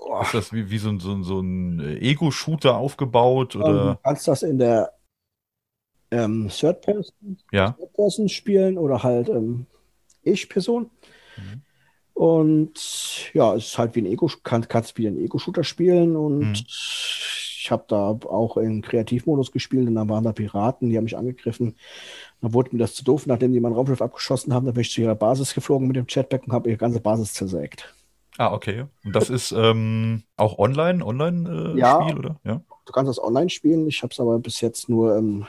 Oh. 0.00 0.20
Ist 0.22 0.34
das 0.34 0.52
wie, 0.52 0.70
wie 0.70 0.78
so 0.78 0.88
ein, 0.90 1.00
so 1.00 1.12
ein, 1.12 1.22
so 1.22 1.40
ein 1.40 1.80
Ego-Shooter 2.00 2.76
aufgebaut? 2.76 3.56
Oder? 3.56 3.94
Du 3.94 3.98
kannst 4.02 4.28
das 4.28 4.42
in 4.42 4.58
der 4.58 4.92
ähm, 6.10 6.48
Third 6.48 6.82
Person, 6.82 7.38
ja. 7.52 7.72
Third 7.72 7.92
Person 7.92 8.28
spielen 8.28 8.78
oder 8.78 9.02
halt 9.02 9.28
ähm, 9.28 9.66
Ich-Person. 10.22 10.90
Mhm. 11.36 11.62
Und 12.14 13.32
ja, 13.32 13.54
es 13.54 13.66
ist 13.66 13.78
halt 13.78 13.94
wie 13.94 14.00
ein 14.00 14.06
Ego, 14.06 14.28
kann, 14.42 14.66
kannst 14.66 14.98
wie 14.98 15.06
ein 15.06 15.18
Ego-Shooter 15.18 15.62
spielen 15.62 16.16
und 16.16 16.40
mhm. 16.40 16.52
ich 16.52 17.68
habe 17.70 17.84
da 17.86 18.08
auch 18.08 18.56
in 18.56 18.82
Kreativmodus 18.82 19.52
gespielt 19.52 19.86
und 19.86 19.94
da 19.94 20.08
waren 20.08 20.24
da 20.24 20.32
Piraten, 20.32 20.88
die 20.88 20.96
haben 20.96 21.04
mich 21.04 21.16
angegriffen. 21.16 21.76
Dann 22.40 22.54
wurde 22.54 22.70
mir 22.72 22.78
das 22.78 22.94
zu 22.94 23.04
doof, 23.04 23.26
nachdem 23.26 23.52
die 23.52 23.60
mein 23.60 23.72
Raumschiff 23.72 24.02
abgeschossen 24.02 24.52
haben, 24.52 24.66
dann 24.66 24.74
bin 24.74 24.80
ich 24.80 24.90
zu 24.90 25.00
ihrer 25.00 25.14
Basis 25.14 25.54
geflogen 25.54 25.86
mit 25.86 25.96
dem 25.96 26.06
Jetpack 26.08 26.44
und 26.44 26.52
habe 26.52 26.70
ihre 26.70 26.78
ganze 26.78 26.98
Basis 26.98 27.34
zersägt. 27.34 27.94
Ah, 28.38 28.52
okay. 28.52 28.86
Und 29.04 29.14
das 29.14 29.28
ist 29.28 29.52
ähm, 29.52 30.22
auch 30.36 30.58
online, 30.58 31.04
online 31.04 31.74
äh, 31.74 31.78
ja, 31.78 32.00
Spiel, 32.00 32.18
oder? 32.18 32.40
Ja. 32.44 32.62
Du 32.86 32.92
kannst 32.92 33.10
das 33.10 33.22
online 33.22 33.50
spielen. 33.50 33.86
Ich 33.86 34.02
habe 34.02 34.12
es 34.12 34.20
aber 34.20 34.38
bis 34.38 34.60
jetzt 34.62 34.88
nur 34.88 35.16
ähm, 35.16 35.46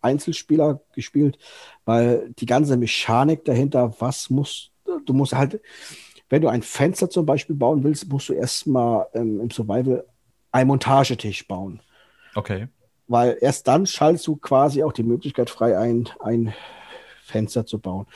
Einzelspieler 0.00 0.80
gespielt, 0.94 1.36
weil 1.84 2.32
die 2.38 2.46
ganze 2.46 2.76
Mechanik 2.76 3.44
dahinter, 3.44 3.94
was 3.98 4.30
muss 4.30 4.72
du 5.04 5.12
musst 5.12 5.34
halt, 5.34 5.60
wenn 6.28 6.42
du 6.42 6.48
ein 6.48 6.62
Fenster 6.62 7.10
zum 7.10 7.26
Beispiel 7.26 7.56
bauen 7.56 7.84
willst, 7.84 8.08
musst 8.08 8.28
du 8.28 8.32
erstmal 8.32 9.06
ähm, 9.14 9.40
im 9.40 9.50
Survival 9.50 10.04
einen 10.50 10.68
Montagetisch 10.68 11.46
bauen. 11.46 11.80
Okay. 12.34 12.68
Weil 13.08 13.36
erst 13.40 13.68
dann 13.68 13.86
schaltest 13.86 14.26
du 14.26 14.36
quasi 14.36 14.82
auch 14.82 14.92
die 14.92 15.02
Möglichkeit 15.02 15.50
frei, 15.50 15.76
ein, 15.76 16.08
ein 16.20 16.54
Fenster 17.32 17.66
zu 17.66 17.78
bauen. 17.78 18.06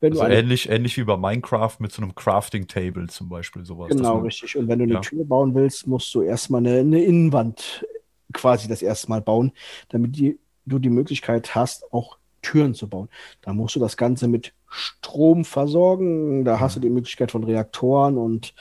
Wenn 0.00 0.12
also 0.12 0.24
ähnlich, 0.24 0.68
ähnlich 0.68 0.96
wie 0.96 1.04
bei 1.04 1.16
Minecraft 1.16 1.76
mit 1.78 1.92
so 1.92 2.02
einem 2.02 2.14
Crafting 2.14 2.66
Table 2.66 3.06
zum 3.06 3.28
Beispiel, 3.28 3.64
sowas. 3.64 3.90
Genau, 3.90 4.16
man, 4.16 4.24
richtig. 4.24 4.56
Und 4.56 4.68
wenn 4.68 4.78
du 4.78 4.84
eine 4.84 4.94
ja. 4.94 5.00
Tür 5.00 5.24
bauen 5.24 5.54
willst, 5.54 5.86
musst 5.86 6.14
du 6.14 6.22
erstmal 6.22 6.60
eine, 6.60 6.78
eine 6.78 7.02
Innenwand 7.02 7.86
quasi 8.32 8.66
das 8.66 8.82
erste 8.82 9.08
Mal 9.08 9.20
bauen, 9.20 9.52
damit 9.90 10.16
die, 10.16 10.38
du 10.66 10.78
die 10.78 10.90
Möglichkeit 10.90 11.54
hast, 11.54 11.92
auch 11.92 12.18
Türen 12.42 12.74
zu 12.74 12.88
bauen. 12.88 13.08
Da 13.40 13.52
musst 13.52 13.76
du 13.76 13.80
das 13.80 13.96
Ganze 13.96 14.28
mit 14.28 14.52
Strom 14.68 15.44
versorgen. 15.44 16.44
Da 16.44 16.60
hast 16.60 16.76
du 16.76 16.80
die 16.80 16.90
Möglichkeit 16.90 17.30
von 17.30 17.44
Reaktoren 17.44 18.18
und 18.18 18.54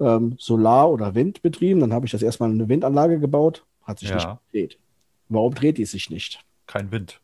ähm, 0.00 0.36
Solar- 0.38 0.90
oder 0.90 1.14
Windbetrieben. 1.14 1.80
Dann 1.80 1.92
habe 1.92 2.06
ich 2.06 2.12
das 2.12 2.22
erstmal 2.22 2.50
eine 2.50 2.68
Windanlage 2.68 3.18
gebaut. 3.18 3.64
Hat 3.82 3.98
sich 3.98 4.10
ja. 4.10 4.14
nicht 4.16 4.28
gedreht. 4.46 4.78
Warum 5.28 5.54
dreht 5.54 5.78
die 5.78 5.84
sich 5.84 6.10
nicht? 6.10 6.40
Kein 6.66 6.90
Wind. 6.90 7.20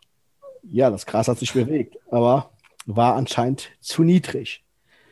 Ja, 0.70 0.90
das 0.90 1.06
Gras 1.06 1.28
hat 1.28 1.38
sich 1.38 1.52
bewegt, 1.52 1.96
aber 2.10 2.50
war 2.86 3.14
anscheinend 3.14 3.70
zu 3.80 4.02
niedrig. 4.02 4.64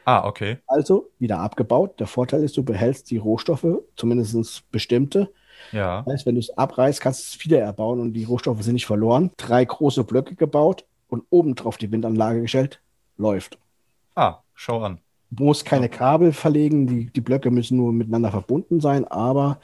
Ah, 0.04 0.26
okay. 0.26 0.58
Also 0.66 1.10
wieder 1.18 1.38
abgebaut. 1.38 2.00
Der 2.00 2.06
Vorteil 2.06 2.42
ist, 2.42 2.56
du 2.56 2.64
behältst 2.64 3.10
die 3.10 3.18
Rohstoffe, 3.18 3.66
zumindest 3.96 4.70
bestimmte. 4.70 5.32
Ja. 5.70 6.02
Das 6.02 6.14
heißt, 6.14 6.26
wenn 6.26 6.34
du 6.34 6.40
es 6.40 6.56
abreißt, 6.56 7.00
kannst 7.00 7.20
du 7.20 7.38
es 7.38 7.44
wieder 7.44 7.60
erbauen 7.60 8.00
und 8.00 8.12
die 8.14 8.24
Rohstoffe 8.24 8.62
sind 8.62 8.74
nicht 8.74 8.86
verloren. 8.86 9.30
Drei 9.36 9.64
große 9.64 10.02
Blöcke 10.04 10.34
gebaut 10.34 10.84
und 11.08 11.24
obendrauf 11.30 11.76
die 11.76 11.92
Windanlage 11.92 12.42
gestellt 12.42 12.80
läuft. 13.16 13.58
Ah, 14.14 14.38
schau 14.54 14.82
an. 14.82 14.98
Du 15.30 15.44
musst 15.44 15.64
keine 15.64 15.88
Kabel 15.88 16.32
verlegen, 16.32 16.86
die, 16.86 17.06
die 17.06 17.20
Blöcke 17.20 17.50
müssen 17.50 17.78
nur 17.78 17.92
miteinander 17.92 18.30
verbunden 18.30 18.80
sein, 18.80 19.06
aber 19.06 19.60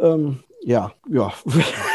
ähm, 0.00 0.42
ja, 0.62 0.92
ja. 1.08 1.32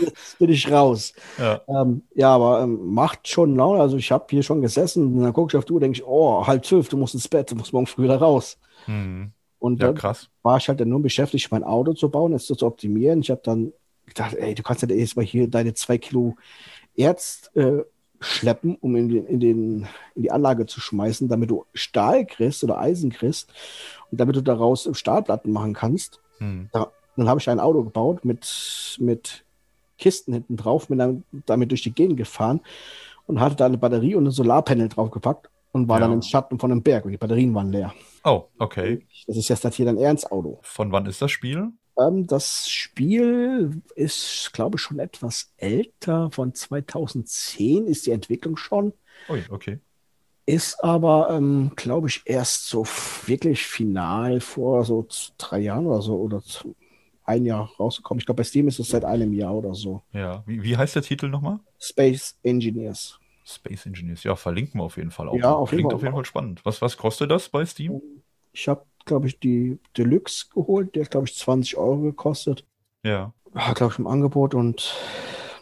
Jetzt 0.00 0.38
bin 0.38 0.50
ich 0.50 0.70
raus. 0.70 1.12
Ja, 1.38 1.60
ähm, 1.68 2.02
ja 2.14 2.34
aber 2.34 2.62
ähm, 2.62 2.92
macht 2.92 3.28
schon 3.28 3.56
Laune. 3.56 3.80
Also 3.80 3.96
ich 3.96 4.10
habe 4.10 4.26
hier 4.30 4.42
schon 4.42 4.60
gesessen 4.60 5.14
und 5.16 5.22
dann 5.22 5.32
gucke 5.32 5.52
ich 5.52 5.58
auf 5.58 5.64
du 5.64 5.76
und 5.76 5.82
denke, 5.82 6.02
oh, 6.06 6.46
halb 6.46 6.64
zwölf, 6.64 6.88
du 6.88 6.96
musst 6.96 7.14
ins 7.14 7.28
Bett, 7.28 7.50
du 7.50 7.56
musst 7.56 7.72
morgen 7.72 7.86
früh 7.86 8.04
wieder 8.04 8.18
raus. 8.18 8.58
Mhm. 8.86 9.32
Und 9.58 9.80
ja, 9.80 9.88
dann 9.88 9.96
krass. 9.96 10.28
war 10.42 10.56
ich 10.56 10.68
halt 10.68 10.80
dann 10.80 10.88
nur 10.88 11.02
beschäftigt, 11.02 11.50
mein 11.50 11.64
Auto 11.64 11.92
zu 11.92 12.10
bauen, 12.10 12.32
es 12.32 12.46
zu 12.46 12.54
optimieren. 12.64 13.20
Ich 13.20 13.30
habe 13.30 13.40
dann 13.42 13.72
gedacht, 14.06 14.34
ey, 14.34 14.54
du 14.54 14.62
kannst 14.62 14.82
ja 14.82 14.88
erst 14.88 15.16
mal 15.16 15.24
hier 15.24 15.48
deine 15.48 15.74
zwei 15.74 15.98
Kilo 15.98 16.36
Erz 16.96 17.50
äh, 17.54 17.82
schleppen, 18.20 18.76
um 18.76 18.96
in, 18.96 19.08
den, 19.08 19.26
in, 19.26 19.40
den, 19.40 19.88
in 20.14 20.22
die 20.22 20.30
Anlage 20.30 20.66
zu 20.66 20.80
schmeißen, 20.80 21.28
damit 21.28 21.50
du 21.50 21.64
Stahl 21.74 22.26
kriegst 22.26 22.64
oder 22.64 22.78
Eisen 22.78 23.10
kriegst 23.10 23.52
und 24.10 24.20
damit 24.20 24.36
du 24.36 24.42
daraus 24.42 24.88
Stahlplatten 24.92 25.52
machen 25.52 25.74
kannst. 25.74 26.20
Hm. 26.38 26.68
Da, 26.72 26.90
dann 27.18 27.28
habe 27.28 27.40
ich 27.40 27.48
ein 27.48 27.60
Auto 27.60 27.82
gebaut 27.84 28.24
mit, 28.24 28.96
mit 29.00 29.44
Kisten 29.98 30.32
hinten 30.32 30.56
drauf, 30.56 30.88
bin 30.88 30.98
dann 30.98 31.24
damit 31.46 31.70
durch 31.70 31.82
die 31.82 31.94
Gegend 31.94 32.16
gefahren 32.16 32.60
und 33.26 33.40
hatte 33.40 33.56
da 33.56 33.66
eine 33.66 33.78
Batterie 33.78 34.14
und 34.14 34.26
ein 34.26 34.30
Solarpanel 34.30 34.88
draufgepackt 34.88 35.50
und 35.72 35.88
war 35.88 35.98
ja. 35.98 36.06
dann 36.06 36.14
im 36.14 36.22
Schatten 36.22 36.58
von 36.58 36.72
einem 36.72 36.82
Berg 36.82 37.04
und 37.04 37.12
die 37.12 37.18
Batterien 37.18 37.54
waren 37.54 37.70
leer. 37.70 37.94
Oh, 38.24 38.44
okay. 38.58 39.06
Das 39.26 39.36
ist 39.36 39.48
jetzt 39.48 39.74
hier 39.74 39.86
dann 39.86 39.98
Ernstauto. 39.98 40.60
Von 40.62 40.92
wann 40.92 41.06
ist 41.06 41.20
das 41.20 41.30
Spiel? 41.30 41.72
Ähm, 41.98 42.26
das 42.26 42.68
Spiel 42.68 43.82
ist, 43.94 44.50
glaube 44.52 44.76
ich, 44.76 44.82
schon 44.82 44.98
etwas 44.98 45.52
älter. 45.56 46.30
Von 46.30 46.54
2010 46.54 47.86
ist 47.86 48.06
die 48.06 48.12
Entwicklung 48.12 48.56
schon. 48.56 48.92
Ui, 49.28 49.42
okay. 49.50 49.80
Ist 50.46 50.82
aber, 50.82 51.28
ähm, 51.30 51.72
glaube 51.76 52.08
ich, 52.08 52.22
erst 52.24 52.68
so 52.68 52.86
wirklich 53.26 53.66
final 53.66 54.40
vor 54.40 54.84
so 54.84 55.06
drei 55.36 55.58
Jahren 55.58 55.86
oder 55.86 56.00
so 56.00 56.16
oder 56.16 56.40
ein 57.28 57.44
Jahr 57.44 57.70
rausgekommen. 57.78 58.20
Ich 58.20 58.26
glaube, 58.26 58.38
bei 58.38 58.44
Steam 58.44 58.68
ist 58.68 58.78
es 58.78 58.88
seit 58.88 59.04
einem 59.04 59.32
Jahr 59.32 59.54
oder 59.54 59.74
so. 59.74 60.02
Ja, 60.12 60.42
wie, 60.46 60.62
wie 60.62 60.76
heißt 60.76 60.96
der 60.96 61.02
Titel 61.02 61.28
nochmal? 61.28 61.60
Space 61.78 62.38
Engineers. 62.42 63.18
Space 63.44 63.86
Engineers, 63.86 64.24
ja, 64.24 64.36
verlinken 64.36 64.80
wir 64.80 64.84
auf 64.84 64.96
jeden 64.96 65.10
Fall 65.10 65.28
auch. 65.28 65.36
Ja, 65.36 65.52
auf 65.52 65.70
Klingt 65.70 65.80
jeden 65.80 65.90
Fall. 65.90 65.96
auf 65.96 66.02
jeden 66.02 66.14
Fall 66.14 66.24
spannend. 66.24 66.64
Was, 66.64 66.82
was 66.82 66.96
kostet 66.96 67.30
das 67.30 67.48
bei 67.48 67.64
Steam? 67.64 68.00
Ich 68.52 68.68
habe 68.68 68.84
glaube 69.08 69.26
ich, 69.26 69.40
die 69.40 69.80
Deluxe 69.96 70.46
geholt. 70.54 70.94
Der 70.94 71.04
hat, 71.04 71.10
glaube 71.10 71.26
ich, 71.26 71.34
20 71.34 71.76
Euro 71.76 71.98
gekostet. 72.02 72.64
Ja. 73.02 73.32
War, 73.50 73.74
glaube 73.74 73.92
ich, 73.92 73.98
im 73.98 74.06
Angebot 74.06 74.54
und 74.54 74.94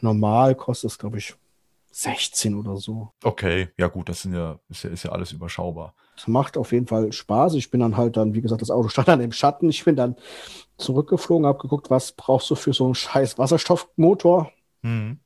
normal 0.02 0.55
kostet 0.55 0.90
es, 0.90 0.98
glaube 0.98 1.16
ich, 1.16 1.34
16 1.93 2.55
oder 2.55 2.76
so. 2.76 3.12
Okay, 3.24 3.68
ja 3.78 3.86
gut, 3.86 4.10
das 4.10 4.22
sind 4.22 4.34
ja, 4.34 4.60
ist 4.68 4.84
ja, 4.84 4.90
ist 4.90 5.05
ja 5.05 5.12
alles 5.12 5.32
überschaubar. 5.32 5.94
Das 6.16 6.26
macht 6.28 6.56
auf 6.56 6.72
jeden 6.72 6.86
Fall 6.86 7.12
Spaß. 7.12 7.55
Ich 7.55 7.70
bin 7.70 7.80
dann 7.80 7.97
halt 7.97 8.16
dann, 8.16 8.34
wie 8.34 8.40
gesagt, 8.40 8.62
das 8.62 8.70
Auto 8.70 8.88
stand 8.88 9.09
dann 9.09 9.20
im 9.20 9.32
Schatten. 9.32 9.68
Ich 9.68 9.84
bin 9.84 9.97
dann 9.97 10.16
zurückgeflogen, 10.78 11.47
habe 11.47 11.59
geguckt, 11.59 11.90
was 11.90 12.12
brauchst 12.12 12.51
du 12.51 12.55
für 12.55 12.72
so 12.72 12.86
einen 12.86 12.94
scheiß 12.94 13.38
Wasserstoffmotor. 13.38 14.51
Mhm. 14.82 15.20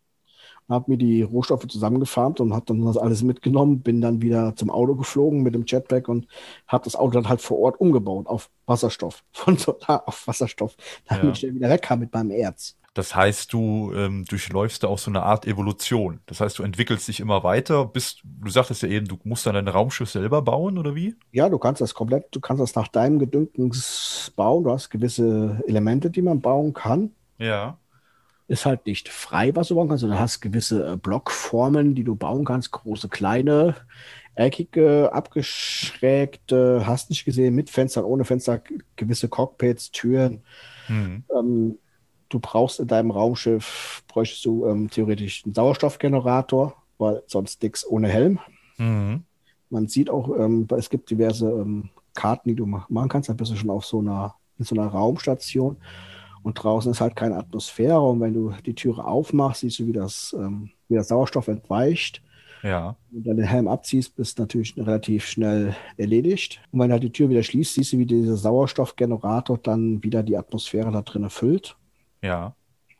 Habe 0.71 0.91
mir 0.91 0.97
die 0.97 1.23
Rohstoffe 1.23 1.67
zusammengefarmt 1.69 2.41
und 2.41 2.55
habe 2.55 2.65
dann 2.67 2.85
das 2.85 2.97
alles 2.97 3.23
mitgenommen, 3.23 3.81
bin 3.81 4.01
dann 4.01 4.23
wieder 4.23 4.55
zum 4.57 4.71
Auto 4.71 4.95
geflogen 4.95 5.43
mit 5.43 5.55
dem 5.55 5.65
Jetpack 5.67 6.09
und 6.09 6.27
habe 6.67 6.85
das 6.85 6.97
Auto 6.97 7.13
dann 7.13 7.29
halt 7.29 7.43
vor 7.43 7.59
Ort 7.59 7.81
umgebaut 7.81 8.27
auf 8.29 8.49
Wasserstoff, 8.67 9.23
von 9.33 9.57
Solar 9.59 10.05
auf 10.07 10.27
Wasserstoff, 10.27 10.77
damit 11.07 11.25
Ja. 11.25 11.31
ich 11.33 11.41
dann 11.43 11.55
wieder 11.55 11.69
wegkam 11.71 11.99
mit 12.01 12.15
meinem 12.15 12.31
Erz. 12.31 12.77
Das 12.95 13.15
heißt, 13.15 13.53
du 13.53 13.93
ähm, 13.95 14.25
durchläufst 14.25 14.83
da 14.83 14.89
auch 14.89 14.99
so 14.99 15.13
eine 15.13 15.23
Art 15.23 15.47
Evolution. 15.47 16.19
Das 16.27 16.41
heißt, 16.41 16.59
du 16.59 16.65
entwickelst 16.65 17.07
dich 17.07 17.21
immer 17.21 17.45
weiter, 17.45 17.85
bist, 17.85 18.23
du 18.25 18.51
sagtest 18.51 18.83
ja 18.83 18.89
eben, 18.89 19.07
du 19.07 19.17
musst 19.23 19.47
dann 19.47 19.55
dein 19.55 19.69
Raumschiff 19.69 20.11
selber 20.11 20.43
bauen, 20.43 20.77
oder 20.77 20.97
wie? 20.97 21.15
Ja, 21.31 21.49
du 21.49 21.59
kannst 21.59 21.81
das 21.81 21.95
komplett, 21.95 22.27
du 22.33 22.41
kannst 22.41 22.61
das 22.61 22.75
nach 22.75 22.89
deinem 22.89 23.21
Gedünken 23.21 23.71
bauen. 24.35 24.65
Du 24.65 24.71
hast 24.73 24.91
gewisse 24.91 25.63
Elemente, 25.69 26.11
die 26.11 26.21
man 26.23 26.41
bauen 26.41 26.73
kann. 26.75 27.13
Ja. 27.39 27.79
Ist 28.51 28.67
halt 28.67 28.85
nicht 28.85 29.09
frei, 29.09 29.55
was 29.55 29.69
du 29.69 29.77
bauen 29.77 29.89
kannst, 29.89 30.01
sondern 30.01 30.19
hast 30.19 30.41
gewisse 30.41 30.95
äh, 30.95 30.97
Blockformen, 30.97 31.95
die 31.95 32.03
du 32.03 32.17
bauen 32.17 32.45
kannst. 32.45 32.73
Große, 32.73 33.09
kleine, 33.09 33.77
eckige, 34.35 35.13
abgeschrägte, 35.13 36.85
hast 36.85 37.11
nicht 37.11 37.25
gesehen, 37.25 37.55
mit 37.55 37.71
Fenstern, 37.71 38.03
ohne 38.03 38.25
Fenster, 38.25 38.61
gewisse 38.97 39.29
Cockpits, 39.29 39.93
Türen. 39.93 40.43
Mhm. 40.89 41.23
Ähm, 41.33 41.79
du 42.29 42.41
brauchst 42.41 42.81
in 42.81 42.89
deinem 42.89 43.13
Raumschiff, 43.13 44.03
bräuchtest 44.09 44.45
du 44.45 44.67
ähm, 44.67 44.91
theoretisch 44.91 45.45
einen 45.45 45.55
Sauerstoffgenerator, 45.55 46.75
weil 46.99 47.23
sonst 47.29 47.63
nichts 47.63 47.89
ohne 47.89 48.09
Helm. 48.09 48.41
Mhm. 48.79 49.23
Man 49.69 49.87
sieht 49.87 50.11
auch, 50.11 50.37
ähm, 50.37 50.67
es 50.77 50.91
gibt 50.91 51.09
diverse 51.09 51.49
ähm, 51.49 51.91
Karten, 52.15 52.49
die 52.49 52.57
du 52.57 52.67
mach- 52.67 52.89
machen 52.89 53.11
kannst. 53.11 53.29
Da 53.29 53.33
bist 53.33 53.53
du 53.53 53.57
schon 53.57 53.71
auf 53.71 53.85
so 53.87 54.01
einer, 54.01 54.35
in 54.59 54.65
so 54.65 54.75
einer 54.75 54.89
Raumstation 54.89 55.77
und 56.43 56.55
draußen 56.55 56.91
ist 56.91 57.01
halt 57.01 57.17
keine 57.17 57.37
Atmosphäre. 57.37 58.01
Und 58.01 58.21
wenn 58.21 58.35
du 58.35 58.53
die 58.65 58.75
Türe 58.75 59.05
aufmachst, 59.05 59.61
siehst 59.61 59.79
du, 59.79 59.87
wie 59.87 59.93
das, 59.93 60.35
ähm, 60.39 60.71
wie 60.89 60.95
der 60.95 61.05
Sauerstoff 61.05 61.49
entweicht. 61.49 62.23
Ja. 62.63 62.97
Wenn 63.11 63.23
du 63.23 63.35
den 63.35 63.45
Helm 63.45 63.69
abziehst, 63.69 64.17
bist 64.17 64.39
du 64.39 64.43
natürlich 64.43 64.77
relativ 64.77 65.27
schnell 65.27 65.75
erledigt. 65.97 66.61
Und 66.73 66.81
wenn 66.81 66.89
du 66.89 66.93
halt 66.93 67.03
die 67.03 67.13
Tür 67.13 67.31
wieder 67.31 67.43
schließt, 67.43 67.75
siehst 67.75 67.93
du, 67.93 67.99
wie 67.99 68.07
dieser 68.07 68.37
Sauerstoffgenerator 68.37 69.59
dann 69.59 70.03
wieder 70.03 70.23
die 70.23 70.37
Atmosphäre 70.37 70.91
da 70.93 71.03
drin 71.03 71.29
füllt. 71.31 71.77
Ja. 72.23 72.55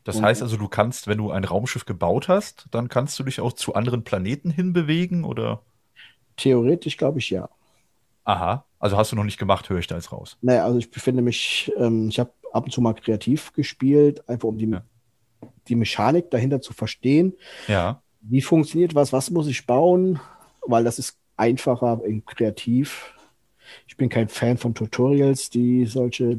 Das 0.05 0.17
Und- 0.17 0.25
heißt 0.25 0.43
also, 0.43 0.57
du 0.57 0.69
kannst, 0.69 1.09
wenn 1.09 1.19
du 1.19 1.31
ein 1.31 1.45
Raumschiff 1.45 1.85
gebaut 1.85 2.29
hast, 2.29 2.67
dann 2.71 2.89
kannst 2.89 3.19
du 3.19 3.23
dich 3.23 3.41
auch 3.41 3.53
zu 3.53 3.75
anderen 3.75 4.03
Planeten 4.03 4.51
hinbewegen, 4.51 5.25
oder? 5.25 5.61
Theoretisch 6.37 6.97
glaube 6.97 7.19
ich 7.19 7.29
ja. 7.29 7.51
Aha. 8.25 8.65
Also 8.79 8.97
hast 8.97 9.13
du 9.13 9.17
noch 9.17 9.25
nicht 9.25 9.39
gemacht, 9.39 9.69
höre 9.69 9.79
ich 9.79 9.87
da 9.87 9.97
jetzt 9.97 10.13
raus. 10.13 10.37
Naja, 10.41 10.65
also 10.65 10.79
ich 10.79 10.91
befinde 10.91 11.23
mich, 11.23 11.71
ähm, 11.77 12.09
ich 12.09 12.19
habe 12.19 12.33
ab 12.53 12.65
und 12.65 12.71
zu 12.73 12.81
mal 12.81 12.95
kreativ 12.95 13.53
gespielt, 13.53 14.29
einfach 14.29 14.49
um 14.49 14.59
die, 14.59 14.67
Ja. 14.69 14.83
die 15.69 15.75
Mechanik 15.77 16.31
dahinter 16.31 16.61
zu 16.61 16.73
verstehen. 16.73 17.35
Ja. 17.69 18.03
Wie 18.23 18.43
funktioniert 18.43 18.95
was? 18.95 19.13
Was 19.13 19.31
muss 19.31 19.47
ich 19.49 19.67
bauen? 19.67 20.21
Weil 20.67 20.85
das 20.85 20.99
ist 20.99 21.19
einfacher 21.37 22.01
im 22.05 22.25
Kreativ. 22.25 23.15
Ich 23.87 23.97
bin 23.97 24.09
kein 24.09 24.29
Fan 24.29 24.59
von 24.59 24.75
Tutorials, 24.75 25.49
die 25.51 25.87
solche 25.87 26.39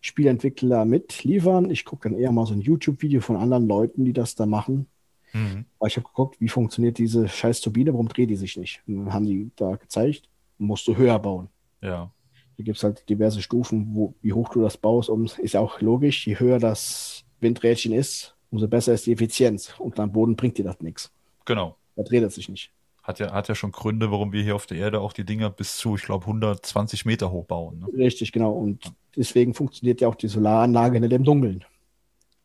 Spielentwickler 0.00 0.84
mitliefern. 0.84 1.70
Ich 1.70 1.84
gucke 1.84 2.08
dann 2.08 2.18
eher 2.18 2.32
mal 2.32 2.46
so 2.46 2.54
ein 2.54 2.60
YouTube-Video 2.60 3.20
von 3.20 3.36
anderen 3.36 3.66
Leuten, 3.66 4.04
die 4.04 4.12
das 4.12 4.34
da 4.34 4.46
machen. 4.46 4.86
Mhm. 5.32 5.66
Weil 5.78 5.88
ich 5.88 5.96
habe 5.96 6.06
geguckt, 6.06 6.40
wie 6.40 6.48
funktioniert 6.48 6.98
diese 6.98 7.28
scheiß 7.28 7.60
Turbine, 7.60 7.92
warum 7.92 8.08
dreht 8.08 8.30
die 8.30 8.36
sich 8.36 8.56
nicht? 8.56 8.82
Und 8.86 9.04
dann 9.06 9.12
haben 9.12 9.26
die 9.26 9.50
da 9.56 9.76
gezeigt, 9.76 10.28
musst 10.58 10.86
du 10.88 10.96
höher 10.96 11.18
bauen. 11.18 11.48
Ja. 11.80 12.10
Hier 12.56 12.64
gibt 12.64 12.78
es 12.78 12.84
halt 12.84 13.08
diverse 13.08 13.40
Stufen, 13.40 13.94
wo, 13.94 14.14
wie 14.20 14.32
hoch 14.32 14.48
du 14.50 14.60
das 14.60 14.76
baust. 14.76 15.08
Um, 15.08 15.24
ist 15.24 15.54
ja 15.54 15.60
auch 15.60 15.80
logisch, 15.80 16.26
je 16.26 16.38
höher 16.38 16.58
das 16.58 17.24
Windrädchen 17.40 17.92
ist, 17.92 18.36
umso 18.50 18.66
besser 18.66 18.92
ist 18.92 19.06
die 19.06 19.12
Effizienz. 19.12 19.74
Und 19.78 19.98
am 20.00 20.12
Boden 20.12 20.34
bringt 20.36 20.58
dir 20.58 20.64
das 20.64 20.80
nichts. 20.80 21.12
Genau. 21.44 21.76
Da 21.94 22.02
dreht 22.02 22.22
es 22.24 22.34
sich 22.34 22.48
nicht. 22.48 22.72
Hat 23.02 23.20
ja, 23.20 23.32
hat 23.32 23.48
ja 23.48 23.54
schon 23.54 23.72
Gründe, 23.72 24.10
warum 24.10 24.32
wir 24.32 24.42
hier 24.42 24.54
auf 24.54 24.66
der 24.66 24.76
Erde 24.76 25.00
auch 25.00 25.12
die 25.12 25.24
Dinger 25.24 25.48
bis 25.48 25.78
zu, 25.78 25.96
ich 25.96 26.02
glaube, 26.02 26.26
120 26.26 27.06
Meter 27.06 27.30
hoch 27.30 27.46
bauen. 27.46 27.78
Ne? 27.78 27.86
Richtig, 27.96 28.32
genau. 28.32 28.52
Und 28.52 28.92
deswegen 29.16 29.54
funktioniert 29.54 30.00
ja 30.00 30.08
auch 30.08 30.14
die 30.14 30.28
Solaranlage 30.28 31.00
nicht 31.00 31.12
im 31.12 31.24
Dunkeln. 31.24 31.64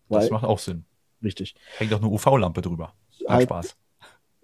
Das 0.09 0.29
macht 0.29 0.45
auch 0.45 0.59
Sinn. 0.59 0.85
richtig. 1.23 1.55
Hängt 1.77 1.93
auch 1.93 1.99
eine 1.99 2.07
UV-Lampe 2.07 2.61
drüber. 2.61 2.93
Macht 3.23 3.29
Halt, 3.29 3.43
Spaß. 3.49 3.75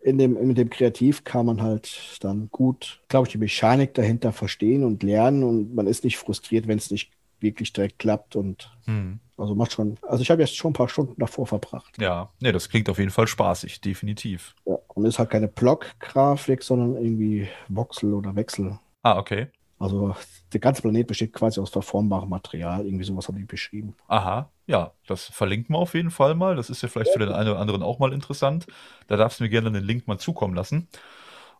In 0.03 0.17
dem, 0.17 0.37
in 0.37 0.55
dem 0.55 0.69
Kreativ 0.69 1.23
kann 1.23 1.45
man 1.45 1.61
halt 1.61 2.17
dann 2.21 2.49
gut, 2.51 3.01
glaube 3.09 3.27
ich, 3.27 3.31
die 3.33 3.37
Mechanik 3.37 3.93
dahinter 3.93 4.31
verstehen 4.31 4.83
und 4.83 5.03
lernen 5.03 5.43
und 5.43 5.75
man 5.75 5.87
ist 5.87 6.03
nicht 6.03 6.17
frustriert, 6.17 6.67
wenn 6.67 6.77
es 6.77 6.91
nicht 6.91 7.11
wirklich 7.39 7.73
direkt 7.73 7.99
klappt 7.99 8.35
und 8.35 8.71
Hm. 8.85 9.19
also 9.37 9.55
macht 9.55 9.71
schon, 9.71 9.97
also 10.01 10.21
ich 10.21 10.31
habe 10.31 10.41
jetzt 10.41 10.55
schon 10.55 10.71
ein 10.71 10.73
paar 10.73 10.89
Stunden 10.89 11.15
davor 11.17 11.47
verbracht. 11.47 11.97
Ja, 12.01 12.31
nee, 12.41 12.51
das 12.51 12.69
klingt 12.69 12.89
auf 12.89 12.99
jeden 12.99 13.11
Fall 13.11 13.27
spaßig, 13.27 13.81
definitiv. 13.81 14.55
Ja, 14.65 14.77
und 14.89 15.05
ist 15.05 15.19
halt 15.19 15.29
keine 15.29 15.47
Blockgrafik, 15.47 16.63
sondern 16.63 17.01
irgendwie 17.01 17.47
Voxel 17.69 18.13
oder 18.13 18.35
Wechsel. 18.35 18.79
Ah, 19.03 19.17
okay. 19.17 19.47
Also 19.79 20.13
der 20.51 20.59
ganze 20.59 20.81
Planet 20.81 21.07
besteht 21.07 21.33
quasi 21.33 21.59
aus 21.59 21.69
verformbarem 21.69 22.29
Material. 22.29 22.85
Irgendwie 22.85 23.05
sowas 23.05 23.27
habe 23.27 23.39
ich 23.39 23.47
beschrieben. 23.47 23.95
Aha, 24.07 24.49
ja, 24.67 24.91
das 25.07 25.25
verlinken 25.25 25.73
wir 25.73 25.79
auf 25.79 25.93
jeden 25.93 26.11
Fall 26.11 26.35
mal. 26.35 26.55
Das 26.55 26.69
ist 26.69 26.81
ja 26.81 26.89
vielleicht 26.89 27.13
für 27.13 27.19
den 27.19 27.31
einen 27.31 27.49
oder 27.49 27.59
anderen 27.59 27.81
auch 27.81 27.97
mal 27.99 28.11
interessant. 28.11 28.67
Da 29.07 29.15
darfst 29.15 29.39
du 29.39 29.45
mir 29.45 29.49
gerne 29.49 29.71
den 29.71 29.83
Link 29.83 30.07
mal 30.07 30.17
zukommen 30.17 30.53
lassen. 30.53 30.89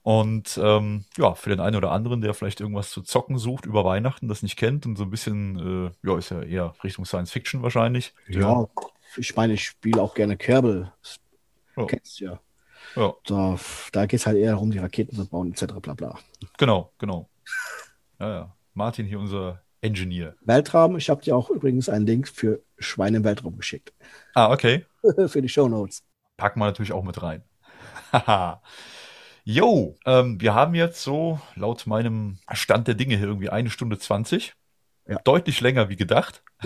Und 0.01 0.59
ähm, 0.61 1.05
ja, 1.17 1.33
für 1.33 1.49
den 1.49 1.59
einen 1.59 1.75
oder 1.75 1.91
anderen, 1.91 2.21
der 2.21 2.33
vielleicht 2.33 2.61
irgendwas 2.61 2.89
zu 2.89 3.01
zocken 3.01 3.37
sucht 3.37 3.65
über 3.65 3.83
Weihnachten, 3.83 4.27
das 4.27 4.43
nicht 4.43 4.57
kennt 4.57 4.85
und 4.85 4.95
so 4.97 5.03
ein 5.03 5.09
bisschen, 5.09 5.87
äh, 5.87 6.07
ja, 6.07 6.17
ist 6.17 6.29
ja 6.29 6.41
eher 6.41 6.73
Richtung 6.83 7.05
Science 7.05 7.31
Fiction 7.31 7.61
wahrscheinlich. 7.63 8.13
Ja, 8.27 8.67
ich 9.17 9.35
meine, 9.35 9.53
ich 9.53 9.63
spiele 9.63 10.01
auch 10.01 10.13
gerne. 10.13 10.37
Das 10.37 11.19
Ja. 11.77 11.85
kennst 11.85 12.19
du 12.19 12.25
ja. 12.25 12.39
Ja, 12.95 13.13
Da, 13.25 13.57
da 13.91 14.05
geht 14.05 14.19
es 14.19 14.25
halt 14.25 14.37
eher 14.37 14.51
darum, 14.51 14.71
die 14.71 14.79
Raketen 14.79 15.15
zu 15.15 15.25
bauen, 15.27 15.51
etc. 15.51 15.79
bla 15.79 15.93
bla. 15.93 16.17
genau, 16.57 16.91
genau. 16.97 17.29
Ja, 18.19 18.29
ja. 18.29 18.55
Martin 18.73 19.05
hier, 19.05 19.19
unser 19.19 19.61
Engineer. 19.81 20.35
Weltraum, 20.41 20.97
ich 20.97 21.09
habe 21.09 21.21
dir 21.21 21.35
auch 21.35 21.49
übrigens 21.49 21.89
einen 21.89 22.05
Link 22.05 22.27
für 22.27 22.61
Schweine 22.77 23.17
im 23.17 23.23
Weltraum 23.23 23.57
geschickt. 23.57 23.93
Ah, 24.33 24.51
okay. 24.51 24.85
für 25.27 25.41
die 25.41 25.49
Shownotes. 25.49 26.03
Packen 26.37 26.59
wir 26.59 26.65
natürlich 26.65 26.91
auch 26.91 27.03
mit 27.03 27.21
rein. 27.21 27.43
Haha. 28.11 28.61
Jo, 29.45 29.97
ähm, 30.05 30.39
wir 30.39 30.53
haben 30.53 30.75
jetzt 30.75 31.01
so 31.01 31.39
laut 31.55 31.87
meinem 31.87 32.37
Stand 32.51 32.87
der 32.87 32.93
Dinge 32.93 33.15
hier 33.15 33.25
irgendwie 33.25 33.49
eine 33.49 33.71
Stunde 33.71 33.97
zwanzig. 33.97 34.53
Ja. 35.07 35.17
Deutlich 35.23 35.59
länger 35.59 35.89
wie 35.89 35.95
gedacht. 35.95 36.43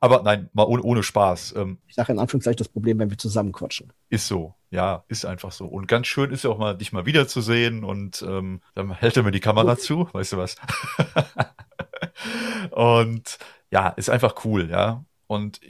Aber 0.00 0.22
nein, 0.22 0.48
mal 0.52 0.64
ohne, 0.64 0.82
ohne 0.82 1.02
Spaß. 1.02 1.54
Ähm, 1.56 1.78
Ich 1.86 1.94
sage 1.94 2.12
in 2.12 2.18
Anführungszeichen 2.18 2.58
das 2.58 2.68
Problem, 2.68 2.98
wenn 2.98 3.10
wir 3.10 3.18
zusammen 3.18 3.52
quatschen. 3.52 3.92
ist 4.08 4.26
so. 4.26 4.54
Ja, 4.70 5.04
ist 5.08 5.24
einfach 5.24 5.50
so. 5.50 5.66
Und 5.66 5.88
ganz 5.88 6.06
schön 6.08 6.30
ist 6.30 6.44
ja 6.44 6.50
auch 6.50 6.58
mal, 6.58 6.76
dich 6.76 6.92
mal 6.92 7.06
wiederzusehen. 7.06 7.84
Und 7.84 8.22
ähm, 8.22 8.60
dann 8.74 8.92
hält 8.92 9.16
er 9.16 9.22
mir 9.22 9.30
die 9.30 9.40
Kamera 9.40 9.78
zu, 9.78 10.08
weißt 10.12 10.32
du 10.34 10.36
was. 10.36 10.56
und 12.70 13.38
ja, 13.70 13.88
ist 13.88 14.10
einfach 14.10 14.44
cool, 14.44 14.68
ja. 14.70 15.04
Und 15.26 15.60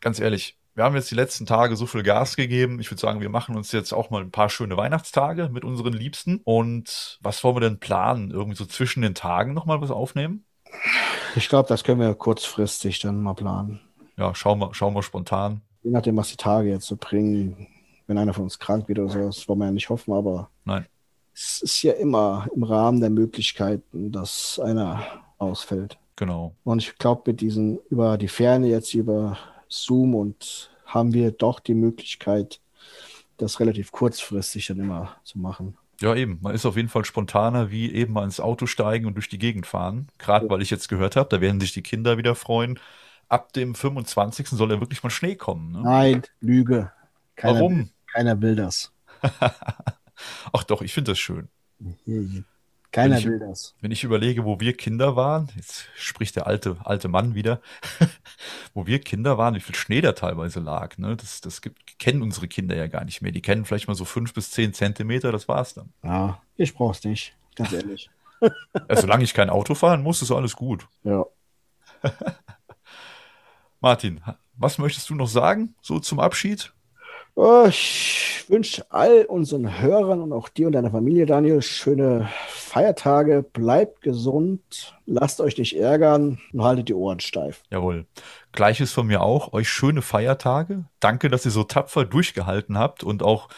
ganz 0.00 0.18
ehrlich, 0.20 0.58
wir 0.74 0.84
haben 0.84 0.94
jetzt 0.94 1.10
die 1.10 1.16
letzten 1.16 1.46
Tage 1.46 1.76
so 1.76 1.86
viel 1.86 2.02
Gas 2.02 2.36
gegeben. 2.36 2.80
Ich 2.80 2.90
würde 2.90 3.00
sagen, 3.00 3.20
wir 3.20 3.28
machen 3.28 3.56
uns 3.56 3.72
jetzt 3.72 3.92
auch 3.92 4.10
mal 4.10 4.22
ein 4.22 4.30
paar 4.30 4.48
schöne 4.48 4.76
Weihnachtstage 4.76 5.48
mit 5.50 5.64
unseren 5.64 5.92
Liebsten. 5.92 6.40
Und 6.44 7.18
was 7.22 7.42
wollen 7.44 7.56
wir 7.56 7.60
denn 7.60 7.80
planen? 7.80 8.30
Irgendwie 8.30 8.56
so 8.56 8.66
zwischen 8.66 9.02
den 9.02 9.14
Tagen 9.14 9.52
nochmal 9.52 9.80
was 9.80 9.90
aufnehmen? 9.90 10.44
Ich 11.36 11.48
glaube, 11.48 11.68
das 11.68 11.84
können 11.84 12.00
wir 12.00 12.14
kurzfristig 12.14 13.00
dann 13.00 13.22
mal 13.22 13.34
planen. 13.34 13.80
Ja, 14.16 14.34
schauen 14.34 14.58
wir, 14.58 14.74
schauen 14.74 14.94
wir 14.94 15.02
spontan. 15.02 15.62
Je 15.82 15.90
nachdem, 15.90 16.16
was 16.16 16.28
die 16.28 16.36
Tage 16.36 16.68
jetzt 16.68 16.86
so 16.86 16.96
bringen. 16.96 17.66
Wenn 18.06 18.18
einer 18.18 18.34
von 18.34 18.44
uns 18.44 18.58
krank 18.58 18.88
wird 18.88 18.98
oder 18.98 19.08
so, 19.08 19.26
das 19.26 19.48
wollen 19.48 19.60
wir 19.60 19.66
ja 19.66 19.72
nicht 19.72 19.88
hoffen, 19.88 20.12
aber 20.12 20.50
Nein. 20.64 20.84
es 21.32 21.62
ist 21.62 21.82
ja 21.82 21.92
immer 21.92 22.48
im 22.54 22.64
Rahmen 22.64 23.00
der 23.00 23.10
Möglichkeiten, 23.10 24.10
dass 24.10 24.58
einer 24.58 25.00
ausfällt. 25.38 25.96
Genau. 26.16 26.54
Und 26.64 26.82
ich 26.82 26.98
glaube, 26.98 27.22
mit 27.26 27.40
diesen 27.40 27.78
über 27.88 28.18
die 28.18 28.28
Ferne 28.28 28.66
jetzt 28.66 28.94
über 28.94 29.38
Zoom 29.68 30.14
und 30.14 30.70
haben 30.84 31.14
wir 31.14 31.30
doch 31.30 31.60
die 31.60 31.74
Möglichkeit, 31.74 32.60
das 33.36 33.60
relativ 33.60 33.92
kurzfristig 33.92 34.66
dann 34.66 34.80
immer 34.80 35.16
zu 35.24 35.38
machen. 35.38 35.78
Ja, 36.00 36.14
eben. 36.14 36.38
Man 36.40 36.54
ist 36.54 36.64
auf 36.64 36.76
jeden 36.76 36.88
Fall 36.88 37.04
spontaner, 37.04 37.70
wie 37.70 37.92
eben 37.92 38.14
mal 38.14 38.24
ins 38.24 38.40
Auto 38.40 38.66
steigen 38.66 39.06
und 39.06 39.14
durch 39.14 39.28
die 39.28 39.38
Gegend 39.38 39.66
fahren. 39.66 40.08
Gerade 40.18 40.48
weil 40.48 40.62
ich 40.62 40.70
jetzt 40.70 40.88
gehört 40.88 41.16
habe, 41.16 41.28
da 41.28 41.40
werden 41.40 41.60
sich 41.60 41.72
die 41.72 41.82
Kinder 41.82 42.16
wieder 42.16 42.34
freuen. 42.34 42.78
Ab 43.28 43.52
dem 43.52 43.74
25. 43.74 44.48
soll 44.48 44.70
ja 44.70 44.80
wirklich 44.80 45.02
mal 45.02 45.10
Schnee 45.10 45.36
kommen. 45.36 45.72
Ne? 45.72 45.82
Nein, 45.82 46.22
Lüge. 46.40 46.90
Keiner, 47.36 47.54
Warum? 47.54 47.90
Keiner 48.06 48.40
will 48.40 48.56
das. 48.56 48.92
Ach 50.52 50.64
doch, 50.64 50.82
ich 50.82 50.92
finde 50.92 51.12
das 51.12 51.18
schön. 51.18 51.48
Keiner 52.92 53.18
ich- 53.18 53.24
will 53.26 53.38
das. 53.38 53.74
Wenn 53.80 53.92
ich 53.92 54.02
überlege, 54.04 54.44
wo 54.44 54.58
wir 54.58 54.76
Kinder 54.76 55.14
waren, 55.14 55.48
jetzt 55.56 55.86
spricht 55.96 56.34
der 56.36 56.46
alte, 56.46 56.76
alte 56.84 57.08
Mann 57.08 57.34
wieder, 57.34 57.60
wo 58.74 58.86
wir 58.86 58.98
Kinder 59.00 59.38
waren, 59.38 59.54
wie 59.54 59.60
viel 59.60 59.74
Schnee 59.76 60.00
da 60.00 60.12
teilweise 60.12 60.58
lag. 60.60 60.98
Ne? 60.98 61.16
Das, 61.16 61.40
das 61.40 61.62
gibt, 61.62 61.98
kennen 61.98 62.20
unsere 62.22 62.48
Kinder 62.48 62.74
ja 62.74 62.88
gar 62.88 63.04
nicht 63.04 63.22
mehr. 63.22 63.30
Die 63.32 63.42
kennen 63.42 63.64
vielleicht 63.64 63.86
mal 63.88 63.94
so 63.94 64.04
fünf 64.04 64.34
bis 64.34 64.50
zehn 64.50 64.74
Zentimeter, 64.74 65.30
das 65.30 65.46
war's 65.46 65.74
dann. 65.74 65.92
Ja, 66.02 66.42
ich 66.56 66.74
brauch's 66.74 67.04
nicht. 67.04 67.34
Ganz 67.56 67.72
ehrlich. 67.72 68.10
Ja, 68.88 68.96
solange 68.96 69.22
ich 69.22 69.34
kein 69.34 69.50
Auto 69.50 69.74
fahren 69.74 70.02
muss, 70.02 70.22
ist 70.22 70.30
alles 70.30 70.56
gut. 70.56 70.86
Ja. 71.04 71.26
Martin, 73.80 74.22
was 74.56 74.78
möchtest 74.78 75.10
du 75.10 75.14
noch 75.14 75.28
sagen, 75.28 75.74
so 75.82 75.98
zum 75.98 76.20
Abschied? 76.20 76.72
Oh, 77.34 77.66
ich 77.68 78.44
wünsche 78.48 78.84
all 78.90 79.24
unseren 79.24 79.80
Hörern 79.80 80.20
und 80.20 80.32
auch 80.32 80.48
dir 80.48 80.66
und 80.66 80.72
deiner 80.72 80.90
Familie, 80.90 81.26
Daniel, 81.26 81.62
schöne 81.62 82.28
Feiertage. 82.48 83.42
Bleibt 83.42 84.02
gesund, 84.02 84.94
lasst 85.06 85.40
euch 85.40 85.56
nicht 85.56 85.76
ärgern 85.76 86.38
und 86.52 86.62
haltet 86.62 86.88
die 86.88 86.94
Ohren 86.94 87.20
steif. 87.20 87.62
Jawohl. 87.70 88.06
Gleiches 88.52 88.92
von 88.92 89.06
mir 89.06 89.22
auch. 89.22 89.52
Euch 89.52 89.68
schöne 89.68 90.02
Feiertage. 90.02 90.84
Danke, 90.98 91.28
dass 91.30 91.44
ihr 91.44 91.50
so 91.50 91.64
tapfer 91.64 92.04
durchgehalten 92.04 92.76
habt 92.76 93.04
und 93.04 93.22
auch 93.22 93.48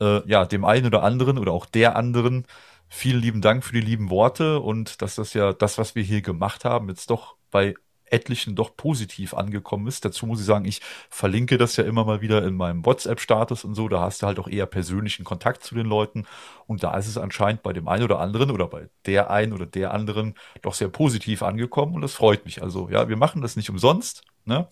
äh, 0.00 0.26
ja 0.28 0.44
dem 0.44 0.64
einen 0.64 0.86
oder 0.86 1.02
anderen 1.02 1.38
oder 1.38 1.52
auch 1.52 1.66
der 1.66 1.96
anderen 1.96 2.46
vielen 2.88 3.20
lieben 3.20 3.40
Dank 3.40 3.64
für 3.64 3.72
die 3.72 3.80
lieben 3.80 4.10
Worte 4.10 4.60
und 4.60 5.02
dass 5.02 5.16
das 5.16 5.34
ja 5.34 5.52
das, 5.52 5.78
was 5.78 5.94
wir 5.94 6.02
hier 6.02 6.22
gemacht 6.22 6.64
haben, 6.64 6.88
jetzt 6.88 7.10
doch 7.10 7.36
bei 7.50 7.74
etlichen 8.10 8.54
doch 8.54 8.76
positiv 8.76 9.34
angekommen 9.34 9.86
ist. 9.86 10.04
Dazu 10.04 10.26
muss 10.26 10.40
ich 10.40 10.46
sagen, 10.46 10.64
ich 10.64 10.80
verlinke 11.10 11.58
das 11.58 11.76
ja 11.76 11.84
immer 11.84 12.04
mal 12.04 12.20
wieder 12.20 12.44
in 12.44 12.54
meinem 12.54 12.84
WhatsApp-Status 12.84 13.64
und 13.64 13.74
so. 13.74 13.88
Da 13.88 14.00
hast 14.00 14.22
du 14.22 14.26
halt 14.26 14.38
auch 14.38 14.48
eher 14.48 14.66
persönlichen 14.66 15.24
Kontakt 15.24 15.64
zu 15.64 15.74
den 15.74 15.86
Leuten. 15.86 16.26
Und 16.66 16.82
da 16.82 16.96
ist 16.96 17.08
es 17.08 17.18
anscheinend 17.18 17.62
bei 17.62 17.72
dem 17.72 17.88
einen 17.88 18.04
oder 18.04 18.20
anderen 18.20 18.50
oder 18.50 18.66
bei 18.68 18.88
der 19.06 19.30
einen 19.30 19.52
oder 19.52 19.66
der 19.66 19.92
anderen 19.92 20.34
doch 20.62 20.74
sehr 20.74 20.88
positiv 20.88 21.42
angekommen 21.42 21.94
und 21.94 22.02
das 22.02 22.14
freut 22.14 22.44
mich. 22.44 22.62
Also 22.62 22.88
ja, 22.90 23.08
wir 23.08 23.16
machen 23.16 23.42
das 23.42 23.56
nicht 23.56 23.70
umsonst. 23.70 24.22
Ne? 24.44 24.68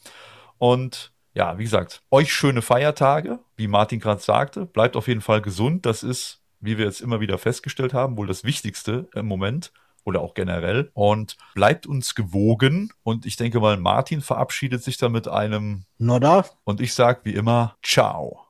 Und 0.59 1.13
ja, 1.35 1.59
wie 1.59 1.65
gesagt, 1.65 2.03
euch 2.11 2.33
schöne 2.33 2.63
Feiertage, 2.63 3.41
wie 3.57 3.67
Martin 3.67 4.01
gerade 4.01 4.23
sagte. 4.23 4.67
Bleibt 4.67 4.97
auf 4.97 5.09
jeden 5.09 5.21
Fall 5.21 5.43
gesund. 5.43 5.85
Das 5.85 6.03
ist, 6.03 6.41
wie 6.61 6.79
wir 6.79 6.85
jetzt 6.85 7.01
immer 7.01 7.21
wieder 7.21 7.39
festgestellt 7.39 7.93
haben, 7.93 8.17
wohl 8.17 8.29
das 8.29 8.45
Wichtigste 8.45 9.09
im 9.15 9.27
Moment 9.27 9.73
oder 10.05 10.21
auch 10.21 10.35
generell. 10.35 10.91
Und 10.95 11.37
bleibt 11.55 11.87
uns 11.87 12.15
gewogen. 12.15 12.93
Und 13.03 13.27
ich 13.27 13.37
denke 13.37 13.61
mal, 13.61 13.77
Martin 13.77 14.21
verabschiedet 14.21 14.83
sich 14.83 14.97
dann 14.97 15.13
mit 15.13 15.29
einem 15.29 15.85
Nodda. 15.99 16.45
Und 16.65 16.81
ich 16.81 16.95
sage 16.95 17.21
wie 17.25 17.35
immer, 17.35 17.77
ciao. 17.83 18.44